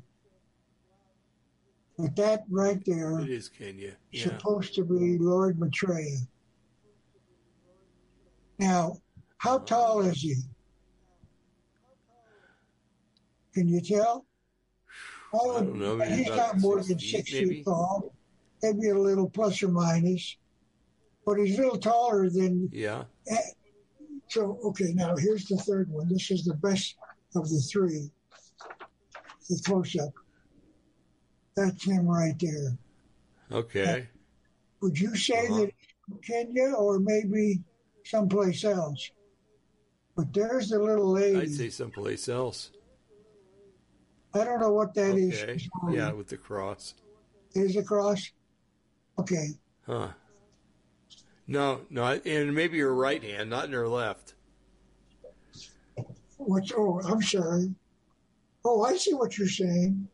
But 1.98 2.16
that 2.16 2.44
right 2.48 2.82
there 2.86 3.20
it 3.20 3.28
is 3.28 3.48
Kenya. 3.48 3.96
Yeah. 4.12 4.24
Supposed 4.24 4.74
to 4.76 4.84
be 4.84 5.18
Lord 5.18 5.58
Maitreya. 5.58 6.18
Now, 8.60 8.98
how 9.38 9.58
tall 9.60 10.02
is 10.02 10.20
he? 10.20 10.34
Can 13.54 13.66
you 13.68 13.80
tell? 13.80 14.26
I, 15.32 15.38
would, 15.46 15.56
I 15.56 15.60
don't 15.60 15.78
know. 15.78 15.98
He's 16.00 16.28
not 16.28 16.60
more 16.60 16.82
than 16.82 16.98
six 16.98 17.30
feet, 17.30 17.48
feet 17.48 17.64
tall. 17.64 18.14
Maybe 18.62 18.90
a 18.90 18.98
little 18.98 19.30
plus 19.30 19.62
or 19.62 19.68
minus, 19.68 20.36
but 21.24 21.38
he's 21.38 21.58
a 21.58 21.62
little 21.62 21.78
taller 21.78 22.28
than. 22.28 22.68
Yeah. 22.70 23.04
So 24.28 24.58
okay, 24.62 24.92
now 24.92 25.16
here's 25.16 25.46
the 25.46 25.56
third 25.56 25.88
one. 25.90 26.08
This 26.10 26.30
is 26.30 26.44
the 26.44 26.54
best 26.54 26.96
of 27.34 27.48
the 27.48 27.60
three. 27.60 28.10
The 29.48 29.62
close 29.64 29.96
up. 29.96 30.12
That's 31.56 31.84
him 31.84 32.06
right 32.06 32.38
there. 32.38 32.76
Okay. 33.50 34.06
would 34.82 35.00
you 35.00 35.16
say 35.16 35.46
uh-huh. 35.46 35.60
that 35.60 35.72
Kenya 36.22 36.74
or 36.74 37.00
maybe 37.00 37.62
someplace 38.04 38.64
else? 38.64 39.10
But 40.16 40.32
there's 40.32 40.70
the 40.70 40.78
little 40.78 41.12
lady. 41.12 41.38
I'd 41.38 41.50
say 41.50 41.70
someplace 41.70 42.28
else. 42.28 42.70
I 44.34 44.44
don't 44.44 44.60
know 44.60 44.72
what 44.72 44.94
that 44.94 45.12
okay. 45.12 45.22
is. 45.22 45.68
Yeah, 45.90 46.12
with 46.12 46.28
the 46.28 46.36
cross. 46.36 46.94
Is 47.54 47.76
a 47.76 47.82
cross? 47.82 48.30
Okay. 49.18 49.48
Huh. 49.86 50.08
No, 51.46 51.80
no, 51.90 52.04
and 52.24 52.54
maybe 52.54 52.78
her 52.78 52.94
right 52.94 53.22
hand, 53.22 53.50
not 53.50 53.64
in 53.64 53.72
her 53.72 53.88
left. 53.88 54.34
What's? 56.36 56.72
Oh, 56.76 57.00
I'm 57.04 57.20
sorry. 57.20 57.74
Oh, 58.64 58.84
I 58.84 58.96
see 58.96 59.14
what 59.14 59.36
you're 59.36 59.48
saying. 59.48 60.06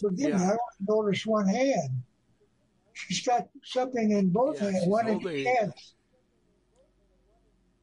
Forgive 0.00 0.30
yeah. 0.30 0.36
me, 0.36 0.42
I 0.42 0.48
only 0.48 0.58
noticed 0.88 1.26
one 1.26 1.46
hand. 1.46 2.02
She's 3.08 3.24
got 3.24 3.48
something 3.64 4.12
in 4.12 4.30
both 4.30 4.60
yeah, 4.60 4.70
hands, 4.70 4.86
one 4.86 5.08
in 5.08 5.28
each 5.28 5.46
hand. 5.46 5.72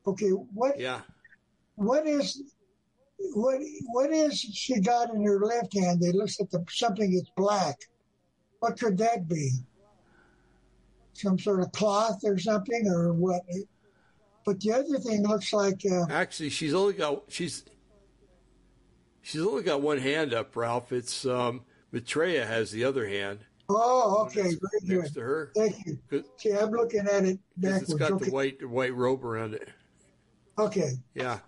Okay, 0.05 0.29
what? 0.29 0.79
Yeah. 0.79 1.01
What 1.75 2.07
is 2.07 2.41
what? 3.33 3.59
What 3.87 4.11
is 4.11 4.39
she 4.39 4.79
got 4.79 5.13
in 5.13 5.23
her 5.23 5.39
left 5.39 5.73
hand? 5.73 6.03
It 6.03 6.15
looks 6.15 6.39
like 6.39 6.49
the, 6.49 6.63
something 6.69 7.13
that's 7.13 7.29
black. 7.35 7.75
What 8.59 8.79
could 8.79 8.97
that 8.99 9.27
be? 9.27 9.51
Some 11.13 11.37
sort 11.37 11.61
of 11.61 11.71
cloth 11.71 12.21
or 12.23 12.37
something, 12.37 12.87
or 12.87 13.13
what? 13.13 13.41
But 14.45 14.59
the 14.61 14.71
other 14.71 14.99
thing 14.99 15.27
looks 15.27 15.51
like. 15.51 15.81
Uh, 15.85 16.05
Actually, 16.09 16.49
she's 16.49 16.73
only 16.73 16.93
got 16.93 17.23
she's 17.27 17.65
she's 19.21 19.41
only 19.41 19.63
got 19.63 19.81
one 19.81 19.97
hand 19.97 20.33
up, 20.33 20.55
Ralph. 20.55 20.91
It's 20.91 21.25
um, 21.25 21.65
Maitreya 21.91 22.45
has 22.45 22.71
the 22.71 22.83
other 22.83 23.07
hand. 23.07 23.39
Oh, 23.69 24.23
okay, 24.25 24.51
next, 24.83 25.13
to 25.15 25.19
her. 25.19 25.51
Thank 25.55 25.85
you. 25.85 26.23
See, 26.37 26.51
I'm 26.51 26.71
looking 26.71 27.01
at 27.01 27.25
it 27.25 27.39
backwards. 27.57 27.83
It's 27.83 27.93
got 27.95 28.11
okay. 28.13 28.25
the 28.25 28.31
white 28.31 28.69
white 28.69 28.95
robe 28.95 29.25
around 29.25 29.55
it. 29.55 29.67
Okay. 30.57 30.91
Yeah. 31.13 31.39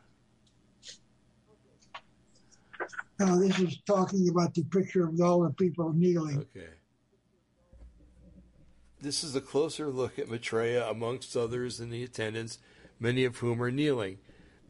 Now 3.20 3.38
this 3.38 3.60
is 3.60 3.80
talking 3.86 4.30
about 4.30 4.54
the 4.54 4.64
picture 4.64 5.08
of 5.08 5.20
all 5.22 5.44
the 5.44 5.52
people 5.52 5.94
kneeling. 5.94 6.40
Okay. 6.40 6.68
This 9.02 9.24
is 9.24 9.34
a 9.34 9.42
closer 9.42 9.88
look 9.88 10.20
at 10.20 10.30
Maitreya 10.30 10.86
amongst 10.90 11.38
others 11.38 11.80
in 11.80 11.90
the 11.90 12.04
attendance, 12.04 12.60
many 13.00 13.24
of 13.24 13.38
whom 13.38 13.64
are 13.64 13.72
kneeling. 13.72 14.18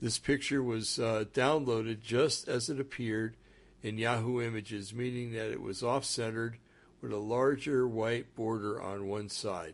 This 0.02 0.20
picture 0.20 0.62
was 0.62 1.00
uh, 1.00 1.26
downloaded 1.34 2.02
just 2.02 2.48
as 2.48 2.70
it 2.70 2.80
appeared 2.80 3.36
in 3.82 3.98
Yahoo 3.98 4.40
Images, 4.40 4.94
meaning 4.94 5.32
that 5.34 5.52
it 5.52 5.62
was 5.62 5.82
off 5.82 6.06
centered 6.06 6.58
with 7.02 7.12
a 7.12 7.18
larger 7.18 7.88
white 7.88 8.36
border 8.36 8.82
on 8.82 9.08
one 9.08 9.30
side. 9.30 9.74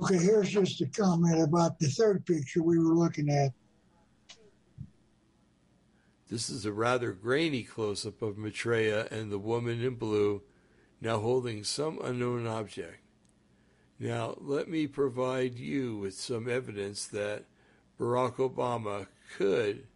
Okay, 0.00 0.18
here's 0.18 0.50
just 0.50 0.80
a 0.82 0.86
comment 0.86 1.42
about 1.42 1.78
the 1.78 1.88
third 1.88 2.26
picture 2.26 2.62
we 2.62 2.78
were 2.78 2.94
looking 2.94 3.30
at. 3.30 3.52
This 6.28 6.50
is 6.50 6.66
a 6.66 6.72
rather 6.72 7.12
grainy 7.12 7.62
close 7.62 8.04
up 8.04 8.20
of 8.20 8.36
Maitreya 8.36 9.08
and 9.10 9.30
the 9.30 9.38
woman 9.38 9.82
in 9.82 9.94
blue 9.94 10.42
now 11.00 11.20
holding 11.20 11.62
some 11.62 11.98
unknown 12.02 12.46
object. 12.46 12.98
Now, 13.98 14.34
let 14.38 14.68
me 14.68 14.86
provide 14.86 15.54
you 15.54 15.96
with 15.96 16.14
some 16.14 16.48
evidence 16.48 17.06
that 17.06 17.44
Barack 17.98 18.36
Obama 18.36 19.06
could 19.36 19.86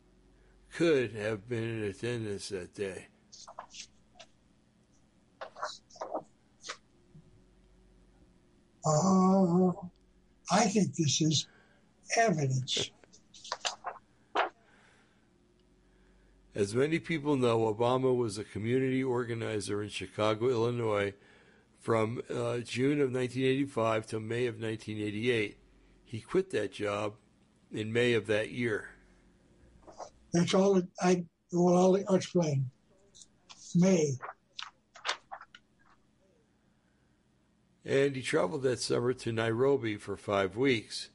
could 0.72 1.12
have 1.12 1.48
been 1.48 1.64
in 1.64 1.84
attendance 1.84 2.48
that 2.50 2.74
day. 2.74 3.08
Uh, 8.84 9.72
I 10.50 10.64
think 10.64 10.94
this 10.94 11.20
is 11.20 11.46
evidence. 12.16 12.90
As 16.54 16.74
many 16.74 16.98
people 16.98 17.36
know, 17.36 17.72
Obama 17.72 18.14
was 18.14 18.36
a 18.36 18.44
community 18.44 19.04
organizer 19.04 19.82
in 19.82 19.88
Chicago, 19.88 20.48
Illinois 20.48 21.14
from 21.78 22.20
uh, 22.28 22.58
June 22.58 23.00
of 23.00 23.12
1985 23.12 24.06
to 24.08 24.20
May 24.20 24.46
of 24.46 24.56
1988. 24.56 25.56
He 26.04 26.20
quit 26.20 26.50
that 26.50 26.72
job 26.72 27.14
in 27.72 27.92
May 27.92 28.14
of 28.14 28.26
that 28.26 28.50
year. 28.50 28.90
That's 30.32 30.54
all 30.54 30.82
I, 31.00 31.24
well, 31.52 31.96
I'll 32.08 32.14
explain. 32.14 32.70
May. 33.74 34.12
And 37.84 38.14
he 38.14 38.22
traveled 38.22 38.62
that 38.62 38.80
summer 38.80 39.12
to 39.14 39.32
Nairobi 39.32 39.96
for 39.96 40.16
five 40.16 40.56
weeks. 40.56 41.08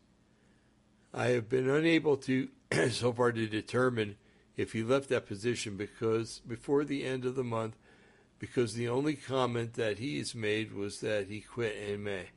I 1.13 1.27
have 1.27 1.49
been 1.49 1.69
unable 1.69 2.17
to, 2.17 2.49
so 2.89 3.13
far, 3.13 3.31
to 3.31 3.47
determine 3.47 4.17
if 4.57 4.73
he 4.73 4.83
left 4.83 5.09
that 5.09 5.27
position 5.27 5.77
because 5.77 6.41
before 6.47 6.83
the 6.83 7.05
end 7.05 7.25
of 7.25 7.35
the 7.35 7.43
month, 7.43 7.75
because 8.39 8.73
the 8.73 8.89
only 8.89 9.15
comment 9.15 9.75
that 9.75 9.99
he 9.99 10.17
has 10.17 10.35
made 10.35 10.73
was 10.73 10.99
that 10.99 11.27
he 11.27 11.41
quit 11.41 11.75
in 11.75 12.03
May. 12.03 12.27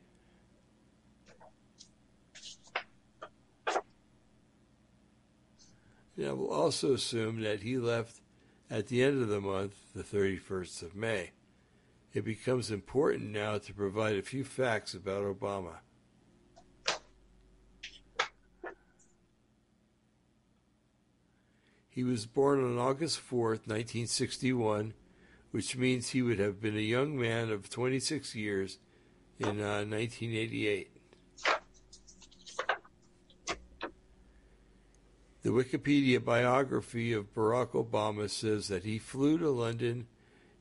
I 6.21 6.33
will 6.33 6.51
also 6.51 6.93
assume 6.93 7.41
that 7.41 7.61
he 7.61 7.77
left 7.77 8.19
at 8.69 8.87
the 8.87 9.01
end 9.01 9.21
of 9.21 9.29
the 9.29 9.39
month, 9.39 9.75
the 9.95 10.03
31st 10.03 10.81
of 10.83 10.95
May 10.95 11.31
it 12.13 12.25
becomes 12.25 12.71
important 12.71 13.31
now 13.31 13.57
to 13.57 13.73
provide 13.73 14.15
a 14.15 14.21
few 14.21 14.43
facts 14.43 14.93
about 14.93 15.23
Obama. 15.23 15.77
He 21.89 22.03
was 22.03 22.25
born 22.25 22.63
on 22.63 22.77
August 22.77 23.19
4th, 23.19 23.67
1961, 23.67 24.93
which 25.51 25.75
means 25.75 26.09
he 26.09 26.21
would 26.21 26.39
have 26.39 26.61
been 26.61 26.77
a 26.77 26.81
young 26.81 27.19
man 27.19 27.51
of 27.51 27.69
26 27.69 28.35
years 28.35 28.79
in 29.37 29.59
uh, 29.59 29.83
1988. 29.83 30.91
The 35.41 35.49
Wikipedia 35.49 36.23
biography 36.23 37.13
of 37.13 37.33
Barack 37.33 37.71
Obama 37.71 38.29
says 38.29 38.67
that 38.67 38.83
he 38.83 38.97
flew 38.97 39.37
to 39.37 39.49
London 39.49 40.07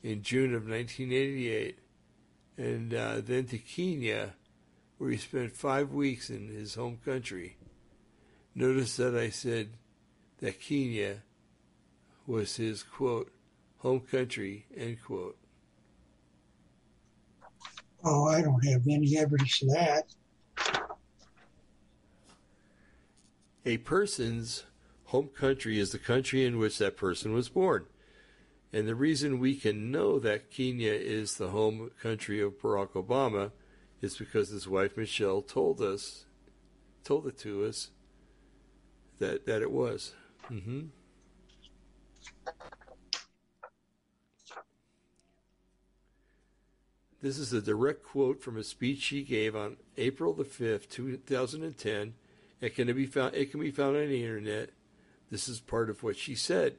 in 0.03 0.23
June 0.23 0.55
of 0.55 0.69
1988, 0.69 1.79
and 2.57 2.95
uh, 2.95 3.21
then 3.21 3.47
to 3.47 3.59
Kenya, 3.59 4.35
where 4.99 5.11
he 5.11 5.17
spent 5.17 5.53
five 5.53 5.93
weeks 5.93 6.31
in 6.31 6.49
his 6.49 6.75
home 6.75 6.99
country. 7.05 7.57
Notice 8.55 8.97
that 8.97 9.15
I 9.15 9.31
said 9.31 9.71
that 10.41 10.61
Kenya 10.61 11.23
was 12.27 12.57
his 12.57 12.83
quote, 12.83 13.33
home 13.79 14.01
country, 14.01 14.67
end 14.77 14.99
quote. 15.05 15.37
Oh, 18.05 18.27
I 18.27 18.43
don't 18.43 18.65
have 18.67 18.87
any 18.89 19.19
evidence 19.19 19.63
of 19.63 19.71
that. 19.71 20.05
A 23.65 23.79
person's 23.79 24.65
home 25.05 25.29
country 25.29 25.79
is 25.79 25.91
the 25.91 25.99
country 25.99 26.45
in 26.45 26.59
which 26.59 26.79
that 26.79 26.97
person 26.97 27.33
was 27.33 27.49
born. 27.49 27.87
And 28.73 28.87
the 28.87 28.95
reason 28.95 29.39
we 29.39 29.55
can 29.55 29.91
know 29.91 30.19
that 30.19 30.51
Kenya 30.51 30.93
is 30.93 31.37
the 31.37 31.49
home 31.49 31.91
country 32.03 32.41
of 32.41 32.61
Barack 32.61 32.91
Obama 32.91 33.53
is 34.03 34.17
because 34.17 34.51
his 34.51 34.69
wife 34.69 34.97
Michelle 34.97 35.41
told 35.41 35.81
us, 35.81 36.27
told 37.03 37.27
it 37.27 37.39
to 37.39 37.65
us, 37.65 37.91
that 39.19 39.47
that 39.47 39.63
it 39.63 39.71
was. 39.71 40.13
Mm-hmm. 40.51 40.89
This 47.21 47.39
is 47.39 47.53
a 47.53 47.61
direct 47.61 48.05
quote 48.05 48.41
from 48.41 48.57
a 48.57 48.63
speech 48.63 49.01
she 49.01 49.25
gave 49.25 49.57
on 49.57 49.79
April 49.97 50.35
the 50.35 50.45
fifth, 50.45 50.89
two 50.91 51.17
thousand 51.17 51.65
and 51.65 51.77
ten. 51.77 52.15
It 52.61 52.77
can 52.77 52.95
be 52.95 53.07
found. 53.07 53.35
It 53.35 53.51
can 53.51 53.61
be 53.61 53.71
found 53.71 53.97
on 53.97 54.09
the 54.09 54.23
internet. 54.23 54.71
This 55.31 55.49
is 55.49 55.59
part 55.59 55.91
of 55.91 56.03
what 56.03 56.17
she 56.17 56.35
said. 56.35 56.77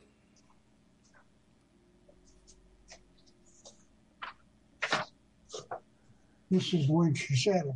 This 6.49 6.73
is 6.73 6.87
when 6.87 7.13
she 7.13 7.35
said 7.35 7.65
it. 7.65 7.75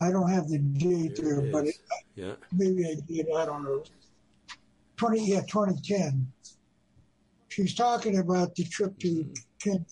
I 0.00 0.10
don't 0.10 0.30
have 0.30 0.48
the 0.48 0.58
date 0.58 1.16
there, 1.22 1.42
but 1.52 1.66
it, 1.66 1.76
yeah. 2.16 2.32
maybe 2.52 2.84
I 2.84 2.96
did. 3.06 3.26
I 3.34 3.46
don't 3.46 3.64
know. 3.64 3.84
20, 4.96 5.26
yeah, 5.26 5.40
2010. 5.42 6.26
She's 7.48 7.74
talking 7.74 8.18
about 8.18 8.54
the 8.54 8.64
trip 8.64 8.98
to 9.00 9.26
Kenya. 9.58 9.84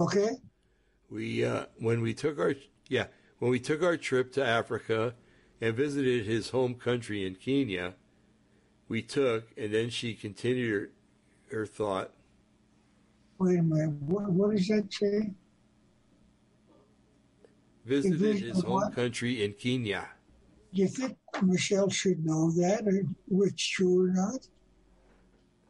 Okay. 0.00 0.30
We 1.10 1.44
uh, 1.44 1.66
when 1.78 2.00
we 2.00 2.14
took 2.14 2.38
our 2.38 2.54
yeah 2.88 3.06
when 3.38 3.50
we 3.50 3.60
took 3.60 3.82
our 3.82 3.96
trip 3.96 4.32
to 4.32 4.44
Africa 4.44 5.14
and 5.60 5.76
visited 5.76 6.26
his 6.26 6.50
home 6.50 6.74
country 6.74 7.26
in 7.26 7.36
Kenya, 7.36 7.94
we 8.88 9.02
took 9.02 9.48
and 9.56 9.72
then 9.72 9.90
she 9.90 10.14
continued 10.14 10.90
her, 11.50 11.56
her 11.58 11.66
thought. 11.66 12.10
Wait 13.38 13.58
a 13.58 13.62
minute. 13.62 13.90
What, 14.02 14.30
what 14.30 14.54
does 14.54 14.68
that 14.68 14.92
say? 14.92 15.30
Visited 17.84 18.40
his 18.40 18.62
home 18.62 18.72
what? 18.72 18.94
country 18.94 19.44
in 19.44 19.52
Kenya. 19.52 20.08
Do 20.72 20.82
you 20.82 20.88
think 20.88 21.16
Michelle 21.42 21.90
should 21.90 22.24
know 22.24 22.50
that, 22.52 22.86
or 22.86 23.02
which 23.28 23.72
true 23.72 24.06
or 24.06 24.08
not? 24.08 24.48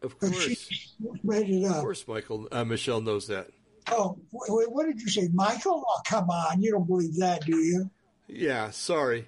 Of 0.02 0.18
course. 0.18 0.48
She 0.48 0.88
made 1.22 1.50
it 1.50 1.64
up. 1.64 1.76
Of 1.76 1.82
course, 1.82 2.06
Michael. 2.06 2.48
Uh, 2.52 2.64
Michelle 2.64 3.00
knows 3.00 3.26
that. 3.28 3.48
Oh, 3.90 4.18
wait, 4.32 4.70
what 4.70 4.86
did 4.86 5.00
you 5.00 5.08
say, 5.08 5.28
Michael? 5.32 5.84
Oh, 5.86 6.00
come 6.06 6.30
on, 6.30 6.62
you 6.62 6.70
don't 6.70 6.86
believe 6.86 7.16
that, 7.16 7.44
do 7.44 7.56
you? 7.56 7.90
Yeah, 8.28 8.70
sorry. 8.70 9.26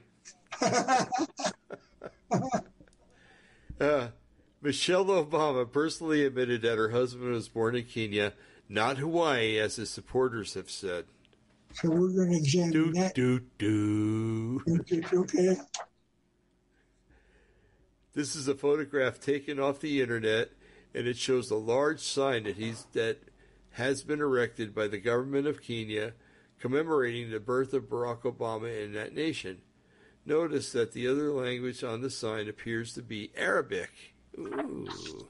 uh, 3.81 4.09
Michelle 4.62 5.07
Obama 5.07 5.70
personally 5.70 6.24
admitted 6.24 6.62
that 6.62 6.78
her 6.78 6.90
husband 6.90 7.32
was 7.32 7.48
born 7.48 7.77
in 7.77 7.85
Kenya, 7.85 8.32
not 8.69 8.98
Hawaii, 8.98 9.59
as 9.59 9.77
his 9.77 9.90
supporters 9.90 10.55
have 10.55 10.70
said. 10.70 11.05
So 11.74 11.90
we're 11.90 12.09
going 12.09 12.32
to 12.32 12.39
examine 12.39 12.70
do, 12.73 12.93
that. 12.93 13.15
Do, 13.15 13.40
do. 13.59 14.62
Okay. 15.12 15.57
This 18.15 18.35
is 18.35 18.48
a 18.48 18.55
photograph 18.55 19.20
taken 19.20 19.61
off 19.61 19.81
the 19.81 20.01
internet, 20.01 20.53
and 20.94 21.07
it 21.07 21.19
shows 21.19 21.51
a 21.51 21.57
large 21.57 22.01
sign 22.01 22.44
that 22.44 22.57
he's 22.57 22.86
that 22.94 23.19
has 23.73 24.03
been 24.03 24.20
erected 24.20 24.74
by 24.74 24.89
the 24.89 24.98
government 24.98 25.47
of 25.47 25.62
Kenya 25.62 26.15
commemorating 26.59 27.31
the 27.31 27.39
birth 27.39 27.74
of 27.74 27.90
Barack 27.90 28.23
Obama 28.23 28.82
in 28.82 28.94
that 28.94 29.15
nation. 29.15 29.59
Notice 30.28 30.73
that 30.73 30.90
the 30.93 31.07
other 31.07 31.31
language 31.31 31.85
on 31.85 32.01
the 32.01 32.11
sign 32.11 32.48
appears 32.48 32.93
to 32.94 33.03
be 33.03 33.31
Arabic. 33.36 33.90
Ooh. 34.36 35.28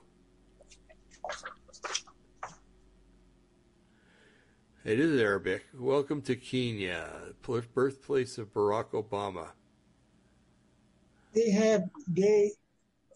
It 4.87 4.99
is 4.99 5.21
Arabic. 5.21 5.67
Welcome 5.79 6.23
to 6.23 6.35
Kenya, 6.35 7.11
birthplace 7.43 8.39
of 8.39 8.55
Barack 8.55 8.93
Obama. 8.93 9.49
They 11.35 11.51
had 11.51 11.91
they 12.09 12.53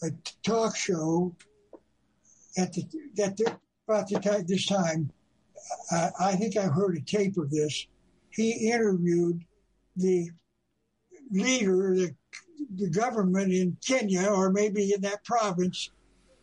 a 0.02 0.10
talk 0.42 0.76
show 0.76 1.34
at 2.58 2.74
the 2.74 2.84
at 3.22 3.38
the, 3.38 3.56
about 3.88 4.06
the 4.08 4.20
time, 4.20 4.44
this 4.46 4.66
time 4.66 5.10
I, 5.90 6.10
I 6.20 6.36
think 6.36 6.58
I 6.58 6.64
heard 6.64 6.98
a 6.98 7.00
tape 7.00 7.38
of 7.38 7.50
this. 7.50 7.86
He 8.28 8.70
interviewed 8.70 9.42
the 9.96 10.30
leader, 11.30 11.94
the, 11.94 12.14
the 12.76 12.88
government 12.88 13.52
in 13.52 13.76
Kenya 13.84 14.26
or 14.26 14.50
maybe 14.50 14.92
in 14.92 15.00
that 15.02 15.24
province 15.24 15.90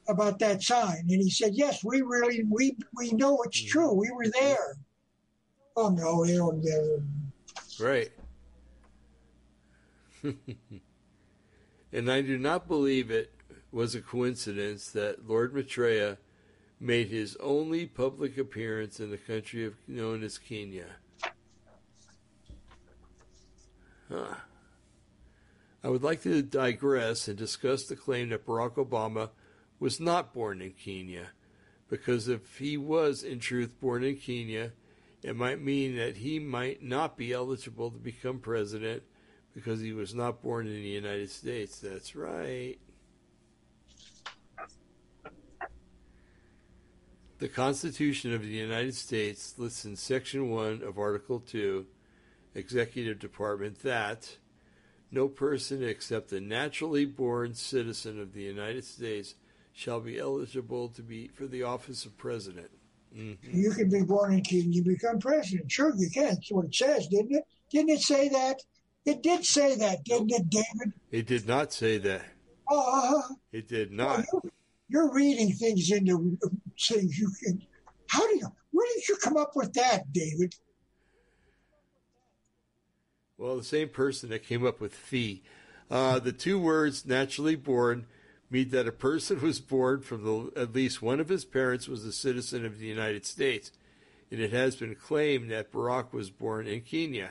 about 0.08 0.40
that 0.40 0.64
sign. 0.64 1.06
And 1.10 1.22
he 1.22 1.30
said, 1.30 1.54
yes, 1.54 1.84
we 1.84 2.02
really, 2.02 2.44
we, 2.50 2.78
we 2.96 3.12
know 3.12 3.42
it's 3.44 3.62
hmm. 3.62 3.68
true. 3.68 3.94
We 3.94 4.12
were 4.12 4.28
there. 4.28 4.78
Oh, 5.76 5.90
no, 5.90 6.26
they 6.26 6.36
don't 6.36 6.62
get 6.62 6.80
it. 6.80 7.02
Right. 7.80 8.12
and 11.94 12.12
I 12.12 12.22
do 12.22 12.38
not 12.38 12.68
believe 12.68 13.12
it 13.12 13.32
was 13.72 13.94
a 13.94 14.02
coincidence 14.02 14.90
that 14.92 15.28
Lord 15.28 15.54
Maitreya 15.54 16.18
made 16.80 17.10
his 17.10 17.36
only 17.40 17.86
public 17.86 18.38
appearance 18.38 19.00
in 19.00 19.12
the 19.12 19.18
country 19.18 19.66
of, 19.66 19.76
known 19.88 20.24
as 20.24 20.38
Kenya. 20.38 20.86
Huh. 24.10 24.36
I 25.88 25.90
would 25.90 26.04
like 26.04 26.22
to 26.24 26.42
digress 26.42 27.30
and 27.30 27.38
discuss 27.38 27.86
the 27.86 27.96
claim 27.96 28.28
that 28.28 28.46
Barack 28.46 28.74
Obama 28.74 29.30
was 29.80 30.02
not 30.02 30.34
born 30.34 30.62
in 30.62 30.72
Kenya, 30.72 31.28
because 31.88 32.28
if 32.28 32.58
he 32.58 32.76
was 32.76 33.24
in 33.24 33.40
truth 33.40 33.80
born 33.80 34.04
in 34.04 34.18
Kenya, 34.18 34.74
it 35.24 35.38
might 35.38 35.62
mean 35.62 35.96
that 35.96 36.18
he 36.18 36.40
might 36.40 36.84
not 36.84 37.16
be 37.16 37.32
eligible 37.32 37.90
to 37.90 37.98
become 37.98 38.40
president 38.40 39.04
because 39.54 39.80
he 39.80 39.94
was 39.94 40.14
not 40.14 40.42
born 40.42 40.68
in 40.68 40.74
the 40.74 40.90
United 40.90 41.32
States. 41.32 41.80
That's 41.80 42.18
right. 42.18 42.76
The 47.38 47.48
Constitution 47.48 48.34
of 48.34 48.42
the 48.42 48.50
United 48.50 48.94
States 48.94 49.54
lists 49.58 49.86
in 49.86 49.96
Section 49.96 50.50
1 50.50 50.82
of 50.84 51.00
Article 51.00 51.40
2, 51.40 51.86
Executive 52.56 53.20
Department, 53.20 53.84
that 53.84 54.36
no 55.12 55.28
person 55.28 55.84
except 55.84 56.32
a 56.32 56.40
naturally 56.40 57.06
born 57.06 57.54
citizen 57.54 58.20
of 58.20 58.34
the 58.34 58.42
United 58.42 58.84
States 58.84 59.36
shall 59.74 60.00
be 60.00 60.18
eligible 60.20 60.90
to 60.90 61.02
be 61.02 61.28
for 61.28 61.46
the 61.46 61.64
office 61.64 62.06
of 62.06 62.18
president. 62.18 62.70
Mm-hmm. 63.16 63.58
You 63.58 63.72
can 63.72 63.90
be 63.90 64.02
born 64.02 64.34
in 64.34 64.42
Kenya, 64.42 64.70
you 64.70 64.84
become 64.84 65.20
president. 65.20 65.72
Sure, 65.72 65.94
you 65.96 66.10
can. 66.10 66.36
That's 66.36 66.52
what 66.52 66.66
it 66.66 66.76
says, 66.76 67.08
didn't 67.08 67.36
it? 67.36 67.44
Didn't 67.72 67.92
it 67.92 68.02
say 68.02 68.30
that? 68.30 68.62
It 69.06 69.24
did 69.24 69.46
say 69.46 69.76
that, 69.76 70.04
didn't 70.04 70.32
it, 70.32 70.50
David? 70.50 70.94
It 71.12 71.28
did 71.28 71.48
not 71.48 71.72
say 71.72 71.98
that. 72.00 72.24
Uh, 72.70 73.22
it 73.54 73.68
did 73.68 73.92
not. 73.92 74.26
Well, 74.32 74.42
you, 74.44 74.52
you're 74.90 75.14
reading 75.14 75.54
things 75.54 75.90
into 75.92 76.38
things 76.78 77.18
you 77.18 77.32
can. 77.44 77.62
How 78.10 78.28
do 78.28 78.36
you? 78.36 78.48
Where 78.72 78.88
did 78.96 79.08
you 79.08 79.16
come 79.24 79.38
up 79.38 79.52
with 79.56 79.74
that, 79.74 80.12
David? 80.12 80.54
Well, 83.38 83.58
the 83.58 83.64
same 83.64 83.90
person 83.90 84.30
that 84.30 84.48
came 84.48 84.66
up 84.66 84.82
with 84.82 84.96
fee. 84.96 85.44
Uh, 85.92 86.18
the 86.18 86.32
two 86.32 86.60
words 86.60 87.06
naturally 87.06 87.56
born 87.56 88.08
mean 88.50 88.70
that 88.70 88.88
a 88.88 88.92
person 88.92 89.42
was 89.42 89.60
born 89.60 90.02
from 90.02 90.24
the, 90.24 90.60
at 90.60 90.74
least 90.74 91.04
one 91.04 91.20
of 91.20 91.30
his 91.30 91.46
parents 91.46 91.88
was 91.88 92.04
a 92.04 92.12
citizen 92.12 92.66
of 92.66 92.80
the 92.80 92.88
United 92.88 93.28
States, 93.28 93.72
and 94.32 94.40
it 94.40 94.52
has 94.52 94.76
been 94.76 94.96
claimed 94.96 95.52
that 95.52 95.72
Barack 95.72 96.14
was 96.14 96.32
born 96.32 96.66
in 96.66 96.82
Kenya. 96.82 97.30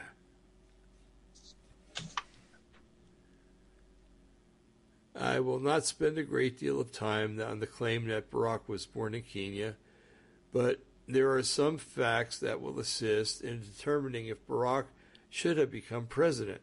I 5.19 5.41
will 5.41 5.61
not 5.61 5.87
spend 5.87 6.19
a 6.19 6.23
great 6.23 6.59
deal 6.59 6.81
of 6.81 6.93
time 6.93 7.41
on 7.41 7.59
the 7.59 7.66
claim 7.66 8.07
that 8.09 8.31
Barack 8.31 8.69
was 8.69 8.87
born 8.87 9.15
in 9.15 9.23
Kenya, 9.23 9.74
but 10.53 10.78
there 11.09 11.33
are 11.33 11.43
some 11.43 11.78
facts 11.78 12.39
that 12.39 12.61
will 12.61 12.78
assist 12.78 13.41
in 13.41 13.61
determining 13.61 14.27
if 14.27 14.47
Barack 14.47 14.85
should 15.31 15.59
have 15.59 15.70
become 15.70 16.07
president. 16.07 16.61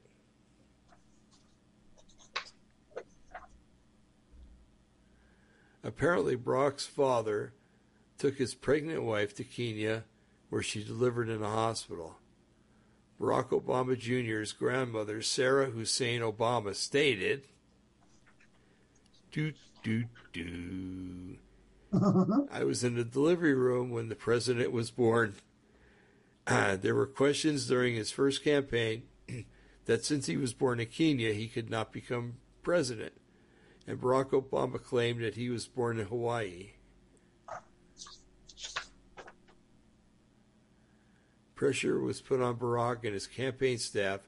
Apparently, 5.83 6.37
Barack's 6.37 6.85
father 6.85 7.53
took 8.17 8.37
his 8.37 8.55
pregnant 8.55 9.03
wife 9.03 9.35
to 9.35 9.43
Kenya, 9.43 10.05
where 10.49 10.61
she 10.61 10.83
delivered 10.83 11.27
in 11.27 11.43
a 11.43 11.49
hospital. 11.49 12.17
Barack 13.19 13.49
Obama 13.49 13.97
Jr.'s 13.97 14.53
grandmother, 14.53 15.21
Sarah 15.21 15.71
Hussein 15.71 16.21
Obama, 16.21 16.73
stated 16.73 17.43
do, 19.31 19.51
do, 19.83 20.05
do. 20.31 21.37
I 22.51 22.63
was 22.63 22.83
in 22.83 22.95
the 22.95 23.03
delivery 23.03 23.55
room 23.55 23.89
when 23.89 24.09
the 24.09 24.15
president 24.15 24.71
was 24.71 24.91
born. 24.91 25.35
There 26.81 26.95
were 26.95 27.07
questions 27.07 27.67
during 27.67 27.95
his 27.95 28.11
first 28.11 28.43
campaign 28.43 29.03
that 29.85 30.03
since 30.03 30.25
he 30.25 30.37
was 30.37 30.53
born 30.53 30.79
in 30.79 30.87
Kenya, 30.87 31.33
he 31.33 31.47
could 31.47 31.69
not 31.69 31.93
become 31.93 32.35
president. 32.61 33.13
And 33.87 33.99
Barack 33.99 34.31
Obama 34.31 34.81
claimed 34.81 35.23
that 35.23 35.35
he 35.35 35.49
was 35.49 35.67
born 35.67 35.99
in 35.99 36.07
Hawaii. 36.07 36.71
Pressure 41.55 41.99
was 41.99 42.21
put 42.21 42.41
on 42.41 42.55
Barack 42.55 43.03
and 43.03 43.13
his 43.13 43.27
campaign 43.27 43.77
staff 43.77 44.21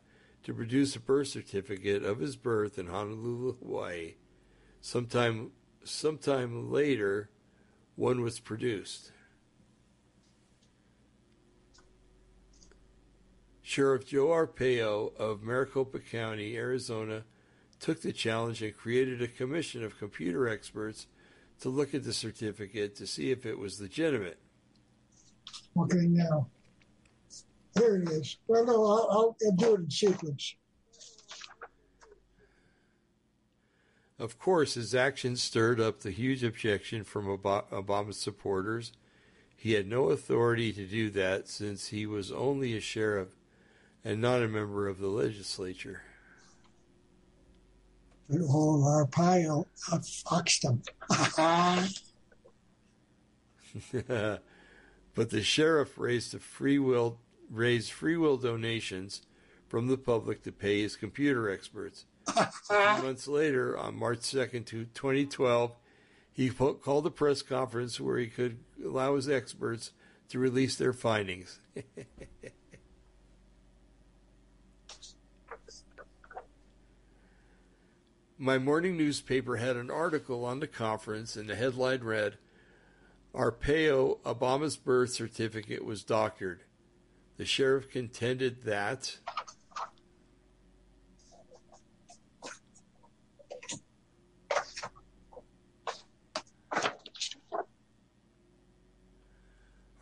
to 0.43 0.53
produce 0.53 0.95
a 0.95 0.99
birth 0.99 1.29
certificate 1.29 2.03
of 2.03 2.19
his 2.19 2.35
birth 2.35 2.77
in 2.77 2.87
Honolulu, 2.87 3.57
Hawaii. 3.57 4.13
Sometime, 4.79 5.51
sometime 5.83 6.71
later, 6.71 7.29
one 7.95 8.21
was 8.21 8.39
produced. 8.39 9.11
Sheriff 13.67 14.05
Joe 14.05 14.27
Arpaio 14.27 15.15
of 15.17 15.41
Maricopa 15.41 15.97
County, 15.97 16.55
Arizona, 16.55 17.23
took 17.79 17.99
the 17.99 18.13
challenge 18.13 18.61
and 18.61 18.77
created 18.77 19.23
a 19.23 19.27
commission 19.27 19.83
of 19.83 19.97
computer 19.97 20.47
experts 20.47 21.07
to 21.61 21.69
look 21.69 21.95
at 21.95 22.03
the 22.03 22.13
certificate 22.13 22.95
to 22.97 23.07
see 23.07 23.31
if 23.31 23.43
it 23.43 23.57
was 23.57 23.81
legitimate. 23.81 24.37
Okay, 25.75 26.05
now. 26.05 26.47
Here 27.73 27.97
it 27.97 28.09
is. 28.09 28.37
Well, 28.47 28.65
no, 28.65 28.85
I'll, 28.85 29.07
I'll 29.41 29.55
do 29.57 29.73
it 29.73 29.79
in 29.79 29.89
sequence. 29.89 30.53
Of 34.19 34.37
course, 34.37 34.75
his 34.75 34.93
actions 34.93 35.41
stirred 35.41 35.79
up 35.79 36.01
the 36.01 36.11
huge 36.11 36.43
objection 36.43 37.03
from 37.03 37.25
Obama's 37.25 38.17
supporters. 38.17 38.91
He 39.57 39.73
had 39.73 39.87
no 39.87 40.09
authority 40.09 40.71
to 40.71 40.85
do 40.85 41.09
that 41.09 41.47
since 41.47 41.87
he 41.87 42.05
was 42.05 42.31
only 42.31 42.77
a 42.77 42.79
sheriff 42.79 43.29
and 44.05 44.21
not 44.21 44.43
a 44.43 44.47
member 44.47 44.87
of 44.87 44.99
the 44.99 45.07
legislature. 45.07 46.03
All 48.31 48.83
Arpaio 48.83 49.65
Foxton. 50.23 50.81
but 55.15 55.29
the 55.29 55.43
sheriff 55.43 55.97
raised 55.97 56.39
free 56.39 56.79
will 56.79 57.19
raised 57.49 57.91
free 57.91 58.17
will 58.17 58.37
donations 58.37 59.21
from 59.67 59.87
the 59.87 59.97
public 59.97 60.43
to 60.43 60.51
pay 60.51 60.81
his 60.81 60.95
computer 60.95 61.49
experts. 61.49 62.05
months 62.79 63.27
later, 63.27 63.77
on 63.77 63.95
March 63.95 64.19
2nd, 64.19 64.65
2012, 64.65 65.75
he 66.31 66.49
called 66.49 67.05
a 67.05 67.11
press 67.11 67.41
conference 67.41 67.99
where 67.99 68.17
he 68.17 68.27
could 68.27 68.57
allow 68.83 69.15
his 69.15 69.29
experts 69.29 69.91
to 70.29 70.39
release 70.39 70.75
their 70.75 70.93
findings. 70.93 71.59
My 78.37 78.57
morning 78.57 78.97
newspaper 78.97 79.55
had 79.55 79.77
an 79.77 79.89
article 79.89 80.43
on 80.43 80.59
the 80.59 80.67
conference, 80.67 81.37
and 81.37 81.49
the 81.49 81.55
headline 81.55 82.01
read 82.01 82.37
Arpaio 83.33 84.19
Obama's 84.23 84.75
birth 84.75 85.11
certificate 85.11 85.85
was 85.85 86.03
doctored. 86.03 86.63
The 87.37 87.45
sheriff 87.45 87.89
contended 87.89 88.63
that 88.63 89.19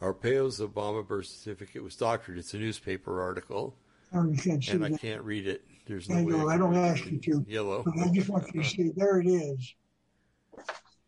Arpaio's 0.01 0.59
Obama 0.59 1.07
birth 1.07 1.27
certificate 1.27 1.83
was 1.83 1.95
doctored. 1.95 2.39
It's 2.39 2.55
a 2.55 2.57
newspaper 2.57 3.21
article. 3.21 3.77
Oh, 4.11 4.23
you 4.27 4.37
can't 4.37 4.63
see 4.63 4.71
and. 4.71 4.83
I 4.83 4.97
can't 4.97 5.21
read 5.21 5.47
it. 5.47 5.63
There's 5.85 6.09
no 6.09 6.17
I 6.17 6.23
know. 6.23 6.49
I 6.49 6.57
don't 6.57 6.75
ask 6.75 7.05
you 7.05 7.19
to. 7.19 7.45
Yellow. 7.47 7.83
But 7.83 7.93
I 7.99 8.09
just 8.13 8.29
want 8.29 8.45
you 8.53 8.61
to 8.61 8.69
see. 8.75 8.91
There 8.95 9.19
it 9.19 9.27
is. 9.27 9.75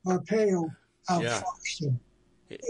Arpaio 0.06 0.70
outfoxed 1.10 1.82
him. 1.82 2.00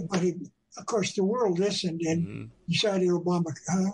But 0.09 0.21
he, 0.21 0.33
of 0.77 0.85
course, 0.85 1.13
the 1.13 1.23
world 1.23 1.59
listened 1.59 2.01
and 2.01 2.23
hmm 2.23 2.43
decided 2.69 3.09
Obama. 3.09 3.51
Uh, 3.71 3.91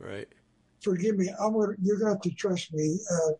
Right. 0.00 0.28
forgive 0.80 1.16
me. 1.18 1.28
I'm 1.40 1.54
gonna, 1.54 1.72
you're 1.82 1.98
going 1.98 2.10
to 2.10 2.14
have 2.14 2.20
to 2.22 2.30
trust 2.30 2.72
me. 2.72 3.00
Uh, 3.10 3.32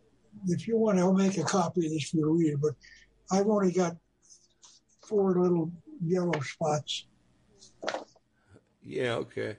if 0.47 0.67
you 0.67 0.77
want, 0.77 0.99
I'll 0.99 1.13
make 1.13 1.37
a 1.37 1.43
copy 1.43 1.85
of 1.85 1.91
this 1.93 2.09
for 2.09 2.17
you 2.17 2.23
to 2.23 2.31
read. 2.31 2.61
But 2.61 2.73
I've 3.31 3.47
only 3.47 3.71
got 3.71 3.95
four 5.07 5.39
little 5.41 5.71
yellow 6.03 6.37
spots. 6.41 7.05
Yeah. 8.83 9.13
Okay. 9.13 9.55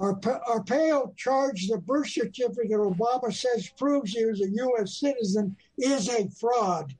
Arpa- 0.00 0.42
Arpaio 0.44 1.16
charged 1.16 1.70
the 1.70 1.78
birth 1.78 2.08
certificate 2.08 2.70
Obama 2.70 3.32
says 3.32 3.70
proves 3.78 4.12
he 4.12 4.24
was 4.24 4.40
a 4.40 4.50
U.S. 4.50 4.98
citizen 4.98 5.56
is 5.78 6.08
a 6.08 6.28
fraud, 6.40 6.94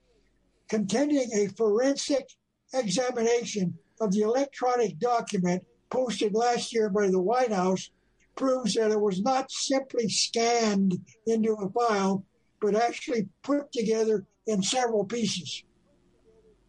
contending 0.69 1.29
a 1.35 1.49
forensic 1.57 2.29
examination 2.73 3.77
of 4.01 4.13
the 4.13 4.21
electronic 4.21 4.99
document 4.99 5.65
posted 5.91 6.35
last 6.35 6.73
year 6.73 6.89
by 6.89 7.09
the 7.09 7.21
White 7.21 7.53
House 7.53 7.91
proves 8.37 8.75
that 8.75 8.91
it 8.91 9.01
was 9.01 9.23
not 9.23 9.51
simply 9.51 10.09
scanned 10.09 10.99
into 11.27 11.53
a 11.55 11.71
file, 11.71 12.25
but 12.61 12.75
actually 12.75 13.29
put 13.43 13.73
together 13.73 14.25
in 14.47 14.63
several 14.63 15.05
pieces. 15.05 15.63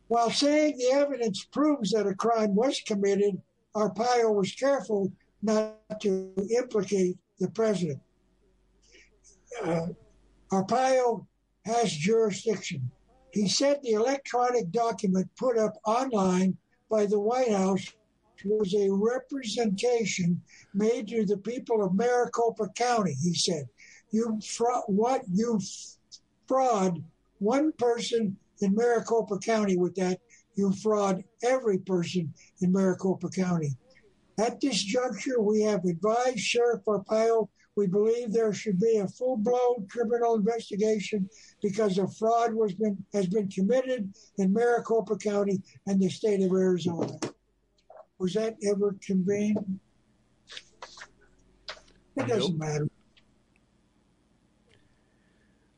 While 0.08 0.30
saying 0.30 0.78
the 0.78 0.96
evidence 0.96 1.44
proves 1.46 1.92
that 1.92 2.08
a 2.08 2.14
crime 2.14 2.56
was 2.56 2.82
committed, 2.86 3.42
Arpaio 3.76 4.34
was 4.34 4.52
careful 4.54 5.12
not 5.42 6.00
to 6.02 6.34
implicate 6.58 7.18
the 7.40 7.50
president. 7.52 8.00
Uh, 9.64 9.88
Arpaio 10.52 11.26
has 11.66 11.92
jurisdiction. 11.92 12.90
He 13.32 13.48
said 13.48 13.80
the 13.82 13.92
electronic 13.92 14.72
document 14.72 15.30
put 15.38 15.58
up 15.58 15.74
online 15.86 16.58
by 16.90 17.06
the 17.06 17.20
White 17.20 17.52
House 17.52 17.92
was 18.46 18.74
a 18.76 18.90
representation 18.92 20.42
made 20.74 21.08
to 21.08 21.26
the 21.26 21.38
people 21.38 21.84
of 21.84 21.96
Maricopa 21.96 22.70
County. 22.76 23.16
He 23.22 23.34
said, 23.34 23.68
"You 24.12 24.40
fraud, 24.42 24.84
what 24.88 25.24
you 25.32 25.60
fraud 26.48 27.04
one 27.40 27.72
person 27.74 28.38
in 28.62 28.76
Maricopa 28.76 29.40
County 29.40 29.78
with 29.78 29.96
that. 29.96 30.20
You 30.56 30.72
fraud 30.72 31.24
every 31.44 31.80
person 31.80 32.34
in 32.62 32.72
Maricopa 32.72 33.30
County." 33.30 33.76
At 34.38 34.60
this 34.60 34.82
juncture, 34.82 35.42
we 35.42 35.62
have 35.62 35.86
advised 35.86 36.40
Sheriff 36.40 36.84
Arpaio 36.86 37.50
we 37.76 37.88
believe 37.88 38.32
there 38.32 38.54
should 38.54 38.80
be 38.80 38.98
a 38.98 39.08
full-blown 39.08 39.88
criminal 39.90 40.36
investigation 40.36 41.30
because 41.62 41.98
a 41.98 42.08
fraud 42.08 42.54
was 42.54 42.74
been 42.74 43.04
has 43.14 43.28
been 43.28 43.50
committed 43.50 44.14
in 44.38 44.54
Maricopa 44.54 45.18
County 45.18 45.62
and 45.86 46.02
the 46.02 46.10
state 46.10 46.42
of 46.42 46.52
Arizona. 46.52 47.20
Was 48.18 48.34
that 48.34 48.56
ever 48.66 48.96
convened? 49.06 49.80
It 52.16 52.28
doesn't 52.28 52.58
matter. 52.58 52.88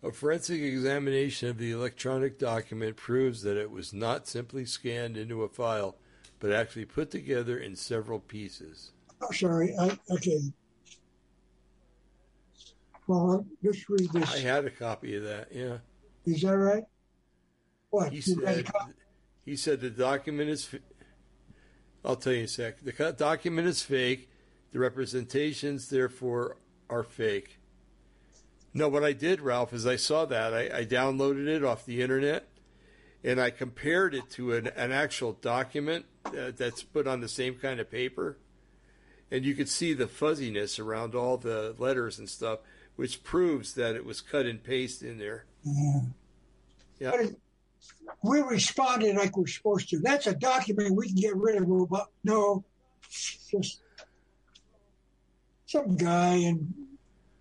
A 0.03 0.11
forensic 0.11 0.61
examination 0.61 1.49
of 1.49 1.57
the 1.57 1.71
electronic 1.71 2.37
document 2.37 2.95
proves 2.95 3.41
that 3.41 3.57
it 3.57 3.71
was 3.71 3.91
not 3.91 4.27
simply 4.27 4.65
scanned 4.65 5.17
into 5.17 5.41
a 5.41 5.49
file, 5.49 5.97
but 6.39 6.51
actually 6.51 6.85
put 6.85 7.11
together 7.11 7.57
in 7.57 7.75
several 7.75 8.19
pieces. 8.19 8.91
Oh, 9.21 9.31
sorry. 9.31 9.75
I, 9.79 9.97
okay. 10.11 10.39
Well, 13.07 13.45
let's 13.63 13.89
read 13.89 14.11
this. 14.11 14.33
I 14.33 14.39
had 14.39 14.65
a 14.65 14.69
copy 14.69 15.15
of 15.15 15.23
that. 15.23 15.47
Yeah. 15.51 15.77
Is 16.25 16.41
that 16.41 16.57
right? 16.57 16.83
What? 17.89 18.11
He 18.11 18.19
You 18.19 18.41
got 18.41 18.49
a 18.49 18.55
said. 18.55 18.73
He 19.45 19.55
said 19.55 19.81
the 19.81 19.89
document 19.89 20.49
is. 20.49 20.69
I'll 22.03 22.17
tell 22.17 22.33
you 22.33 22.39
in 22.39 22.45
a 22.45 22.49
sec. 22.49 22.81
The 22.81 23.15
document 23.17 23.67
is 23.67 23.81
fake. 23.81 24.29
The 24.73 24.79
representations, 24.79 25.89
therefore, 25.89 26.57
are 26.89 27.03
fake. 27.03 27.59
No, 28.73 28.89
what 28.89 29.03
I 29.03 29.13
did, 29.13 29.41
Ralph, 29.41 29.73
is 29.73 29.87
I 29.87 29.95
saw 29.95 30.25
that. 30.25 30.53
I, 30.53 30.79
I 30.79 30.85
downloaded 30.85 31.47
it 31.47 31.63
off 31.63 31.85
the 31.85 32.01
internet 32.01 32.47
and 33.23 33.41
I 33.41 33.49
compared 33.49 34.13
it 34.13 34.29
to 34.31 34.53
an, 34.53 34.67
an 34.67 34.91
actual 34.91 35.33
document 35.33 36.05
uh, 36.27 36.51
that's 36.55 36.83
put 36.83 37.07
on 37.07 37.21
the 37.21 37.27
same 37.27 37.55
kind 37.55 37.79
of 37.79 37.89
paper. 37.91 38.37
And 39.29 39.43
you 39.45 39.55
could 39.55 39.69
see 39.69 39.93
the 39.93 40.07
fuzziness 40.07 40.79
around 40.79 41.13
all 41.13 41.37
the 41.37 41.75
letters 41.77 42.17
and 42.17 42.29
stuff, 42.29 42.59
which 42.95 43.23
proves 43.23 43.73
that 43.73 43.95
it 43.95 44.05
was 44.05 44.21
cut 44.21 44.45
and 44.45 44.63
paste 44.63 45.03
in 45.03 45.17
there. 45.17 45.45
Yeah. 45.63 45.99
Yeah. 46.99 47.11
But 47.11 47.19
it- 47.21 47.39
we 48.23 48.39
responded 48.41 49.15
like 49.15 49.37
we're 49.37 49.47
supposed 49.47 49.89
to. 49.89 49.99
That's 49.99 50.27
a 50.27 50.33
document 50.33 50.95
we 50.95 51.07
can 51.07 51.15
get 51.15 51.35
rid 51.35 51.61
of. 51.61 51.89
But 51.89 52.07
no, 52.23 52.63
just 53.09 53.81
some 55.65 55.95
guy 55.97 56.35
and 56.35 56.73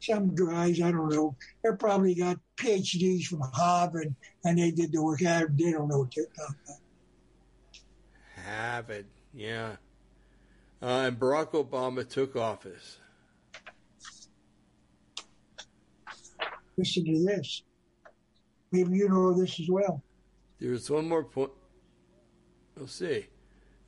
some 0.01 0.35
guys, 0.35 0.81
I 0.83 0.91
don't 0.91 1.09
know. 1.09 1.37
They 1.63 1.71
probably 1.79 2.15
got 2.17 2.39
PhDs 2.57 3.25
from 3.27 3.43
Harvard 3.55 4.07
and, 4.07 4.15
and 4.45 4.59
they 4.59 4.71
did 4.73 4.93
the 4.93 5.03
work. 5.03 5.25
I, 5.25 5.45
they 5.49 5.71
don't 5.73 5.89
know 5.89 6.01
what 6.01 6.13
they're 6.15 6.27
talking 6.27 6.57
about. 6.65 6.77
Harvard, 8.47 9.07
yeah. 9.35 9.77
Uh, 10.83 10.87
and 11.07 11.19
Barack 11.19 11.53
Obama 11.53 12.09
took 12.09 12.37
office. 12.37 12.99
Listen 16.77 17.05
to 17.07 17.25
this. 17.25 17.63
Maybe 18.73 18.99
you 18.99 19.09
know 19.09 19.33
this 19.33 19.59
as 19.59 19.69
well. 19.69 20.03
There's 20.61 20.91
one 20.91 21.09
more 21.09 21.25
point. 21.25 21.51
We'll 22.77 22.87
see. 22.89 23.27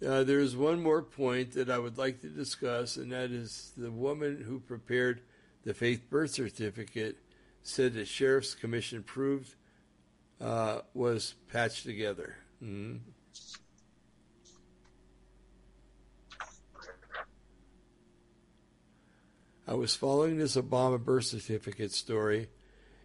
Uh, 0.07 0.25
there's 0.25 0.57
one 0.57 0.83
more 0.83 1.03
point 1.03 1.53
that 1.53 1.69
I 1.69 1.79
would 1.79 1.99
like 1.99 2.21
to 2.23 2.29
discuss, 2.29 2.97
and 2.97 3.13
that 3.13 3.31
is 3.31 3.73
the 3.77 3.91
woman 3.91 4.45
who 4.47 4.61
prepared 4.61 5.21
the 5.65 5.75
faith 5.75 6.09
birth 6.09 6.31
certificate 6.31 7.19
said 7.63 7.93
the 7.95 8.05
sheriff's 8.05 8.55
commission 8.55 9.03
proved 9.03 9.55
uh, 10.41 10.81
was 10.95 11.35
patched 11.53 11.85
together. 11.85 12.37
Mhm. 12.63 13.01
I 19.69 19.75
was 19.75 19.95
following 19.95 20.39
this 20.39 20.57
Obama 20.57 20.99
birth 20.99 21.27
certificate 21.27 21.93
story, 21.93 22.49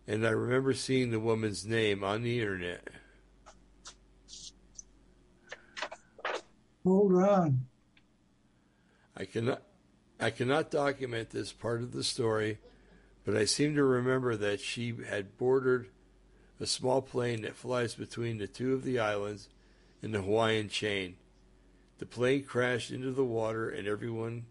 and 0.08 0.26
I 0.26 0.30
remember 0.30 0.74
seeing 0.74 1.12
the 1.12 1.20
woman's 1.20 1.66
name 1.66 2.06
on 2.06 2.24
the 2.24 2.40
internet. 2.40 2.88
Hold 6.86 7.16
on. 7.16 7.66
I 9.18 9.26
cannot 9.26 9.62
I 10.22 10.30
cannot 10.30 10.72
document 10.72 11.32
this 11.32 11.52
part 11.52 11.82
of 11.82 11.92
the 11.92 12.04
story, 12.04 12.60
but 13.26 13.36
I 13.36 13.44
seem 13.44 13.76
to 13.76 13.84
remember 13.84 14.38
that 14.38 14.62
she 14.62 14.96
had 15.10 15.38
boarded 15.38 15.88
a 16.62 16.66
small 16.66 17.02
plane 17.02 17.42
that 17.42 17.58
flies 17.58 17.94
between 17.94 18.38
the 18.38 18.48
two 18.48 18.74
of 18.74 18.86
the 18.86 19.00
islands 19.00 19.50
in 20.02 20.14
the 20.14 20.22
Hawaiian 20.22 20.70
chain. 20.70 21.18
The 21.98 22.06
plane 22.06 22.46
crashed 22.46 22.90
into 22.90 23.12
the 23.12 23.26
water 23.26 23.70
and 23.70 23.86
everyone 23.86 24.46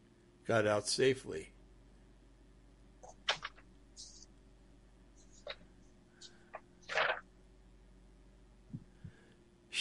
got 0.47 0.67
out 0.67 0.87
safely. 0.87 1.52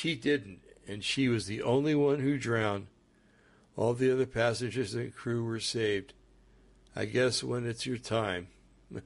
She 0.01 0.15
didn't, 0.15 0.61
and 0.87 1.03
she 1.03 1.27
was 1.27 1.45
the 1.45 1.61
only 1.61 1.93
one 1.93 2.21
who 2.21 2.39
drowned. 2.39 2.87
All 3.75 3.93
the 3.93 4.11
other 4.11 4.25
passengers 4.25 4.95
and 4.95 5.13
crew 5.13 5.43
were 5.43 5.59
saved. 5.59 6.13
I 6.95 7.05
guess 7.05 7.43
when 7.43 7.67
it's 7.67 7.85
your 7.85 7.99
time. 7.99 8.47
uh, 8.95 8.99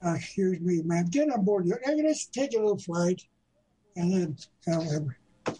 excuse 0.14 0.60
me, 0.60 0.80
ma'am, 0.84 1.06
get 1.10 1.28
on 1.28 1.44
board. 1.44 1.68
I'm 1.84 2.00
going 2.00 2.14
to 2.14 2.30
take 2.30 2.54
a 2.54 2.58
little 2.58 2.78
flight. 2.78 3.20
And 3.96 4.12
then 4.12 4.36
uh, 4.72 5.54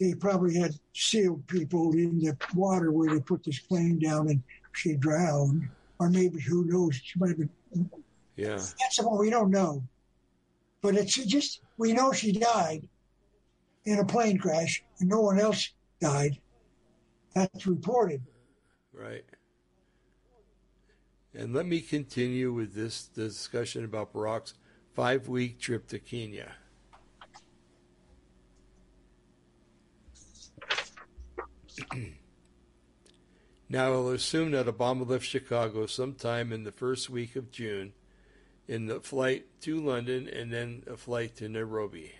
they 0.00 0.14
probably 0.14 0.56
had 0.56 0.74
sealed 0.92 1.46
people 1.46 1.92
in 1.92 2.18
the 2.18 2.36
water 2.52 2.90
where 2.90 3.14
they 3.14 3.20
put 3.20 3.44
this 3.44 3.60
plane 3.60 4.00
down 4.00 4.28
and 4.28 4.42
she 4.72 4.96
drowned. 4.96 5.68
Or 6.00 6.10
maybe, 6.10 6.40
who 6.40 6.64
knows, 6.64 6.96
she 6.96 7.16
might 7.20 7.28
have 7.28 7.38
been. 7.38 7.48
Yeah. 8.34 8.56
That's 8.56 9.00
one 9.00 9.20
we 9.20 9.30
don't 9.30 9.52
know. 9.52 9.84
But 10.82 10.96
it's 10.96 11.14
just, 11.14 11.60
we 11.78 11.92
know 11.92 12.12
she 12.12 12.32
died 12.32 12.88
in 13.84 14.00
a 14.00 14.04
plane 14.04 14.36
crash 14.36 14.82
and 14.98 15.08
no 15.08 15.20
one 15.20 15.38
else 15.38 15.70
died. 16.00 16.38
That's 17.34 17.66
reported. 17.66 18.20
Right. 18.92 19.24
And 21.34 21.54
let 21.54 21.64
me 21.66 21.80
continue 21.80 22.52
with 22.52 22.74
this 22.74 23.04
discussion 23.04 23.84
about 23.84 24.12
Barack's 24.12 24.54
five 24.94 25.28
week 25.28 25.58
trip 25.58 25.86
to 25.88 25.98
Kenya. 25.98 26.52
now, 33.70 33.92
I'll 33.92 34.08
assume 34.08 34.50
that 34.50 34.66
Obama 34.66 35.08
left 35.08 35.24
Chicago 35.24 35.86
sometime 35.86 36.52
in 36.52 36.64
the 36.64 36.72
first 36.72 37.08
week 37.08 37.34
of 37.34 37.50
June 37.50 37.94
in 38.68 38.86
the 38.86 39.00
flight 39.00 39.46
to 39.62 39.80
London 39.80 40.28
and 40.28 40.52
then 40.52 40.82
a 40.86 40.96
flight 40.96 41.36
to 41.36 41.48
Nairobi. 41.48 42.12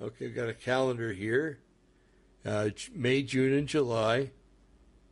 Okay, 0.00 0.26
I've 0.26 0.34
got 0.34 0.48
a 0.48 0.54
calendar 0.54 1.12
here 1.12 1.60
uh, 2.44 2.70
May, 2.94 3.22
June, 3.22 3.52
and 3.52 3.68
July. 3.68 4.30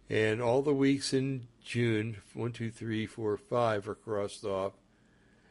And 0.08 0.42
all 0.42 0.62
the 0.62 0.74
weeks 0.74 1.12
in 1.12 1.46
June, 1.62 2.16
one, 2.34 2.52
two, 2.52 2.70
three, 2.70 3.06
four, 3.06 3.36
five, 3.36 3.88
are 3.88 3.94
crossed 3.94 4.44
off. 4.44 4.72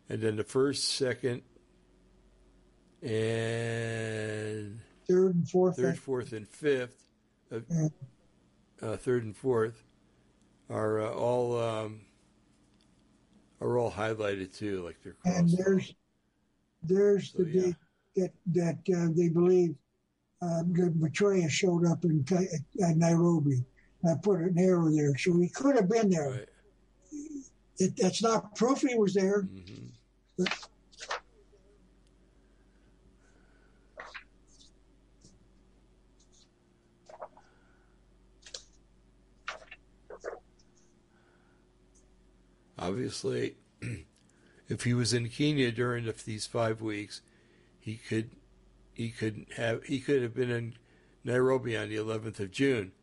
And 0.09 0.21
then 0.21 0.35
the 0.35 0.43
first, 0.43 0.83
second, 0.89 1.43
and 3.01 4.81
third 5.07 5.35
and 5.35 5.49
fourth, 5.49 5.77
third, 5.77 5.97
fourth, 5.97 6.33
and 6.33 6.45
fifth, 6.45 7.05
uh, 7.51 7.89
uh, 8.81 8.97
third 8.97 9.23
and 9.23 9.35
fourth, 9.35 9.83
are 10.69 11.01
uh, 11.01 11.11
all 11.11 11.59
um, 11.59 12.01
are 13.61 13.77
all 13.77 13.91
highlighted 13.91 14.55
too, 14.55 14.83
like 14.83 14.97
they're 15.03 15.13
crossed. 15.13 15.37
And 15.37 15.49
there's 15.49 15.95
there's 16.83 17.31
so, 17.31 17.43
the 17.43 17.49
yeah. 17.49 17.61
date 17.61 17.75
that 18.15 18.31
that 18.47 18.97
uh, 18.97 19.07
they 19.15 19.29
believe 19.29 19.75
uh, 20.41 20.63
Maitreya 20.67 21.49
showed 21.49 21.85
up 21.85 22.05
in 22.05 22.25
uh, 22.31 22.93
Nairobi. 22.95 23.63
I 24.07 24.13
put 24.21 24.39
an 24.39 24.57
arrow 24.57 24.89
there, 24.89 25.17
so 25.17 25.37
he 25.37 25.49
could 25.49 25.75
have 25.75 25.89
been 25.89 26.09
there. 26.09 26.29
Right. 26.31 26.49
It, 27.79 27.97
that's 27.97 28.23
not 28.23 28.55
proof 28.55 28.81
he 28.81 28.95
was 28.95 29.13
there. 29.13 29.41
Mm-hmm. 29.43 29.87
But, 30.37 30.67
Obviously, 42.79 43.57
if 44.69 44.83
he 44.83 44.93
was 44.93 45.13
in 45.13 45.29
Kenya 45.29 45.71
during 45.71 46.05
the, 46.05 46.15
these 46.25 46.47
five 46.47 46.81
weeks, 46.81 47.21
he 47.79 47.95
could 47.95 48.31
he 48.93 49.09
could 49.09 49.45
have 49.57 49.83
he 49.83 49.99
could 49.99 50.21
have 50.21 50.33
been 50.33 50.49
in 50.49 50.75
Nairobi 51.23 51.75
on 51.77 51.89
the 51.89 51.97
11th 51.97 52.39
of 52.39 52.51
June. 52.51 52.93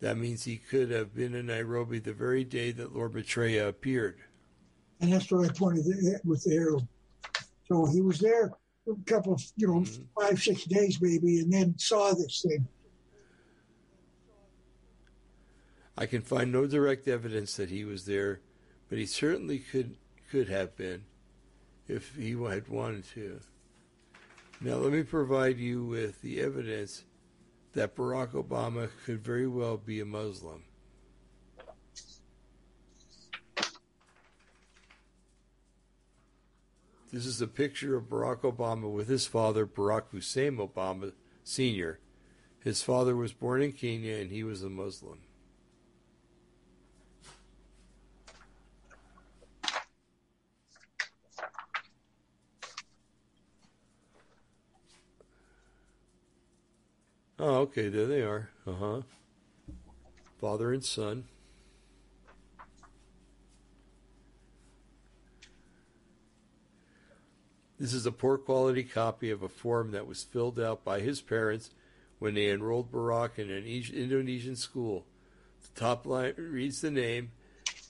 That 0.00 0.16
means 0.16 0.44
he 0.44 0.56
could 0.56 0.90
have 0.90 1.14
been 1.14 1.34
in 1.34 1.46
Nairobi 1.46 1.98
the 1.98 2.12
very 2.12 2.44
day 2.44 2.70
that 2.72 2.94
Lord 2.94 3.14
Maitreya 3.14 3.66
appeared. 3.66 4.18
And 5.00 5.12
that's 5.12 5.30
what 5.30 5.48
I 5.48 5.52
pointed 5.52 5.84
with 6.24 6.44
the 6.44 6.54
arrow. 6.54 6.80
So 7.66 7.84
he 7.86 8.00
was 8.00 8.20
there 8.20 8.52
a 8.88 9.04
couple 9.04 9.34
of, 9.34 9.44
you 9.56 9.66
know, 9.66 9.80
mm-hmm. 9.80 10.20
five, 10.20 10.42
six 10.42 10.64
days 10.64 11.00
maybe, 11.00 11.40
and 11.40 11.52
then 11.52 11.74
saw 11.78 12.12
this 12.14 12.44
thing. 12.46 12.66
I 15.96 16.06
can 16.06 16.22
find 16.22 16.52
no 16.52 16.66
direct 16.66 17.08
evidence 17.08 17.56
that 17.56 17.70
he 17.70 17.84
was 17.84 18.04
there, 18.04 18.40
but 18.88 18.98
he 18.98 19.06
certainly 19.06 19.58
could 19.58 19.96
could 20.30 20.48
have 20.48 20.76
been 20.76 21.04
if 21.86 22.14
he 22.16 22.32
had 22.32 22.68
wanted 22.68 23.04
to. 23.14 23.40
Now, 24.60 24.74
let 24.74 24.92
me 24.92 25.02
provide 25.02 25.58
you 25.58 25.84
with 25.84 26.20
the 26.20 26.40
evidence 26.40 27.04
that 27.72 27.96
Barack 27.96 28.32
Obama 28.32 28.90
could 29.04 29.24
very 29.24 29.46
well 29.46 29.76
be 29.76 30.00
a 30.00 30.04
Muslim. 30.04 30.64
This 37.12 37.24
is 37.24 37.40
a 37.40 37.46
picture 37.46 37.96
of 37.96 38.04
Barack 38.04 38.40
Obama 38.40 38.92
with 38.92 39.08
his 39.08 39.26
father, 39.26 39.66
Barack 39.66 40.10
Hussein 40.10 40.58
Obama 40.58 41.12
Sr. 41.42 42.00
His 42.62 42.82
father 42.82 43.16
was 43.16 43.32
born 43.32 43.62
in 43.62 43.72
Kenya 43.72 44.16
and 44.16 44.30
he 44.30 44.44
was 44.44 44.62
a 44.62 44.68
Muslim. 44.68 45.20
Oh, 57.40 57.58
okay, 57.58 57.88
there 57.88 58.06
they 58.06 58.22
are. 58.22 58.50
Uh 58.66 58.72
huh. 58.72 59.00
Father 60.40 60.72
and 60.72 60.84
son. 60.84 61.24
This 67.78 67.92
is 67.94 68.06
a 68.06 68.12
poor 68.12 68.38
quality 68.38 68.82
copy 68.82 69.30
of 69.30 69.44
a 69.44 69.48
form 69.48 69.92
that 69.92 70.08
was 70.08 70.24
filled 70.24 70.58
out 70.58 70.84
by 70.84 70.98
his 70.98 71.20
parents 71.20 71.70
when 72.18 72.34
they 72.34 72.50
enrolled 72.50 72.90
Barack 72.90 73.38
in 73.38 73.50
an 73.50 73.64
Indonesian 73.64 74.56
school. 74.56 75.06
The 75.62 75.80
top 75.80 76.04
line 76.04 76.34
reads 76.36 76.80
the 76.80 76.90
name, 76.90 77.30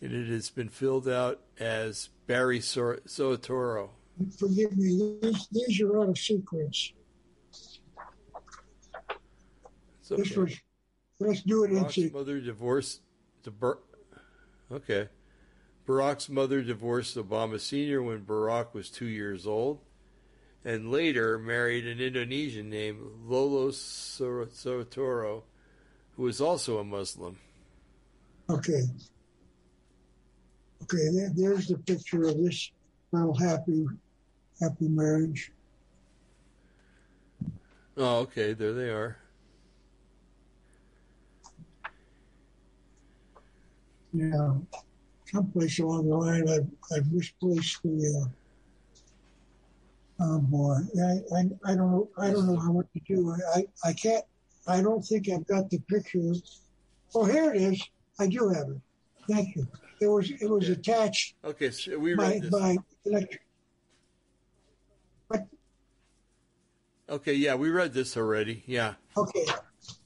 and 0.02 0.12
it 0.12 0.28
has 0.28 0.50
been 0.50 0.68
filled 0.68 1.08
out 1.08 1.40
as 1.58 2.10
Barry 2.26 2.60
Soetoro. 2.60 3.88
Forgive 4.38 4.76
me, 4.76 5.18
these, 5.22 5.48
these 5.52 5.80
are 5.80 6.02
out 6.02 6.10
of 6.10 6.18
sequence. 6.18 6.92
Okay. 10.10 10.22
This 10.22 10.36
was 10.36 10.56
let's 11.18 11.42
do 11.42 11.64
it 11.64 11.70
Barack's 11.70 11.98
in 11.98 12.12
mother 12.12 12.40
divorced 12.40 13.00
Bar- 13.60 13.78
Okay. 14.70 15.08
Barack's 15.86 16.28
mother 16.28 16.60
divorced 16.60 17.16
Obama 17.16 17.58
Sr. 17.58 18.02
when 18.02 18.20
Barack 18.20 18.74
was 18.74 18.90
two 18.90 19.06
years 19.06 19.46
old, 19.46 19.80
and 20.64 20.90
later 20.90 21.38
married 21.38 21.86
an 21.86 21.98
Indonesian 21.98 22.68
named 22.68 23.00
Lolo 23.24 23.70
Soetoro, 23.70 25.44
who 26.16 26.22
was 26.22 26.42
also 26.42 26.78
a 26.78 26.84
Muslim. 26.84 27.38
Okay. 28.50 28.82
Okay, 30.82 31.28
there's 31.34 31.68
the 31.68 31.78
picture 31.78 32.28
of 32.28 32.36
this 32.36 32.70
little 33.12 33.34
happy, 33.34 33.86
happy 34.60 34.88
marriage. 34.88 35.52
Oh, 37.96 38.18
okay, 38.20 38.52
there 38.52 38.74
they 38.74 38.90
are. 38.90 39.16
Yeah, 44.12 44.54
someplace 45.26 45.78
along 45.78 46.08
the 46.08 46.16
line, 46.16 46.48
I've, 46.48 46.96
I've 46.96 47.12
misplaced 47.12 47.82
the. 47.82 48.28
Uh, 50.20 50.24
oh 50.24 50.38
boy, 50.40 50.76
I, 51.00 51.36
I, 51.36 51.72
I 51.72 51.74
don't 51.74 51.90
know. 51.90 52.08
I 52.18 52.30
don't 52.30 52.46
know 52.46 52.58
how 52.58 52.72
what 52.72 52.86
to 52.94 53.00
do. 53.06 53.34
I, 53.54 53.64
I 53.84 53.92
can't. 53.92 54.24
I 54.66 54.82
don't 54.82 55.02
think 55.02 55.28
I've 55.30 55.46
got 55.46 55.70
the 55.70 55.78
picture. 55.80 56.32
Oh, 57.14 57.24
here 57.24 57.52
it 57.52 57.62
is. 57.62 57.82
I 58.18 58.26
do 58.26 58.48
have 58.48 58.68
it. 58.68 58.80
Thank 59.30 59.56
you. 59.56 59.66
It 60.00 60.06
was 60.06 60.30
it 60.30 60.48
was 60.48 60.68
attached. 60.68 61.34
Okay, 61.44 61.70
so 61.70 61.98
we 61.98 62.14
by, 62.14 62.38
this. 62.40 62.50
by 62.50 62.76
electric. 63.04 63.42
But 65.28 65.46
Okay, 67.10 67.34
yeah, 67.34 67.54
we 67.54 67.70
read 67.70 67.92
this 67.92 68.16
already. 68.16 68.62
Yeah. 68.66 68.94
Okay, 69.16 69.46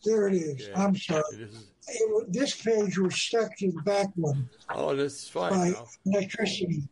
there 0.05 0.29
it 0.29 0.35
is. 0.35 0.69
Yeah, 0.69 0.83
I'm 0.83 0.97
sorry. 0.97 1.23
It 1.35 1.41
is. 1.43 1.72
It, 1.89 2.33
this 2.33 2.55
page 2.63 2.99
was 2.99 3.15
stuck 3.15 3.57
to 3.57 3.73
the 3.73 3.83
back 3.83 4.09
one. 4.15 4.49
Oh, 4.71 4.95
that's 4.95 5.29
fine. 5.29 5.53
By 5.53 5.75
electricity. 6.07 6.83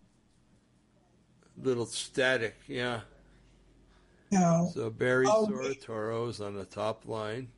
Little 1.62 1.86
static, 1.86 2.56
yeah. 2.66 3.00
Now, 4.32 4.66
so 4.72 4.90
Barry 4.90 5.26
is 5.26 6.40
on 6.40 6.54
the 6.54 6.66
top 6.70 7.06
line. 7.06 7.48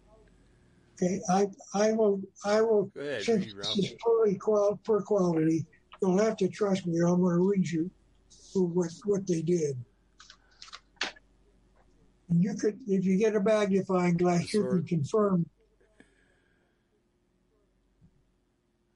Okay, 0.94 1.20
I 1.30 1.46
I 1.74 1.92
will 1.92 2.20
I 2.44 2.60
will 2.60 2.90
ahead, 2.98 3.22
since 3.22 3.46
it's 3.46 3.94
fully 4.02 4.36
qual 4.36 4.78
per 4.84 5.02
quality, 5.02 5.64
you'll 6.00 6.18
have 6.18 6.36
to 6.38 6.48
trust 6.48 6.86
me. 6.86 6.98
I'm 7.00 7.20
going 7.20 7.36
to 7.36 7.48
read 7.48 7.68
you 7.68 7.90
what 8.54 8.90
what 9.04 9.26
they 9.26 9.42
did. 9.42 9.76
And 12.28 12.42
you 12.42 12.54
could, 12.54 12.78
if 12.88 13.04
you 13.04 13.18
get 13.18 13.36
a 13.36 13.40
magnifying 13.40 14.16
glass, 14.16 14.52
you 14.54 14.62
can 14.62 14.84
confirm. 14.84 15.46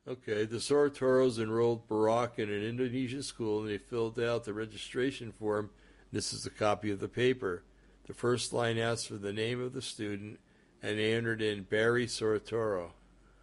Okay, 0.09 0.45
the 0.45 0.59
Soetoros 0.59 1.41
enrolled 1.41 1.89
Barack 1.89 2.39
in 2.39 2.49
an 2.49 2.63
Indonesian 2.63 3.25
school 3.25 3.61
and 3.61 3.69
they 3.69 3.79
filled 3.79 4.21
out 4.21 4.45
the 4.45 4.53
registration 4.53 5.33
form. 5.33 5.71
This 6.13 6.33
is 6.33 6.47
a 6.47 6.51
copy 6.51 6.93
of 6.93 7.01
the 7.01 7.09
paper. 7.09 7.65
The 8.07 8.15
first 8.15 8.53
line 8.53 8.79
asks 8.79 9.07
for 9.07 9.17
the 9.17 9.33
name 9.33 9.61
of 9.61 9.73
the 9.73 9.83
student 9.83 10.39
and 10.81 10.97
they 10.97 11.13
entered 11.13 11.43
in 11.43 11.65
Barry 11.65 12.07
Soetoro. 12.07 12.91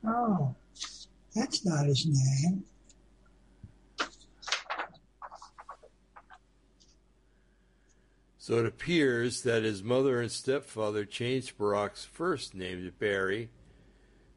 Oh, 0.08 0.56
that's 1.36 1.66
not 1.66 1.86
his 1.86 2.06
name. 2.06 2.64
So 8.38 8.60
it 8.60 8.66
appears 8.66 9.42
that 9.44 9.64
his 9.64 9.84
mother 9.84 10.22
and 10.22 10.32
stepfather 10.32 11.04
changed 11.04 11.58
Barack's 11.58 12.06
first 12.06 12.56
name 12.56 12.86
to 12.86 12.92
Barry, 12.92 13.50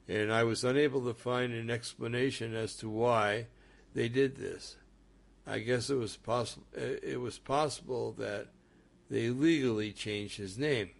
and 0.09 0.33
I 0.33 0.45
was 0.45 0.65
unable 0.65 1.05
to 1.07 1.15
find 1.15 1.53
an 1.53 1.71
explanation 1.71 2.55
as 2.55 2.77
to 2.77 2.89
why 2.89 3.47
they 3.95 4.09
did 4.09 4.37
this. 4.37 4.77
I 5.47 5.61
guess 5.61 5.91
it 5.91 5.97
was 5.97 6.17
possible. 6.17 6.67
It 6.75 7.21
was 7.21 7.39
possible 7.39 8.13
that 8.19 8.49
they 9.09 9.31
legally 9.31 9.93
changed 9.93 10.37
his 10.37 10.59
name. 10.59 10.91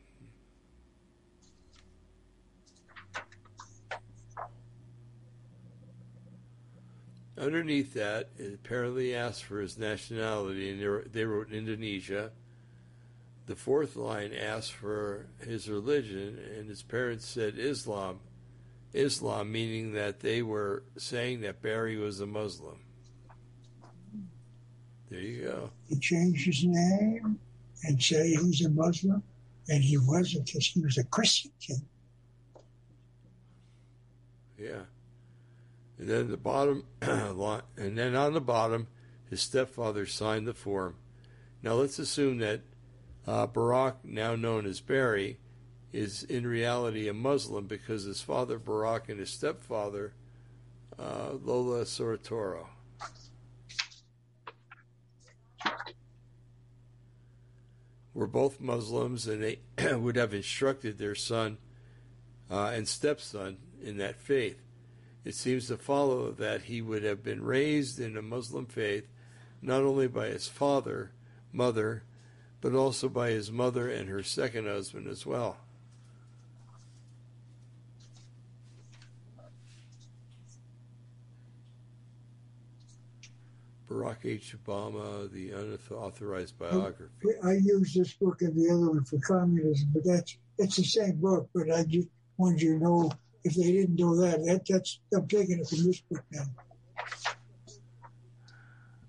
Underneath 7.39 7.93
that, 7.95 8.31
it 8.39 8.55
apparently 8.55 9.15
asked 9.15 9.45
for 9.45 9.61
his 9.61 9.77
nationality, 9.77 10.71
and 10.71 11.13
they 11.13 11.25
wrote 11.25 11.53
Indonesia. 11.53 12.31
The 13.45 13.57
fourth 13.57 13.95
line 13.95 14.33
asked 14.33 14.73
for 14.73 15.27
his 15.41 15.69
religion, 15.69 16.39
and 16.57 16.69
his 16.69 16.83
parents 16.83 17.27
said 17.27 17.59
Islam. 17.59 18.21
Islam, 18.93 19.53
meaning 19.53 19.93
that 19.93 20.21
they 20.21 20.43
were 20.43 20.85
saying 20.97 21.41
that 21.43 21.63
Barry 21.63 21.97
was 21.97 22.21
a 22.21 22.27
Muslim. 22.27 22.81
There 25.11 25.21
you 25.21 25.43
go. 25.43 25.71
He 25.89 25.99
changed 25.99 26.47
his 26.47 26.65
name 26.65 27.39
and 27.85 28.03
say 28.03 28.31
he's 28.31 28.65
a 28.65 28.71
Muslim, 28.71 29.23
and 29.69 29.83
he 29.83 29.99
wasn't 29.99 30.47
because 30.47 30.67
he 30.67 30.81
was 30.81 30.99
a 30.99 31.05
Christian 31.05 31.53
kid. 31.61 31.77
Yeah. 34.59 34.83
And 35.99 36.09
then 36.09 36.31
the 36.31 36.37
bottom 36.37 36.85
and 37.03 37.99
then 37.99 38.15
on 38.15 38.35
the 38.35 38.41
bottom, 38.41 38.89
his 39.31 39.41
stepfather 39.41 40.07
signed 40.07 40.47
the 40.47 40.55
form. 40.55 40.97
Now 41.63 41.75
let's 41.75 41.99
assume 41.99 42.39
that 42.39 42.61
uh, 43.27 43.47
Barack, 43.47 43.97
now 44.05 44.37
known 44.37 44.67
as 44.67 44.81
Barry, 44.81 45.39
is 45.97 46.23
in 46.25 46.47
reality 46.47 47.09
a 47.09 47.15
Muslim 47.15 47.67
because 47.67 48.05
his 48.05 48.21
father 48.21 48.59
Barack 48.59 49.09
and 49.09 49.19
his 49.19 49.31
stepfather 49.31 50.13
uh, 50.99 51.33
Lolo 51.43 51.83
Soetoro. 51.85 52.67
were 58.13 58.27
both 58.27 58.61
Muslims 58.61 59.27
and 59.27 59.43
they 59.43 59.59
would 59.95 60.17
have 60.17 60.33
instructed 60.33 60.99
their 60.99 61.15
son 61.15 61.59
uh, 62.51 62.73
and 62.75 62.89
stepson 62.89 63.59
in 63.83 63.99
that 63.99 64.17
faith 64.17 64.63
it 65.27 65.35
seems 65.35 65.67
to 65.67 65.77
follow 65.77 66.31
that 66.31 66.63
he 66.63 66.81
would 66.81 67.03
have 67.03 67.25
been 67.25 67.43
raised 67.43 67.99
in 67.99 68.17
a 68.17 68.23
Muslim 68.23 68.65
faith 68.65 69.09
not 69.61 69.83
only 69.83 70.07
by 70.07 70.29
his 70.29 70.47
father, 70.47 71.11
mother, 71.53 72.05
but 72.61 72.75
also 72.75 73.09
by 73.09 73.31
his 73.31 73.51
mother 73.51 73.91
and 73.91 74.09
her 74.09 74.23
second 74.23 74.67
husband 74.67 75.09
as 75.09 75.27
well. 75.27 75.57
Barack 83.89 84.25
H. 84.25 84.57
Obama, 84.65 85.31
the 85.31 85.51
unauthorized 85.53 86.59
biography. 86.59 87.29
I, 87.43 87.51
I 87.51 87.53
use 87.55 87.95
this 87.95 88.13
book 88.15 88.43
and 88.43 88.57
the 88.57 88.71
other 88.71 88.91
one 88.91 89.05
for 89.05 89.19
communism, 89.21 89.91
but 89.95 90.05
that's 90.05 90.37
it's 90.59 90.77
the 90.77 90.85
same 90.85 91.17
book. 91.17 91.49
But 91.55 91.71
I 91.71 91.85
just 91.85 92.09
wanted 92.37 92.63
you 92.63 92.79
to 92.79 92.85
know 92.85 93.13
if 93.45 93.55
they 93.55 93.73
didn't 93.73 93.97
know 93.97 94.17
that. 94.17 94.45
that 94.45 94.67
that's 94.69 95.01
I'm 95.15 95.29
taking 95.29 95.61
it 95.61 95.69
from 95.69 95.85
this 95.85 96.01
book 96.01 96.25
now. 96.33 96.45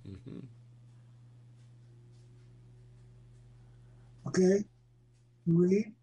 Mm-hmm. 0.07 0.39
Okay, 4.27 4.65
read. 5.47 5.93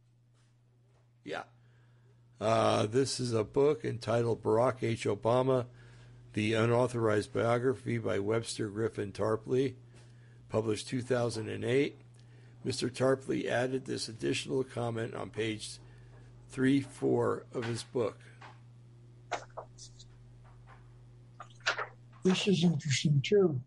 Yeah. 1.24 1.42
Uh, 2.40 2.86
this 2.86 3.20
is 3.20 3.32
a 3.32 3.44
book 3.44 3.84
entitled 3.84 4.42
Barack 4.42 4.82
H. 4.82 5.04
Obama, 5.04 5.66
The 6.34 6.54
Unauthorized 6.54 7.32
Biography 7.32 7.96
by 7.98 8.18
Webster 8.18 8.68
Griffin 8.68 9.12
Tarpley, 9.12 9.74
published 10.48 10.88
2008. 10.88 11.96
Mr. 12.66 12.90
Tarpley 12.90 13.46
added 13.46 13.84
this 13.84 14.08
additional 14.08 14.64
comment 14.64 15.14
on 15.14 15.30
page 15.30 15.78
3 16.50 16.80
4 16.80 17.46
of 17.54 17.64
his 17.66 17.84
book. 17.84 18.18
This 22.24 22.48
is 22.48 22.64
interesting 22.64 23.22
too. 23.24 23.60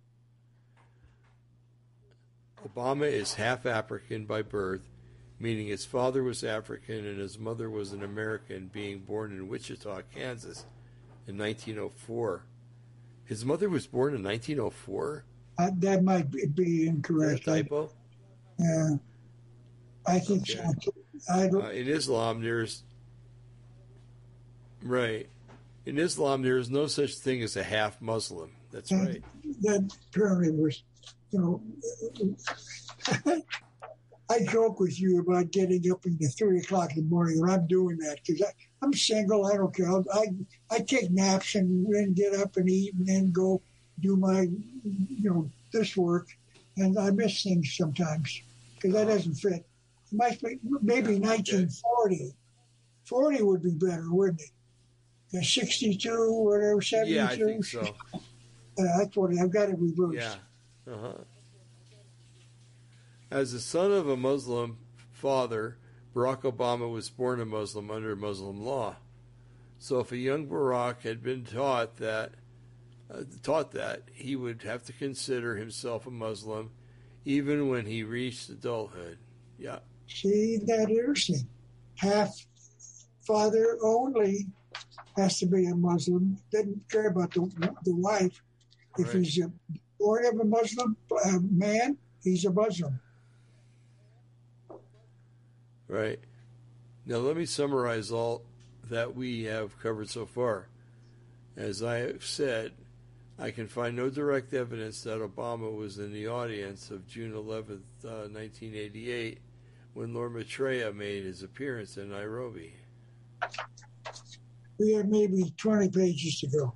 Obama 2.68 3.10
is 3.10 3.36
half 3.36 3.66
African 3.66 4.26
by 4.26 4.42
birth, 4.42 4.90
meaning 5.40 5.68
his 5.68 5.86
father 5.86 6.22
was 6.22 6.44
African 6.44 7.06
and 7.06 7.18
his 7.18 7.40
mother 7.40 7.70
was 7.70 7.94
an 7.94 8.04
American, 8.04 8.70
being 8.74 9.00
born 9.00 9.32
in 9.32 9.48
Wichita, 9.48 10.02
Kansas 10.14 10.66
in 11.28 11.38
1904. 11.38 12.44
His 13.28 13.44
mother 13.44 13.70
was 13.70 13.86
born 13.86 14.16
in 14.16 14.24
1904? 14.24 15.26
Uh, 15.60 15.72
that 15.80 16.04
might 16.04 16.32
be 16.56 16.88
incorrect. 16.88 17.46
typo? 17.46 17.92
Yeah. 18.58 18.96
I 20.08 20.20
think 20.20 20.44
okay. 20.50 20.64
so. 20.82 20.94
I 21.30 21.48
don't... 21.48 21.66
Uh, 21.66 21.70
in 21.70 21.88
Islam, 21.90 22.42
there's 22.42 22.84
right. 24.82 25.28
In 25.86 25.98
Islam, 25.98 26.42
there 26.42 26.58
is 26.58 26.70
no 26.70 26.88
such 26.88 27.16
thing 27.16 27.42
as 27.42 27.58
a 27.58 27.64
half 27.64 28.02
Muslim. 28.02 28.52
That's 28.72 28.92
and 28.92 29.08
right. 29.08 29.24
That 29.62 29.94
apparently 30.10 30.52
was, 30.52 30.84
you 31.32 31.40
know, 31.40 31.62
I 34.30 34.44
joke 34.44 34.80
with 34.80 35.00
you 35.00 35.20
about 35.20 35.52
getting 35.52 35.90
up 35.92 36.06
in 36.06 36.18
the 36.20 36.28
three 36.28 36.60
o'clock 36.60 36.92
in 36.96 37.04
the 37.04 37.10
morning, 37.10 37.40
and 37.40 37.52
I'm 37.52 37.68
doing 37.68 37.98
that 38.00 38.20
because 38.26 38.44
I'm 38.82 38.94
single. 38.94 39.46
I 39.46 39.56
don't 39.56 39.74
care. 39.74 39.90
I 39.90 40.26
I 40.70 40.80
take 40.80 41.12
naps 41.12 41.56
and 41.56 41.88
then 41.94 42.14
get 42.14 42.34
up 42.34 42.58
and 42.58 42.70
eat 42.70 42.94
and 42.96 43.08
then 43.08 43.32
go 43.32 43.62
do 44.02 44.16
my, 44.16 44.42
you 44.42 45.30
know, 45.30 45.50
this 45.72 45.96
work, 45.96 46.28
and 46.76 46.98
I 47.00 47.10
miss 47.12 47.44
things 47.44 47.76
sometimes 47.76 48.42
because 48.76 48.94
that 48.94 49.08
doesn't 49.08 49.36
fit 49.36 49.66
might 50.12 50.42
be, 50.42 50.60
maybe 50.82 51.20
1940. 51.20 52.34
40 53.06 53.44
would 53.44 53.64
be 53.64 53.72
better, 53.72 54.12
wouldn't 54.12 54.42
it? 54.42 55.44
62, 55.44 56.10
or 56.10 56.46
whatever, 56.46 56.82
72. 56.82 57.14
Yeah, 57.14 57.26
I 57.26 57.36
think 57.36 57.66
so. 57.66 57.82
uh, 58.14 58.20
that's 58.98 59.16
what 59.16 59.38
I've 59.38 59.52
got 59.52 59.70
it 59.70 59.78
reversed. 59.78 60.38
Yeah. 60.88 60.94
Uh-huh. 60.94 61.14
As 63.30 63.52
the 63.52 63.60
son 63.60 63.92
of 63.92 64.08
a 64.08 64.16
Muslim 64.16 64.78
father, 65.12 65.78
Barack 66.16 66.42
Obama 66.42 66.90
was 66.90 67.10
born 67.10 67.42
a 67.42 67.46
Muslim 67.46 67.92
under 67.92 68.16
Muslim 68.16 68.64
law. 68.64 68.96
So 69.80 70.00
if 70.00 70.12
a 70.12 70.18
young 70.18 70.48
Barack 70.48 71.02
had 71.02 71.22
been 71.22 71.44
taught 71.44 71.98
that, 71.98 72.32
uh, 73.12 73.24
taught 73.44 73.72
that 73.72 74.04
he 74.14 74.36
would 74.36 74.64
have 74.64 74.84
to 74.86 74.94
consider 74.94 75.56
himself 75.56 76.08
a 76.08 76.12
Muslim, 76.12 76.72
even 77.26 77.70
when 77.70 77.86
he 77.86 78.04
reached 78.04 78.50
adulthood. 78.50 79.18
Yeah. 79.60 79.80
See, 80.08 80.60
that 80.66 80.90
interesting. 80.90 81.48
Half 81.96 82.34
father 83.26 83.78
only 83.84 84.48
has 85.18 85.40
to 85.40 85.48
be 85.48 85.66
a 85.66 85.76
Muslim. 85.76 86.38
Doesn't 86.52 86.90
care 86.90 87.08
about 87.08 87.34
the, 87.34 87.42
the 87.84 87.96
wife. 87.96 88.42
If 88.98 89.14
right. 89.14 89.18
he's 89.18 89.44
a, 89.44 89.52
born 90.00 90.26
of 90.26 90.40
a 90.40 90.46
Muslim 90.46 90.96
uh, 91.26 91.40
man, 91.52 91.98
he's 92.24 92.46
a 92.46 92.52
Muslim. 92.52 93.00
Right. 95.88 96.20
Now, 97.06 97.18
let 97.18 97.38
me 97.38 97.46
summarize 97.46 98.12
all 98.12 98.44
that 98.90 99.16
we 99.16 99.44
have 99.46 99.80
covered 99.80 100.10
so 100.10 100.26
far. 100.26 100.68
As 101.56 101.82
I 101.82 102.00
have 102.00 102.26
said, 102.26 102.74
I 103.40 103.52
can 103.52 103.68
find 103.68 103.96
no 103.96 104.10
direct 104.10 104.54
evidence 104.54 105.04
that 105.04 105.20
Obama 105.20 105.74
was 105.74 106.00
in 106.00 106.12
the 106.12 106.28
audience 106.28 106.92
of 106.92 107.08
June 107.08 107.34
11, 107.34 107.84
uh, 108.04 108.28
1988, 108.30 109.40
when 109.94 110.14
Lord 110.14 110.34
Maitreya 110.34 110.92
made 110.92 111.24
his 111.24 111.44
appearance 111.44 111.98
in 111.98 112.10
Nairobi. 112.10 112.74
We 114.80 114.94
have 114.94 115.08
maybe 115.08 115.54
20 115.58 115.90
pages 115.90 116.40
to 116.42 116.48
go, 116.48 116.74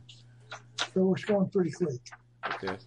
so 0.94 1.14
it's 1.14 1.26
going 1.26 1.50
pretty 1.50 1.72
quick. 1.72 2.00
Okay. 2.56 2.78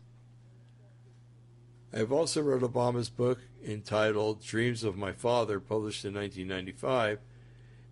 I 1.94 1.98
have 1.98 2.10
also 2.10 2.42
read 2.42 2.62
Obama's 2.62 3.08
book 3.08 3.38
entitled 3.64 4.42
Dreams 4.42 4.82
of 4.82 4.96
My 4.96 5.12
Father, 5.12 5.60
published 5.60 6.04
in 6.04 6.14
1995, 6.14 7.20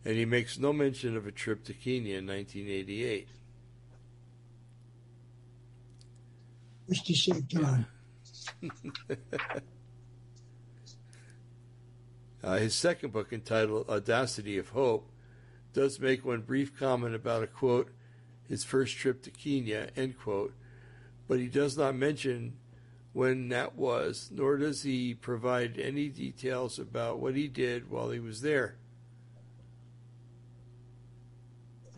and 0.04 0.16
he 0.16 0.24
makes 0.24 0.58
no 0.58 0.72
mention 0.72 1.16
of 1.16 1.24
a 1.24 1.30
trip 1.30 1.62
to 1.64 1.72
Kenya 1.72 2.18
in 2.18 2.26
1988. 2.26 3.28
Just 6.88 7.06
to 7.06 7.14
save 7.14 7.48
time. 7.48 7.86
uh, 12.42 12.58
his 12.58 12.74
second 12.74 13.12
book, 13.12 13.32
entitled 13.32 13.88
Audacity 13.88 14.58
of 14.58 14.70
Hope, 14.70 15.08
does 15.72 16.00
make 16.00 16.24
one 16.24 16.40
brief 16.40 16.76
comment 16.76 17.14
about 17.14 17.44
a 17.44 17.46
quote, 17.46 17.92
his 18.48 18.64
first 18.64 18.96
trip 18.96 19.22
to 19.22 19.30
Kenya, 19.30 19.90
end 19.94 20.18
quote, 20.18 20.54
but 21.28 21.38
he 21.38 21.46
does 21.46 21.78
not 21.78 21.94
mention 21.94 22.54
when 23.12 23.48
that 23.50 23.76
was, 23.76 24.30
nor 24.32 24.56
does 24.56 24.82
he 24.82 25.14
provide 25.14 25.78
any 25.78 26.08
details 26.08 26.78
about 26.78 27.18
what 27.18 27.34
he 27.34 27.48
did 27.48 27.90
while 27.90 28.10
he 28.10 28.20
was 28.20 28.40
there. 28.40 28.76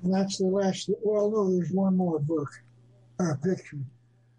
And 0.02 0.12
that's 0.12 0.38
the 0.38 0.46
last. 0.46 0.90
Well, 1.02 1.30
no, 1.30 1.54
there's 1.54 1.70
one 1.70 1.96
more 1.96 2.18
book 2.18 2.50
or 3.18 3.30
a 3.30 3.38
picture. 3.38 3.78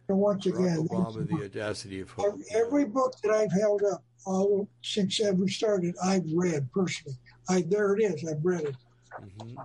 So 0.07 0.15
once 0.15 0.45
Barack 0.45 0.59
again, 0.59 0.87
Obama, 0.87 1.27
The 1.27 1.45
Audacity 1.45 2.01
of 2.01 2.11
Hope. 2.11 2.39
every 2.53 2.85
book 2.85 3.15
that 3.23 3.31
I've 3.31 3.51
held 3.51 3.81
up, 3.91 4.03
all 4.25 4.67
since 4.83 5.19
we 5.19 5.49
started, 5.49 5.95
I've 6.03 6.25
read 6.33 6.69
personally. 6.71 7.17
I 7.49 7.63
there 7.67 7.95
it 7.95 8.03
is. 8.03 8.27
I've 8.29 8.43
read 8.43 8.65
it. 8.65 8.75
Mm-hmm. 9.19 9.57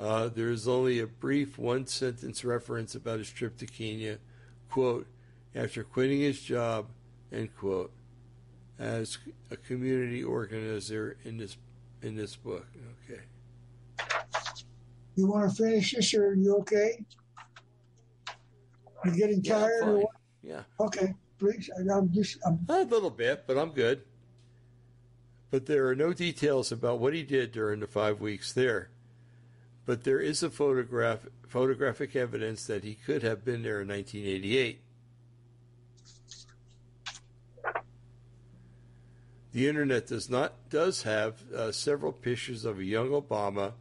Uh, 0.00 0.28
there 0.28 0.50
is 0.50 0.66
only 0.66 0.98
a 0.98 1.06
brief 1.06 1.58
one 1.58 1.86
sentence 1.86 2.42
reference 2.42 2.94
about 2.94 3.18
his 3.18 3.30
trip 3.30 3.58
to 3.58 3.66
Kenya, 3.66 4.18
quote, 4.70 5.06
after 5.54 5.82
quitting 5.84 6.20
his 6.20 6.40
job, 6.40 6.86
end 7.32 7.50
quote, 7.56 7.92
as 8.78 9.18
a 9.50 9.56
community 9.56 10.22
organizer 10.24 11.16
in 11.24 11.36
this 11.36 11.56
in 12.02 12.16
this 12.16 12.36
book. 12.36 12.66
Okay. 13.10 13.20
You 15.16 15.26
want 15.26 15.50
to 15.50 15.54
finish 15.62 15.92
this, 15.92 16.14
or 16.14 16.28
are 16.28 16.34
you 16.34 16.56
okay? 16.58 17.04
You 19.04 19.10
getting 19.16 19.42
Yeah, 19.44 19.58
tired? 19.58 19.82
or 19.82 19.98
what? 19.98 20.10
Yeah. 20.42 20.62
Okay, 20.78 21.14
please. 21.38 21.68
I'm 21.78 22.10
just. 22.12 22.38
I'm, 22.46 22.64
A 22.68 22.82
little 22.84 23.10
bit, 23.10 23.44
but 23.46 23.58
I'm 23.58 23.70
good. 23.70 24.02
But 25.50 25.66
there 25.66 25.88
are 25.88 25.96
no 25.96 26.12
details 26.12 26.70
about 26.70 27.00
what 27.00 27.12
he 27.12 27.22
did 27.24 27.50
during 27.52 27.80
the 27.80 27.86
five 27.86 28.20
weeks 28.20 28.52
there. 28.52 28.90
But 29.90 30.04
there 30.04 30.20
is 30.20 30.44
a 30.44 30.50
photograph, 30.50 31.26
photographic 31.48 32.14
evidence 32.14 32.64
that 32.68 32.84
he 32.84 32.94
could 32.94 33.24
have 33.24 33.44
been 33.44 33.64
there 33.64 33.80
in 33.80 33.88
1988. 33.88 34.80
The 39.50 39.66
internet 39.66 40.06
does 40.06 40.30
not 40.30 40.70
does 40.70 41.02
have 41.02 41.42
uh, 41.50 41.72
several 41.72 42.12
pictures 42.12 42.64
of 42.64 42.78
a 42.78 42.84
young 42.84 43.08
Obama 43.08 43.72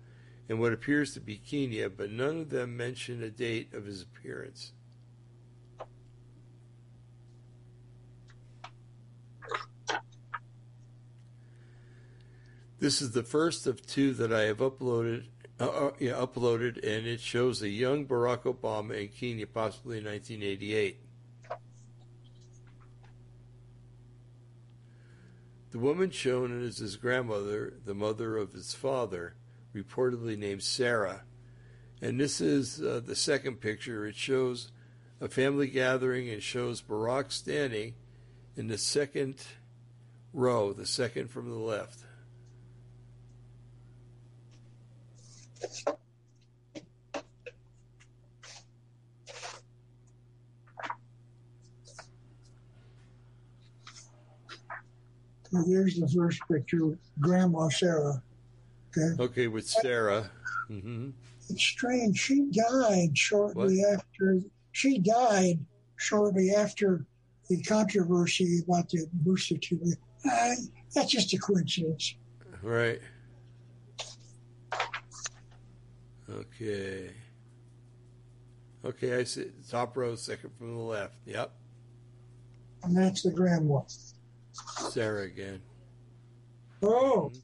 in 0.49 0.57
what 0.57 0.73
appears 0.73 1.13
to 1.13 1.19
be 1.19 1.35
Kenya, 1.35 1.91
but 1.91 2.09
none 2.09 2.39
of 2.39 2.49
them 2.49 2.75
mention 2.75 3.21
a 3.21 3.29
date 3.29 3.71
of 3.75 3.85
his 3.85 4.01
appearance. 4.01 4.71
This 12.79 12.99
is 12.99 13.11
the 13.11 13.21
first 13.21 13.67
of 13.67 13.85
two 13.85 14.15
that 14.15 14.33
I 14.33 14.45
have 14.45 14.57
uploaded. 14.57 15.25
Uh, 15.59 15.91
yeah, 15.99 16.13
uploaded, 16.13 16.77
and 16.77 17.05
it 17.05 17.19
shows 17.19 17.61
a 17.61 17.67
young 17.67 18.05
Barack 18.05 18.43
Obama 18.43 18.97
in 18.97 19.09
Kenya, 19.09 19.45
possibly 19.45 19.97
in 19.97 20.05
1988. 20.05 20.97
The 25.71 25.79
woman 25.79 26.11
shown 26.11 26.63
is 26.63 26.77
his 26.77 26.95
grandmother, 26.95 27.73
the 27.85 27.93
mother 27.93 28.37
of 28.37 28.53
his 28.53 28.73
father, 28.73 29.35
reportedly 29.75 30.37
named 30.37 30.63
Sarah. 30.63 31.23
And 32.01 32.19
this 32.19 32.39
is 32.39 32.81
uh, 32.81 33.01
the 33.05 33.15
second 33.15 33.57
picture. 33.59 34.07
It 34.07 34.15
shows 34.15 34.71
a 35.19 35.27
family 35.27 35.67
gathering 35.67 36.29
and 36.29 36.41
shows 36.41 36.81
Barack 36.81 37.33
standing 37.33 37.95
in 38.55 38.67
the 38.67 38.77
second 38.77 39.43
row, 40.33 40.71
the 40.71 40.85
second 40.85 41.29
from 41.29 41.49
the 41.49 41.57
left. 41.57 42.05
So 45.59 45.97
here's 55.65 55.95
the 55.95 56.07
first 56.15 56.39
picture. 56.49 56.97
Grandma 57.19 57.69
Sarah. 57.69 58.21
Okay. 58.97 59.21
Okay, 59.21 59.47
with 59.47 59.67
Sarah. 59.67 60.31
Mm-hmm. 60.69 61.09
It's 61.49 61.63
strange. 61.63 62.17
She 62.17 62.45
died 62.51 63.17
shortly 63.17 63.83
after. 63.83 64.39
She 64.71 64.99
died 64.99 65.59
shortly 65.97 66.51
after 66.51 67.05
the 67.49 67.61
controversy 67.63 68.61
about 68.63 68.89
the 68.89 69.07
booster 69.11 69.57
tube. 69.57 69.81
Uh, 70.29 70.51
that's 70.93 71.11
just 71.11 71.33
a 71.33 71.37
coincidence. 71.37 72.15
Right. 72.61 73.01
Okay. 76.31 77.11
Okay, 78.85 79.15
I 79.19 79.23
see 79.23 79.47
top 79.69 79.97
row, 79.97 80.15
second 80.15 80.51
from 80.57 80.75
the 80.75 80.81
left. 80.81 81.15
Yep, 81.25 81.51
And 82.83 82.95
that's 82.95 83.23
the 83.23 83.31
grandma. 83.31 83.81
Sarah 84.89 85.23
again. 85.23 85.61
Oh, 86.81 87.25
Okay. 87.25 87.39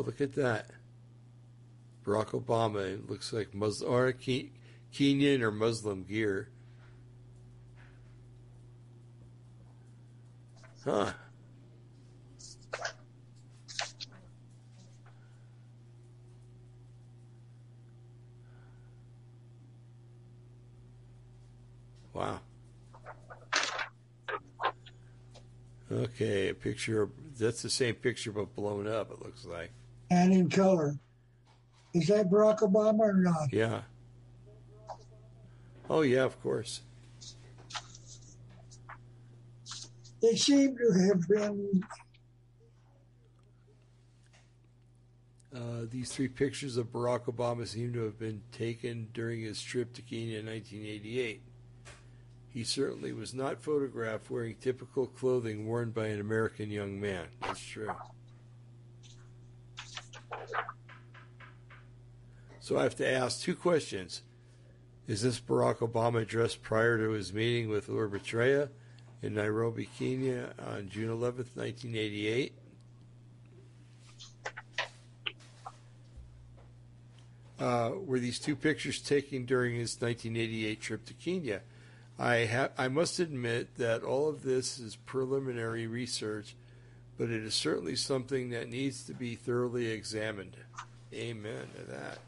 Oh, 0.00 0.02
look 0.02 0.22
at 0.22 0.32
that. 0.32 0.70
Barack 2.06 2.28
Obama 2.28 2.94
it 2.94 3.10
looks 3.10 3.34
like 3.34 3.52
Muslim 3.52 3.92
or 3.92 4.12
Ke- 4.12 4.50
Kenyan 4.94 5.42
or 5.42 5.50
Muslim 5.50 6.04
gear. 6.04 6.48
Huh. 10.82 11.12
Wow. 22.14 22.40
Okay, 25.92 26.48
a 26.48 26.54
picture 26.54 27.10
that's 27.38 27.60
the 27.60 27.68
same 27.68 27.96
picture 27.96 28.32
but 28.32 28.56
blown 28.56 28.86
up, 28.86 29.10
it 29.10 29.20
looks 29.20 29.44
like. 29.44 29.72
And 30.10 30.32
in 30.32 30.48
color. 30.48 30.96
Is 31.94 32.08
that 32.08 32.30
Barack 32.30 32.60
Obama 32.60 33.00
or 33.00 33.14
not? 33.14 33.52
Yeah. 33.52 33.82
Oh 35.88 36.02
yeah, 36.02 36.24
of 36.24 36.40
course. 36.40 36.82
They 40.22 40.36
seem 40.36 40.76
to 40.76 41.08
have 41.08 41.28
been. 41.28 41.82
Uh, 45.52 45.86
these 45.90 46.12
three 46.12 46.28
pictures 46.28 46.76
of 46.76 46.92
Barack 46.92 47.24
Obama 47.24 47.66
seem 47.66 47.92
to 47.94 48.04
have 48.04 48.18
been 48.18 48.42
taken 48.52 49.08
during 49.12 49.40
his 49.40 49.60
trip 49.60 49.92
to 49.94 50.02
Kenya 50.02 50.38
in 50.38 50.46
1988. 50.46 51.42
He 52.50 52.64
certainly 52.64 53.12
was 53.12 53.34
not 53.34 53.60
photographed 53.60 54.30
wearing 54.30 54.56
typical 54.60 55.06
clothing 55.06 55.66
worn 55.66 55.90
by 55.90 56.06
an 56.06 56.20
American 56.20 56.70
young 56.70 57.00
man. 57.00 57.26
That's 57.40 57.60
true. 57.60 57.90
So 62.70 62.78
I 62.78 62.84
have 62.84 62.94
to 62.98 63.10
ask 63.10 63.42
two 63.42 63.56
questions. 63.56 64.22
Is 65.08 65.22
this 65.22 65.40
Barack 65.40 65.78
Obama 65.78 66.24
dressed 66.24 66.62
prior 66.62 66.98
to 66.98 67.10
his 67.10 67.32
meeting 67.32 67.68
with 67.68 67.88
Lord 67.88 68.12
Maitreya? 68.12 68.68
in 69.22 69.34
Nairobi, 69.34 69.88
Kenya 69.98 70.50
on 70.56 70.88
June 70.88 71.08
11th, 71.08 71.56
1988. 71.56 72.52
Uh, 77.58 77.90
were 78.04 78.20
these 78.20 78.38
two 78.38 78.54
pictures 78.54 79.02
taken 79.02 79.46
during 79.46 79.74
his 79.74 80.00
1988 80.00 80.80
trip 80.80 81.04
to 81.06 81.14
Kenya? 81.14 81.62
I 82.20 82.44
ha- 82.44 82.68
I 82.78 82.86
must 82.86 83.18
admit 83.18 83.78
that 83.78 84.04
all 84.04 84.28
of 84.28 84.44
this 84.44 84.78
is 84.78 84.94
preliminary 84.94 85.88
research, 85.88 86.54
but 87.18 87.30
it 87.30 87.42
is 87.42 87.54
certainly 87.54 87.96
something 87.96 88.50
that 88.50 88.68
needs 88.68 89.02
to 89.06 89.12
be 89.12 89.34
thoroughly 89.34 89.88
examined. 89.88 90.56
Amen 91.12 91.66
to 91.76 91.90
that. 91.90 92.18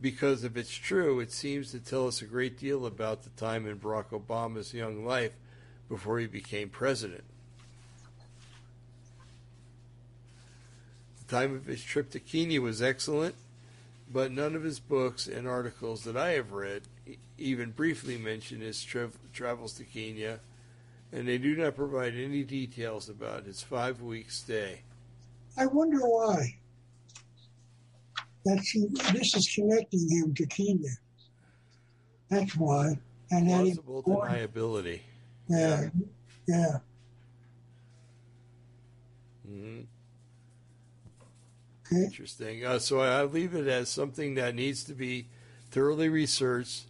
Because 0.00 0.44
if 0.44 0.56
it's 0.56 0.74
true, 0.74 1.20
it 1.20 1.30
seems 1.30 1.70
to 1.72 1.78
tell 1.78 2.06
us 2.06 2.22
a 2.22 2.26
great 2.26 2.58
deal 2.58 2.86
about 2.86 3.22
the 3.22 3.30
time 3.30 3.66
in 3.66 3.78
Barack 3.78 4.10
Obama's 4.10 4.72
young 4.72 5.04
life 5.04 5.32
before 5.88 6.18
he 6.18 6.26
became 6.26 6.70
president. 6.70 7.24
The 11.18 11.36
time 11.36 11.54
of 11.54 11.66
his 11.66 11.82
trip 11.82 12.10
to 12.12 12.20
Kenya 12.20 12.62
was 12.62 12.80
excellent, 12.80 13.34
but 14.10 14.32
none 14.32 14.56
of 14.56 14.62
his 14.62 14.80
books 14.80 15.26
and 15.26 15.46
articles 15.46 16.04
that 16.04 16.16
I 16.16 16.30
have 16.30 16.52
read 16.52 16.82
even 17.36 17.70
briefly 17.70 18.18
mention 18.18 18.60
his 18.60 18.82
tra- 18.82 19.10
travels 19.32 19.72
to 19.74 19.84
Kenya, 19.84 20.40
and 21.12 21.26
they 21.26 21.38
do 21.38 21.56
not 21.56 21.76
provide 21.76 22.14
any 22.14 22.44
details 22.44 23.08
about 23.08 23.44
his 23.44 23.62
five 23.62 24.00
week 24.00 24.30
stay. 24.30 24.82
I 25.56 25.66
wonder 25.66 25.98
why. 25.98 26.56
That's 28.44 28.72
this 29.12 29.36
is 29.36 29.52
connecting 29.54 30.08
him 30.08 30.34
to 30.34 30.46
Kenya. 30.46 30.90
That's 32.28 32.56
why. 32.56 32.98
And 33.30 33.46
Plausible 33.46 34.02
deniability. 34.02 35.00
Yeah, 35.48 35.88
yeah. 36.48 36.78
Mm-hmm. 39.48 39.80
Okay. 41.86 42.04
Interesting. 42.04 42.64
Uh, 42.64 42.78
so 42.78 43.00
I 43.00 43.24
leave 43.24 43.54
it 43.54 43.66
as 43.66 43.88
something 43.88 44.34
that 44.34 44.54
needs 44.54 44.84
to 44.84 44.94
be 44.94 45.26
thoroughly 45.70 46.08
researched 46.08 46.84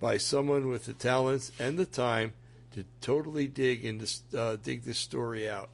by 0.00 0.18
someone 0.18 0.68
with 0.68 0.84
the 0.86 0.92
talents 0.92 1.50
and 1.58 1.78
the 1.78 1.86
time 1.86 2.32
to 2.72 2.84
totally 3.00 3.46
dig 3.46 3.84
into 3.84 4.06
uh, 4.36 4.56
dig 4.62 4.84
this 4.84 4.98
story 4.98 5.48
out 5.48 5.70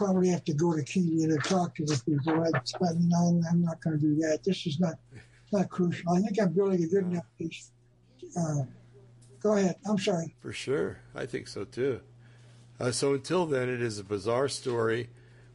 probably 0.00 0.28
have 0.28 0.44
to 0.44 0.54
go 0.54 0.74
to 0.74 0.82
Kenya 0.82 1.28
to 1.28 1.36
talk 1.38 1.74
to 1.74 1.84
the 1.84 2.00
people. 2.06 2.42
I, 2.42 2.50
but 2.52 2.96
no, 3.00 3.42
I'm 3.50 3.62
not 3.62 3.82
going 3.82 3.98
to 3.98 4.02
do 4.02 4.14
that. 4.20 4.42
This 4.42 4.66
is 4.66 4.80
not 4.80 4.94
not 5.52 5.68
crucial. 5.68 6.12
I 6.12 6.20
think 6.20 6.40
I'm 6.40 6.52
building 6.52 6.82
a 6.82 6.86
good 6.86 7.04
enough 7.04 7.26
piece. 7.36 7.70
Uh, 8.38 8.62
go 9.42 9.54
ahead. 9.54 9.76
I'm 9.86 9.98
sorry. 9.98 10.34
For 10.40 10.52
sure, 10.52 11.00
I 11.14 11.26
think 11.26 11.48
so 11.48 11.64
too. 11.64 12.00
Uh, 12.78 12.92
so 12.92 13.12
until 13.12 13.44
then, 13.44 13.68
it 13.68 13.82
is 13.82 13.98
a 13.98 14.04
bizarre 14.04 14.48
story, 14.48 15.10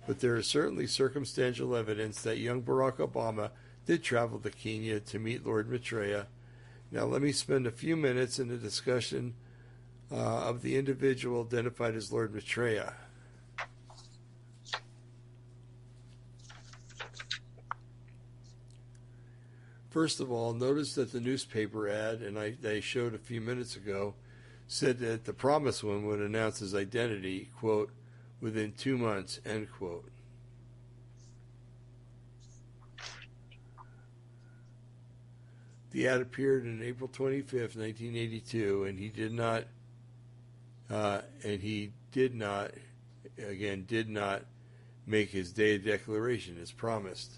but 0.06 0.20
there 0.20 0.36
is 0.36 0.46
certainly 0.46 0.86
circumstantial 0.86 1.76
evidence 1.76 2.22
that 2.22 2.38
young 2.38 2.62
Barack 2.62 2.98
Obama 2.98 3.50
did 3.88 4.04
travel 4.04 4.38
to 4.40 4.52
Kenya 4.52 5.00
to 5.00 5.18
meet 5.18 5.46
Lord 5.46 5.70
Maitreya. 5.70 6.28
Now, 6.92 7.06
let 7.06 7.22
me 7.24 7.32
spend 7.32 7.66
a 7.66 7.72
few 7.72 7.96
minutes 7.96 8.38
in 8.38 8.52
a 8.52 8.58
discussion 8.58 9.34
uh, 10.12 10.16
of 10.16 10.62
the 10.62 10.78
individual 10.78 11.42
identified 11.42 11.96
as 11.96 12.12
Lord 12.12 12.34
Maitreya. 12.34 12.94
First 19.96 20.20
of 20.20 20.30
all, 20.30 20.52
notice 20.52 20.94
that 20.96 21.14
the 21.14 21.22
newspaper 21.22 21.88
ad, 21.88 22.20
and 22.20 22.38
I, 22.38 22.58
they 22.62 22.82
showed 22.82 23.16
a 23.16 23.18
few 23.18 23.40
minutes 23.40 23.78
ago, 23.78 24.14
said 24.68 25.00
that 25.00 25.24
the 25.24 25.32
promised 25.32 25.86
one 25.86 26.06
would 26.06 26.20
announce 26.20 26.60
his 26.60 26.76
identity, 26.76 27.50
quote, 27.58 27.92
within 28.42 28.74
two 28.74 28.98
months, 28.98 29.40
end 29.46 29.72
quote. 29.72 30.12
The 35.92 36.10
ad 36.10 36.20
appeared 36.20 36.66
on 36.66 36.82
April 36.84 37.08
25th, 37.08 37.78
1982, 37.78 38.84
and 38.84 39.00
he 39.00 39.08
did 39.08 39.32
not, 39.32 39.64
uh, 40.90 41.22
and 41.42 41.62
he 41.62 41.94
did 42.12 42.36
not, 42.36 42.72
again, 43.38 43.86
did 43.88 44.10
not 44.10 44.44
make 45.08 45.30
his 45.30 45.54
day 45.54 45.76
of 45.76 45.86
declaration 45.86 46.58
as 46.62 46.74
promised. 46.74 47.38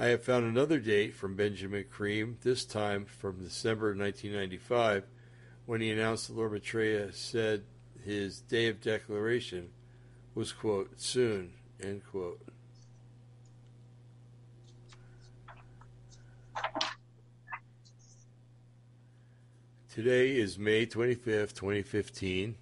I 0.00 0.06
have 0.08 0.22
found 0.22 0.46
another 0.46 0.78
date 0.78 1.14
from 1.16 1.34
Benjamin 1.34 1.84
Creme, 1.90 2.38
this 2.42 2.64
time 2.64 3.04
from 3.04 3.42
December 3.42 3.96
1995, 3.96 5.02
when 5.66 5.80
he 5.80 5.90
announced 5.90 6.28
that 6.28 6.36
Lord 6.36 6.52
Maitreya 6.52 7.12
said 7.12 7.64
his 8.04 8.40
day 8.42 8.68
of 8.68 8.80
declaration 8.80 9.70
was, 10.36 10.52
quote, 10.52 11.00
soon, 11.00 11.50
end 11.82 12.02
quote. 12.08 12.40
Today 19.92 20.36
is 20.36 20.60
May 20.60 20.86
25th, 20.86 21.54
2015, 21.54 22.54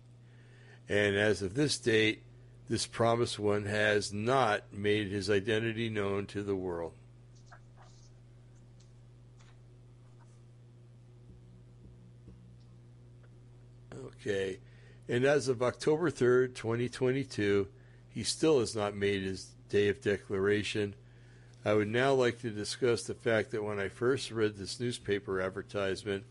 and 0.89 1.17
as 1.17 1.43
of 1.43 1.53
this 1.53 1.77
date, 1.77 2.23
this 2.71 2.87
promised 2.87 3.39
one 3.39 3.67
has 3.67 4.11
not 4.11 4.73
made 4.73 5.09
his 5.09 5.29
identity 5.29 5.91
known 5.91 6.25
to 6.29 6.43
the 6.43 6.57
world. 6.57 6.95
And 14.27 15.25
as 15.25 15.49
of 15.49 15.63
October 15.63 16.11
3rd, 16.11 16.55
2022, 16.55 17.69
he 18.09 18.23
still 18.25 18.61
has 18.61 18.75
not 18.75 18.97
made 18.97 19.23
his 19.23 19.53
day 19.69 19.89
of 19.89 20.01
declaration. 20.01 20.95
I 21.65 21.75
would 21.75 21.89
now 21.89 22.13
like 22.13 22.41
to 22.41 22.51
discuss 22.51 23.05
the 23.05 23.15
fact 23.15 23.51
that 23.53 23.63
when 23.63 23.79
I 23.79 23.89
first 23.89 24.31
read 24.31 24.57
this 24.57 24.81
newspaper 24.81 25.41
advertisement, 25.41 26.25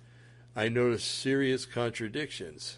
I 0.55 0.67
noticed 0.69 1.09
serious 1.09 1.65
contradictions. 1.65 2.77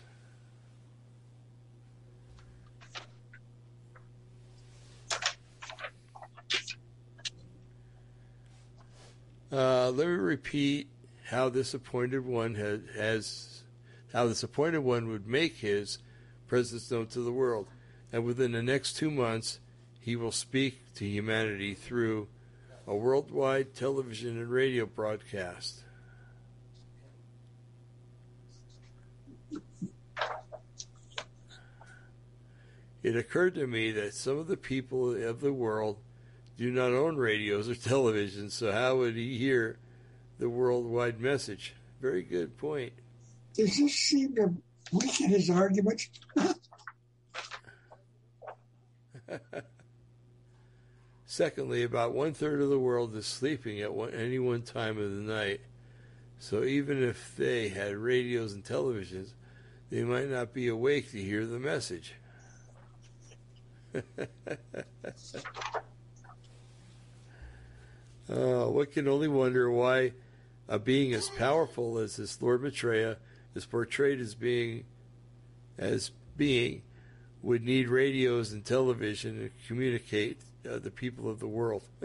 Uh, 9.52 9.90
let 9.92 10.08
me 10.08 10.14
repeat 10.14 10.90
how 11.26 11.50
this 11.50 11.74
appointed 11.74 12.26
one 12.26 12.56
has, 12.56 12.82
has 12.96 13.57
how 14.18 14.26
this 14.26 14.42
appointed 14.42 14.80
one 14.80 15.08
would 15.10 15.28
make 15.28 15.58
his 15.58 16.00
presence 16.48 16.90
known 16.90 17.06
to 17.06 17.20
the 17.20 17.32
world. 17.32 17.68
And 18.12 18.26
within 18.26 18.54
the 18.54 18.64
next 18.64 18.94
two 18.94 19.12
months, 19.12 19.60
he 20.00 20.16
will 20.16 20.32
speak 20.32 20.92
to 20.96 21.06
humanity 21.06 21.76
through 21.76 22.28
a 22.88 22.96
worldwide 22.96 23.76
television 23.76 24.40
and 24.40 24.50
radio 24.50 24.88
broadcast. 24.88 25.84
It 33.04 33.16
occurred 33.16 33.54
to 33.54 33.68
me 33.68 33.92
that 33.92 34.16
some 34.16 34.40
of 34.40 34.48
the 34.48 34.58
people 34.58 35.14
of 35.30 35.42
the 35.42 35.54
world 35.54 35.98
do 36.58 36.72
not 36.72 36.92
own 36.92 37.18
radios 37.18 37.70
or 37.70 37.76
television, 37.90 38.50
so 38.50 38.72
how 38.72 38.96
would 38.96 39.14
he 39.14 39.38
hear 39.38 39.78
the 40.40 40.50
worldwide 40.50 41.20
message? 41.20 41.76
Very 42.02 42.24
good 42.24 42.58
point. 42.58 42.94
Does 43.58 43.78
this 43.78 43.94
seem 43.96 44.36
to 44.36 44.54
weaken 44.94 45.30
his 45.30 45.50
argument? 45.50 46.08
Secondly, 51.26 51.82
about 51.84 52.14
one 52.14 52.34
third 52.34 52.62
of 52.62 52.70
the 52.70 52.78
world 52.80 53.16
is 53.16 53.26
sleeping 53.26 53.82
at 53.82 53.94
one, 53.94 54.14
any 54.14 54.38
one 54.38 54.62
time 54.62 55.00
of 55.00 55.16
the 55.16 55.22
night. 55.22 55.62
So 56.40 56.64
even 56.64 57.02
if 57.02 57.36
they 57.36 57.70
had 57.70 57.96
radios 57.96 58.54
and 58.54 58.64
televisions, 58.64 59.34
they 59.90 60.04
might 60.04 60.30
not 60.30 60.54
be 60.54 60.68
awake 60.68 61.12
to 61.12 61.22
hear 61.22 61.48
the 61.48 61.58
message. 61.58 62.14
uh, 68.30 68.66
one 68.68 68.86
can 68.86 69.08
only 69.08 69.28
wonder 69.28 69.72
why 69.72 70.12
a 70.68 70.78
being 70.78 71.14
as 71.14 71.30
powerful 71.30 71.98
as 71.98 72.18
this 72.18 72.40
Lord 72.42 72.62
Maitreya 72.62 73.18
is 73.58 73.66
portrayed 73.66 74.22
as 74.22 74.36
being 74.36 74.86
as 75.78 76.12
being 76.38 76.84
would 77.42 77.64
need 77.64 77.90
radios 77.90 78.54
and 78.54 78.64
television 78.64 79.40
to 79.40 79.50
communicate 79.68 80.40
uh, 80.70 80.78
the 80.80 80.92
people 80.92 81.30
of 81.30 81.40
the 81.40 81.48
world. 81.48 81.84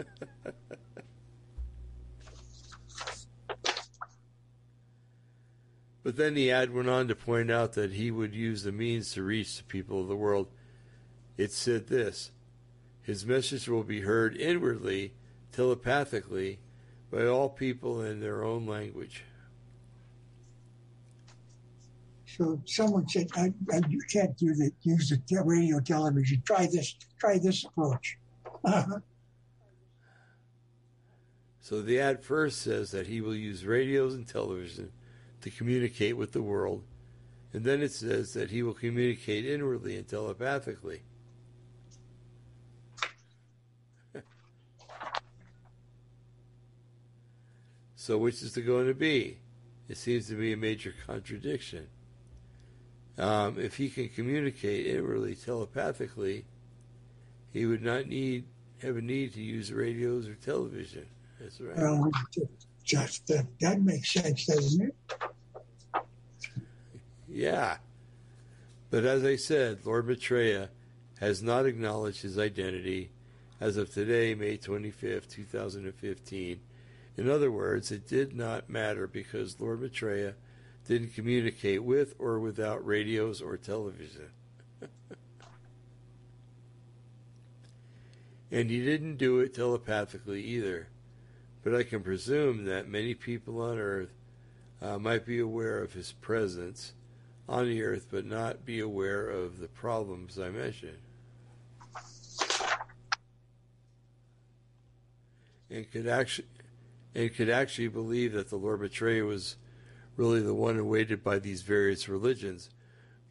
but 6.03 6.15
then 6.15 6.33
the 6.33 6.51
ad 6.51 6.73
went 6.73 6.89
on 6.89 7.07
to 7.07 7.15
point 7.15 7.51
out 7.51 7.73
that 7.73 7.93
he 7.93 8.09
would 8.09 8.33
use 8.33 8.63
the 8.63 8.71
means 8.71 9.13
to 9.13 9.21
reach 9.21 9.57
the 9.57 9.63
people 9.63 10.01
of 10.01 10.07
the 10.07 10.15
world. 10.15 10.47
It 11.37 11.51
said 11.51 11.87
this 11.87 12.31
His 13.01 13.25
message 13.25 13.67
will 13.67 13.83
be 13.83 14.01
heard 14.01 14.35
inwardly 14.35 15.13
telepathically 15.51 16.59
by 17.11 17.27
all 17.27 17.49
people 17.49 18.01
in 18.01 18.21
their 18.21 18.43
own 18.43 18.65
language. 18.65 19.23
So 22.35 22.59
someone 22.65 23.07
said, 23.07 23.29
I, 23.35 23.53
I, 23.71 23.81
"You 23.87 24.01
can't 24.11 24.35
do 24.37 24.55
that. 24.55 24.71
Use 24.81 25.09
the 25.09 25.43
radio, 25.43 25.79
television. 25.79 26.41
Try 26.45 26.65
this. 26.65 26.95
Try 27.19 27.37
this 27.37 27.63
approach." 27.63 28.17
Uh-huh. 28.65 28.99
So 31.61 31.81
the 31.81 31.99
ad 31.99 32.23
first 32.23 32.61
says 32.61 32.89
that 32.91 33.07
he 33.07 33.21
will 33.21 33.35
use 33.35 33.65
radios 33.65 34.15
and 34.15 34.27
television 34.27 34.91
to 35.41 35.51
communicate 35.51 36.17
with 36.17 36.31
the 36.31 36.41
world, 36.41 36.83
and 37.53 37.63
then 37.63 37.83
it 37.83 37.91
says 37.91 38.33
that 38.33 38.49
he 38.49 38.63
will 38.63 38.73
communicate 38.73 39.45
inwardly 39.45 39.95
and 39.95 40.07
telepathically. 40.07 41.03
so 47.95 48.17
which 48.17 48.41
is 48.41 48.57
it 48.57 48.63
going 48.63 48.87
to 48.87 48.95
be? 48.95 49.37
It 49.87 49.97
seems 49.97 50.27
to 50.29 50.35
be 50.35 50.51
a 50.53 50.57
major 50.57 50.95
contradiction. 51.05 51.89
Um, 53.17 53.59
if 53.59 53.77
he 53.77 53.89
can 53.89 54.09
communicate 54.09 54.87
inwardly 54.87 55.35
telepathically, 55.35 56.45
he 57.51 57.65
would 57.65 57.83
not 57.83 58.07
need 58.07 58.45
have 58.81 58.97
a 58.97 59.01
need 59.01 59.33
to 59.33 59.41
use 59.41 59.71
radios 59.71 60.27
or 60.27 60.35
television. 60.35 61.05
That's 61.39 61.61
right. 61.61 61.77
Well, 61.77 62.11
just 62.83 63.27
that, 63.27 63.47
that 63.61 63.81
makes 63.81 64.11
sense, 64.11 64.45
doesn't 64.45 64.81
it? 64.81 64.95
Yeah. 67.29 67.77
But 68.89 69.05
as 69.05 69.23
I 69.23 69.37
said, 69.37 69.85
Lord 69.85 70.07
Maitreya 70.07 70.69
has 71.19 71.41
not 71.41 71.65
acknowledged 71.65 72.21
his 72.21 72.37
identity 72.37 73.09
as 73.59 73.77
of 73.77 73.93
today, 73.93 74.35
May 74.35 74.57
25th, 74.57 75.29
2015. 75.29 76.59
In 77.15 77.29
other 77.29 77.51
words, 77.51 77.91
it 77.91 78.07
did 78.07 78.35
not 78.35 78.69
matter 78.69 79.07
because 79.07 79.59
Lord 79.59 79.81
Maitreya 79.81 80.33
didn't 80.87 81.13
communicate 81.13 81.83
with 81.83 82.13
or 82.19 82.39
without 82.39 82.85
radios 82.85 83.41
or 83.41 83.57
television. 83.57 84.29
and 88.51 88.69
he 88.69 88.83
didn't 88.83 89.17
do 89.17 89.39
it 89.39 89.53
telepathically 89.53 90.43
either. 90.43 90.87
But 91.63 91.73
I 91.73 91.83
can 91.83 92.01
presume 92.01 92.65
that 92.65 92.89
many 92.89 93.13
people 93.13 93.61
on 93.61 93.77
Earth 93.77 94.13
uh, 94.81 94.99
might 94.99 95.25
be 95.25 95.39
aware 95.39 95.81
of 95.81 95.93
his 95.93 96.11
presence 96.11 96.91
on 97.47 97.67
the 97.67 97.81
Earth, 97.83 98.07
but 98.11 98.25
not 98.25 98.65
be 98.65 98.81
aware 98.81 99.29
of 99.29 99.59
the 99.59 99.69
problems 99.69 100.37
I 100.37 100.49
mentioned. 100.49 100.97
And 105.69 105.89
could 105.89 106.07
actually 106.07 106.47
and 107.15 107.33
could 107.33 107.49
actually 107.49 107.87
believe 107.87 108.33
that 108.33 108.49
the 108.49 108.55
Lord 108.55 108.81
Maitreya 108.81 109.23
was 109.23 109.55
really 110.15 110.41
the 110.41 110.53
one 110.53 110.77
awaited 110.77 111.23
by 111.23 111.39
these 111.39 111.61
various 111.61 112.07
religions. 112.07 112.69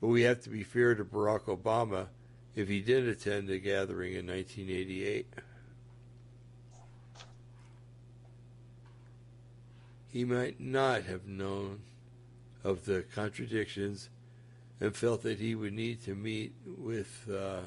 But 0.01 0.09
we 0.09 0.23
have 0.23 0.41
to 0.43 0.51
be 0.51 0.65
fair 0.65 0.95
to 0.95 1.05
Barack 1.05 1.43
Obama 1.43 2.09
if 2.55 2.69
he 2.69 2.81
did 2.81 3.07
attend 3.07 3.49
the 3.49 3.59
gathering 3.59 4.15
in 4.15 4.27
1988. 4.27 5.27
He 10.09 10.25
might 10.25 10.61
not 10.61 11.05
have 11.05 11.27
known 11.27 11.81
of 12.65 12.85
the 12.85 13.05
contradictions 13.15 14.11
and 14.81 14.95
felt 14.95 15.23
that 15.23 15.39
he 15.39 15.55
would 15.55 15.73
need 15.73 16.05
to 16.05 16.15
meet 16.15 16.53
with 16.67 17.29
uh, 17.33 17.61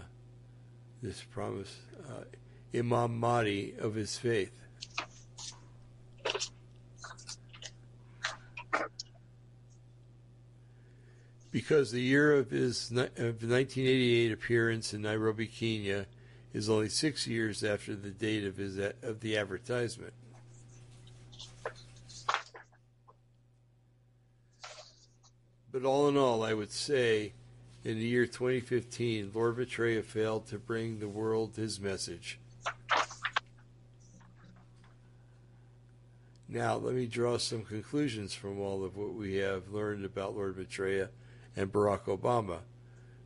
this 1.01 1.23
promise 1.23 1.77
uh, 2.09 2.23
Imam 2.77 3.17
Mahdi 3.17 3.73
of 3.79 3.95
his 3.95 4.17
faith. 4.17 4.51
Because 11.55 11.89
the 11.93 12.01
year 12.01 12.33
of 12.33 12.49
his 12.49 12.91
of 12.91 12.97
1988 12.97 14.29
appearance 14.33 14.93
in 14.93 15.03
Nairobi, 15.03 15.47
Kenya, 15.47 16.05
is 16.53 16.69
only 16.69 16.89
six 16.89 17.27
years 17.27 17.63
after 17.63 17.95
the 17.95 18.09
date 18.09 18.43
of 18.43 18.57
his 18.57 18.77
of 19.01 19.21
the 19.21 19.37
advertisement. 19.37 20.11
But 25.71 25.85
all 25.85 26.09
in 26.09 26.17
all, 26.17 26.43
I 26.43 26.53
would 26.53 26.73
say, 26.73 27.31
in 27.85 27.99
the 27.99 28.05
year 28.05 28.25
2015, 28.25 29.31
Lord 29.33 29.57
Maitreya 29.57 30.03
failed 30.03 30.47
to 30.47 30.59
bring 30.59 30.99
the 30.99 31.07
world 31.07 31.55
his 31.55 31.79
message. 31.79 32.37
Now, 36.49 36.75
let 36.75 36.95
me 36.95 37.05
draw 37.05 37.37
some 37.37 37.63
conclusions 37.63 38.33
from 38.33 38.59
all 38.59 38.83
of 38.83 38.97
what 38.97 39.13
we 39.13 39.35
have 39.35 39.69
learned 39.69 40.03
about 40.03 40.35
Lord 40.35 40.57
Maitreya 40.57 41.11
and 41.55 41.71
Barack 41.71 42.05
Obama, 42.05 42.59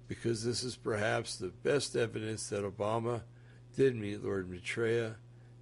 because 0.07 0.43
this 0.43 0.63
is 0.63 0.75
perhaps 0.75 1.35
the 1.35 1.47
best 1.47 1.95
evidence 1.95 2.49
that 2.49 2.63
Obama 2.63 3.21
did 3.75 3.95
meet 3.95 4.23
Lord 4.23 4.49
Maitreya 4.49 5.15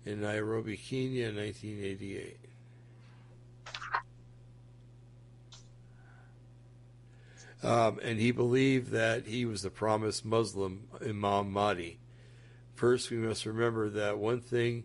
in 0.05 0.21
Nairobi, 0.21 0.77
Kenya 0.77 1.29
in 1.29 1.35
1988. 1.35 2.37
Um, 7.63 7.99
and 8.03 8.19
he 8.19 8.31
believed 8.31 8.91
that 8.91 9.25
he 9.25 9.45
was 9.45 9.63
the 9.63 9.69
promised 9.69 10.23
Muslim 10.23 10.87
Imam 11.01 11.51
Mahdi. 11.51 11.99
First, 12.75 13.09
we 13.09 13.17
must 13.17 13.45
remember 13.45 13.89
that 13.89 14.19
one 14.19 14.39
thing 14.39 14.83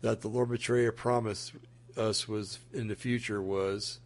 that 0.00 0.20
the 0.20 0.28
Lord 0.28 0.50
Maitreya 0.50 0.92
promised 0.92 1.52
us 1.96 2.28
was 2.28 2.58
in 2.72 2.88
the 2.88 2.96
future 2.96 3.40
was 3.40 4.00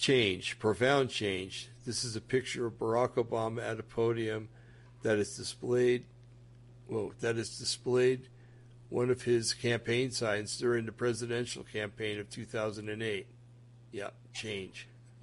change, 0.00 0.58
profound 0.58 1.10
change. 1.10 1.68
This 1.84 2.02
is 2.04 2.16
a 2.16 2.20
picture 2.20 2.66
of 2.66 2.78
Barack 2.78 3.16
Obama 3.16 3.62
at 3.62 3.78
a 3.78 3.82
podium 3.82 4.48
that 5.02 5.18
is 5.18 5.36
displayed. 5.36 6.06
Well, 6.88 7.12
that 7.20 7.36
is 7.36 7.58
displayed 7.58 8.28
one 8.88 9.10
of 9.10 9.22
his 9.22 9.52
campaign 9.54 10.10
signs 10.10 10.58
during 10.58 10.86
the 10.86 10.92
presidential 10.92 11.62
campaign 11.62 12.18
of 12.18 12.28
2008. 12.30 13.26
Yeah, 13.92 14.08
change. 14.32 14.88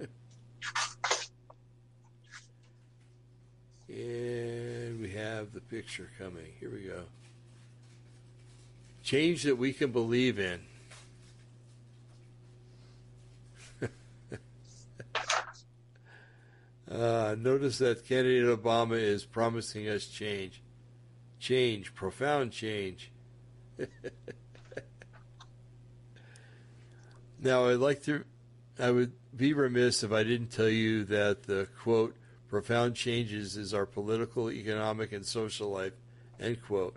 and 3.88 5.00
we 5.00 5.10
have 5.10 5.52
the 5.52 5.60
picture 5.60 6.08
coming. 6.18 6.52
Here 6.60 6.70
we 6.70 6.82
go. 6.82 7.02
Change 9.02 9.42
that 9.42 9.56
we 9.56 9.72
can 9.72 9.90
believe 9.90 10.38
in. 10.38 10.60
Uh, 16.90 17.36
notice 17.38 17.78
that 17.78 18.06
candidate 18.06 18.44
Obama 18.44 18.98
is 18.98 19.24
promising 19.24 19.88
us 19.88 20.06
change. 20.06 20.62
Change, 21.38 21.94
profound 21.94 22.50
change. 22.52 23.12
now, 27.38 27.66
I'd 27.66 27.74
like 27.74 28.02
to, 28.04 28.24
I 28.78 28.90
would 28.90 29.12
be 29.36 29.52
remiss 29.52 30.02
if 30.02 30.12
I 30.12 30.22
didn't 30.22 30.50
tell 30.50 30.68
you 30.68 31.04
that 31.04 31.42
the 31.42 31.68
quote, 31.78 32.16
profound 32.48 32.94
changes 32.94 33.56
is 33.56 33.74
our 33.74 33.84
political, 33.84 34.50
economic, 34.50 35.12
and 35.12 35.26
social 35.26 35.68
life, 35.68 35.92
end 36.40 36.62
quote, 36.62 36.96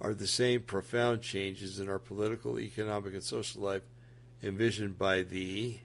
are 0.00 0.14
the 0.14 0.26
same 0.26 0.62
profound 0.62 1.20
changes 1.20 1.78
in 1.78 1.90
our 1.90 1.98
political, 1.98 2.58
economic, 2.58 3.12
and 3.12 3.22
social 3.22 3.62
life 3.62 3.82
envisioned 4.42 4.98
by 4.98 5.22
the 5.22 5.78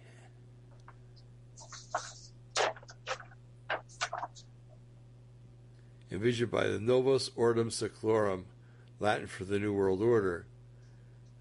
envisioned 6.12 6.52
by 6.52 6.68
the 6.68 6.80
Novus 6.80 7.30
Ordo 7.36 7.66
Seclorum, 7.66 8.44
Latin 9.00 9.28
for 9.28 9.46
the 9.46 9.60
New 9.60 9.74
World 9.74 10.02
Order, 10.02 10.46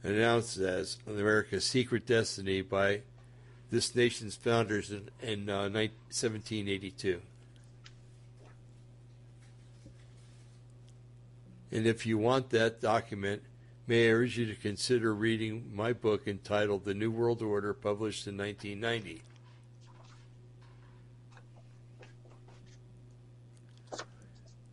announced 0.02 0.58
as 0.58 0.98
America's 1.06 1.64
secret 1.64 2.06
destiny 2.06 2.62
by 2.62 3.02
this 3.70 3.94
nation's 3.94 4.36
founders 4.36 4.90
in, 4.90 5.08
in 5.22 5.48
uh, 5.48 5.62
1782. 5.62 7.20
And 11.70 11.86
if 11.86 12.06
you 12.06 12.16
want 12.16 12.50
that 12.50 12.80
document, 12.80 13.42
may 13.86 14.08
I 14.08 14.12
urge 14.12 14.38
you 14.38 14.46
to 14.46 14.54
consider 14.54 15.14
reading 15.14 15.70
my 15.74 15.92
book 15.92 16.26
entitled 16.26 16.84
The 16.84 16.94
New 16.94 17.10
World 17.10 17.42
Order, 17.42 17.74
published 17.74 18.26
in 18.26 18.38
1990. 18.38 19.22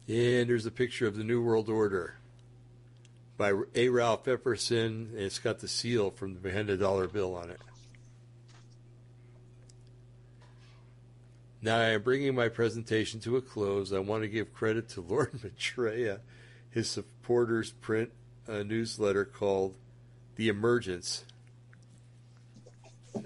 And 0.08 0.50
there's 0.50 0.66
a 0.66 0.72
picture 0.72 1.08
of 1.08 1.16
the 1.16 1.24
New 1.24 1.42
World 1.42 1.68
Order 1.68 2.18
by 3.38 3.54
A. 3.74 3.90
Ralph 3.90 4.26
Epperson, 4.26 5.10
and 5.10 5.20
it's 5.20 5.40
got 5.40 5.60
the 5.60 5.68
seal 5.68 6.12
from 6.12 6.36
the 6.36 6.40
behind 6.40 6.70
the 6.70 6.78
dollar 6.78 7.08
bill 7.08 7.36
on 7.36 7.50
it. 7.50 7.60
Now 11.62 11.80
I 11.80 11.90
am 11.90 12.04
bringing 12.04 12.36
my 12.36 12.50
presentation 12.50 13.20
to 13.22 13.38
a 13.38 13.42
close. 13.42 13.92
I 13.92 13.98
want 13.98 14.22
to 14.22 14.30
give 14.30 14.54
credit 14.54 14.90
to 14.90 15.02
Lord 15.08 15.44
Maitreya, 15.44 16.20
his 16.70 16.88
supporters 16.88 17.72
print 17.72 18.12
a 18.48 18.64
newsletter 18.64 19.26
called 19.26 19.76
The 20.36 20.50
Emergence. 20.50 21.26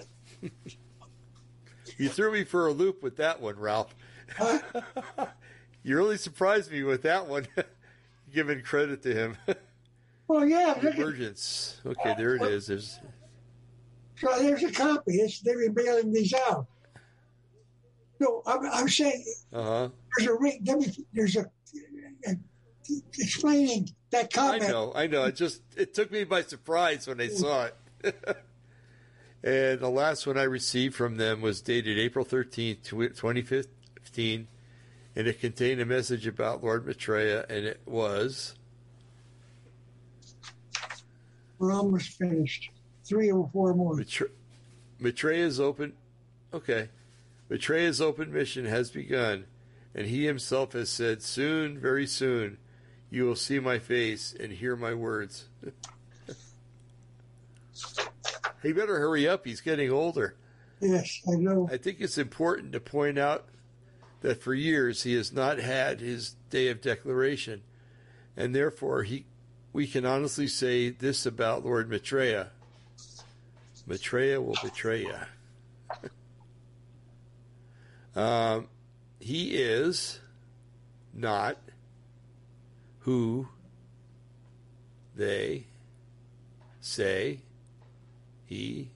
you 1.98 2.08
threw 2.08 2.32
me 2.32 2.46
for 2.46 2.68
a 2.68 2.72
loop 2.72 3.04
with 3.04 3.18
that 3.18 3.42
one, 3.42 3.60
Ralph. 3.60 3.94
you 5.84 5.96
really 5.98 6.18
surprised 6.18 6.72
me 6.72 6.84
with 6.84 7.04
that 7.04 7.28
one, 7.28 7.48
giving 8.34 8.62
credit 8.62 9.02
to 9.04 9.14
him. 9.14 9.38
Well, 10.30 10.46
yeah. 10.46 10.80
Emergence. 10.80 11.82
Okay, 11.84 12.14
there 12.16 12.36
it 12.36 12.44
is. 12.44 12.68
There's, 12.68 13.00
so 14.16 14.28
there's 14.38 14.62
a 14.62 14.72
copy. 14.72 15.16
It's, 15.16 15.40
they're 15.40 15.72
mailing 15.72 16.14
these 16.14 16.36
out. 16.36 16.68
No, 18.20 18.44
I'm, 18.46 18.64
I'm 18.72 18.90
saying 18.90 19.26
uh-huh. 19.52 19.90
there's 20.18 20.30
a 20.30 20.34
re- 20.36 20.62
there's 21.14 21.36
a, 21.36 21.46
a, 22.28 22.36
explaining 23.18 23.90
that 24.12 24.32
comment. 24.32 24.64
I 24.64 24.68
know, 24.68 24.92
I 24.94 25.08
know. 25.08 25.24
It 25.24 25.36
just 25.36 25.62
it 25.76 25.94
took 25.94 26.12
me 26.12 26.26
by 26.26 26.44
surprise 26.44 27.08
when 27.08 27.20
I 27.22 27.30
saw 27.30 27.66
it. 27.66 27.76
and 29.44 29.80
the 29.80 29.90
last 29.90 30.28
one 30.28 30.38
I 30.38 30.44
received 30.44 30.96
from 30.96 31.18
them 31.18 31.42
was 31.42 31.62
dated 31.62 31.98
April 31.98 32.26
13th, 32.26 32.84
2015, 32.84 34.48
and 35.16 35.28
it 35.28 35.40
contained 35.40 35.82
a 35.82 35.86
message 35.86 36.28
about 36.28 36.64
Lord 36.64 36.86
Maitreya, 36.86 37.46
and 37.50 37.66
it 37.66 37.82
was. 37.86 38.56
We're 41.58 41.74
almost 41.74 42.18
finished. 42.18 42.70
Three 43.04 43.32
or 43.32 43.50
four 43.52 43.74
more. 43.74 43.96
Maitre- 43.96 44.32
Maitreya's 45.00 45.60
open. 45.60 45.94
Okay. 46.54 46.90
Maitreya's 47.50 48.00
open 48.00 48.32
mission 48.32 48.66
has 48.66 48.92
begun, 48.92 49.46
and 49.96 50.08
he 50.08 50.26
himself 50.26 50.74
has 50.74 50.90
said, 50.90 51.22
Soon, 51.24 51.80
very 51.80 52.06
soon, 52.06 52.58
you 53.10 53.26
will 53.26 53.36
see 53.36 53.60
my 53.60 53.80
face 53.80 54.36
and 54.40 54.54
hear 54.54 54.76
my 54.76 54.94
words. 54.94 55.46
he 58.62 58.72
better 58.72 59.00
hurry 59.00 59.28
up. 59.28 59.46
He's 59.46 59.62
getting 59.62 59.92
older. 59.92 60.36
Yes, 60.80 61.22
I 61.28 61.36
know. 61.36 61.68
I 61.72 61.78
think 61.78 61.98
it's 62.00 62.18
important 62.18 62.72
to 62.74 62.80
point 62.80 63.18
out 63.18 63.50
that 64.22 64.42
for 64.42 64.54
years 64.54 65.04
he 65.04 65.14
has 65.14 65.32
not 65.32 65.60
had 65.60 66.00
his 66.00 66.36
day 66.50 66.68
of 66.68 66.82
declaration, 66.82 67.62
and 68.36 68.54
therefore 68.54 69.04
he, 69.04 69.26
we 69.74 69.88
can 69.88 70.06
honestly 70.06 70.48
say 70.48 70.90
this 70.90 71.26
about 71.26 71.66
Lord 71.66 71.90
Maitreya. 71.90 72.50
Maitreya 73.88 74.40
will 74.40 74.58
betray 74.62 75.02
you. 75.02 75.16
um, 78.22 78.68
he 79.20 79.58
is 79.58 80.20
not 81.14 81.58
who 83.00 83.48
they 85.16 85.66
say 86.80 87.40
he 88.46 88.90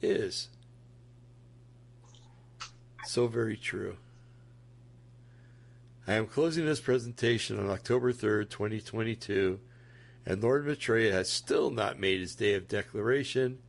is. 0.00 0.48
So 3.14 3.28
very 3.28 3.56
true. 3.56 3.96
I 6.04 6.14
am 6.14 6.26
closing 6.26 6.66
this 6.66 6.80
presentation 6.80 7.60
on 7.60 7.70
October 7.70 8.12
3rd, 8.12 8.50
2022, 8.50 9.60
and 10.26 10.42
Lord 10.42 10.66
Maitreya 10.66 11.12
has 11.12 11.30
still 11.30 11.70
not 11.70 12.00
made 12.00 12.18
his 12.18 12.34
day 12.34 12.54
of 12.54 12.66
declaration. 12.66 13.60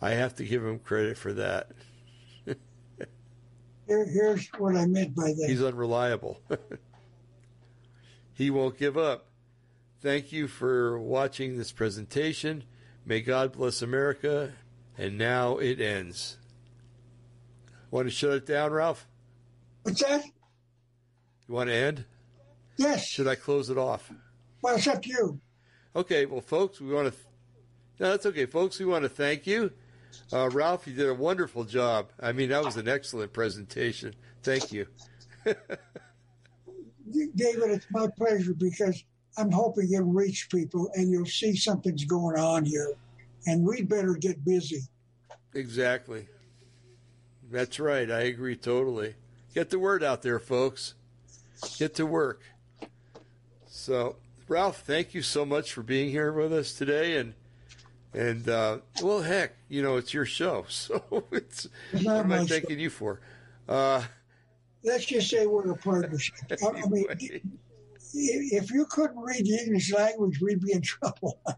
I 0.00 0.12
have 0.12 0.34
to 0.36 0.44
give 0.44 0.64
him 0.64 0.78
credit 0.78 1.18
for 1.18 1.34
that. 1.34 1.72
Here, 2.46 4.06
here's 4.06 4.48
what 4.56 4.74
I 4.74 4.86
meant 4.86 5.14
by 5.14 5.34
that. 5.34 5.46
He's 5.46 5.62
unreliable. 5.62 6.40
he 8.32 8.48
won't 8.48 8.78
give 8.78 8.96
up. 8.96 9.26
Thank 10.00 10.32
you 10.32 10.48
for 10.48 10.98
watching 10.98 11.58
this 11.58 11.72
presentation. 11.72 12.64
May 13.04 13.20
God 13.20 13.52
bless 13.52 13.82
America. 13.82 14.52
And 14.96 15.18
now 15.18 15.58
it 15.58 15.78
ends. 15.78 16.38
Want 17.90 18.06
to 18.06 18.10
shut 18.10 18.32
it 18.32 18.46
down, 18.46 18.72
Ralph? 18.72 19.06
What's 19.82 20.02
that? 20.02 20.24
You 20.24 21.54
want 21.54 21.70
to 21.70 21.74
end? 21.74 22.04
Yes. 22.76 23.06
Should 23.06 23.26
I 23.26 23.34
close 23.34 23.70
it 23.70 23.78
off? 23.78 24.12
Well, 24.62 24.76
it's 24.76 24.86
up 24.86 25.02
to 25.02 25.08
you. 25.08 25.40
Okay, 25.96 26.26
well, 26.26 26.40
folks, 26.40 26.80
we 26.80 26.92
want 26.92 27.06
to. 27.06 27.10
Th- 27.12 27.24
no, 27.98 28.10
that's 28.10 28.26
okay, 28.26 28.46
folks. 28.46 28.78
We 28.78 28.86
want 28.86 29.04
to 29.04 29.08
thank 29.08 29.46
you. 29.46 29.72
Uh, 30.32 30.50
Ralph, 30.50 30.86
you 30.86 30.94
did 30.94 31.08
a 31.08 31.14
wonderful 31.14 31.64
job. 31.64 32.10
I 32.20 32.32
mean, 32.32 32.50
that 32.50 32.64
was 32.64 32.76
an 32.76 32.88
excellent 32.88 33.32
presentation. 33.32 34.14
Thank 34.42 34.72
you. 34.72 34.86
David, 35.44 37.70
it's 37.70 37.86
my 37.90 38.06
pleasure 38.16 38.54
because 38.54 39.02
I'm 39.38 39.50
hoping 39.50 39.92
it'll 39.92 40.06
reach 40.06 40.48
people 40.50 40.90
and 40.94 41.10
you'll 41.10 41.26
see 41.26 41.56
something's 41.56 42.04
going 42.04 42.38
on 42.38 42.64
here. 42.64 42.92
And 43.46 43.66
we 43.66 43.82
better 43.82 44.14
get 44.14 44.44
busy. 44.44 44.82
Exactly. 45.54 46.28
That's 47.50 47.80
right. 47.80 48.10
I 48.10 48.20
agree 48.20 48.56
totally. 48.56 49.14
Get 49.54 49.70
the 49.70 49.78
word 49.78 50.02
out 50.04 50.22
there, 50.22 50.38
folks. 50.38 50.94
Get 51.78 51.94
to 51.96 52.06
work. 52.06 52.42
So, 53.66 54.16
Ralph, 54.48 54.80
thank 54.80 55.14
you 55.14 55.22
so 55.22 55.44
much 55.44 55.72
for 55.72 55.82
being 55.82 56.10
here 56.10 56.32
with 56.32 56.52
us 56.52 56.72
today. 56.72 57.16
And 57.16 57.34
and 58.14 58.48
uh, 58.48 58.78
well, 59.02 59.22
heck, 59.22 59.54
you 59.68 59.82
know 59.82 59.96
it's 59.96 60.12
your 60.12 60.24
show, 60.24 60.64
so 60.68 61.24
it's 61.30 61.68
what 61.92 62.06
am 62.06 62.32
I 62.32 62.44
thanking 62.44 62.76
show. 62.76 62.82
you 62.82 62.90
for? 62.90 63.20
Uh, 63.68 64.02
Let's 64.84 65.06
just 65.06 65.28
say 65.30 65.46
we're 65.46 65.70
a 65.70 65.76
partnership. 65.76 66.36
anyway. 66.50 67.04
I 67.10 67.14
mean, 67.14 67.40
if 68.14 68.70
you 68.70 68.86
couldn't 68.86 69.18
read 69.20 69.44
the 69.44 69.58
English 69.58 69.92
language, 69.92 70.40
we'd 70.40 70.60
be 70.60 70.72
in 70.72 70.82
trouble. 70.82 71.38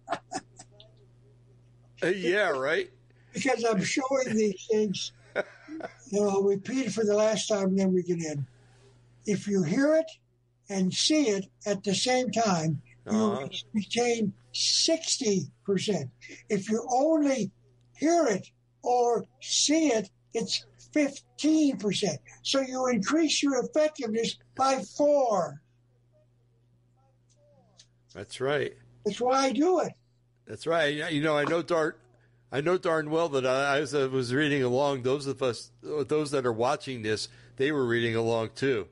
Uh, 2.02 2.06
yeah, 2.06 2.48
right. 2.48 2.90
Because 3.34 3.62
I'm 3.62 3.82
showing 3.84 4.34
these 4.34 4.66
things. 4.70 5.12
I'll 6.14 6.42
repeat 6.42 6.86
it 6.86 6.92
for 6.92 7.04
the 7.04 7.14
last 7.14 7.48
time, 7.48 7.68
and 7.68 7.78
then 7.78 7.92
we 7.92 8.02
can 8.02 8.24
end. 8.24 8.44
If 9.26 9.46
you 9.46 9.62
hear 9.62 9.94
it 9.96 10.10
and 10.68 10.92
see 10.92 11.28
it 11.28 11.46
at 11.66 11.84
the 11.84 11.94
same 11.94 12.30
time, 12.30 12.80
uh-huh. 13.06 13.48
you 13.50 13.58
retain 13.74 14.32
60%. 14.54 16.10
If 16.48 16.68
you 16.68 16.86
only 16.90 17.50
hear 17.94 18.26
it 18.26 18.48
or 18.82 19.26
see 19.40 19.88
it, 19.88 20.10
it's 20.34 20.64
15%. 20.94 22.16
So 22.42 22.60
you 22.60 22.86
increase 22.88 23.42
your 23.42 23.64
effectiveness 23.64 24.36
by 24.56 24.82
four. 24.96 25.60
That's 28.14 28.40
right. 28.40 28.72
That's 29.04 29.20
why 29.20 29.46
I 29.46 29.52
do 29.52 29.80
it. 29.80 29.92
That's 30.46 30.66
right. 30.66 31.12
You 31.12 31.22
know, 31.22 31.36
I 31.36 31.44
know 31.44 31.62
darn, 31.62 31.94
I 32.52 32.60
know 32.60 32.78
darn 32.78 33.10
well 33.10 33.28
that 33.30 33.46
I, 33.46 33.78
as 33.78 33.94
I 33.94 34.06
was 34.06 34.34
reading 34.34 34.62
along, 34.62 35.02
those 35.02 35.26
of 35.26 35.42
us, 35.42 35.70
those 35.82 36.32
that 36.32 36.44
are 36.44 36.52
watching 36.52 37.02
this, 37.02 37.28
they 37.56 37.70
were 37.70 37.86
reading 37.86 38.16
along 38.16 38.50
too. 38.54 38.88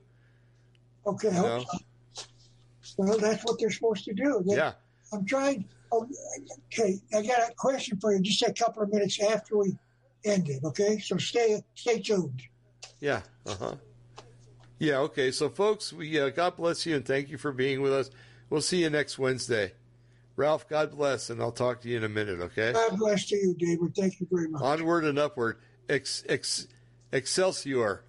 Okay. 1.06 1.28
You 1.28 1.35
know? 1.35 1.64
Well, 2.97 3.18
that's 3.18 3.44
what 3.44 3.59
they're 3.59 3.70
supposed 3.70 4.05
to 4.05 4.12
do. 4.12 4.43
They, 4.47 4.56
yeah. 4.56 4.72
I'm 5.12 5.24
trying. 5.24 5.64
Oh, 5.90 6.06
okay, 6.66 6.98
I 7.16 7.22
got 7.22 7.51
a 7.51 7.55
question 7.56 7.98
for 7.98 8.12
you. 8.12 8.20
Just 8.20 8.43
a 8.43 8.52
couple 8.52 8.82
of 8.82 8.93
minutes 8.93 9.22
after 9.22 9.56
we 9.56 9.76
ended. 10.24 10.64
Okay, 10.64 10.98
so 10.98 11.16
stay 11.16 11.62
stay 11.74 12.01
tuned. 12.01 12.43
Yeah. 13.01 13.22
Uh 13.47 13.55
huh. 13.59 13.74
Yeah. 14.78 14.98
Okay. 14.98 15.30
So, 15.30 15.48
folks, 15.48 15.93
we 15.93 16.20
uh, 16.20 16.28
God 16.30 16.56
bless 16.56 16.85
you 16.85 16.97
and 16.97 17.06
thank 17.06 17.30
you 17.30 17.39
for 17.39 17.52
being 17.52 17.80
with 17.80 17.93
us. 17.93 18.10
We'll 18.51 18.60
see 18.60 18.82
you 18.82 18.90
next 18.90 19.18
Wednesday. 19.18 19.72
Ralph, 20.39 20.69
God 20.69 20.93
bless, 20.93 21.31
and 21.31 21.43
I'll 21.43 21.51
talk 21.51 21.81
to 21.81 21.89
you 21.89 21.97
in 21.97 22.05
a 22.05 22.09
minute. 22.09 22.39
Okay. 22.39 22.73
God 22.73 22.97
bless 22.97 23.27
to 23.27 23.36
you, 23.36 23.56
David. 23.59 23.93
Thank 23.97 24.20
you 24.20 24.28
very 24.31 24.48
much. 24.48 24.62
Onward 24.62 25.05
and 25.05 25.19
upward. 25.19 25.59
Ex, 25.89 26.23
ex, 26.28 26.69
excelsior. 27.10 28.05